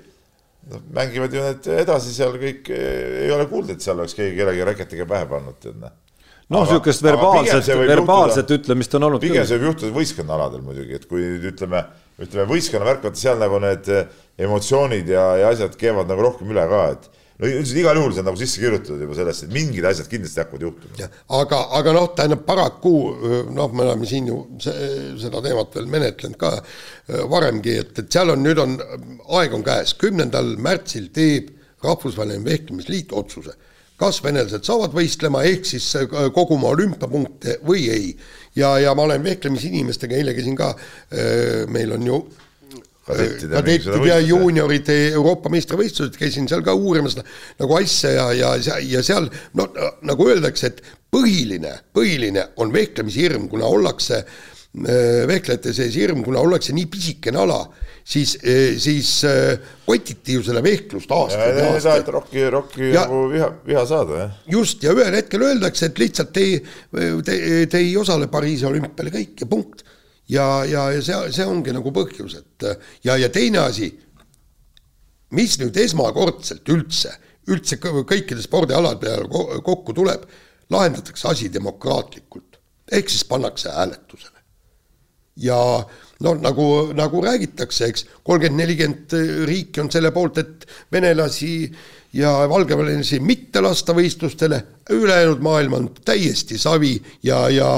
mängivad 0.93 1.33
ju 1.33 1.41
need 1.41 1.67
edasi 1.81 2.13
seal 2.13 2.37
kõik, 2.37 2.69
ei 2.69 3.31
ole 3.33 3.47
kuulda, 3.49 3.73
et 3.73 3.81
seal 3.81 3.97
oleks 3.97 4.13
keegi 4.13 4.37
kellegi 4.37 4.67
reketiga 4.67 5.09
pähe 5.09 5.25
pannud, 5.29 5.57
tead 5.63 5.79
noh 5.81 5.97
noh, 6.51 6.67
niisugust 6.67 7.03
verbaalset, 7.05 7.71
verbaalset 7.87 8.43
juhtuda, 8.43 8.59
ütlemist 8.59 8.99
on 8.99 9.09
olnud. 9.09 9.23
pigem 9.23 9.47
see 9.47 9.57
võib 9.57 9.71
juhtuda 9.71 9.95
võistkonnaaladel 9.95 10.63
muidugi, 10.65 10.99
et 10.99 11.09
kui 11.09 11.25
ütleme 11.51 11.85
ütleme, 12.21 12.45
võistkonna 12.49 12.87
värk, 12.87 13.07
vaata 13.07 13.19
seal 13.19 13.39
nagu 13.41 13.57
need 13.61 13.89
eh, 13.91 14.21
emotsioonid 14.45 15.09
ja, 15.09 15.25
ja 15.41 15.49
asjad 15.53 15.75
keevad 15.79 16.09
nagu 16.11 16.23
rohkem 16.25 16.51
üle 16.53 16.63
ka, 16.69 16.81
et 16.95 17.07
no 17.41 17.49
üldiselt 17.49 17.79
igal 17.81 17.97
juhul 17.97 18.13
see 18.13 18.21
on 18.21 18.27
nagu 18.29 18.41
sisse 18.41 18.61
kirjutatud 18.61 19.01
juba 19.05 19.17
sellesse, 19.17 19.47
et 19.47 19.55
mingid 19.55 19.87
asjad 19.89 20.09
kindlasti 20.11 20.43
hakkavad 20.43 20.65
juhtuma. 20.67 21.09
aga, 21.39 21.61
aga 21.79 21.95
noh, 21.97 22.11
tähendab 22.17 22.43
paraku 22.49 22.93
noh, 23.55 23.73
me 23.73 23.87
oleme 23.87 24.09
siin 24.09 24.29
ju 24.29 24.37
seda 24.61 25.41
teemat 25.45 25.79
veel 25.79 25.89
menetlenud 25.95 26.39
ka 26.41 26.53
eh, 26.59 27.23
varemgi, 27.31 27.79
et, 27.85 27.95
et 28.03 28.13
seal 28.19 28.35
on 28.35 28.45
nüüd 28.45 28.61
on, 28.61 28.77
aeg 29.39 29.57
on 29.57 29.65
käes, 29.65 29.95
kümnendal 30.01 30.55
märtsil 30.61 31.09
teeb 31.15 31.57
Rahvusvaheline 31.81 32.45
Vehklemisliit 32.45 33.13
otsuse 33.17 33.55
kas 34.01 34.21
venelased 34.25 34.65
saavad 34.67 34.93
võistlema, 34.95 35.43
ehk 35.47 35.67
siis 35.69 35.87
äh, 35.99 36.07
koguma 36.35 36.71
olümpiapunkte 36.75 37.59
või 37.67 37.87
ei. 37.93 38.13
ja, 38.57 38.75
ja 38.81 38.95
ma 38.97 39.07
olen 39.07 39.23
vehklemisinimestega, 39.23 40.17
eile 40.17 40.35
käisin 40.37 40.57
ka, 40.59 40.73
äh, 40.73 41.67
meil 41.71 41.93
on 41.97 42.07
ju 42.07 42.21
kadettide, 43.05 43.53
kadettide 43.55 44.07
ja 44.09 44.19
juunioride 44.23 44.97
Euroopa 45.11 45.51
meistrivõistlused, 45.53 46.17
käisin 46.19 46.49
seal 46.49 46.63
ka 46.65 46.73
uurimas 46.77 47.17
nagu 47.21 47.77
asja 47.77 48.13
ja, 48.17 48.55
ja, 48.57 48.79
ja 48.81 49.03
seal 49.05 49.29
no 49.57 49.67
nagu 50.07 50.29
öeldakse, 50.29 50.71
et 50.71 50.81
põhiline, 51.11 51.73
põhiline 51.93 52.47
on 52.63 52.71
vehklemishirm, 52.73 53.49
kuna 53.51 53.67
ollakse 53.67 54.21
äh, 54.21 54.50
vehklejate 54.71 55.73
sees 55.75 55.97
hirm, 55.99 56.21
kuna 56.23 56.39
ollakse 56.39 56.71
nii 56.71 56.85
pisikene 56.87 57.41
ala 57.41 57.65
siis, 58.03 58.35
eh, 58.43 58.79
siis 58.79 59.23
eh, 59.23 59.59
kotiti 59.85 60.35
ju 60.37 60.43
selle 60.45 60.63
vehklust 60.63 61.11
aastaid 61.11 61.57
ja 61.57 61.69
aastaid. 61.73 62.11
rokki, 62.15 62.43
rokki 62.53 62.91
nagu 62.95 63.23
viha, 63.31 63.49
viha 63.67 63.85
saada, 63.87 64.19
jah. 64.23 64.37
just, 64.51 64.83
ja 64.83 64.93
ühel 64.95 65.17
hetkel 65.17 65.45
öeldakse, 65.47 65.91
et 65.91 66.01
lihtsalt 66.01 66.33
te 66.35 66.45
ei, 66.45 66.59
te, 67.25 67.39
te 67.71 67.81
ei 67.81 67.95
osale 67.97 68.29
Pariisi 68.31 68.67
olümpial 68.69 69.11
ja 69.11 69.17
kõik 69.17 69.43
ja 69.43 69.49
punkt. 69.49 69.83
ja, 70.31 70.47
ja, 70.65 70.87
ja 70.95 71.01
see, 71.03 71.19
see 71.35 71.47
ongi 71.47 71.75
nagu 71.75 71.93
põhjus, 71.95 72.37
et 72.39 72.69
ja, 73.05 73.17
ja 73.19 73.29
teine 73.29 73.65
asi, 73.65 73.91
mis 75.37 75.57
nüüd 75.59 75.77
esmakordselt 75.77 76.67
üldse, 76.71 77.13
üldse 77.51 77.77
kõikide 77.81 78.41
spordialade 78.43 79.01
peale 79.01 79.59
kokku 79.63 79.95
tuleb, 79.97 80.23
lahendatakse 80.71 81.27
asi 81.27 81.49
demokraatlikult, 81.51 82.61
ehk 82.91 83.11
siis 83.11 83.25
pannakse 83.27 83.71
hääletusele. 83.75 84.30
Ja 85.41 85.57
no 86.21 86.33
nagu, 86.37 86.67
nagu 86.97 87.21
räägitakse, 87.25 87.89
eks, 87.89 88.05
kolmkümmend, 88.23 88.61
nelikümmend 88.61 89.15
riiki 89.49 89.81
on 89.83 89.89
selle 89.93 90.11
poolt, 90.13 90.37
et 90.41 90.67
venelasi 90.93 91.53
ja 92.17 92.33
valgevenelasi 92.51 93.21
mitte 93.25 93.63
lasta 93.63 93.95
võistlustele, 93.97 94.61
ülejäänud 94.93 95.43
maailm 95.43 95.77
on 95.79 95.87
täiesti 96.05 96.59
savi 96.61 96.95
ja, 97.25 97.43
ja 97.49 97.69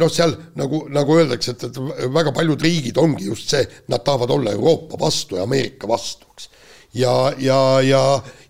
noh, 0.00 0.10
seal 0.12 0.34
nagu, 0.58 0.84
nagu 0.92 1.18
öeldakse, 1.20 1.56
et, 1.56 1.66
et 1.68 2.10
väga 2.14 2.34
paljud 2.34 2.62
riigid 2.62 2.98
ongi 3.02 3.30
just 3.30 3.54
see, 3.54 3.66
nad 3.92 4.04
tahavad 4.06 4.34
olla 4.38 4.54
Euroopa 4.56 4.98
vastu 5.00 5.38
ja 5.38 5.46
Ameerika 5.46 5.88
vastu, 5.90 6.28
eks. 6.34 6.50
ja, 7.02 7.14
ja, 7.38 7.60
ja, 7.86 8.02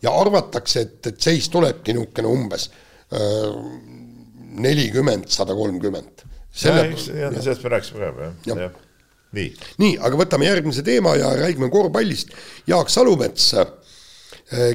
ja 0.02 0.16
arvatakse, 0.20 0.86
et, 0.86 1.12
et 1.12 1.20
seis 1.20 1.50
tulebki 1.52 1.96
niisugune 1.96 2.32
umbes 2.32 2.70
nelikümmend, 4.56 5.28
sada 5.30 5.54
kolmkümmend 5.54 6.25
sellest 6.56 7.64
me 7.64 7.72
rääkisime 7.74 8.00
ka 8.00 8.10
juba, 8.10 8.30
jah 8.46 8.60
ja. 8.62 8.68
nii. 9.36 9.48
nii, 9.82 9.96
aga 10.08 10.20
võtame 10.20 10.48
järgmise 10.48 10.84
teema 10.86 11.16
ja 11.18 11.32
räägime 11.36 11.68
korvpallist. 11.72 12.32
Jaak 12.68 12.90
Salumets 12.92 13.50
äh, 13.60 13.68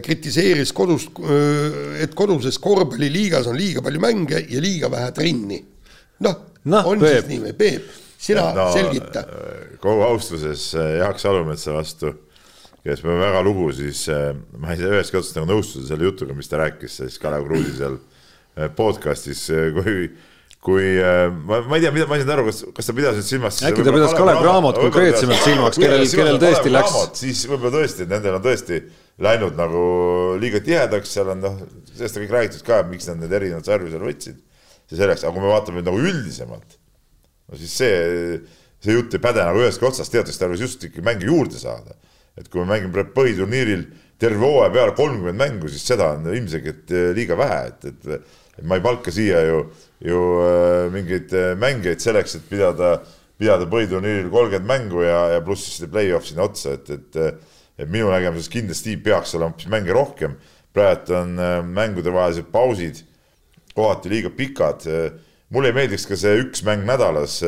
kritiseeris 0.05 0.73
kodus, 0.77 1.07
äh, 1.25 2.03
et 2.05 2.15
koduses 2.17 2.59
korvpalliliigas 2.61 3.49
on 3.49 3.57
liiga 3.57 3.83
palju 3.85 4.03
mänge 4.03 4.45
ja 4.45 4.63
liiga 4.63 4.91
vähe 4.93 5.11
trenni. 5.17 5.61
noh 6.21 6.41
no, 6.63 6.83
on 6.85 7.01
Peep. 7.01 7.23
siis 7.23 7.29
nii 7.31 7.43
või, 7.47 7.53
Peep, 7.57 7.93
sina 8.21 8.51
no, 8.53 8.67
selgita. 8.75 9.25
kogu 9.81 10.05
austuses 10.05 10.69
äh, 10.77 10.97
Jaak 11.01 11.19
Salumetsa 11.19 11.73
vastu, 11.73 12.13
kes 12.85 13.01
me 13.05 13.17
väga 13.17 13.41
lugu, 13.45 13.71
siis 13.73 14.05
ma 14.57 14.73
ei 14.73 14.81
saa 14.81 14.93
ühestki 14.93 15.17
otsast 15.17 15.37
nagu 15.37 15.49
nõustuda 15.49 15.89
selle 15.89 16.05
jutuga, 16.05 16.37
mis 16.37 16.49
ta 16.49 16.61
rääkis 16.61 17.01
siis 17.01 17.17
Kalev 17.21 17.45
Kruusi 17.45 17.77
seal 17.77 17.97
podcast'is, 18.77 19.47
kui 19.77 20.09
kui 20.61 20.85
äh, 21.01 21.27
ma, 21.31 21.61
ma 21.65 21.77
ei 21.77 21.81
tea, 21.81 21.91
mida, 21.93 22.05
ma 22.05 22.17
ei 22.19 22.21
saanud 22.21 22.35
aru, 22.35 22.49
kas, 22.51 22.59
kas 22.77 22.89
ta 22.89 22.93
pidas 22.93 23.15
nüüd 23.17 23.25
silmas. 23.25 23.57
äkki 23.65 23.85
ta 23.85 23.93
pidas 23.95 24.11
Kalev 24.13 24.41
Cramot 24.43 24.77
konkreetsemalt 24.77 25.41
silmaks, 25.41 25.79
kellel, 25.81 26.03
kellel 26.05 26.37
tõesti 26.41 26.73
läks. 26.73 26.97
siis 27.17 27.41
võib-olla 27.49 27.79
tõesti, 27.79 28.05
nendel 28.09 28.37
on 28.37 28.43
tõesti 28.45 28.77
läinud 29.25 29.57
nagu 29.57 29.81
liiga 30.41 30.61
tihedaks, 30.61 31.13
seal 31.17 31.31
on 31.33 31.41
noh, 31.41 31.55
sellest 31.89 32.19
on 32.19 32.25
kõik 32.25 32.35
räägitud 32.35 32.65
ka, 32.67 32.83
miks 32.91 33.09
nad 33.09 33.17
need 33.23 33.33
erinevad 33.39 33.65
sarju 33.65 33.89
seal 33.89 34.05
võtsid. 34.05 34.37
see 34.91 34.99
selleks, 34.99 35.23
aga 35.25 35.33
kui 35.33 35.41
me 35.41 35.49
vaatame 35.49 35.79
nüüd 35.79 35.89
nagu 35.89 36.03
üldisemalt, 36.11 36.77
no 37.49 37.57
siis 37.57 37.73
see, 37.81 38.37
see 38.85 38.97
jutt 38.99 39.17
ei 39.17 39.23
päde 39.23 39.41
nagu 39.47 39.63
ühestki 39.63 39.87
otsast, 39.89 40.13
teatakse 40.13 40.43
tarvis 40.43 40.61
just 40.61 40.85
ikka 40.85 41.01
mänge 41.07 41.25
juurde 41.25 41.57
saada. 41.57 41.97
et 42.37 42.45
kui 42.53 42.61
me 42.61 42.75
mängime 42.75 43.07
põhiturniiril 43.17 43.87
terve 44.21 44.45
hooaja 44.45 44.69
peale 44.77 44.93
kolmkümmend 44.93 45.41
mängu, 45.41 45.73
siis 45.73 45.89
seda 45.89 46.13
on 46.13 46.29
ilmselgelt 46.29 46.93
liiga 47.17 47.35
vähe, 47.39 47.59
et, 47.73 47.89
et 47.89 48.29
ma 48.61 48.77
ei 48.77 48.83
palka 48.83 49.11
siia 49.11 49.41
ju 49.47 49.63
ju 50.01 50.19
äh, 50.41 50.91
mingeid 50.91 51.33
äh, 51.33 51.53
mängijaid 51.57 52.01
selleks, 52.01 52.35
et 52.35 52.47
pidada, 52.49 52.95
pidada 53.39 53.67
põhiturniiril 53.69 54.31
kolmkümmend 54.33 54.69
mängu 54.69 55.03
ja, 55.05 55.19
ja 55.35 55.41
pluss 55.45 55.67
siis 55.67 55.89
play-off 55.91 56.27
sinna 56.29 56.47
otsa, 56.49 56.77
et, 56.77 56.89
et 56.89 57.47
et 57.81 57.89
minu 57.89 58.11
nägemuses 58.11 58.49
kindlasti 58.51 58.97
peaks 59.01 59.31
olema 59.33 59.55
hoopis 59.55 59.69
mänge 59.71 59.93
rohkem. 59.95 60.35
praegu 60.73 61.15
on 61.17 61.39
äh, 61.39 61.61
mängudevahelised 61.65 62.51
pausid 62.51 63.03
kohati 63.75 64.09
liiga 64.09 64.29
pikad. 64.29 64.85
mulle 65.49 65.69
ei 65.69 65.73
meeldiks 65.73 66.05
ka 66.07 66.15
see 66.15 66.41
üks 66.43 66.63
mäng 66.63 66.85
nädalas 66.85 67.41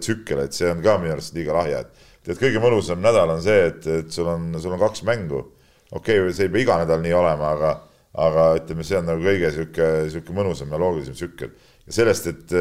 tsükkel, 0.00 0.42
et 0.44 0.52
see 0.52 0.70
on 0.70 0.82
ka 0.82 0.98
minu 0.98 1.14
arust 1.14 1.34
liiga 1.34 1.54
lahja, 1.56 1.80
et 1.80 2.26
tead, 2.26 2.38
kõige 2.40 2.60
mõnusam 2.60 3.00
nädal 3.00 3.30
on 3.32 3.42
see, 3.42 3.68
et, 3.70 3.86
et 3.86 4.10
sul 4.12 4.28
on, 4.28 4.50
sul 4.60 4.74
on 4.74 4.82
kaks 4.82 5.02
mängu. 5.08 5.46
okei 5.90 6.20
okay,, 6.20 6.32
see 6.32 6.46
ei 6.48 6.52
pea 6.52 6.62
iga 6.66 6.78
nädal 6.82 7.00
nii 7.02 7.14
olema, 7.16 7.54
aga 7.56 7.72
aga 8.12 8.48
ütleme, 8.58 8.84
see 8.84 8.98
on 8.98 9.08
nagu 9.08 9.24
kõige 9.24 9.52
sihuke, 9.54 9.88
sihuke 10.12 10.36
mõnusam 10.36 10.72
ja 10.72 10.80
loogilisem 10.82 11.16
tsükkel. 11.16 11.54
ja 11.86 11.96
sellest, 11.96 12.28
et, 12.28 12.52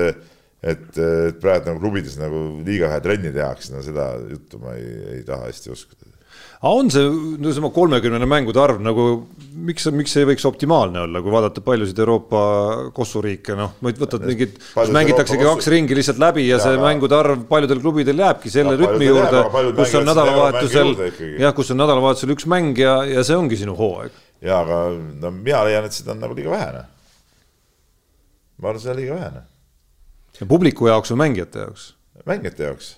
et, 0.61 0.87
et 1.03 1.41
praegu 1.43 1.71
nagu 1.71 1.83
klubides 1.83 2.15
nagu 2.21 2.45
liiga 2.65 2.91
vähe 2.91 3.03
trenni 3.03 3.33
tehakse, 3.35 3.73
no 3.75 3.83
seda 3.85 4.13
juttu 4.29 4.61
ma 4.63 4.77
ei, 4.79 4.95
ei 5.17 5.27
taha 5.27 5.49
hästi 5.49 5.73
uskuda 5.75 6.11
aga 6.61 6.71
on 6.77 6.89
see, 6.93 7.05
no 7.41 7.49
seesama 7.49 7.71
kolmekümnene 7.73 8.27
mängude 8.29 8.59
arv 8.61 8.81
nagu, 8.85 9.05
miks, 9.65 9.87
miks 9.97 10.13
see 10.13 10.21
ei 10.21 10.29
võiks 10.29 10.45
optimaalne 10.45 11.01
olla, 11.07 11.21
kui 11.23 11.33
vaadata 11.33 11.63
paljusid 11.65 11.97
Euroopa 12.03 12.41
kossuriike, 12.93 13.55
noh, 13.57 13.73
võtad 13.81 14.27
mingid, 14.27 14.59
kus 14.75 14.93
mängitaksegi 14.93 15.47
kaks 15.47 15.71
ringi 15.73 15.97
lihtsalt 15.97 16.21
läbi 16.21 16.45
ja, 16.45 16.59
ja 16.59 16.61
see 16.61 16.81
mängude 16.81 17.17
arv 17.17 17.47
paljudel 17.49 17.81
klubidel 17.81 18.21
jääbki 18.21 18.53
selle 18.53 18.75
ja, 18.77 18.81
rütmi 18.83 19.09
juurde, 19.09 19.45
kus 19.79 19.95
on 19.97 20.05
nädalavahetusel, 20.11 20.93
jah, 21.41 21.55
kus 21.57 21.73
on 21.73 21.81
nädalavahetusel 21.81 22.35
üks 22.37 22.45
mäng 22.53 22.77
ja, 22.77 22.99
ja 23.09 23.25
see 23.25 23.39
ongi 23.41 23.57
sinu 23.63 23.73
hooaeg. 23.79 24.13
Ja 24.41 24.61
aga 24.63 24.81
no 25.21 25.33
mina 25.35 25.63
leian, 25.67 25.85
et 25.85 25.95
seda 25.95 26.15
on 26.15 26.23
nagu 26.23 26.37
liiga 26.37 26.53
vähe, 26.53 26.71
noh. 26.79 26.87
ma 28.57 28.71
arvan, 28.71 28.83
seda 28.83 28.95
on 28.95 29.01
liiga 29.03 29.19
vähe, 29.19 29.35
noh. 29.37 30.47
publiku 30.49 30.89
jaoks 30.89 31.13
või 31.13 31.23
mängijate 31.25 31.67
jaoks? 31.67 31.91
mängijate 32.25 32.67
jaoks 32.69 32.95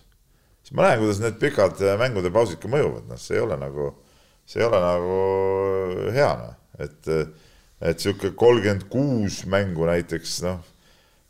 siis 0.63 0.75
ma 0.75 0.87
näen, 0.87 0.99
kuidas 1.03 1.21
need 1.21 1.39
pikad 1.41 1.81
äh, 1.83 1.95
mängude 1.99 2.31
pausid 2.33 2.61
ka 2.61 2.71
mõjuvad, 2.71 3.07
noh, 3.09 3.19
see 3.19 3.37
ei 3.37 3.43
ole 3.43 3.57
nagu, 3.59 3.89
see 4.47 4.61
ei 4.61 4.67
ole 4.67 4.79
nagu 4.83 5.17
hea, 6.15 6.29
noh, 6.39 6.53
et, 6.83 7.09
et 7.83 8.03
sihuke 8.03 8.33
kolmkümmend 8.39 8.87
kuus 8.91 9.43
mängu 9.51 9.87
näiteks, 9.89 10.37
noh, 10.47 10.61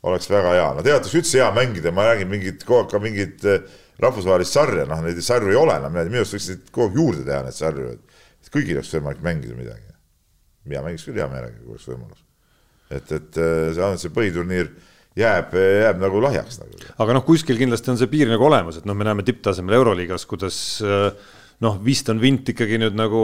oleks 0.06 0.30
väga 0.30 0.54
hea, 0.58 0.68
no 0.78 0.86
teatakse 0.86 1.22
üldse 1.22 1.42
hea 1.42 1.50
mängida, 1.56 1.94
ma 1.96 2.10
räägin 2.12 2.30
mingit, 2.32 2.68
kogu 2.68 2.84
aeg 2.84 2.92
ka 2.94 3.02
mingit 3.02 3.48
äh, 3.50 3.64
rahvusvahelist 4.04 4.60
sarja, 4.60 4.86
noh, 4.90 5.02
neid 5.06 5.22
sarju 5.24 5.54
ei 5.54 5.60
ole 5.60 5.80
enam, 5.82 5.98
minu 5.98 6.22
arust 6.22 6.38
võiks 6.38 6.52
neid 6.52 6.70
kogu 6.70 6.92
aeg 6.92 7.02
juurde 7.02 7.26
teha, 7.26 7.42
neid 7.48 7.58
sarju, 7.58 7.90
et 7.98 8.54
kõigil 8.54 8.78
oleks 8.78 8.94
võimalik 8.94 9.26
mängida 9.26 9.58
midagi. 9.58 9.93
Mina 10.70 10.82
mängiks 10.86 11.06
küll 11.08 11.20
hea 11.20 11.28
meelega, 11.32 11.60
kui 11.60 11.76
oleks 11.76 11.88
võimalus. 11.92 12.26
et, 12.90 13.14
et 13.20 13.40
äh, 13.42 13.70
see 13.76 13.86
on 13.86 14.02
see 14.02 14.14
põhiturniir 14.16 14.74
jääb, 15.20 15.54
jääb 15.58 16.02
nagu 16.02 16.22
lahjaks 16.24 16.60
nagu. 16.64 16.84
aga 17.06 17.20
noh, 17.20 17.26
kuskil 17.28 17.60
kindlasti 17.60 17.94
on 17.94 18.02
see 18.02 18.12
piir 18.12 18.32
nagu 18.32 18.50
olemas, 18.50 18.82
et 18.82 18.90
noh, 18.90 18.98
me 18.98 19.08
näeme 19.08 19.26
tipptasemel 19.28 19.80
Euroliigas, 19.80 20.28
kuidas 20.30 20.60
noh, 21.64 21.80
vist 21.86 22.10
on 22.12 22.22
vint 22.22 22.50
ikkagi 22.54 22.80
nüüd 22.82 22.96
nagu 22.98 23.24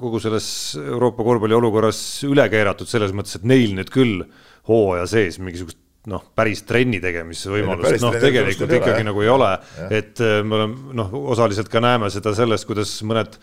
kogu 0.00 0.20
selles 0.22 0.46
Euroopa 0.80 1.26
korvpalli 1.26 1.56
olukorras 1.56 1.98
üle 2.28 2.46
keeratud 2.52 2.90
selles 2.90 3.14
mõttes, 3.16 3.38
et 3.38 3.48
neil 3.48 3.74
nüüd 3.76 3.90
küll 3.92 4.22
hooaja 4.68 5.08
sees 5.10 5.40
mingisugust 5.42 5.80
noh, 6.10 6.24
päris 6.36 6.62
trenni 6.68 7.00
tegemise 7.00 7.52
võimalust, 7.52 8.02
noh, 8.04 8.16
tegelikult 8.20 8.72
ikkagi 8.76 9.00
ole, 9.00 9.08
nagu 9.08 9.22
ei 9.24 9.30
ole, 9.32 9.50
et 9.88 10.20
äh, 10.20 10.40
me 10.44 10.58
oleme 10.58 10.96
noh, 11.00 11.14
osaliselt 11.32 11.70
ka 11.72 11.80
näeme 11.84 12.10
seda 12.12 12.34
sellest, 12.36 12.68
kuidas 12.68 12.92
mõned 13.08 13.38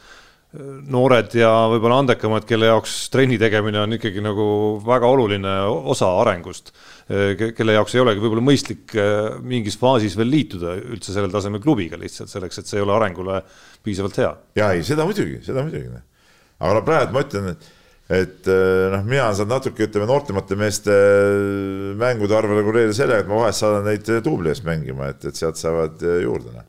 noored 0.52 1.32
ja 1.38 1.50
võib-olla 1.72 2.02
andekamad, 2.02 2.44
kelle 2.48 2.68
jaoks 2.68 2.96
trenni 3.14 3.38
tegemine 3.40 3.80
on 3.86 3.96
ikkagi 3.96 4.20
nagu 4.24 4.46
väga 4.84 5.08
oluline 5.08 5.54
osa 5.94 6.10
arengust, 6.20 6.74
kelle 7.08 7.76
jaoks 7.78 7.96
ei 7.96 8.02
olegi 8.04 8.24
võib-olla 8.24 8.44
mõistlik 8.44 8.96
äh, 9.00 9.38
mingis 9.48 9.80
faasis 9.80 10.18
veel 10.20 10.32
liituda 10.34 10.76
üldse 10.82 11.16
sellel 11.16 11.32
tasemel 11.32 11.64
klubiga 11.64 12.00
lihtsalt 12.00 12.32
selleks, 12.34 12.60
et 12.60 12.72
see 12.72 12.82
ei 12.82 12.84
ole 12.84 12.98
arengule 12.98 13.40
piisavalt 13.86 14.20
hea. 14.20 14.32
ja 14.60 14.74
ei, 14.76 14.84
seda 14.88 15.08
muidugi, 15.08 15.40
seda 15.46 15.64
muidugi. 15.64 15.94
Noh. 15.94 16.04
aga 16.60 16.74
no 16.76 16.84
praegu 16.90 17.16
ma 17.16 17.24
ütlen, 17.24 17.48
et, 17.54 17.72
et 18.20 18.52
äh, 18.52 18.90
noh, 18.92 19.08
mina 19.08 19.30
saan 19.38 19.54
natuke, 19.54 19.88
ütleme, 19.88 20.10
noortemate 20.12 20.60
meeste 20.60 21.00
mängude 22.02 22.36
arvu 22.36 22.60
reguleerida 22.60 22.98
sellega, 23.00 23.24
et 23.24 23.32
ma 23.32 23.40
vahest 23.46 23.64
saadan 23.64 23.88
neid 23.88 24.14
duubli 24.28 24.52
eest 24.52 24.68
mängima, 24.68 25.14
et, 25.16 25.24
et 25.32 25.40
sealt 25.40 25.64
saavad 25.64 26.04
juurde, 26.26 26.60
noh. 26.60 26.68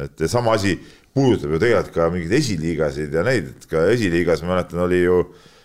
et 0.00 0.28
sama 0.32 0.56
asi 0.56 0.78
puudutab 1.14 1.54
ju 1.54 1.60
tegelikult 1.60 1.94
ka 1.94 2.10
mingeid 2.12 2.36
esiliigasid 2.38 3.14
ja 3.14 3.24
neid, 3.26 3.50
et 3.52 3.66
ka 3.70 3.84
esiliigas 3.92 4.42
ma 4.44 4.54
mäletan, 4.54 4.80
oli 4.86 5.02
ju 5.02 5.18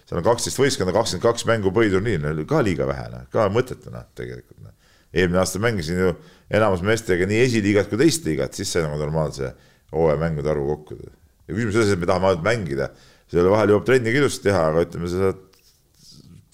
seal 0.07 0.21
on 0.21 0.25
kaksteist 0.25 0.59
võistkonda, 0.59 0.95
kakskümmend 0.95 1.25
kaks 1.25 1.45
mängu 1.47 1.71
põhiturniir, 1.75 2.23
oli 2.29 2.45
ka 2.47 2.61
liiga 2.63 2.87
vähe, 2.87 3.07
noh, 3.11 3.25
ka 3.31 3.47
mõttetu 3.51 3.91
noh, 3.91 4.05
tegelikult 4.15 4.59
noh. 4.63 4.75
eelmine 5.11 5.41
aasta 5.41 5.59
mängisin 5.63 5.99
ju 6.03 6.13
enamus 6.59 6.83
meestega 6.85 7.27
nii 7.27 7.41
esiliigat 7.45 7.89
kui 7.91 7.99
teist 7.99 8.27
liigat, 8.27 8.55
siis 8.55 8.71
sai 8.71 8.85
nagu 8.85 8.99
normaalse 8.99 9.51
hooaja 9.95 10.19
mängude 10.21 10.51
arvu 10.51 10.67
kokku. 10.75 10.99
ja 11.47 11.55
küsimus 11.55 11.75
selles, 11.75 11.91
et 11.95 11.99
me 11.99 12.07
tahame 12.07 12.31
ainult 12.31 12.45
mängida, 12.45 12.91
selle 13.31 13.51
vahel 13.51 13.75
jõuab 13.75 13.87
trenni 13.87 14.13
ka 14.13 14.23
ilusti 14.23 14.47
teha, 14.47 14.63
aga 14.71 14.85
ütleme, 14.87 15.11
sa 15.11 15.25
saad, 15.25 15.43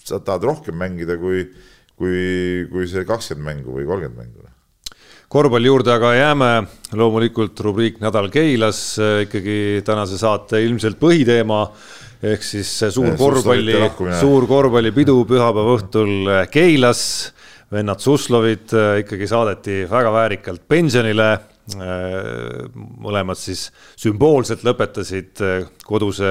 sa 0.04 0.20
tahad 0.22 0.50
rohkem 0.50 0.78
mängida 0.78 1.18
kui, 1.18 1.46
kui, 1.98 2.18
kui 2.70 2.90
see 2.90 3.06
kakskümmend 3.06 3.50
mängu 3.50 3.78
või 3.78 3.86
kolmkümmend 3.90 4.22
mängu 4.22 4.53
korvpalli 5.34 5.66
juurde 5.66 5.90
aga 5.90 6.12
jääme, 6.14 6.48
loomulikult 6.94 7.58
rubriik 7.66 7.96
Nädal 7.98 8.28
Keilas, 8.30 8.94
ikkagi 9.24 9.82
tänase 9.82 10.14
saate 10.20 10.60
ilmselt 10.62 11.00
põhiteema 11.00 11.64
ehk 12.22 12.44
siis 12.46 12.68
suur 12.94 13.16
korvpalli, 13.18 13.74
suur 14.20 14.46
korvpallipidu 14.46 15.16
pühapäeva 15.26 15.74
õhtul 15.74 16.30
Keilas. 16.54 17.32
vennad 17.74 17.98
Suslovid 17.98 18.70
äh, 18.76 19.00
ikkagi 19.02 19.26
saadeti 19.26 19.80
väga 19.90 20.12
väärikalt 20.14 20.62
pensionile. 20.68 21.26
Äh, 21.74 22.68
mõlemad 23.02 23.40
siis 23.40 23.64
sümboolselt 23.98 24.62
lõpetasid 24.62 25.42
äh, 25.42 25.64
koduse 25.82 26.30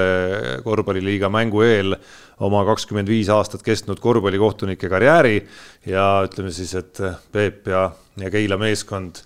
korvpalliliiga 0.64 1.28
mängu 1.34 1.66
eel 1.66 1.97
oma 2.39 2.64
kakskümmend 2.70 3.12
viis 3.12 3.34
aastat 3.34 3.66
kestnud 3.66 3.99
korvpallikohtunike 3.99 4.88
karjääri 4.88 5.41
ja 5.89 6.08
ütleme 6.30 6.54
siis, 6.56 6.72
et 6.80 7.04
Peep 7.34 7.68
ja, 7.68 7.89
ja 8.22 8.30
Keila 8.34 8.59
meeskond 8.61 9.24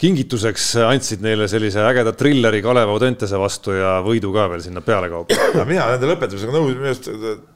kingituseks 0.00 0.72
andsid 0.84 1.22
neile 1.22 1.46
sellise 1.48 1.84
ägeda 1.86 2.12
trilleri 2.18 2.60
Kalev 2.64 2.90
Audentese 2.92 3.38
vastu 3.40 3.76
ja 3.76 3.96
võidu 4.04 4.32
ka 4.34 4.48
veel 4.50 4.64
sinna 4.64 4.82
pealekaupa. 4.84 5.38
mina 5.70 5.86
nende 5.92 6.10
lõpetamisega 6.10 6.54
nõus, 6.54 6.74
minu 6.74 6.90
arust 6.90 7.10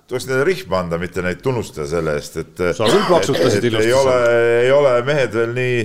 tuleks 0.09 0.29
neile 0.31 0.47
rihma 0.49 0.83
anda, 0.85 1.01
mitte 1.03 1.25
neid 1.25 1.43
tunnustada 1.45 1.89
selle 1.91 2.15
eest, 2.17 2.39
et. 2.41 2.67
sa 2.79 2.89
küll 2.89 3.09
plaksutasid 3.11 3.69
ilusti. 3.69 3.91
ei 3.91 3.97
ole, 3.99 4.19
ei 4.63 4.73
ole 4.73 4.95
mehed 5.09 5.35
veel 5.35 5.55
nii, 5.59 5.79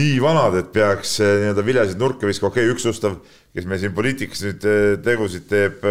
nii 0.00 0.14
vanad, 0.24 0.58
et 0.60 0.72
peaks 0.74 1.18
eh, 1.22 1.36
nii-öelda 1.44 1.64
viljasid 1.64 2.02
nurka 2.02 2.28
viskama, 2.28 2.50
okei 2.50 2.66
okay,, 2.66 2.74
üks 2.74 2.90
Gustav, 2.90 3.20
kes 3.54 3.70
meil 3.70 3.80
siin 3.80 3.94
poliitikas 3.96 4.42
nüüd 4.48 4.66
eh, 4.68 4.88
tegusid 5.06 5.46
teeb 5.48 5.86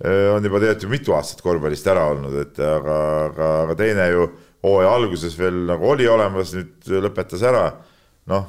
Äh, 0.00 0.32
on 0.32 0.44
juba 0.44 0.56
tegelikult 0.62 0.86
ju 0.86 0.88
mitu 0.88 1.12
aastat 1.12 1.42
korvpallist 1.44 1.88
ära 1.92 2.06
olnud, 2.08 2.32
et 2.40 2.56
aga, 2.64 2.94
aga, 3.26 3.48
aga 3.66 3.74
teine 3.76 4.06
ju 4.08 4.22
hooaja 4.64 4.94
alguses 4.94 5.36
veel 5.38 5.64
nagu 5.68 5.92
oli 5.92 6.08
olemas, 6.08 6.54
nüüd 6.56 6.90
lõpetas 7.06 7.44
ära. 7.46 7.68
noh, 8.30 8.44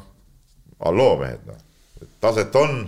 halloo 0.84 1.16
mehed, 1.22 1.46
noh, 1.48 1.62
taset 2.22 2.56
on, 2.60 2.84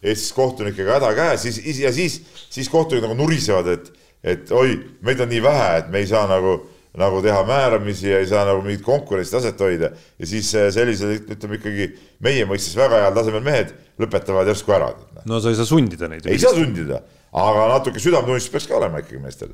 Eestis 0.00 0.32
kohtunikega 0.32 0.94
häda 0.96 1.10
käes, 1.12 1.42
siis 1.44 1.78
ja 1.82 1.90
siis, 1.92 2.14
siis 2.48 2.70
kohtunikud 2.72 3.04
nagu 3.04 3.18
nurisevad, 3.18 3.66
et, 3.68 3.90
et 4.24 4.52
oi, 4.56 4.78
meid 5.04 5.20
on 5.20 5.28
nii 5.28 5.42
vähe, 5.44 5.66
et 5.82 5.90
me 5.92 6.00
ei 6.00 6.08
saa 6.08 6.22
nagu, 6.30 6.54
nagu 6.96 7.20
teha 7.20 7.42
määramisi 7.44 8.08
ja 8.08 8.22
ei 8.22 8.30
saa 8.30 8.46
nagu 8.48 8.62
mingit 8.64 8.80
konkurentsi 8.86 9.34
taset 9.34 9.60
hoida. 9.60 9.90
ja 10.18 10.30
siis 10.30 10.54
äh, 10.56 10.70
sellised, 10.72 11.28
ütleme 11.36 11.60
ikkagi 11.60 11.90
meie 12.24 12.48
mõistes 12.48 12.78
väga 12.80 13.02
heal 13.04 13.18
tasemel 13.18 13.44
mehed 13.44 13.74
lõpetavad 14.00 14.48
järsku 14.48 14.72
ära. 14.78 14.94
no 15.28 15.42
sa 15.44 15.52
ei 15.52 15.60
saa 15.60 15.68
sundida 15.68 16.08
neid. 16.08 16.24
ei 16.24 16.40
saa 16.40 16.56
sundida 16.56 17.02
aga 17.30 17.66
natuke 17.74 18.02
südametunnistus 18.02 18.52
peaks 18.52 18.66
ka 18.68 18.78
olema 18.78 19.02
ikkagi 19.02 19.22
meestel. 19.22 19.52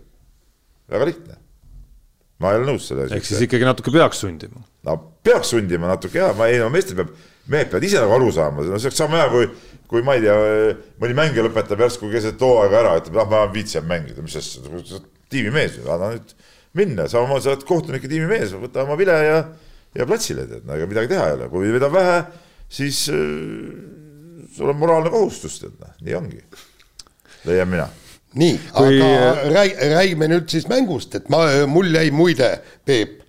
väga 0.91 1.09
lihtne. 1.11 1.37
Ma 2.43 2.53
ei 2.53 2.61
ole 2.61 2.73
nõus 2.73 2.89
selle 2.91 3.07
asjaga. 3.07 3.21
ehk 3.21 3.29
siis 3.29 3.45
ikkagi 3.47 3.67
natuke 3.67 3.93
peaks 3.95 4.21
sundima. 4.25 4.61
no 4.87 4.97
peaks 5.25 5.53
sundima 5.55 5.89
natuke 5.91 6.21
ja, 6.21 6.33
ma 6.37 6.49
ei 6.51 6.61
no 6.61 6.69
meestel 6.73 6.99
peab, 7.01 7.15
mehed 7.53 7.71
peavad 7.73 7.87
ise 7.89 8.03
nagu 8.03 8.17
aru 8.19 8.33
saama, 8.35 8.67
no 8.67 8.81
see 8.81 8.91
oleks 8.91 9.01
sama 9.01 9.23
hea, 9.23 9.29
kui, 9.33 9.49
kui 9.91 10.05
ma 10.07 10.17
ei 10.19 10.25
tea, 10.25 10.37
mõni 11.03 11.17
mängija 11.17 11.47
lõpetab 11.47 11.85
järsku 11.87 12.11
keset 12.13 12.43
hooaega 12.43 12.83
ära, 12.83 12.95
ütleb, 13.01 13.21
ah 13.23 13.31
ma 13.31 13.43
viitsin 13.53 13.87
mängida, 13.89 14.25
mis 14.25 14.37
asja, 14.41 15.01
tiimimees, 15.33 15.79
anna 15.87 16.13
nüüd 16.15 16.35
minna, 16.77 17.07
samamoodi 17.11 17.47
sa 17.47 17.55
oled 17.55 17.69
kohtunike 17.69 18.11
tiimimees, 18.11 18.57
võta 18.61 18.85
oma 18.85 18.99
vile 19.01 19.17
ja, 19.25 19.37
ja 19.97 20.09
platsile 20.09 20.45
tead, 20.51 20.67
no 20.69 20.77
ega 20.77 20.91
midagi 20.91 21.15
teha 21.15 21.31
ei 21.31 21.39
ole, 21.39 21.51
kui 21.53 21.71
vedab 21.73 21.95
vähe, 21.97 22.19
siis 22.69 23.07
äh, 23.15 23.21
sul 24.57 24.75
on 24.75 24.83
moraalne 24.83 25.15
kohustus, 25.15 25.63
tead 25.63 25.79
noh, 25.81 25.95
nii 26.05 26.19
ongi. 26.19 26.43
Leian 27.47 27.71
mina 27.71 27.87
nii 28.37 28.57
Kui..., 28.73 28.99
aga 29.03 29.53
räägi, 29.53 29.93
räägime 29.95 30.33
nüüd 30.33 30.51
siis 30.53 30.67
mängust, 30.71 31.15
et 31.19 31.31
ma, 31.33 31.45
mul 31.71 31.89
jäi 31.95 32.11
muide, 32.15 32.51
Peep, 32.87 33.23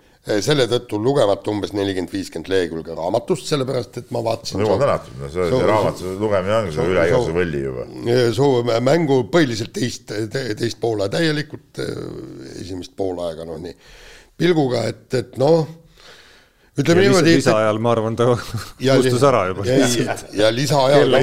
selle 0.43 0.65
tõttu 0.67 0.99
lugemata 0.99 1.51
umbes 1.53 1.71
nelikümmend, 1.75 2.11
viiskümmend 2.11 2.49
lehekülge 2.51 2.95
raamatust, 2.97 3.47
sellepärast 3.47 4.01
et 4.01 4.11
ma 4.15 4.19
vaatasin. 4.25 4.59
jumal 4.59 4.81
tänatud, 4.81 5.15
no 5.21 5.29
see, 5.31 5.47
see 5.53 5.69
raamatu 5.69 6.15
lugemine 6.19 6.57
ongi 6.57 6.75
see 6.75 6.91
üle 6.91 7.07
igasuguse 7.07 7.35
võlli 7.37 7.63
juba. 7.63 7.87
soo 8.35 8.81
mängu 8.83 9.21
põhiliselt 9.31 9.71
teist, 9.77 10.11
teist 10.33 10.81
poole 10.83 11.07
täielikult, 11.13 11.81
esimest 12.57 12.95
poolaega 12.99 13.47
noh, 13.47 13.61
nii 13.63 13.75
pilguga, 14.37 14.83
et, 14.91 15.07
et 15.15 15.39
noh 15.39 15.63
ütleme 16.77 17.01
ja 17.01 17.07
niimoodi. 17.07 17.39
lisaajal, 17.39 17.79
ma 17.81 17.95
arvan, 17.95 18.19
ta 18.19 18.27
kustus 18.35 19.23
ära 19.31 19.47
juba. 19.53 19.63
ja, 19.71 20.19
ja 20.43 20.53
lisaajal 20.53 21.19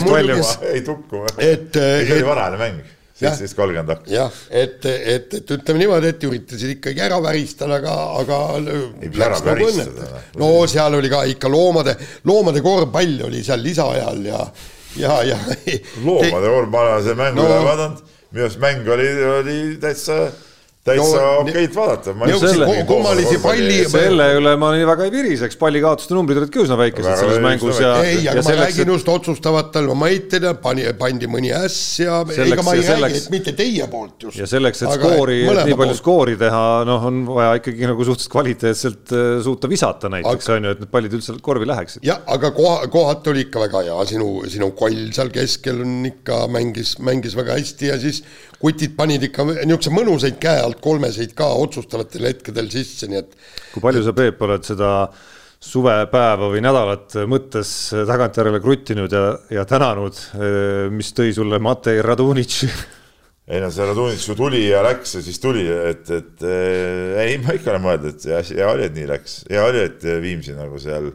ei 0.73 0.83
tukku. 0.87 1.27
et, 1.37 1.45
et. 1.45 1.81
see 1.85 2.17
oli 2.17 2.29
varajane 2.33 2.63
mäng 2.65 2.94
seitseteist 3.15 3.57
kolmkümmend 3.57 3.93
hakkas. 3.93 4.13
jah, 4.13 4.39
et, 4.51 4.87
et, 4.91 5.35
et 5.39 5.53
ütleme 5.57 5.83
niimoodi, 5.85 6.11
et 6.11 6.25
üritasid 6.27 6.73
ikkagi 6.77 7.05
ära 7.07 7.21
väristada, 7.23 7.79
aga, 7.79 7.95
aga. 8.21 8.39
Nagu 8.59 8.89
no 10.41 10.49
seal 10.71 10.99
oli 10.99 11.13
ka 11.13 11.23
ikka 11.31 11.51
loomade, 11.53 11.95
loomade 12.27 12.65
korvpall 12.65 13.29
oli 13.29 13.45
seal 13.47 13.63
lisaajal 13.63 14.25
ja, 14.27 14.41
ja, 14.99 15.21
ja. 15.31 15.39
loomade 16.03 16.51
korvpall, 16.51 16.73
ma 16.75 16.83
olen 16.89 17.07
seda 17.07 17.21
mängu 17.23 17.39
no, 17.39 17.47
üle 17.47 17.61
vaadanud, 17.69 18.03
minu 18.35 18.49
arust 18.49 18.65
mäng 18.67 18.91
oli, 18.97 19.09
oli 19.37 19.61
täitsa 19.83 20.19
täitsa 20.85 21.17
no, 21.17 21.29
okeid 21.41 21.73
vaadata. 21.73 22.13
kummalisi 22.87 23.39
palli. 23.41 23.77
selle 23.89 24.27
üle 24.37 24.53
ma 24.61 24.73
nii 24.75 24.85
väga 24.89 25.07
ei 25.07 25.13
viriseks, 25.15 25.57
pallikaotuste 25.61 26.17
numbrid 26.17 26.43
olid 26.43 26.53
ka 26.53 26.61
üsna 26.61 26.77
väikesed 26.77 27.21
selles 27.23 27.41
mängus 27.45 27.81
ja. 27.81 27.95
ei, 28.05 28.21
aga 28.29 28.43
ma 28.45 28.57
räägin 28.59 28.93
just 28.93 29.09
otsustavatel 29.09 29.89
momentidel, 29.89 30.59
pani, 30.61 30.85
pandi 31.01 31.31
mõni 31.31 31.55
äss 31.57 32.03
ja 32.03 32.21
ega 32.37 32.67
ma 32.67 32.77
ei 32.77 32.85
selleks, 32.85 33.01
räägi, 33.07 33.23
et 33.23 33.33
mitte 33.33 33.57
teie 33.57 33.89
poolt 33.89 34.29
just. 34.29 34.41
ja 34.43 34.49
selleks, 34.51 34.85
et 34.85 34.93
aga 34.93 35.15
skoori, 35.15 35.41
nii 35.71 35.81
palju 35.81 35.99
skoori 36.03 36.37
teha, 36.45 36.63
noh, 36.91 37.09
on 37.09 37.25
vaja 37.33 37.57
ikkagi 37.63 37.89
nagu 37.89 38.05
suhteliselt 38.05 38.37
kvaliteetselt 38.37 39.17
äh, 39.17 39.35
suuta 39.47 39.73
visata 39.73 40.13
näiteks 40.13 40.53
on 40.53 40.69
ju, 40.69 40.77
et 40.77 40.85
need 40.85 40.93
pallid 40.93 41.17
üldse 41.17 41.39
korvi 41.45 41.71
läheksid. 41.73 42.05
jah, 42.05 42.21
aga 42.37 42.53
koha, 42.53 42.91
kohati 42.93 43.33
oli 43.33 43.47
ikka 43.49 43.65
väga 43.65 43.87
hea, 43.89 44.01
sinu, 44.13 44.35
sinu 44.53 44.75
koll 44.77 45.07
seal 45.17 45.33
keskel 45.33 45.81
on 45.87 46.03
ikka 46.13 46.45
mängis, 46.53 46.99
mängis 47.01 47.41
väga 47.41 47.57
hästi 47.57 47.95
ja 47.95 48.01
siis 48.05 48.21
kutid 48.63 48.97
panid 48.97 49.29
ikka 49.29 49.47
niisuguseid 49.51 49.95
mõnusaid 49.95 50.41
käe 50.43 50.63
alt 50.63 50.81
kolmeseid 50.85 51.35
ka 51.37 51.49
otsustavatel 51.61 52.29
hetkedel 52.31 52.71
sisse, 52.73 53.09
nii 53.11 53.21
et. 53.21 53.39
kui 53.75 53.85
palju 53.85 54.05
sa, 54.07 54.15
Peep, 54.17 54.43
oled 54.47 54.67
seda 54.67 54.91
suvepäeva 55.65 56.51
või 56.53 56.61
nädalat 56.65 57.17
mõttes 57.31 57.71
tagantjärele 58.09 58.61
kruttinud 58.61 59.13
ja, 59.13 59.23
ja 59.53 59.65
tänanud, 59.69 60.19
mis 60.93 61.15
tõi 61.17 61.33
sulle 61.37 61.61
Matei 61.63 62.03
Radunitši? 62.05 62.71
ei 63.55 63.61
no 63.61 63.71
see 63.73 63.89
Radunitš 63.89 64.29
ju 64.31 64.37
tuli 64.39 64.63
ja 64.67 64.83
läks 64.85 65.19
ja 65.19 65.25
siis 65.25 65.41
tuli, 65.41 65.65
et, 65.69 66.09
et 66.13 66.45
ei, 66.45 67.37
ma 67.41 67.57
ikka 67.57 67.75
olen 67.75 67.85
mõelnud, 67.85 68.15
et 68.15 68.53
hea 68.53 68.71
oli, 68.71 68.89
et 68.89 68.97
nii 68.97 69.11
läks, 69.11 69.43
hea 69.51 69.65
oli, 69.65 69.85
et 69.89 70.09
Viimsi 70.25 70.57
nagu 70.57 70.81
seal 70.81 71.11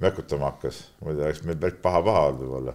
mökutama 0.00 0.54
hakkas, 0.54 0.80
muidu 1.04 1.26
oleks 1.26 1.44
meil 1.46 1.60
päris 1.60 1.82
paha-paha 1.82 2.26
olnud 2.30 2.42
võib-olla. 2.46 2.74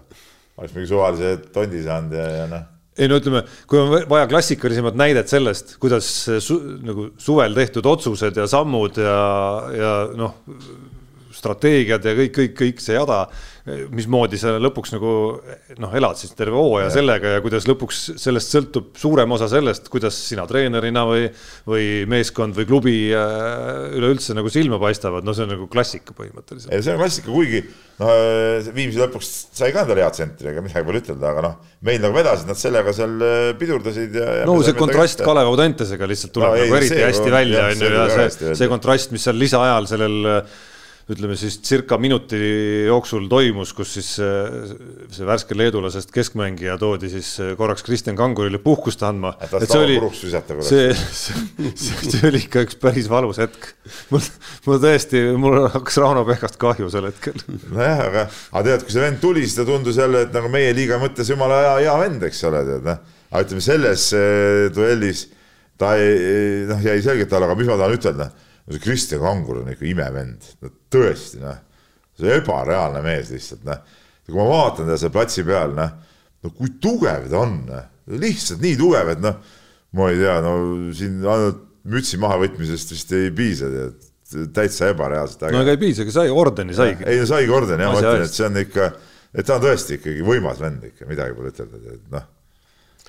oleks 0.60 0.76
mingi 0.76 0.92
suvalise 0.92 1.36
tondi 1.56 1.84
saanud 1.84 2.16
ja, 2.16 2.30
ja 2.44 2.48
noh 2.52 2.72
ei 2.96 3.10
no 3.12 3.20
ütleme, 3.20 3.44
kui 3.68 3.80
on 3.82 3.92
vaja 4.10 4.28
klassikalisemat 4.32 4.96
näidet 5.00 5.32
sellest, 5.32 5.76
kuidas 5.84 6.08
su, 6.44 6.60
nagu 6.86 7.10
suvel 7.20 7.58
tehtud 7.58 7.88
otsused 7.92 8.38
ja 8.40 8.48
sammud 8.48 9.00
ja, 9.02 9.18
ja 9.76 9.94
noh, 10.16 10.38
strateegiad 11.36 12.08
ja 12.08 12.16
kõik, 12.16 12.34
kõik, 12.38 12.56
kõik 12.62 12.84
see 12.84 12.96
jada 12.96 13.26
mismoodi 13.66 14.38
sa 14.38 14.52
lõpuks 14.62 14.92
nagu 14.94 15.12
noh, 15.82 15.94
elad 15.98 16.20
siis 16.20 16.36
terve 16.38 16.58
hooaja 16.60 16.92
sellega 16.94 17.32
ja 17.36 17.42
kuidas 17.42 17.66
lõpuks 17.66 18.02
sellest 18.22 18.52
sõltub 18.54 18.92
suurem 19.02 19.32
osa 19.34 19.48
sellest, 19.50 19.88
kuidas 19.90 20.18
sina 20.28 20.46
treenerina 20.50 21.02
või, 21.10 21.24
või 21.66 21.88
meeskond 22.10 22.54
või 22.58 22.68
klubi 22.70 22.96
äh, 23.10 23.88
üleüldse 23.98 24.38
nagu 24.38 24.52
silma 24.54 24.78
paistavad, 24.82 25.26
no 25.26 25.34
see 25.34 25.48
on 25.48 25.56
nagu 25.56 25.66
klassika 25.72 26.14
põhimõtteliselt. 26.14 26.76
see 26.78 26.94
on 26.94 27.02
klassika, 27.02 27.32
kuigi 27.32 27.64
noh, 28.04 28.14
Viimsi 28.76 29.02
lõpuks 29.02 29.32
sai 29.58 29.72
ka 29.74 29.82
endale 29.82 30.06
hea 30.06 30.12
tsentri, 30.14 30.52
ega 30.54 30.62
midagi 30.62 30.86
pole 30.86 31.02
ütelda, 31.02 31.34
aga 31.34 31.48
noh, 31.48 31.58
meil 31.90 31.98
nagu 32.06 32.14
vedasid 32.20 32.52
nad 32.52 32.62
sellega 32.62 32.94
seal 32.94 33.18
äh, 33.18 33.48
pidurdasid 33.58 34.22
ja, 34.22 34.30
ja. 34.44 34.46
no 34.46 34.60
see 34.62 34.78
kontrast 34.78 35.26
Kalev 35.26 35.50
Audentesega 35.56 36.06
lihtsalt 36.14 36.38
tuleb 36.38 36.54
no, 36.54 36.62
nagu 36.62 36.70
ei, 36.70 36.78
eriti 36.84 37.02
hästi 37.02 37.34
välja, 37.34 37.66
on 37.74 37.82
ju, 37.82 37.92
ja 37.98 38.08
see, 38.30 38.56
see 38.62 38.70
kontrast, 38.70 39.16
mis 39.16 39.26
seal 39.26 39.42
lisaajal 39.42 39.90
sellel 39.90 40.32
ütleme 41.12 41.36
siis 41.38 41.60
circa 41.62 42.00
minuti 42.02 42.38
jooksul 42.88 43.28
toimus, 43.30 43.76
kus 43.78 43.92
siis 44.00 44.08
äh, 44.24 44.72
see 45.14 45.28
värske 45.28 45.54
leedulasest 45.58 46.10
keskmängija 46.14 46.80
toodi 46.82 47.12
siis 47.12 47.30
äh, 47.44 47.52
korraks 47.60 47.86
Kristjan 47.86 48.18
Kangurile 48.18 48.58
puhkust 48.64 49.04
andma. 49.06 49.36
see 49.54 49.82
oli, 49.84 50.00
see, 50.66 50.88
see, 51.14 52.00
see 52.10 52.24
oli 52.26 52.42
ikka 52.48 52.64
üks 52.66 52.80
päris 52.82 53.10
valus 53.12 53.38
hetk. 53.44 53.70
mul, 54.10 54.24
mul 54.66 54.82
tõesti, 54.82 55.22
mul 55.38 55.60
hakkas 55.76 56.00
Rauno 56.02 56.26
Pehkast 56.26 56.58
kahju 56.62 56.90
sel 56.94 57.12
hetkel. 57.12 57.38
nojah, 57.70 58.02
aga, 58.08 58.26
aga 58.56 58.66
tead, 58.72 58.88
kui 58.88 58.98
see 58.98 59.06
vend 59.06 59.22
tuli, 59.22 59.46
siis 59.46 59.60
ta 59.60 59.68
tundus 59.70 60.02
jälle, 60.02 60.26
et 60.26 60.34
nagu 60.34 60.50
meie 60.54 60.74
liiga 60.74 60.98
mõttes 61.02 61.30
jumala 61.30 61.62
hea, 61.68 61.76
hea 61.84 62.00
vend, 62.02 62.26
eks 62.32 62.42
ole, 62.50 62.66
tead 62.72 62.90
noh. 62.90 63.06
aga 63.30 63.46
ütleme 63.46 63.68
selles 63.68 64.08
äh, 64.18 64.66
duellis 64.74 65.28
ta 65.78 65.94
ei, 66.02 66.66
noh, 66.66 66.82
jäi 66.82 66.98
selgelt 67.06 67.38
alla, 67.38 67.52
aga 67.52 67.60
mis 67.62 67.70
ma 67.70 67.78
tahan 67.78 67.94
ütelda 68.00 68.32
see 68.70 68.82
Kristjan 68.82 69.22
Kangur 69.22 69.62
on 69.62 69.70
ikka 69.74 69.88
imevend, 69.90 70.48
no 70.64 70.72
tõesti 70.94 71.42
noh, 71.44 71.60
see 72.18 72.40
ebareaalne 72.40 73.04
mees 73.06 73.30
lihtsalt 73.34 73.66
noh. 73.68 73.84
kui 74.26 74.40
ma 74.40 74.48
vaatan 74.50 74.88
teda 74.88 74.98
seal 75.02 75.14
platsi 75.14 75.46
peal 75.46 75.76
noh, 75.78 75.94
no 76.42 76.54
kui 76.56 76.74
tugev 76.82 77.30
ta 77.30 77.44
on, 77.44 77.60
noh, 77.70 77.86
lihtsalt 78.22 78.64
nii 78.66 78.80
tugev, 78.80 79.14
et 79.14 79.24
noh, 79.24 79.38
ma 79.96 80.10
ei 80.12 80.20
tea, 80.22 80.36
no 80.44 80.56
siin 80.98 81.22
ainult 81.22 81.64
mütsi 81.86 82.18
mahavõtmisest 82.22 82.96
vist 82.96 83.16
ei 83.18 83.32
piisa, 83.36 83.72
tead. 83.72 84.12
Täitsa 84.56 84.88
ebareaalselt 84.90 85.44
no 85.54 85.60
ega 85.62 85.76
ei 85.76 85.80
piisa, 85.80 86.02
aga 86.02 86.12
sai 86.16 86.32
ordeni 86.34 86.74
saigi. 86.76 87.06
ei 87.08 87.20
no 87.22 87.28
saigi 87.30 87.52
ordeni 87.54 87.86
jah, 87.86 87.92
ma 87.94 88.00
ütlen, 88.02 88.24
et 88.26 88.34
see 88.34 88.48
on 88.48 88.58
ikka, 88.58 88.88
et 89.38 89.46
ta 89.46 89.60
on 89.60 89.62
tõesti 89.68 90.00
ikkagi 90.00 90.26
võimas 90.26 90.58
vend 90.60 90.88
ikka, 90.90 91.06
midagi 91.08 91.38
pole 91.38 91.52
ütelda, 91.54 91.82
et 91.94 92.08
noh 92.12 92.26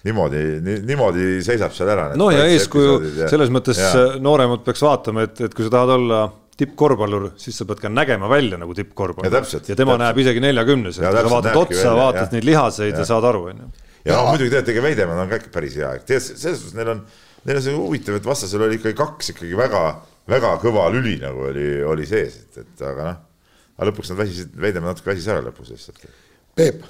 niimoodi 0.07 0.43
ni,, 0.65 0.79
niimoodi 0.87 1.29
seisab 1.45 1.75
seal 1.77 1.91
ära. 1.93 2.09
no 2.19 2.31
ja 2.35 2.47
eeskuju 2.53 3.27
selles 3.27 3.53
mõttes 3.55 3.81
ja. 3.81 4.17
nooremad 4.23 4.65
peaks 4.67 4.85
vaatama, 4.85 5.27
et, 5.27 5.41
et 5.49 5.57
kui 5.57 5.67
sa 5.67 5.73
tahad 5.79 5.97
olla 5.99 6.25
tippkorvpallur, 6.57 7.31
siis 7.41 7.59
sa 7.59 7.67
pead 7.69 7.83
ka 7.83 7.91
nägema 7.93 8.31
välja 8.33 8.59
nagu 8.61 8.75
tippkorvpallur. 8.77 9.29
ja, 9.29 9.43
ja 9.43 9.77
tema 9.77 9.93
täpselt. 9.93 10.05
näeb 10.05 10.23
isegi 10.25 10.43
neljakümnes, 10.45 11.01
sa 11.01 11.13
vaatad 11.29 11.61
otsa, 11.61 11.93
vaatad 11.99 12.37
neid 12.37 12.49
lihaseid 12.49 12.95
ja, 12.95 13.03
ja 13.03 13.09
saad 13.09 13.29
aru, 13.29 13.45
on 13.53 13.63
ju. 13.65 13.71
ja 14.09 14.19
no 14.19 14.33
muidugi 14.33 14.55
teate, 14.55 14.73
ega 14.73 14.85
Veidemann 14.87 15.25
on 15.27 15.33
ka 15.33 15.41
ikka 15.43 15.53
päris 15.55 15.77
hea, 15.81 15.93
tead 16.09 16.25
selles 16.25 16.63
suhtes 16.63 16.77
neil 16.79 16.95
on, 16.95 17.05
neil 17.45 17.61
on 17.61 17.67
see 17.67 17.77
huvitav, 17.77 18.19
et 18.21 18.29
vastasel 18.29 18.65
oli 18.67 18.81
ikkagi 18.81 18.97
kaks 18.99 19.35
ikkagi 19.35 19.57
väga, 19.59 19.85
väga 20.33 20.57
kõva 20.65 20.89
lüli 20.95 21.19
nagu 21.21 21.49
oli, 21.51 21.69
oli 21.85 22.09
sees, 22.09 22.41
et, 22.47 22.63
et 22.65 22.87
aga 22.89 23.11
noh, 23.11 23.23
aga 23.77 23.91
lõpuks 23.91 24.15
nad 24.15 24.23
väsisid, 24.25 24.57
Veidemann 24.57 24.95
natuke 24.95 25.13
väsis 25.13 25.29
ära 25.33 25.45
lõpus 25.45 25.75
lihtsalt. 25.75 26.09
Peep 26.57 26.87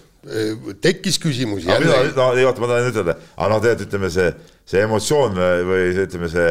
tekkis 0.82 1.18
küsimusi. 1.22 1.68
no 1.68 2.30
ei 2.34 2.46
oota, 2.46 2.62
ma 2.62 2.70
tahan 2.70 2.88
ütelda, 2.90 3.16
aga 3.36 3.50
noh, 3.52 3.60
tead, 3.62 3.84
ütleme 3.86 4.10
see, 4.12 4.30
see 4.68 4.82
emotsioon 4.86 5.38
või 5.68 5.92
ütleme 6.06 6.30
see, 6.32 6.48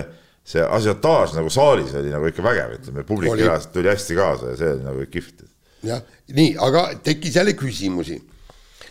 see 0.47 0.63
asiotaaž 0.63 1.35
nagu 1.39 1.51
saalis 1.53 1.95
oli 1.97 2.13
nagu 2.13 2.29
ikka 2.31 2.45
vägev, 2.45 2.77
ütleme 2.79 3.03
publik 3.07 3.35
tuli 3.73 3.91
hästi 3.91 4.17
kaasa 4.17 4.53
ja 4.53 4.61
see 4.61 4.71
oli 4.77 4.87
nagu 4.87 5.09
kihvt. 5.11 5.43
jah, 5.85 6.05
nii, 6.35 6.55
aga 6.67 6.87
tekkis 7.03 7.35
jälle 7.35 7.55
küsimusi 7.59 8.21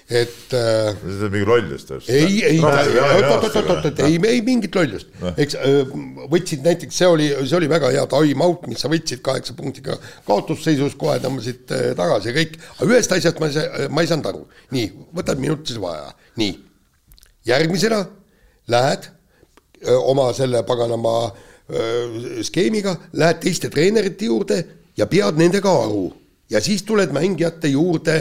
et 0.09 0.53
äh,. 0.53 0.97
see 1.01 1.25
on 1.25 1.31
mingi 1.33 1.47
lollus 1.49 1.87
täpselt. 1.89 2.11
ei, 2.13 2.43
ei, 2.45 2.59
oot-oot-oot-oot, 2.61 4.03
ei, 4.05 4.19
ei 4.29 4.43
mingit 4.45 4.75
lollust 4.77 5.09
no., 5.23 5.31
eks 5.41 5.57
äh, 5.57 5.95
võtsid 6.29 6.61
näiteks, 6.67 6.99
see 7.01 7.09
oli, 7.09 7.29
see 7.41 7.57
oli 7.57 7.71
väga 7.73 7.89
hea 7.95 8.03
time 8.13 8.45
out, 8.45 8.67
mis 8.69 8.85
sa 8.85 8.91
võtsid 8.93 9.23
kaheksa 9.25 9.57
punktiga 9.57 9.97
kaotusseisus, 10.29 10.99
kohe 11.01 11.17
tõmbasid 11.25 11.73
äh, 11.73 11.87
tagasi 11.97 12.31
ja 12.31 12.37
kõik, 12.37 12.59
aga 12.77 12.91
ühest 12.91 13.17
asjast 13.17 13.41
ma 13.41 13.49
ei, 13.49 13.89
ma 13.89 14.05
ei 14.05 14.11
saanud 14.11 14.29
aru. 14.29 14.45
nii, 14.77 14.91
võtad 15.17 15.41
minut 15.41 15.65
siis 15.73 15.81
vaja, 15.81 16.13
nii. 16.43 16.53
järgmisena 17.49 18.03
lähed 18.75 19.09
öö, 19.87 19.97
oma 20.13 20.29
selle 20.37 20.61
paganama 20.69 21.17
öö, 21.73 22.45
skeemiga, 22.45 22.99
lähed 23.17 23.41
teiste 23.41 23.73
treenerite 23.73 24.29
juurde 24.29 24.61
ja 25.01 25.09
pead 25.09 25.41
nendega 25.41 25.73
aru 25.85 26.11
ja 26.53 26.61
siis 26.61 26.85
tuled 26.85 27.13
mängijate 27.17 27.73
juurde 27.73 28.21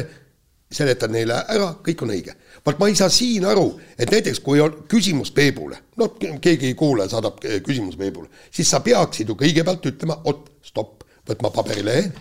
seletad 0.74 1.14
neile 1.14 1.38
ära, 1.54 1.70
kõik 1.86 2.04
on 2.06 2.14
õige. 2.16 2.36
vaat 2.66 2.80
ma 2.80 2.88
ei 2.90 2.96
saa 2.96 3.10
siin 3.12 3.46
aru, 3.46 3.68
et 3.98 4.12
näiteks 4.12 4.40
kui 4.44 4.62
on 4.64 4.84
küsimus 4.90 5.32
Peebule, 5.36 5.78
noh, 6.00 6.18
keegi 6.18 6.72
ei 6.72 6.76
kuule, 6.80 7.08
saadab 7.10 7.42
küsimuse 7.66 8.00
Peebule, 8.00 8.30
siis 8.52 8.70
sa 8.70 8.80
peaksid 8.84 9.30
ju 9.30 9.38
kõigepealt 9.40 9.90
ütlema, 9.92 10.20
oot, 10.30 10.50
stopp, 10.64 11.04
võtma 11.28 11.52
paberilehe 11.54 12.12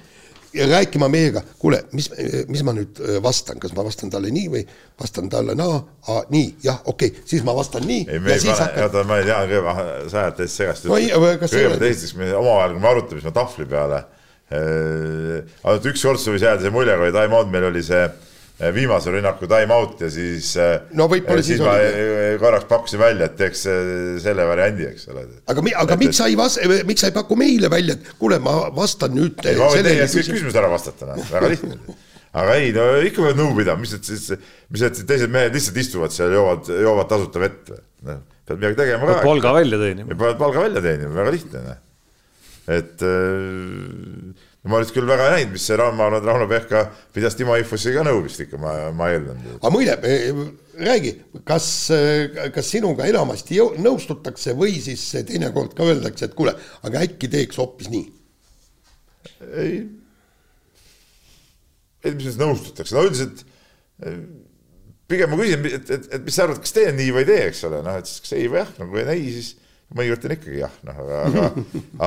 ja 0.55 0.67
rääkima 0.67 1.09
meiega, 1.09 1.43
kuule, 1.59 1.83
mis, 1.93 2.11
mis 2.49 2.63
ma 2.65 2.75
nüüd 2.77 3.01
äh, 3.01 3.19
vastan, 3.25 3.61
kas 3.61 3.73
ma 3.77 3.85
vastan 3.87 4.11
talle 4.13 4.33
nii 4.35 4.49
või 4.53 4.63
vastan 5.01 5.31
talle 5.33 5.55
naa 5.57 5.79
no,, 5.81 6.17
nii, 6.33 6.57
jah, 6.65 6.81
okei 6.85 7.13
okay,, 7.13 7.23
siis 7.29 7.45
ma 7.47 7.55
vastan 7.57 7.87
nii. 7.89 8.03
ei, 8.09 8.21
me 8.21 8.35
ei 8.35 8.43
pane, 8.45 8.59
hakkan... 8.61 8.89
oota, 8.89 9.05
ma 9.09 9.21
ei 9.21 9.29
tea, 9.29 9.39
sa 10.13 10.25
ajad 10.25 10.37
täitsa 10.41 10.57
segast 10.57 10.89
no,. 10.89 10.99
kõigepealt 10.99 11.87
esiteks 11.89 12.17
me 12.21 12.29
omavahel, 12.37 12.77
kui 12.77 12.85
me 12.85 12.91
arutame, 12.93 13.21
siis 13.23 13.31
me 13.31 13.35
tahvli 13.39 13.69
peale 13.71 14.03
äh,. 14.03 15.57
ainult 15.63 15.89
üks 15.93 16.05
kord 16.05 16.29
võis 16.35 16.45
jääda 16.45 16.67
see 16.67 16.75
mulje, 16.75 16.99
kui 17.01 17.17
time 17.17 17.39
out 17.39 17.53
meil 17.55 17.71
oli 17.71 17.85
see 17.87 18.05
viimase 18.71 19.11
rünnaku 19.11 19.49
time 19.51 19.75
out 19.75 20.01
ja 20.05 20.09
siis 20.13 20.53
eh, 20.61 20.75
no 20.99 21.09
võib-olla 21.11 21.41
eh, 21.41 21.47
siis, 21.47 21.59
siis 21.59 21.65
ma 21.65 21.75
oli. 21.79 22.37
korraks 22.43 22.69
pakkusin 22.71 23.01
välja, 23.01 23.29
et 23.31 23.37
teeks 23.41 23.65
selle 24.23 24.47
variandi, 24.47 24.87
eks 24.93 25.09
ole. 25.11 25.25
aga, 25.51 25.65
aga 25.83 25.97
et, 25.97 26.03
miks 26.05 26.21
sa 26.21 26.29
ei 26.31 26.39
vas-, 26.39 26.61
miks 26.89 27.03
sa 27.03 27.11
ei 27.11 27.17
paku 27.17 27.39
meile 27.41 27.71
välja, 27.73 27.97
et 27.99 28.13
kuule, 28.21 28.39
ma 28.43 28.69
vastan 28.77 29.17
nüüd. 29.17 29.41
ma 29.43 29.71
võin 29.73 29.87
teie 29.89 30.03
käest 30.03 30.19
kõik 30.21 30.31
küsimused 30.37 30.61
ära 30.63 30.71
vastata, 30.73 31.11
noh, 31.11 31.33
väga 31.33 31.53
lihtne. 31.55 31.97
aga 32.43 32.59
ei, 32.61 32.71
no 32.77 32.87
ikka 33.09 33.27
peab 33.27 33.41
nõu 33.41 33.57
pidama, 33.59 33.83
mis 33.83 33.97
need 33.97 34.07
siis, 34.13 34.29
mis 34.69 34.85
need 34.87 35.03
teised 35.11 35.35
mehed 35.35 35.57
lihtsalt 35.57 35.83
istuvad 35.83 36.15
seal, 36.15 36.37
joovad, 36.37 36.71
joovad 36.87 37.11
tasuta 37.11 37.43
vett. 37.43 37.75
noh, 38.07 38.23
pead 38.47 38.63
midagi 38.63 38.81
tegema 38.85 39.11
ka. 39.11 39.19
palga 39.25 39.57
välja 39.59 39.83
teenima. 39.83 40.21
pead 40.23 40.39
palga 40.45 40.69
välja 40.69 40.85
teenima, 40.87 41.17
väga 41.19 41.35
lihtne, 41.35 41.67
noh. 41.67 41.83
et 42.79 43.09
äh, 43.11 44.49
ma 44.71 44.79
nüüd 44.79 44.93
küll 44.95 45.09
väga 45.09 45.29
ei 45.29 45.37
näinud, 45.37 45.55
mis 45.57 45.65
see 45.67 45.77
Rauno, 45.79 46.09
Rauno 46.23 46.47
Pehka 46.51 46.85
pidas 47.15 47.35
Timo 47.39 47.57
Ifossi 47.59 47.95
ka 47.95 48.05
nõu 48.07 48.21
vist 48.27 48.43
ikka, 48.45 48.61
ma, 48.63 48.75
ma 48.95 49.09
eeldan. 49.11 49.41
aga 49.59 49.73
muide, 49.75 49.97
räägi, 50.79 51.17
kas, 51.49 51.67
kas 52.55 52.71
sinuga 52.71 53.09
enamasti 53.11 53.59
nõustutakse 53.83 54.55
või 54.59 54.77
siis 54.85 55.03
teinekord 55.27 55.75
ka 55.79 55.89
öeldakse, 55.89 56.31
et 56.31 56.37
kuule, 56.39 56.55
aga 56.87 57.03
äkki 57.09 57.31
teeks 57.33 57.59
hoopis 57.59 57.91
nii? 57.91 58.07
ei, 59.43 59.75
ei, 62.05 62.15
mis 62.15 62.31
nüüd 62.31 62.41
nõustutakse, 62.45 62.95
no 62.95 63.07
üldiselt 63.09 63.43
pigem 65.11 65.35
ma 65.35 65.41
küsin, 65.43 65.67
et, 65.67 65.91
et, 65.91 66.07
et 66.07 66.23
mis 66.23 66.39
sa 66.39 66.47
arvad, 66.47 66.63
kas 66.63 66.75
teen 66.77 66.95
nii 66.99 67.11
või 67.15 67.27
ei 67.27 67.31
tee, 67.33 67.43
eks 67.51 67.67
ole, 67.69 67.83
noh, 67.83 67.99
et 67.99 68.09
siis 68.09 68.23
kas 68.25 68.37
ei 68.39 68.47
või 68.47 68.63
jah, 68.63 68.73
nagu 68.79 69.03
ei, 69.03 69.27
siis 69.41 69.51
mõnikord 69.97 70.27
on 70.29 70.35
ikkagi 70.37 70.63
jah, 70.63 70.75
noh, 70.89 71.03
aga, 71.05 71.21
aga, 71.27 71.45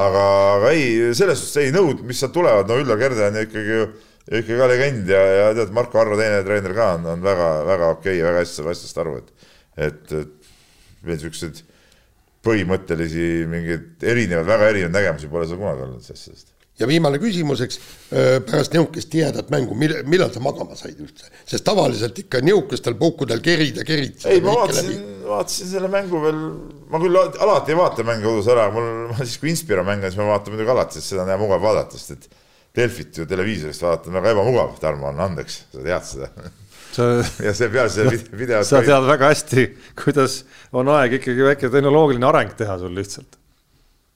aga, 0.01 0.25
aga 0.55 0.73
ei, 0.73 1.13
selles 1.17 1.41
suhtes 1.41 1.61
ei 1.63 1.75
nõud, 1.75 2.01
mis 2.07 2.21
sealt 2.21 2.33
tulevad, 2.35 2.69
no 2.69 2.79
Üllar 2.81 2.99
Kerde 3.01 3.27
on 3.27 3.39
ju 3.39 3.45
ikkagi 3.47 3.77
ju 3.79 3.85
ikkagi 4.31 4.57
ka 4.57 4.69
legend 4.71 5.13
ja, 5.13 5.21
ja 5.39 5.45
tead, 5.57 5.75
Marko 5.75 6.01
Arro 6.01 6.17
teine 6.19 6.41
treener 6.45 6.73
ka 6.77 6.89
on, 6.95 7.05
on 7.13 7.23
väga-väga 7.25 7.91
okei 7.93 8.17
okay,, 8.17 8.25
väga 8.25 8.41
hästi 8.41 8.61
saab 8.61 8.71
asjast 8.73 9.03
aru, 9.03 9.19
et, 9.21 9.47
et, 9.87 10.17
et 10.23 11.05
veel 11.05 11.21
siukseid 11.21 11.61
põhimõttelisi 12.45 13.29
mingeid 13.49 14.05
erinevaid, 14.05 14.49
väga 14.49 14.73
erinevaid 14.73 14.97
nägemusi 14.97 15.29
pole 15.29 15.47
seal 15.49 15.61
kunagi 15.61 15.85
olnud 15.85 16.05
sellest 16.05 16.29
asjast 16.31 16.53
ja 16.79 16.87
viimane 16.89 17.19
küsimus, 17.21 17.61
eks, 17.63 17.77
pärast 18.49 18.73
nihukest 18.75 19.09
tihedat 19.13 19.51
mängu, 19.53 19.77
millal, 19.79 20.01
millal 20.11 20.31
sa 20.33 20.41
magama 20.43 20.75
said 20.79 20.97
üldse? 20.99 21.29
sest 21.47 21.63
tavaliselt 21.67 22.17
ikka 22.25 22.41
nihukestel 22.43 22.97
puhkudel 22.99 23.43
kerid 23.45 23.79
ja 23.79 23.85
kerid. 23.87 24.17
ei, 24.27 24.41
ma 24.43 24.57
vaatasin, 24.59 24.97
vaatasin 25.27 25.69
selle 25.69 25.91
mängu 25.91 26.21
veel, 26.23 26.41
ma 26.91 27.01
küll 27.01 27.19
alati 27.19 27.73
ei 27.73 27.79
vaata 27.79 28.05
mänge 28.07 28.25
kodus 28.25 28.49
ära, 28.51 28.67
mul, 28.73 29.13
siis 29.21 29.37
kui 29.41 29.51
Inspira 29.53 29.85
mängan, 29.85 30.11
siis 30.11 30.19
ma 30.21 30.29
vaatan 30.33 30.55
muidugi 30.55 30.73
alati, 30.75 30.99
sest 30.99 31.13
seda 31.13 31.25
on 31.25 31.33
hea 31.33 31.39
mugav 31.41 31.63
vaadata, 31.63 31.99
sest 31.99 32.17
et 32.17 32.43
Delfit 32.75 33.21
ju 33.21 33.23
televiisorist 33.29 33.85
vaadata 33.85 34.11
on 34.11 34.19
väga 34.19 34.35
ebamugav, 34.35 34.75
Tarmo, 34.81 35.07
anna 35.09 35.29
andeks, 35.29 35.61
sa 35.71 35.83
tead 35.85 36.07
seda 36.09 36.51
sa 36.95 37.07
ja 37.43 37.53
see 37.55 37.71
peale 37.71 37.91
seda 37.91 38.13
videot. 38.35 38.67
sa 38.67 38.81
tead 38.85 39.07
väga 39.07 39.31
hästi, 39.31 39.65
kuidas 39.99 40.41
on 40.75 40.91
aeg 40.95 41.17
ikkagi 41.19 41.47
väike 41.49 41.71
tehnoloogiline 41.73 42.29
areng 42.29 42.53
teha 42.57 42.77
sul 42.81 42.95
lihtsalt. 42.95 43.39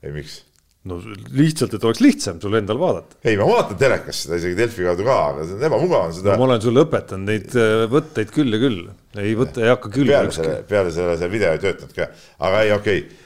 ei, 0.04 0.14
miks? 0.16 0.44
No 0.88 0.98
lihtsalt, 1.36 1.74
et 1.76 1.84
oleks 1.84 2.00
lihtsam 2.04 2.38
sul 2.40 2.56
endal 2.56 2.80
vaadata. 2.80 3.18
ei, 3.28 3.36
ma 3.40 3.48
vaatan 3.50 3.80
telekast 3.80 4.26
seda 4.26 4.38
isegi 4.40 4.56
Delfi 4.56 4.86
kaudu 4.88 5.08
ka, 5.08 5.16
aga 5.34 5.48
see 5.48 5.58
on 5.58 5.66
ebamugav 5.68 6.06
on 6.08 6.14
seda 6.16 6.32
no,. 6.32 6.40
ma 6.40 6.48
olen 6.48 6.62
sulle 6.64 6.84
õpetanud 6.86 7.28
neid 7.28 7.58
äh, 7.60 7.84
võtteid 7.92 8.32
küll 8.36 8.56
ja 8.56 8.60
küll, 8.62 8.86
ei 9.20 9.34
võta, 9.40 9.64
ei 9.66 9.74
hakka 9.74 9.92
küll. 9.92 10.12
peale 10.14 10.32
selle, 10.36 10.62
peale 10.70 10.94
selle 10.96 11.18
see 11.20 11.32
video 11.34 11.52
ei 11.56 11.64
töötanud 11.66 11.98
ka, 11.98 12.08
aga 12.48 12.62
ei, 12.64 12.72
okei 12.78 13.02
okay. 13.04 13.26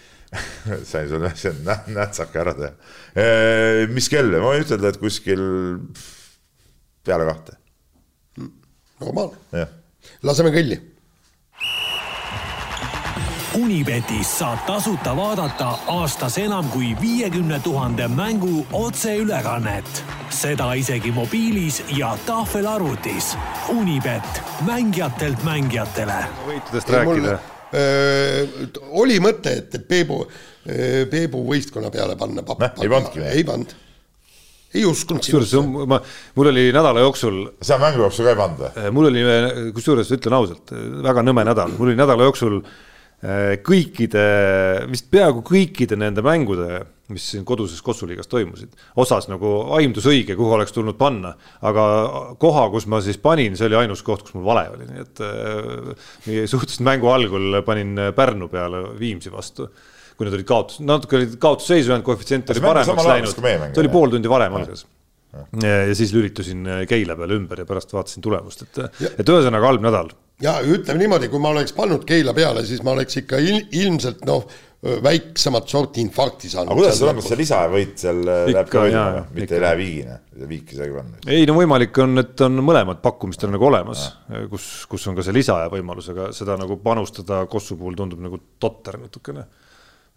sain 0.90 1.06
sulle 1.12 1.30
see 1.38 1.52
nätsaka 1.94 2.40
ära 2.42 2.56
teha. 2.58 2.72
Äh, 3.22 3.84
mis 3.94 4.10
kell, 4.10 4.34
ma 4.34 4.56
võin 4.56 4.66
ütelda, 4.66 4.90
et 4.90 4.98
kuskil 4.98 5.44
peale 7.06 7.28
kahte. 7.30 7.60
normaalne, 9.04 9.68
laseme 10.26 10.50
kõlli 10.56 10.80
Unibetis 13.54 14.30
saab 14.40 14.64
tasuta 14.66 15.12
vaadata 15.14 15.68
aastas 15.94 16.40
enam 16.42 16.66
kui 16.74 16.96
viiekümne 17.02 17.60
tuhande 17.62 18.08
mängu 18.08 18.66
otseülekannet. 18.74 20.04
seda 20.30 20.74
isegi 20.74 21.12
mobiilis 21.12 21.84
ja 21.98 22.18
tahvelarvutis. 22.26 23.38
Unibet, 23.70 24.42
mängijatelt 24.66 25.44
mängijatele. 25.44 26.16
võitudest 26.48 26.90
rääkida. 26.90 27.38
oli 28.90 29.20
mõte, 29.20 29.54
et, 29.58 29.88
Peebu, 29.88 30.26
Peebu 31.12 31.44
võistkonna 31.50 31.92
peale 31.92 32.16
panna 32.16 32.42
pappa. 32.44 32.72
ei 32.82 32.90
pannudki 32.90 33.20
või? 33.20 33.28
ei 33.28 33.44
pannud 33.44 33.76
ei 34.74 34.86
uskunud 34.86 35.22
kusjuures 35.22 35.54
ma, 35.86 36.00
mul 36.36 36.50
oli 36.50 36.72
nädala 36.74 37.00
jooksul. 37.06 37.38
sa 37.62 37.78
mängu 37.78 38.02
jooksul 38.02 38.26
ka 38.26 38.34
ei 38.34 38.40
pannud 38.42 38.66
või? 38.66 38.90
mul 38.98 39.12
oli, 39.12 39.22
kusjuures 39.78 40.12
ütlen 40.18 40.40
ausalt, 40.40 40.74
väga 41.06 41.22
nõme 41.22 41.46
nädal, 41.46 41.78
mul 41.78 41.94
oli 41.94 42.02
nädala 42.02 42.26
jooksul 42.32 42.58
Äh, 42.64 42.93
kõikide, 43.64 44.24
vist 44.92 45.08
peaaegu 45.14 45.44
kõikide 45.48 45.96
nende 46.00 46.24
mängude, 46.26 46.82
mis 47.14 47.26
siin 47.32 47.46
koduses 47.48 47.80
Kossuliigas 47.84 48.28
toimusid, 48.32 48.74
osas 49.00 49.30
nagu 49.32 49.52
aimdus 49.78 50.08
õige, 50.10 50.36
kuhu 50.40 50.56
oleks 50.58 50.76
tulnud 50.76 50.98
panna, 51.00 51.34
aga 51.64 51.86
koha, 52.42 52.68
kus 52.74 52.88
ma 52.92 53.00
siis 53.04 53.20
panin, 53.24 53.56
see 53.60 53.70
oli 53.70 53.80
ainus 53.84 54.04
koht, 54.04 54.26
kus 54.26 54.36
mul 54.36 54.48
vale 54.48 54.66
oli, 54.74 54.88
nii 54.90 55.04
et 55.06 55.24
äh, 55.24 56.44
suhteliselt 56.52 56.84
mängu 56.88 57.12
algul 57.14 57.62
panin 57.68 58.10
Pärnu 58.16 58.50
peale 58.52 58.86
Viimsi 59.00 59.32
vastu 59.34 59.70
kui 60.14 60.28
need 60.28 60.36
olid 60.38 60.48
kaotus, 60.48 60.82
natuke 60.86 61.18
olid 61.18 61.38
kaotusseisu 61.42 61.90
jäänud, 61.90 62.06
koefitsient 62.06 62.52
oli 62.54 62.62
paremaks 62.62 63.08
läinud, 63.08 63.40
see 63.40 63.82
oli 63.82 63.94
pool 63.94 64.12
tundi 64.14 64.30
varem 64.30 64.60
algas. 64.60 64.86
ja 65.64 65.96
siis 65.98 66.14
lülitusin 66.14 66.68
Keila 66.90 67.16
peale 67.18 67.40
ümber 67.40 67.64
ja 67.64 67.66
pärast 67.66 67.94
vaatasin 67.96 68.22
tulemust, 68.22 68.68
et, 68.68 69.00
et 69.18 69.32
ühesõnaga 69.34 69.72
halb 69.72 69.82
nädal 69.86 70.12
ja 70.44 70.60
ütleme 70.66 71.02
niimoodi, 71.04 71.32
kui 71.32 71.42
ma 71.42 71.54
oleks 71.54 71.74
pannud 71.78 72.06
Keila 72.08 72.36
peale, 72.36 72.66
siis 72.68 72.84
ma 72.86 72.94
oleks 72.98 73.24
ikka 73.24 73.40
il, 73.42 73.64
ilmselt 73.80 74.24
noh, 74.28 74.46
väiksemat 75.04 75.70
sorti 75.72 76.02
infarkti 76.04 76.50
saanud. 76.52 76.74
aga 76.74 76.80
kuidas 76.82 76.98
sul 77.00 77.08
on, 77.08 77.20
kas 77.22 77.30
see 77.32 77.40
lisavõit 77.40 77.94
seal 78.02 78.20
äh, 78.28 78.42
läheb 78.52 78.72
ka 78.72 78.82
võiduma, 78.84 79.22
mitte 79.38 79.56
ei 79.56 79.64
lähe 79.64 79.78
viigina, 79.80 80.18
viiki 80.50 80.76
ei 80.76 80.82
saagi 80.82 80.96
panna? 80.98 81.22
ei 81.32 81.48
no 81.48 81.56
võimalik 81.56 82.00
on, 82.04 82.20
et 82.20 82.44
on 82.44 82.60
mõlemad 82.68 83.00
pakkumistel 83.04 83.54
nagu 83.54 83.70
olemas, 83.70 84.10
kus, 84.52 84.68
kus 84.92 85.08
on 85.08 85.16
ka 85.16 85.24
see 85.24 85.38
lisaaja 85.38 85.72
võimalus, 85.72 86.12
aga 86.12 86.32
seda 86.36 86.60
nagu 86.60 86.76
panustada 86.84 87.46
Kossu 87.52 87.80
puhul 87.80 87.96
tundub 88.00 88.20
nagu 88.26 88.42
totter 88.60 89.00
natukene 89.06 89.48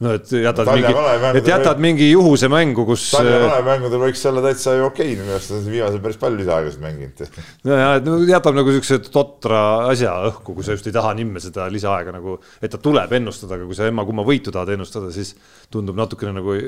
no 0.05 0.13
et 0.13 0.29
jätad 0.29 0.69
no, 0.69 0.75
mingi, 0.77 1.39
et 1.39 1.47
jätad 1.49 1.79
mingi 1.81 2.07
juhuse 2.11 2.51
mängu, 2.53 2.85
kus. 2.89 3.07
Tallinna 3.15 3.39
äh, 3.39 3.45
kalemängudel 3.49 4.03
võiks 4.03 4.25
olla 4.29 4.43
täitsa 4.45 4.75
ju 4.77 4.85
okei 4.91 5.15
minu 5.17 5.33
arust 5.33 5.55
on 5.57 5.65
viimasel 5.65 6.03
päris 6.05 6.21
palju 6.21 6.41
lisaaegasid 6.43 6.83
mänginud. 6.85 7.41
no 7.65 7.79
ja, 7.81 7.89
et 7.97 8.11
jätab 8.29 8.59
nagu 8.59 8.75
siukse 8.77 9.01
totra 9.07 9.63
asja 9.89 10.13
õhku, 10.29 10.59
kui 10.59 10.67
sa 10.67 10.77
just 10.77 10.91
ei 10.91 10.97
taha 10.97 11.15
nimme 11.17 11.41
seda 11.41 11.71
lisaaega 11.73 12.13
nagu, 12.19 12.37
et 12.61 12.75
ta 12.75 12.83
tuleb 12.83 13.17
ennustada, 13.17 13.57
aga 13.57 13.71
kui 13.71 13.79
sa 13.79 13.89
emma-kumma 13.89 14.27
võitu 14.29 14.53
tahad 14.53 14.77
ennustada, 14.77 15.09
siis 15.17 15.33
tundub 15.73 15.97
natukene 15.97 16.37
nagu 16.37 16.61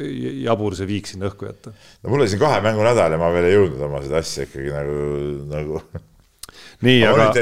jabur 0.49 0.79
see 0.79 0.89
viik 0.89 1.13
sinna 1.13 1.29
õhku 1.29 1.51
jätta. 1.51 1.77
no 1.77 2.15
mul 2.15 2.25
oli 2.25 2.33
siin 2.33 2.41
kahe 2.41 2.65
mängu 2.65 2.87
nädal 2.87 3.13
ja 3.13 3.21
ma 3.21 3.33
veel 3.37 3.51
ei 3.51 3.59
jõudnud 3.59 3.89
oma 3.91 4.01
seda 4.09 4.23
asja 4.25 4.49
ikkagi 4.49 4.73
nagu, 4.73 5.01
nagu. 5.53 5.83
nii, 6.89 7.01
aga. 7.13 7.33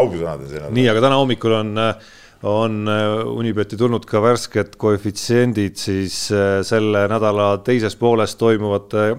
ausõnad 0.00 0.48
senad. 0.48 0.72
nii, 0.72 0.88
aga 0.94 1.10
täna 1.10 1.20
hommikul 1.20 1.60
on 1.60 1.76
äh, 1.90 2.14
on 2.42 2.88
äh, 2.88 3.26
Unibeti 3.26 3.76
tulnud 3.76 4.04
ka 4.08 4.20
värsked 4.22 4.76
koefitsiendid 4.80 5.78
siis 5.80 6.26
äh, 6.34 6.60
selle 6.66 7.06
nädala 7.08 7.54
teises 7.64 7.96
pooles 7.96 8.36
toimuvate 8.36 9.06
äh, 9.10 9.16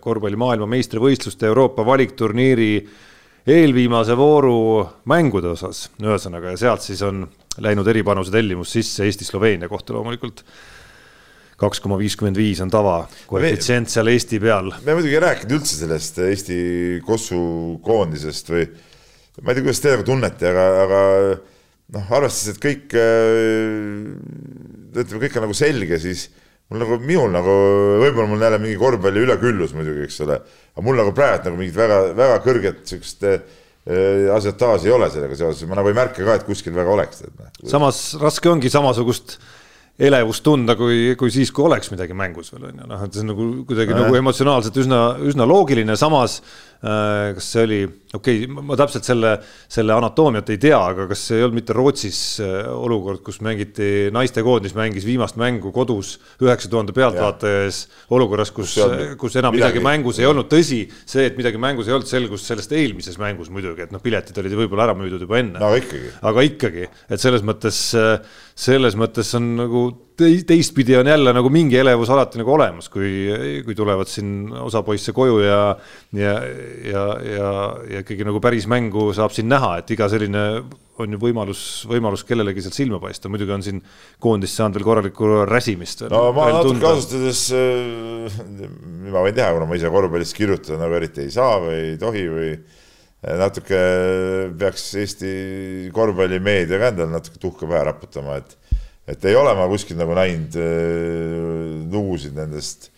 korvpalli 0.00 0.36
maailmameistrivõistluste 0.40 1.48
Euroopa 1.48 1.86
valikturniiri 1.86 2.74
eelviimase 3.52 4.14
vooru 4.16 4.84
mängude 5.10 5.50
osas, 5.50 5.88
ühesõnaga, 6.02 6.52
ja 6.52 6.60
sealt 6.60 6.84
siis 6.84 7.00
on 7.02 7.24
läinud 7.62 7.88
eripanuse 7.90 8.30
tellimus 8.32 8.76
sisse 8.76 9.08
Eesti-Sloveenia 9.08 9.68
kohta 9.72 9.96
loomulikult 9.96 10.44
kaks 11.62 11.80
koma 11.82 11.98
viiskümmend 11.98 12.38
viis 12.38 12.60
on 12.62 12.70
tava 12.70 13.04
koefitsient 13.30 13.90
seal 13.90 14.10
Eesti 14.12 14.40
peal. 14.42 14.72
me 14.84 14.94
muidugi 14.94 15.16
ei 15.16 15.24
rääkinud 15.24 15.56
üldse 15.58 15.80
sellest 15.80 16.18
Eesti 16.26 16.58
Kossu 17.06 17.42
koondisest 17.82 18.52
või 18.52 18.66
ma 19.40 19.52
ei 19.52 19.58
tea, 19.58 19.64
kuidas 19.64 19.82
te 19.82 19.94
nagu 19.94 20.06
tunnete, 20.06 20.52
aga, 20.52 20.66
aga 20.84 21.02
noh, 21.92 22.12
arvestades, 22.18 22.56
et 22.56 22.62
kõik, 22.62 22.94
äh, 22.96 24.12
ütleme, 24.92 25.22
kõik 25.26 25.38
on 25.38 25.46
nagu 25.46 25.56
selge, 25.56 25.98
siis 26.02 26.28
mul 26.72 26.82
nagu, 26.82 26.98
minul 27.04 27.32
nagu, 27.32 27.56
võib-olla 28.02 28.28
mul 28.30 28.44
jälle 28.46 28.60
mingi 28.62 28.78
korvpalli 28.80 29.24
üleküllus 29.26 29.74
muidugi, 29.76 30.06
eks 30.08 30.22
ole, 30.24 30.38
aga 30.72 30.86
mul 30.86 31.00
nagu 31.02 31.14
praegu 31.16 31.50
nagu 31.50 31.60
mingit 31.60 31.76
väga, 31.76 32.02
väga 32.18 32.38
kõrget 32.46 32.84
siukest 32.88 33.26
äh, 33.28 33.40
asiotaaži 34.32 34.88
ei 34.88 34.94
ole 34.96 35.10
sellega 35.12 35.38
seoses, 35.38 35.66
ma 35.68 35.80
nagu 35.80 35.90
ei 35.90 35.98
märka 35.98 36.24
ka, 36.24 36.38
et 36.38 36.46
kuskil 36.48 36.76
väga 36.76 36.94
oleks. 36.94 37.26
Noh. 37.28 37.50
samas 37.68 38.04
raske 38.20 38.50
ongi 38.50 38.72
samasugust 38.72 39.36
elevust 40.02 40.40
tunda, 40.46 40.72
kui, 40.78 41.12
kui 41.20 41.30
siis, 41.34 41.50
kui 41.52 41.66
oleks 41.66 41.92
midagi 41.92 42.16
mängus 42.16 42.48
veel 42.54 42.70
on 42.70 42.78
ju, 42.80 42.86
noh, 42.88 43.02
et 43.04 43.12
see 43.12 43.22
on 43.26 43.34
nagu 43.34 43.48
kuidagi 43.68 43.92
nagu 43.92 44.16
emotsionaalselt 44.16 44.78
üsna, 44.80 45.02
üsna 45.28 45.44
loogiline, 45.46 45.98
samas 46.00 46.40
Äh, 46.40 46.71
kas 46.82 47.46
see 47.54 47.62
oli, 47.62 47.80
okei 48.16 48.40
okay,, 48.42 48.62
ma 48.66 48.74
täpselt 48.78 49.06
selle, 49.06 49.36
selle 49.70 49.94
anatoomiat 49.94 50.48
ei 50.50 50.58
tea, 50.62 50.78
aga 50.78 51.06
kas 51.12 51.20
see 51.28 51.38
ei 51.38 51.44
olnud 51.46 51.60
mitte 51.60 51.76
Rootsis 51.76 52.18
äh, 52.42 52.66
olukord, 52.74 53.22
kus 53.22 53.38
mängiti, 53.44 54.08
naistekoondis 54.14 54.74
mängis 54.74 55.06
viimast 55.06 55.38
mängu 55.38 55.70
kodus 55.74 56.16
üheksa 56.42 56.70
tuhande 56.72 56.94
pealtvaataja 56.96 57.62
ees 57.68 57.84
olukorras, 58.10 58.50
kus, 58.54 58.74
kus 59.20 59.38
enam 59.38 59.54
midagi, 59.54 59.78
midagi 59.78 59.84
mängus 59.86 60.18
ei 60.18 60.26
olnud, 60.26 60.50
tõsi, 60.50 60.82
see, 61.06 61.28
et 61.30 61.38
midagi 61.38 61.62
mängus 61.62 61.90
ei 61.90 61.94
olnud, 61.94 62.10
selgus 62.10 62.48
sellest 62.50 62.74
eelmises 62.74 63.20
mängus 63.22 63.52
muidugi, 63.54 63.86
et 63.86 63.94
noh, 63.94 64.02
piletid 64.02 64.42
olid 64.42 64.58
võib-olla 64.64 64.90
ära 64.90 64.98
müüdud 64.98 65.22
juba 65.22 65.38
enne. 65.38 65.62
No,. 65.62 65.70
aga 66.32 66.46
ikkagi, 66.48 66.88
et 66.90 67.22
selles 67.22 67.46
mõttes, 67.46 67.78
selles 68.58 68.98
mõttes 68.98 69.30
on 69.38 69.52
nagu 69.62 69.86
teistpidi 70.18 70.96
on 70.98 71.06
jälle 71.06 71.32
nagu 71.34 71.50
mingi 71.52 71.78
elevus 71.80 72.10
alati 72.12 72.40
nagu 72.40 72.52
olemas, 72.54 72.88
kui, 72.92 73.10
kui 73.64 73.76
tulevad 73.76 74.10
siin 74.10 74.52
osa 74.62 74.82
poisse 74.86 75.14
koju 75.16 75.40
ja, 75.44 75.60
ja, 76.16 76.34
ja, 76.86 77.04
ja, 77.26 77.50
ja 77.90 78.02
ikkagi 78.04 78.26
nagu 78.28 78.40
päris 78.44 78.68
mängu 78.70 79.10
saab 79.16 79.34
siin 79.34 79.48
näha, 79.52 79.78
et 79.80 79.92
iga 79.94 80.08
selline 80.12 80.44
on 81.02 81.16
ju 81.16 81.18
võimalus, 81.20 81.62
võimalus 81.88 82.24
kellelegi 82.28 82.64
sealt 82.64 82.76
silma 82.76 83.00
paista, 83.02 83.30
muidugi 83.32 83.54
on 83.54 83.64
siin 83.64 83.80
koondis 84.22 84.54
saanud 84.58 84.76
veel 84.76 84.86
korralikku 84.86 85.32
räsimist. 85.48 86.04
no 86.12 86.26
ma 86.36 86.50
natuke 86.52 86.82
kasutades, 86.84 87.46
äh, 87.56 88.38
ma 89.08 89.24
võin 89.24 89.36
teha, 89.36 89.50
kuna 89.56 89.68
ma 89.68 89.80
ise 89.80 89.90
korvpallist 89.92 90.36
kirjutada 90.36 90.80
nagu 90.82 91.00
eriti 91.00 91.26
ei 91.26 91.34
saa 91.34 91.58
või 91.64 91.78
ei 91.80 91.98
tohi 92.00 92.24
või 92.28 92.54
natuke 93.22 93.82
peaks 94.58 94.88
Eesti 94.98 95.32
korvpallimeedia 95.94 96.80
ka 96.80 96.90
endale 96.92 97.14
natuke 97.14 97.40
tuhka 97.42 97.68
pähe 97.70 97.86
raputama, 97.86 98.40
et 98.42 98.56
et 99.08 99.24
ei 99.28 99.36
ole 99.38 99.52
ma 99.58 99.68
kuskil 99.70 99.98
nagu 99.98 100.16
näinud 100.16 100.56
äh, 100.60 101.84
lugusid 101.92 102.36
nendest 102.38 102.90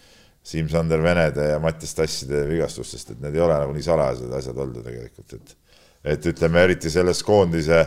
Siim-Sander 0.44 1.00
Venede 1.00 1.54
ja 1.54 1.60
Mattias 1.62 1.94
Tasside 1.96 2.42
vigastustest, 2.50 3.14
et 3.14 3.20
need 3.24 3.36
ei 3.36 3.44
ole 3.44 3.56
nagu 3.56 3.72
nii 3.72 3.86
salajased 3.86 4.32
asjad 4.36 4.58
olnud 4.60 4.84
tegelikult, 4.84 5.38
et 5.38 5.60
et 6.04 6.26
ütleme, 6.28 6.60
eriti 6.66 6.90
selles 6.92 7.22
koondise 7.24 7.78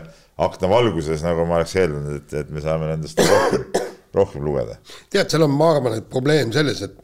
akna 0.41 0.69
valguses, 0.71 1.21
nagu 1.25 1.45
ma 1.45 1.59
oleks 1.59 1.75
eeldanud, 1.77 2.15
et, 2.17 2.31
et 2.41 2.47
me 2.53 2.63
saame 2.63 2.89
nendest 2.89 3.19
rohkem, 3.21 3.67
rohkem 4.17 4.45
lugeda. 4.45 4.79
tead, 5.13 5.29
seal 5.29 5.45
on, 5.45 5.53
ma 5.53 5.67
arvan, 5.75 5.99
et 5.99 6.07
probleem 6.09 6.53
selles, 6.55 6.81
et 6.85 6.97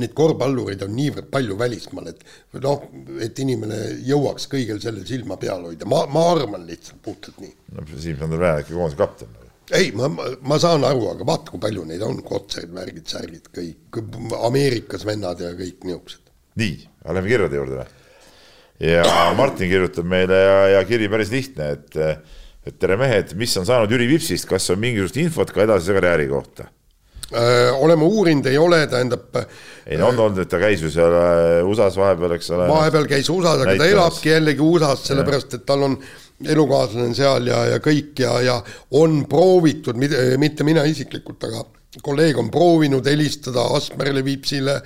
neid 0.00 0.14
korvpallureid 0.16 0.84
on 0.86 0.92
niivõrd 0.94 1.30
palju 1.32 1.56
välismaal, 1.58 2.12
et 2.12 2.24
noh, 2.62 2.84
et 3.20 3.42
inimene 3.42 3.80
jõuaks 4.06 4.46
kõigel 4.52 4.80
sellel 4.82 5.06
silma 5.08 5.36
peal 5.40 5.66
hoida, 5.66 5.88
ma, 5.90 6.04
ma 6.08 6.24
arvan 6.32 6.64
lihtsalt 6.68 7.02
puhtalt 7.04 7.40
nii. 7.42 7.54
no 7.76 7.86
Siim-Sander 7.90 8.40
Väär 8.40 8.64
ikka 8.64 8.76
koondise 8.76 9.00
kapten. 9.00 9.36
Ei, 9.76 9.92
ma, 9.96 10.08
ma, 10.10 10.58
saan 10.62 10.84
aru, 10.86 11.06
aga 11.12 11.26
vaata, 11.26 11.52
kui 11.52 11.62
palju 11.62 11.86
neid 11.88 12.02
on, 12.06 12.20
Kotsed, 12.26 12.72
värgid, 12.74 13.06
särgid, 13.10 13.48
kõik, 13.54 14.00
Ameerikas 14.46 15.06
vennad 15.08 15.40
ja 15.42 15.52
kõik 15.58 15.86
niisugused. 15.86 16.26
nii, 16.60 16.76
aga 17.04 17.16
lähme 17.18 17.32
kirjade 17.32 17.60
juurde 17.60 17.80
või? 17.80 17.88
ja 18.90 19.04
Martin 19.36 19.70
kirjutab 19.70 20.08
meile 20.08 20.36
ja, 20.40 20.58
ja 20.76 20.84
kiri 20.88 21.08
päris 21.12 21.32
lihtne, 21.34 21.72
et 21.76 21.98
et 22.66 22.76
tere 22.76 22.98
mehed, 23.00 23.32
mis 23.40 23.54
on 23.56 23.64
saanud 23.64 23.90
Jüri 23.92 24.06
Vipsist, 24.10 24.44
kas 24.48 24.68
on 24.72 24.80
mingisugust 24.82 25.16
infot 25.22 25.50
ka 25.54 25.64
edasise 25.64 25.96
karjääri 25.96 26.28
kohta? 26.28 26.68
oleme 27.78 28.04
uurinud, 28.04 28.46
ei 28.50 28.58
ole, 28.58 28.86
tähendab. 28.90 29.36
ei 29.86 29.98
no 29.98 30.08
on 30.10 30.18
olnud, 30.18 30.40
et 30.42 30.48
ta 30.50 30.58
käis 30.58 30.82
ju 30.82 30.90
seal 30.90 31.14
äh, 31.14 31.60
USA-s 31.62 31.94
vahepeal, 31.96 32.34
eks 32.34 32.50
ole. 32.56 32.66
vahepeal 32.66 33.06
käis 33.06 33.30
USA-s, 33.30 33.62
aga 33.62 33.76
ta 33.78 33.86
elabki 33.86 34.32
jällegi 34.32 34.64
USA-s, 34.66 35.04
sellepärast 35.12 35.54
et 35.60 35.66
tal 35.66 35.86
on 35.86 35.94
elukaaslane 36.46 37.14
seal 37.16 37.50
ja, 37.50 37.64
ja 37.74 37.82
kõik 37.84 38.22
ja, 38.22 38.36
ja 38.44 38.56
on 38.96 39.24
proovitud, 39.28 39.98
mitte 39.98 40.66
mina 40.66 40.86
isiklikult, 40.88 41.44
aga 41.48 41.64
kolleeg 42.04 42.38
on 42.38 42.50
proovinud 42.54 43.06
helistada 43.10 43.64
Asmerile, 43.76 44.22
Viipsile, 44.24 44.76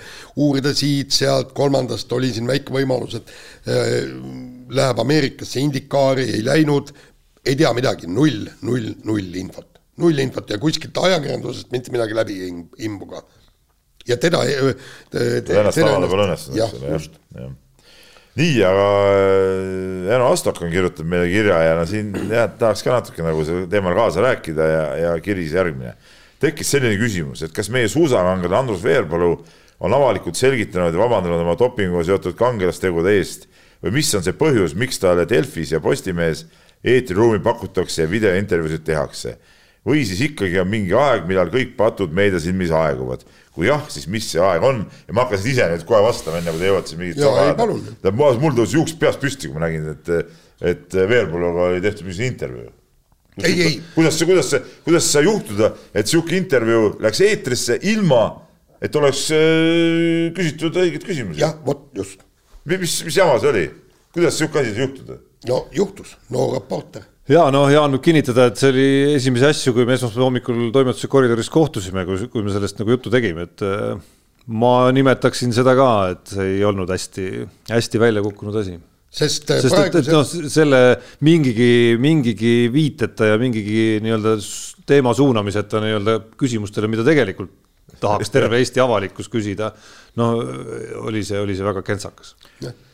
uurida 0.41 0.73
siit-sealt, 0.75 1.53
kolmandast 1.57 2.13
oli 2.17 2.33
siin 2.33 2.49
väike 2.49 2.73
võimalus, 2.75 3.19
et 3.21 3.35
äh, 3.69 3.93
läheb 4.75 5.05
Ameerikasse 5.05 5.61
Indikaari, 5.61 6.31
ei 6.39 6.43
läinud, 6.47 6.95
ei 7.45 7.61
tea 7.61 7.71
midagi, 7.77 8.09
null, 8.09 8.49
null, 8.65 8.91
null 9.05 9.41
infot 9.43 9.75
null 10.01 10.19
infot 10.23 10.51
ja 10.51 10.59
kuskilt 10.63 10.99
ajakirjandusest 10.99 11.71
mitte 11.75 11.93
midagi 11.95 12.17
läbi 12.17 12.39
imbu 12.87 13.07
ka. 13.13 13.23
ja 14.09 14.17
teda 14.21 14.43
te,. 15.11 15.21
ennast 15.55 15.79
avada 15.85 16.09
pole 16.11 16.27
õnnestunud. 16.27 16.59
jah, 16.59 16.75
just 16.95 17.21
ja. 17.35 17.51
Nii, 18.39 18.59
aga 18.67 18.87
äh, 19.15 20.15
Eno 20.17 20.31
Astokon 20.33 20.73
kirjutab 20.73 21.09
meile 21.11 21.29
kirja 21.31 21.61
ja 21.69 21.77
no 21.79 21.87
siin 21.89 22.11
jah, 22.31 22.49
tahaks 22.59 22.83
ka 22.85 22.97
natuke 22.97 23.25
nagu 23.25 23.45
sellel 23.47 23.69
teemal 23.71 23.95
kaasa 23.97 24.25
rääkida 24.25 24.69
ja, 24.71 24.85
ja 24.99 25.13
kiri 25.23 25.47
järgmine. 25.51 25.95
tekkis 26.43 26.75
selline 26.75 26.99
küsimus, 27.01 27.45
et 27.47 27.55
kas 27.55 27.71
meie 27.73 27.89
suusakangelane 27.89 28.59
Andrus 28.59 28.83
Veerpalu 28.85 29.37
on 29.85 29.95
avalikult 29.95 30.37
selgitanud 30.37 30.93
ja 30.93 31.01
vabandanud 31.01 31.41
oma 31.41 31.55
dopinguga 31.59 32.05
seotud 32.05 32.37
kangelastegude 32.39 33.15
eest 33.17 33.49
või 33.85 33.99
mis 34.01 34.13
on 34.17 34.25
see 34.25 34.37
põhjus, 34.37 34.75
miks 34.77 35.01
talle 35.01 35.27
Delfis 35.29 35.73
ja 35.73 35.81
Postimehes 35.81 36.45
eetriruumi 36.85 37.41
pakutakse 37.45 38.05
ja 38.05 38.11
videointervjuusid 38.11 38.85
tehakse 38.85 39.39
või 39.85 40.05
siis 40.09 40.23
ikkagi 40.31 40.59
on 40.61 40.71
mingi 40.71 40.95
aeg, 40.97 41.27
millal 41.29 41.51
kõik 41.53 41.75
patud 41.77 42.13
meedia 42.17 42.41
silmis 42.41 42.73
aeguvad. 42.73 43.25
Kui 43.55 43.69
jah, 43.69 43.83
siis 43.93 44.07
mis 44.11 44.27
see 44.27 44.43
aeg 44.43 44.65
on 44.67 44.81
ja 45.07 45.15
ma 45.15 45.25
hakkasin 45.25 45.53
ise 45.53 45.67
nüüd 45.71 45.85
kohe 45.87 46.01
vastama, 46.03 46.41
enne 46.41 46.55
kui 46.55 46.63
te 46.63 46.71
jõuate 46.71 46.97
mingit 46.99 47.21
tähendab, 47.23 48.41
mul 48.43 48.57
tõusis 48.57 48.75
juuks 48.79 48.97
peast 48.99 49.23
püsti, 49.23 49.51
kui 49.51 49.59
ma 49.59 49.69
nägin, 49.69 49.93
et, 49.95 50.33
et 50.73 50.97
Veerpaluga 50.97 51.69
oli 51.71 51.85
tehtud 51.85 52.09
mingisugune 52.09 52.33
intervjuu. 52.33 52.73
ei, 53.45 53.55
ei. 53.55 53.79
kuidas 53.95 54.19
see, 54.19 54.29
kuidas 54.31 54.51
see, 54.51 54.63
kuidas 54.87 55.07
see 55.07 55.19
sai 55.21 55.29
juhtuda, 55.29 55.71
et 55.95 56.11
sihuke 56.11 56.37
intervjuu 56.39 56.91
läks 57.05 57.23
eetrisse 57.29 57.79
ilma, 57.95 58.25
et 58.83 58.99
oleks 58.99 59.25
äh, 59.39 60.35
küsitud 60.35 60.83
õigeid 60.83 61.07
küsimusi? 61.07 61.43
jah, 61.45 61.55
vot 61.67 61.87
just. 61.95 62.27
mis, 62.67 63.01
mis 63.07 63.23
jama 63.23 63.39
see 63.39 63.55
oli, 63.55 63.67
kuidas 64.15 64.39
sihuke 64.41 64.65
asi 64.65 64.75
sai 64.75 64.89
juhtuda? 64.89 65.23
no 65.47 65.65
juhtus, 65.79 66.19
noor 66.35 66.57
reporter 66.59 67.07
ja 67.31 67.45
noh, 67.55 67.69
Jaan 67.73 67.95
võib 67.97 68.05
kinnitada, 68.05 68.49
et 68.51 68.61
see 68.61 68.73
oli 68.73 68.89
esimesi 69.15 69.49
asju, 69.49 69.75
kui 69.77 69.87
me 69.89 69.97
esmaspäeva 69.97 70.29
hommikul 70.29 70.67
toimetuse 70.75 71.09
koridoris 71.13 71.51
kohtusime, 71.53 72.05
kui, 72.09 72.29
kui 72.33 72.45
me 72.45 72.53
sellest 72.53 72.81
nagu 72.81 72.97
juttu 72.97 73.13
tegime, 73.13 73.47
et 73.49 73.65
äh, 73.65 73.95
ma 74.53 74.75
nimetaksin 74.95 75.55
seda 75.57 75.77
ka, 75.79 75.91
et 76.13 76.35
see 76.37 76.51
ei 76.59 76.67
olnud 76.69 76.91
hästi, 76.93 77.31
hästi 77.71 78.03
välja 78.03 78.25
kukkunud 78.25 78.61
asi. 78.61 78.77
sest, 79.15 79.49
äh, 79.55 79.63
sest 79.65 79.79
et, 79.81 79.99
et 80.03 80.13
noh, 80.13 80.25
selle 80.27 80.83
mingigi, 81.25 81.97
mingigi 82.01 82.55
viiteta 82.73 83.33
ja 83.33 83.41
mingigi 83.41 84.01
nii-öelda 84.05 84.37
teema 84.85 85.15
suunamiseta 85.17 85.81
nii-öelda 85.81 86.19
küsimustele, 86.37 86.91
mida 86.93 87.07
tegelikult 87.07 87.63
tahaks 88.01 88.29
terve 88.33 88.59
Eesti 88.61 88.83
avalikkus 88.83 89.31
küsida, 89.33 89.71
no 90.21 90.33
oli 91.07 91.23
see, 91.25 91.39
oli 91.41 91.55
see 91.57 91.65
väga 91.65 91.81
kentsakas. 91.87 92.35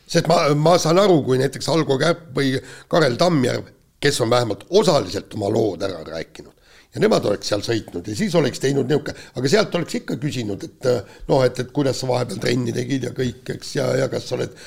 sest 0.07 0.29
ma, 0.31 0.43
ma 0.55 0.77
saan 0.79 1.01
aru, 1.01 1.19
kui 1.25 1.41
näiteks 1.41 1.67
Algo 1.73 1.97
Käpp 1.99 2.31
või 2.37 2.53
Karel 2.91 3.17
Tammjärv 3.19 3.80
kes 4.01 4.21
on 4.21 4.29
vähemalt 4.29 4.65
osaliselt 4.69 5.33
oma 5.37 5.51
lood 5.53 5.83
ära 5.85 6.01
rääkinud 6.07 6.61
ja 6.91 6.99
nemad 6.99 7.25
oleks 7.29 7.47
seal 7.51 7.61
sõitnud 7.63 8.07
ja 8.11 8.15
siis 8.17 8.33
oleks 8.35 8.59
teinud 8.59 8.89
niisugune, 8.89 9.13
aga 9.39 9.51
sealt 9.51 9.75
oleks 9.79 9.95
ikka 10.01 10.17
küsinud, 10.19 10.63
et 10.67 10.87
noh, 11.29 11.43
et, 11.45 11.61
et 11.63 11.69
kuidas 11.71 12.01
sa 12.01 12.09
vahepeal 12.09 12.41
trenni 12.43 12.73
tegid 12.75 13.07
ja 13.07 13.13
kõik, 13.15 13.45
eks, 13.55 13.75
ja, 13.77 13.85
ja 14.01 14.09
kas 14.11 14.27
sa 14.27 14.35
oled 14.35 14.57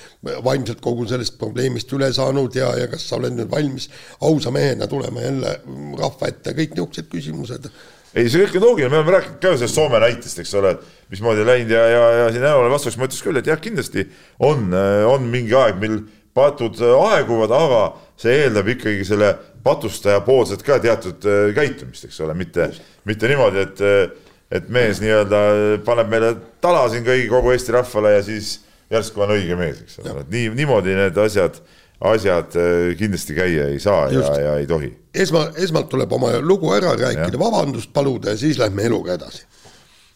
vaimselt 0.46 0.80
kogu 0.84 1.04
sellest 1.10 1.36
probleemist 1.40 1.92
üle 1.96 2.08
saanud 2.16 2.56
ja, 2.56 2.70
ja 2.80 2.88
kas 2.92 3.04
sa 3.10 3.18
oled 3.18 3.36
nüüd 3.36 3.52
valmis 3.52 3.90
ausa 4.24 4.54
mehena 4.54 4.88
tulema 4.88 5.26
jälle 5.26 5.58
rahva 6.00 6.32
ette, 6.32 6.56
kõik 6.56 6.72
niisugused 6.78 7.12
küsimused. 7.12 7.68
ei, 8.14 8.30
see 8.30 8.40
kõik 8.40 8.56
on 8.62 8.68
loogiline, 8.70 8.92
me 8.94 9.02
oleme 9.02 9.16
rääkinud 9.18 9.40
ka 9.44 9.56
sellest 9.58 9.76
Soome 9.76 10.00
näitest, 10.06 10.40
eks 10.40 10.56
ole, 10.62 10.76
mismoodi 11.12 11.44
läinud 11.44 11.76
ja, 11.76 11.86
ja, 11.92 12.10
ja 12.22 12.26
siin 12.32 12.48
Änole 12.48 12.72
vastuseks 12.72 12.96
ma 13.02 13.10
ütleks 13.10 13.24
küll, 13.26 13.42
et 13.42 13.52
jah, 13.52 13.60
kindlasti 13.60 14.08
on, 14.40 14.70
on 15.12 15.28
mingi 15.28 15.52
aeg, 15.60 15.76
mil 15.82 16.00
patud 16.34 16.80
aeguvad, 16.82 17.52
aga 17.54 17.82
see 18.20 18.34
eeldab 18.44 18.68
ikkagi 18.74 19.04
selle 19.06 19.32
patustaja 19.64 20.20
poolset 20.24 20.62
ka 20.64 20.78
teatud 20.82 21.24
äh, 21.28 21.48
käitumist, 21.56 22.08
eks 22.08 22.20
ole, 22.24 22.34
mitte, 22.36 22.68
mitte 23.08 23.30
niimoodi, 23.30 23.62
et, 23.64 23.80
äh, 23.80 24.34
et 24.54 24.68
mees 24.72 25.00
nii-öelda 25.02 25.40
paneb 25.86 26.10
meile 26.12 26.34
tala 26.64 26.84
siin 26.92 27.06
kõigi, 27.06 27.30
kogu 27.32 27.54
Eesti 27.54 27.74
rahvale 27.78 28.16
ja 28.18 28.26
siis 28.26 28.58
järsku 28.92 29.24
on 29.24 29.32
õige 29.38 29.56
mees, 29.58 29.80
eks 29.86 30.02
ole, 30.02 30.20
et 30.20 30.34
nii, 30.34 30.50
niimoodi 30.58 30.98
need 30.98 31.18
asjad, 31.24 31.56
asjad 32.12 32.58
äh, 32.60 32.92
kindlasti 33.00 33.38
käia 33.38 33.70
ei 33.72 33.80
saa 33.82 34.10
Just. 34.12 34.28
ja, 34.28 34.50
ja 34.50 34.54
ei 34.60 34.68
tohi. 34.68 34.92
esma, 35.14 35.46
esmalt 35.64 35.88
tuleb 35.92 36.12
oma 36.12 36.34
lugu 36.44 36.74
ära 36.76 36.92
rääkida, 36.98 37.40
vabandust 37.40 37.92
paluda 37.94 38.34
ja 38.34 38.40
siis 38.40 38.60
lähme 38.60 38.84
eluga 38.90 39.16
edasi. 39.16 39.46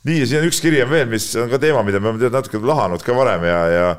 nii, 0.05 0.21
ja 0.21 0.29
siin 0.29 0.43
on 0.43 0.53
üks 0.53 0.61
kiri 0.61 0.85
on 0.85 0.93
veel, 0.93 1.09
mis 1.09 1.31
on 1.41 1.49
ka 1.49 1.63
teema, 1.63 1.83
mida 1.87 2.03
me 2.03 2.13
oleme 2.13 2.31
natuke 2.37 2.61
lahanud 2.61 3.07
ka 3.07 3.17
varem 3.17 3.49
ja, 3.49 3.65
ja 3.73 3.91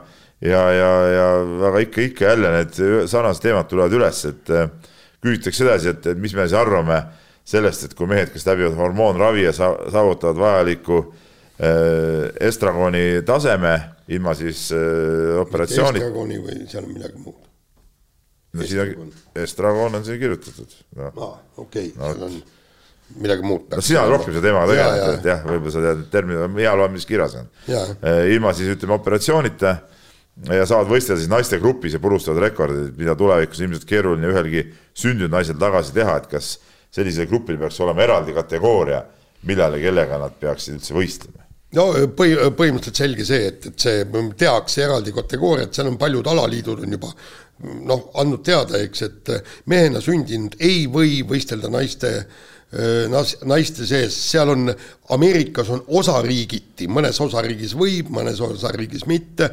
ja, 0.41 0.61
ja, 0.71 0.91
ja 1.13 1.27
aga 1.67 1.79
ikka, 1.83 2.01
ikka 2.01 2.25
jälle 2.25 2.51
need 2.53 2.77
sarnased 3.07 3.43
teemad 3.43 3.67
tulevad 3.69 3.95
üles, 3.95 4.21
et 4.29 4.51
äh, 4.55 4.69
küsitakse 5.23 5.65
edasi, 5.67 5.93
et, 5.93 6.11
et 6.13 6.21
mis 6.21 6.35
me 6.35 6.45
siis 6.47 6.57
arvame 6.59 6.99
sellest, 7.49 7.87
et 7.87 7.95
kui 7.97 8.07
mehed, 8.09 8.31
kes 8.33 8.45
läbivad 8.47 8.77
hormoonravi 8.77 9.47
ja 9.47 9.53
saavutavad 9.55 10.39
vajaliku 10.39 11.01
äh, 11.01 12.29
estragooni 12.49 13.23
taseme 13.27 13.75
ilma 14.15 14.35
siis 14.37 14.69
äh, 14.75 15.35
operatsiooni. 15.41 15.99
estragooni 15.99 16.39
või 16.45 16.61
seal 16.69 16.87
on 16.87 16.95
midagi 16.95 17.25
muud? 17.25 17.43
no 18.53 18.65
siin 18.65 18.95
on, 18.95 19.11
estragoon 19.43 19.99
on 19.99 20.07
siin 20.07 20.21
kirjutatud 20.21 20.79
no.. 20.97 21.11
aa, 21.11 21.35
okei 21.57 21.91
okay. 21.91 21.99
no., 21.99 22.15
seal 22.15 22.25
on 22.29 22.39
midagi 23.19 23.45
muud. 23.45 23.67
no 23.75 23.83
sina 23.83 24.05
oled 24.05 24.15
rohkem 24.15 24.31
selle 24.31 24.47
teemaga 24.47 24.71
tegelenud, 24.71 25.19
et 25.19 25.31
jah, 25.33 25.45
võib-olla 25.45 25.75
sa 25.75 25.83
tead, 25.83 26.01
et 26.05 26.11
termin, 26.15 26.59
hea 26.61 26.73
loe, 26.79 26.89
mis 26.93 27.05
kirjas 27.09 27.35
on. 27.41 27.47
ilma 28.29 28.53
siis 28.57 28.71
ütleme 28.77 28.95
operatsioonita 28.95 29.75
ja 30.47 30.65
saavad 30.67 30.89
võistelda 30.91 31.19
siis 31.19 31.31
naiste 31.31 31.59
grupis 31.59 31.95
ja 31.95 32.01
purustavad 32.03 32.43
rekordid, 32.45 32.93
mida 32.99 33.15
tulevikus 33.19 33.61
ilmselt 33.63 33.85
keeruline 33.89 34.31
ühelgi 34.31 34.63
sündinud 34.97 35.33
naisel 35.33 35.59
tagasi 35.59 35.95
teha, 35.95 36.15
et 36.21 36.29
kas 36.31 36.53
sellisel 36.95 37.27
grupil 37.29 37.59
peaks 37.59 37.79
olema 37.83 38.05
eraldi 38.05 38.35
kategooria, 38.37 39.03
millal 39.49 39.75
ja 39.77 39.83
kellega 39.83 40.19
nad 40.21 40.39
peaksid 40.39 40.79
üldse 40.79 40.95
võistlema? 40.95 41.45
no 41.77 41.85
põhi, 42.17 42.37
põhimõtteliselt 42.57 43.03
selge 43.03 43.27
see, 43.27 43.49
et, 43.51 43.67
et 43.69 43.83
see 43.83 44.23
tehakse 44.39 44.83
eraldi 44.87 45.13
kategooriat, 45.13 45.75
seal 45.75 45.91
on 45.91 45.99
paljud 46.01 46.27
alaliidud 46.31 46.85
on 46.85 46.95
juba 46.97 47.11
noh, 47.85 48.07
andnud 48.17 48.41
teada, 48.47 48.79
eks, 48.81 49.03
et 49.05 49.33
mehena 49.69 50.01
sündinud 50.01 50.55
ei 50.63 50.87
või 50.89 51.19
võistelda 51.27 51.69
naiste 51.69 52.15
äh, 52.23 52.47
naiste 52.69 53.85
sees, 53.89 54.13
seal 54.13 54.51
on, 54.53 54.69
Ameerikas 55.09 55.71
on 55.73 55.79
osariigiti, 55.97 56.85
mõnes 56.85 57.17
osariigis 57.23 57.71
võib, 57.73 58.11
mõnes 58.13 58.37
osariigis 58.45 59.07
mitte, 59.09 59.47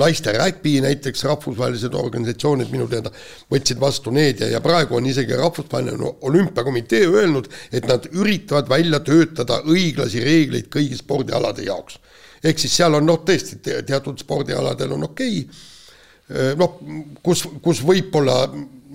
naiste 0.00 0.34
räpi 0.34 0.80
näiteks 0.82 1.22
rahvusvahelised 1.28 1.94
organisatsioonid 1.94 2.72
minu 2.74 2.88
teada 2.90 3.12
võtsid 3.54 3.78
vastu 3.78 4.10
need 4.10 4.42
ja, 4.42 4.48
ja 4.56 4.62
praegu 4.64 4.98
on 4.98 5.06
isegi 5.06 5.38
rahvusvaheline 5.38 6.10
olümpiakomitee 6.26 7.04
öelnud, 7.06 7.46
et 7.70 7.86
nad 7.86 8.10
üritavad 8.10 8.66
välja 8.70 8.98
töötada 9.06 9.60
õiglasi 9.62 10.24
reegleid 10.26 10.66
kõigi 10.74 10.98
spordialade 10.98 11.68
jaoks. 11.70 12.00
ehk 12.42 12.58
siis 12.58 12.74
seal 12.82 12.98
on 12.98 13.06
noh, 13.06 13.22
tõesti 13.22 13.62
teatud 13.62 14.18
spordialadel 14.18 14.98
on 14.98 15.06
okei. 15.06 15.44
Okay,, 15.46 16.54
noh, 16.58 16.78
kus, 17.22 17.46
kus 17.62 17.86
võib-olla 17.86 18.42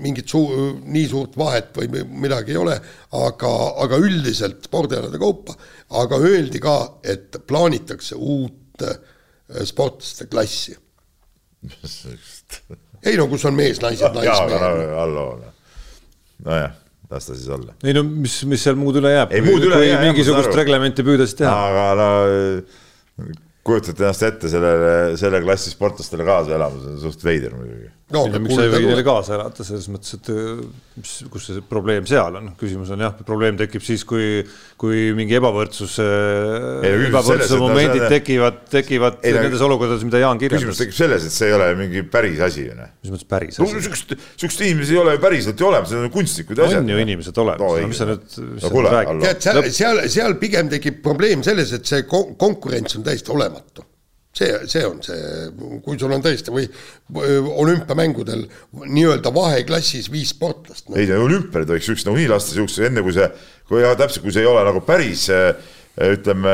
mingit 0.05 0.29
suu-, 0.31 0.75
nii 0.85 1.07
suurt 1.11 1.35
vahet 1.39 1.73
või 1.77 2.05
midagi 2.25 2.55
ei 2.55 2.61
ole, 2.61 2.77
aga, 3.17 3.51
aga 3.85 3.99
üldiselt 4.01 4.69
spordialade 4.69 5.19
kaupa, 5.21 5.57
aga 6.01 6.19
öeldi 6.21 6.61
ka, 6.63 6.77
et 7.05 7.39
plaanitakse 7.47 8.17
uut 8.17 8.85
äh, 8.85 8.97
sportlaste 9.67 10.29
klassi. 10.31 10.77
ei 13.05 13.17
no 13.17 13.27
kus 13.31 13.45
on 13.49 13.57
mees, 13.57 13.81
naised, 13.81 14.13
naismehed. 14.13 14.91
halloo, 14.99 15.29
nojah, 16.45 16.75
las 17.09 17.29
ta 17.29 17.33
siis 17.33 17.49
olla. 17.49 17.73
ei 17.83 17.95
no 17.97 18.05
mis, 18.05 18.37
mis 18.49 18.65
seal 18.65 18.77
muud 18.79 19.01
üle 19.01 19.13
jääb, 19.15 19.33
kui, 19.33 19.57
kui 19.65 19.87
jää, 19.87 20.03
mingisugust 20.09 20.53
reglementi 20.57 21.05
püüda 21.05 21.25
siis 21.25 21.41
teha. 21.41 21.55
aga 21.71 21.89
no 21.99 22.09
kujutate 23.65 24.03
ennast 24.03 24.25
ette 24.27 24.49
sellele, 24.51 25.17
selle 25.17 25.41
klassi 25.41 25.73
sportlastele 25.73 26.25
kaasa 26.27 26.53
elama, 26.57 26.81
see 26.83 26.93
on 26.93 26.99
suht 27.07 27.23
veider 27.25 27.55
muidugi 27.57 27.89
no, 28.13 28.21
miks 28.29 28.53
sa 28.53 28.65
ei 28.65 28.69
või 28.69 28.85
neile 28.85 29.03
kaasa 29.05 29.33
elada, 29.33 29.65
selles 29.65 29.87
mõttes, 29.89 30.13
et 30.19 30.27
mis, 30.99 31.13
kus 31.33 31.47
see 31.49 31.63
probleem 31.65 32.05
seal 32.09 32.37
on, 32.37 32.51
küsimus 32.59 32.91
on 32.93 33.01
jah, 33.01 33.15
probleem 33.25 33.57
tekib 33.57 33.81
siis, 33.85 34.03
kui, 34.05 34.43
kui 34.81 35.07
mingi 35.17 35.37
ebavõrdsuse, 35.39 36.05
ebavõrdsuse 36.91 37.57
momendid 37.61 38.05
tekivad, 38.11 38.59
tekivad 38.69 39.17
ei, 39.25 39.33
nendes 39.39 39.63
olukordades, 39.65 40.05
mida 40.05 40.21
Jaan 40.21 40.41
kirjeldas. 40.41 40.61
küsimus 40.61 40.83
tekib 40.83 40.97
selles, 40.99 41.25
et 41.25 41.33
see 41.33 41.49
ei 41.49 41.57
ole 41.57 41.71
mingi 41.79 42.05
päris 42.13 42.43
asi 42.45 42.67
ju 42.67 42.77
noh. 42.77 42.93
mis 43.01 43.15
mõttes 43.15 43.29
päris 43.33 43.57
asi 43.57 43.65
no,? 43.65 43.81
sihukest, 43.87 44.13
sihukest 44.35 44.63
inimesi 44.67 44.95
ei 44.97 45.01
ole 45.01 45.17
ju 45.17 45.23
päriselt 45.25 45.65
ju 45.65 45.69
olemas, 45.71 45.95
need 45.95 46.05
on 46.05 46.13
kunstlikud 46.13 46.61
asjad. 46.67 46.85
on 46.85 46.93
ju 46.93 47.01
inimesed 47.07 47.41
olemas 47.41 47.65
no,, 47.65 47.73
no 47.81 47.89
mis 47.89 48.03
sa 48.03 48.09
nüüd, 48.11 48.29
mis 48.53 48.69
sa 48.69 48.73
nüüd 48.75 48.91
räägid? 48.99 49.43
seal, 49.49 49.63
seal, 49.81 50.05
seal 50.19 50.37
pigem 50.45 50.69
tekib 50.77 51.01
probleem 51.05 51.41
selles, 51.47 51.73
et 51.73 51.89
see 51.89 52.05
konkurents 52.05 53.01
on 53.01 53.09
täiesti 53.09 53.33
olematu 53.33 53.89
see, 54.35 54.51
see 54.71 54.83
on 54.87 54.99
see, 55.05 55.21
kui 55.85 55.99
sul 55.99 56.13
on 56.15 56.23
tõesti 56.23 56.53
või 56.53 56.65
olümpiamängudel 57.63 58.43
nii-öelda 58.83 59.31
vaheklassis 59.35 60.11
viis 60.11 60.33
sportlast 60.35 60.89
no.. 60.89 60.99
ei, 60.99 61.07
olümpial 61.11 61.63
ei 61.63 61.71
tohiks 61.71 61.89
siukest 61.89 62.09
nagunii 62.09 62.27
lasta 62.31 62.57
siukse, 62.57 62.89
enne 62.89 63.05
kui 63.05 63.15
see, 63.15 63.29
kui 63.69 63.83
jah, 63.83 63.95
täpselt, 63.99 64.25
kui 64.25 64.35
see 64.35 64.45
ei 64.45 64.51
ole 64.51 64.65
nagu 64.67 64.83
päris 64.85 65.29
ütleme, 65.95 66.51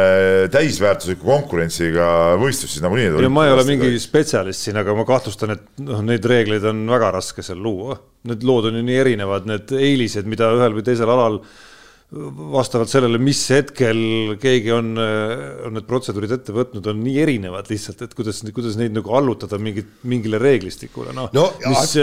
täisväärtusliku 0.54 1.26
konkurentsiga 1.26 2.06
võistlus, 2.38 2.76
siis 2.76 2.84
nagunii 2.86 3.08
ei 3.10 3.32
ma 3.34 3.48
ei 3.48 3.56
ole 3.56 3.66
mingi 3.66 3.90
spetsialist 4.02 4.68
siin, 4.68 4.78
aga 4.78 4.94
ma 4.94 5.06
kahtlustan, 5.10 5.56
et 5.56 5.82
noh, 5.82 6.04
neid 6.06 6.28
reegleid 6.30 6.68
on 6.70 6.84
väga 6.92 7.10
raske 7.18 7.42
seal 7.46 7.58
luua. 7.58 7.98
Need 8.30 8.46
lood 8.46 8.70
on 8.70 8.78
ju 8.78 8.86
nii 8.86 9.00
erinevad, 9.02 9.50
need 9.50 9.74
eelised, 9.74 10.30
mida 10.30 10.52
ühel 10.54 10.78
või 10.78 10.86
teisel 10.86 11.10
alal 11.10 11.40
äh, 11.42 11.71
vastavalt 12.12 12.92
sellele, 12.92 13.16
mis 13.24 13.40
hetkel 13.54 14.34
keegi 14.42 14.72
on, 14.76 14.90
on 15.00 15.76
need 15.78 15.86
protseduurid 15.88 16.34
ette 16.36 16.52
võtnud, 16.52 16.88
on 16.92 16.98
nii 17.00 17.14
erinevad 17.24 17.70
lihtsalt, 17.72 18.02
et 18.04 18.16
kuidas, 18.18 18.42
kuidas 18.52 18.76
neid 18.80 18.92
nagu 18.98 19.14
allutada 19.16 19.56
mingit, 19.62 19.88
mingile 20.12 20.42
reeglistikule, 20.42 21.14
noh 21.16 21.30
no, 21.32 21.46
mis, 21.72 21.94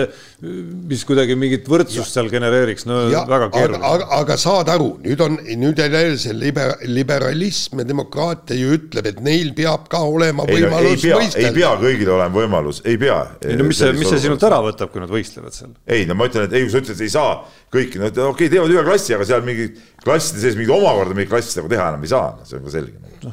mis 0.88 1.04
kuidagi 1.08 1.36
mingit 1.36 1.68
võrdsust 1.68 2.08
ja, 2.08 2.22
seal 2.22 2.30
genereeriks, 2.32 2.86
no 2.88 3.02
ja, 3.12 3.26
väga 3.28 3.50
keeruline. 3.52 3.84
aga, 3.84 4.08
aga 4.22 4.38
saad 4.40 4.72
aru, 4.72 4.94
nüüd 5.04 5.24
on, 5.26 5.36
nüüd 5.60 5.84
jälle 5.84 6.16
see 6.16 6.32
liber, 6.40 6.72
liberalism 6.88 7.84
ja 7.84 7.88
demokraatia 7.90 8.56
ju 8.56 8.72
ütleb, 8.78 9.10
et 9.12 9.20
neil 9.24 9.52
peab 9.58 9.90
ka 9.92 10.00
olema 10.08 10.48
ei, 10.48 10.62
võimalus 10.62 11.04
no, 11.04 11.20
ei 11.20 11.28
pea, 11.28 11.44
ei 11.44 11.52
pea 11.60 11.74
kõigil 11.84 12.14
olema 12.16 12.32
võimalus, 12.38 12.80
ei 12.88 12.96
pea. 12.96 13.20
ei 13.44 13.60
no 13.60 13.68
mis 13.68 13.84
see, 13.84 13.92
mis 14.00 14.08
see 14.08 14.24
sinult 14.24 14.48
ära 14.48 14.64
võtab, 14.64 14.88
kui 14.94 15.04
nad 15.04 15.12
võistlevad 15.12 15.52
seal? 15.52 15.76
ei 15.84 16.08
no 16.08 16.16
ma 16.16 16.32
ütlen, 16.32 16.48
et 16.48 16.56
ei, 16.56 16.64
kui 16.64 16.72
sa 16.72 16.80
ütled, 16.80 16.96
et 16.96 17.04
ei 17.04 17.12
saa 17.12 17.36
kõiki, 17.68 18.00
no 18.00 18.08
okei 18.08 18.32
okay,, 18.32 18.52
teevad 18.56 18.72
ühe 18.72 18.88
klassi, 18.88 19.12
aga 19.12 19.28
seal 19.28 19.44
mingi 19.44 19.68
klasside 20.04 20.42
sees 20.42 20.58
mingit 20.58 20.74
omakorda 20.74 21.16
mingit 21.16 21.32
klassi 21.32 21.58
nagu 21.60 21.70
teha 21.72 21.90
enam 21.92 22.04
ei 22.04 22.12
saa, 22.12 22.32
see 22.48 22.58
on 22.58 22.66
ka 22.66 22.74
selge 22.74 23.24
no.. 23.24 23.32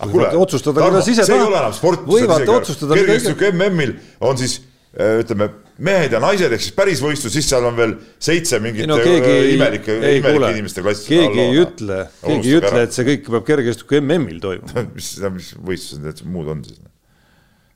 aga 0.00 0.10
kuule, 0.12 0.32
otsustada, 0.44 0.84
kuidas 0.88 1.08
ise 1.12 1.26
see 1.28 1.38
ei 1.38 1.46
ole 1.46 1.60
enam 1.60 1.76
sport. 1.76 2.04
võivad 2.08 2.52
otsustada. 2.56 2.98
kergejõustik 2.98 3.46
MM-il 3.52 3.96
on 4.26 4.40
siis 4.40 4.58
äh, 4.60 5.20
ütleme, 5.22 5.50
mehed 5.80 6.12
ja 6.16 6.20
naised 6.22 6.52
ehk 6.52 6.66
siis 6.66 6.76
päris 6.76 7.00
võistlus, 7.04 7.32
siis 7.36 7.48
seal 7.48 7.64
on 7.68 7.78
veel 7.78 7.96
seitse 8.20 8.60
mingit 8.62 8.90
no, 8.90 9.00
keegi, 9.00 9.32
äh, 9.32 9.48
imelike, 9.54 9.96
imelike 10.20 10.52
inimeste 10.58 10.84
klassi. 10.84 11.08
keegi 11.14 11.44
ei 11.46 11.58
ütle, 11.64 12.04
keegi 12.26 12.52
ei 12.52 12.60
ütle, 12.60 12.84
et 12.84 12.96
see 12.96 13.08
kõik 13.08 13.32
peab 13.32 13.48
kergejõustiku 13.48 14.00
MM-il 14.02 14.44
toimuma 14.44 14.86
mis, 14.96 15.16
mis 15.32 15.52
võistlused 15.56 16.04
need 16.04 16.24
muud 16.28 16.52
on 16.56 16.64
siis? 16.68 16.84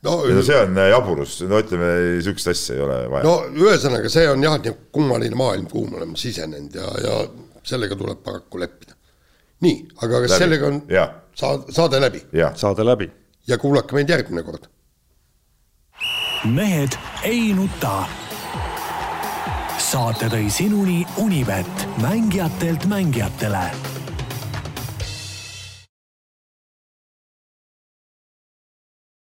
no, 0.05 0.19
no 0.29 0.45
see 0.45 0.61
on 0.61 0.77
äh, 0.77 0.91
jaburus, 0.93 1.39
no 1.49 1.65
ütleme, 1.65 1.89
sihukest 2.21 2.53
asja 2.53 2.77
ei 2.77 2.85
ole 2.85 3.01
vaja. 3.17 3.25
no 3.25 3.65
ühesõnaga, 3.65 4.13
see 4.13 4.29
on 4.29 4.45
jah, 4.45 4.61
nii 4.61 4.77
kummaline 4.93 5.41
maailm, 5.41 5.67
kuhu 5.73 5.89
me 5.89 6.03
oleme 6.03 6.21
sisenenud 6.21 6.77
ja, 6.77 6.91
ja 7.01 7.19
sellega 7.65 7.97
tuleb 7.97 8.23
paraku 8.25 8.61
leppida. 8.61 8.95
nii, 9.61 9.89
aga 9.97 10.21
kas 10.21 10.31
läbi. 10.31 10.39
sellega 10.39 10.67
on 10.67 10.83
ja. 10.89 11.09
saade, 11.35 11.73
saade 11.73 12.01
läbi? 12.01 12.23
saade 12.55 12.85
läbi. 12.85 13.11
ja 13.49 13.59
kuulake 13.59 13.95
meid 13.95 14.09
järgmine 14.09 14.43
kord. 14.43 14.69
mehed 16.45 16.99
ei 17.23 17.53
nuta. 17.55 18.05
saate 19.79 20.31
tõi 20.33 20.51
sinuni 20.51 21.05
Unibet, 21.17 21.89
mängijatelt 22.03 22.87
mängijatele 22.87 23.69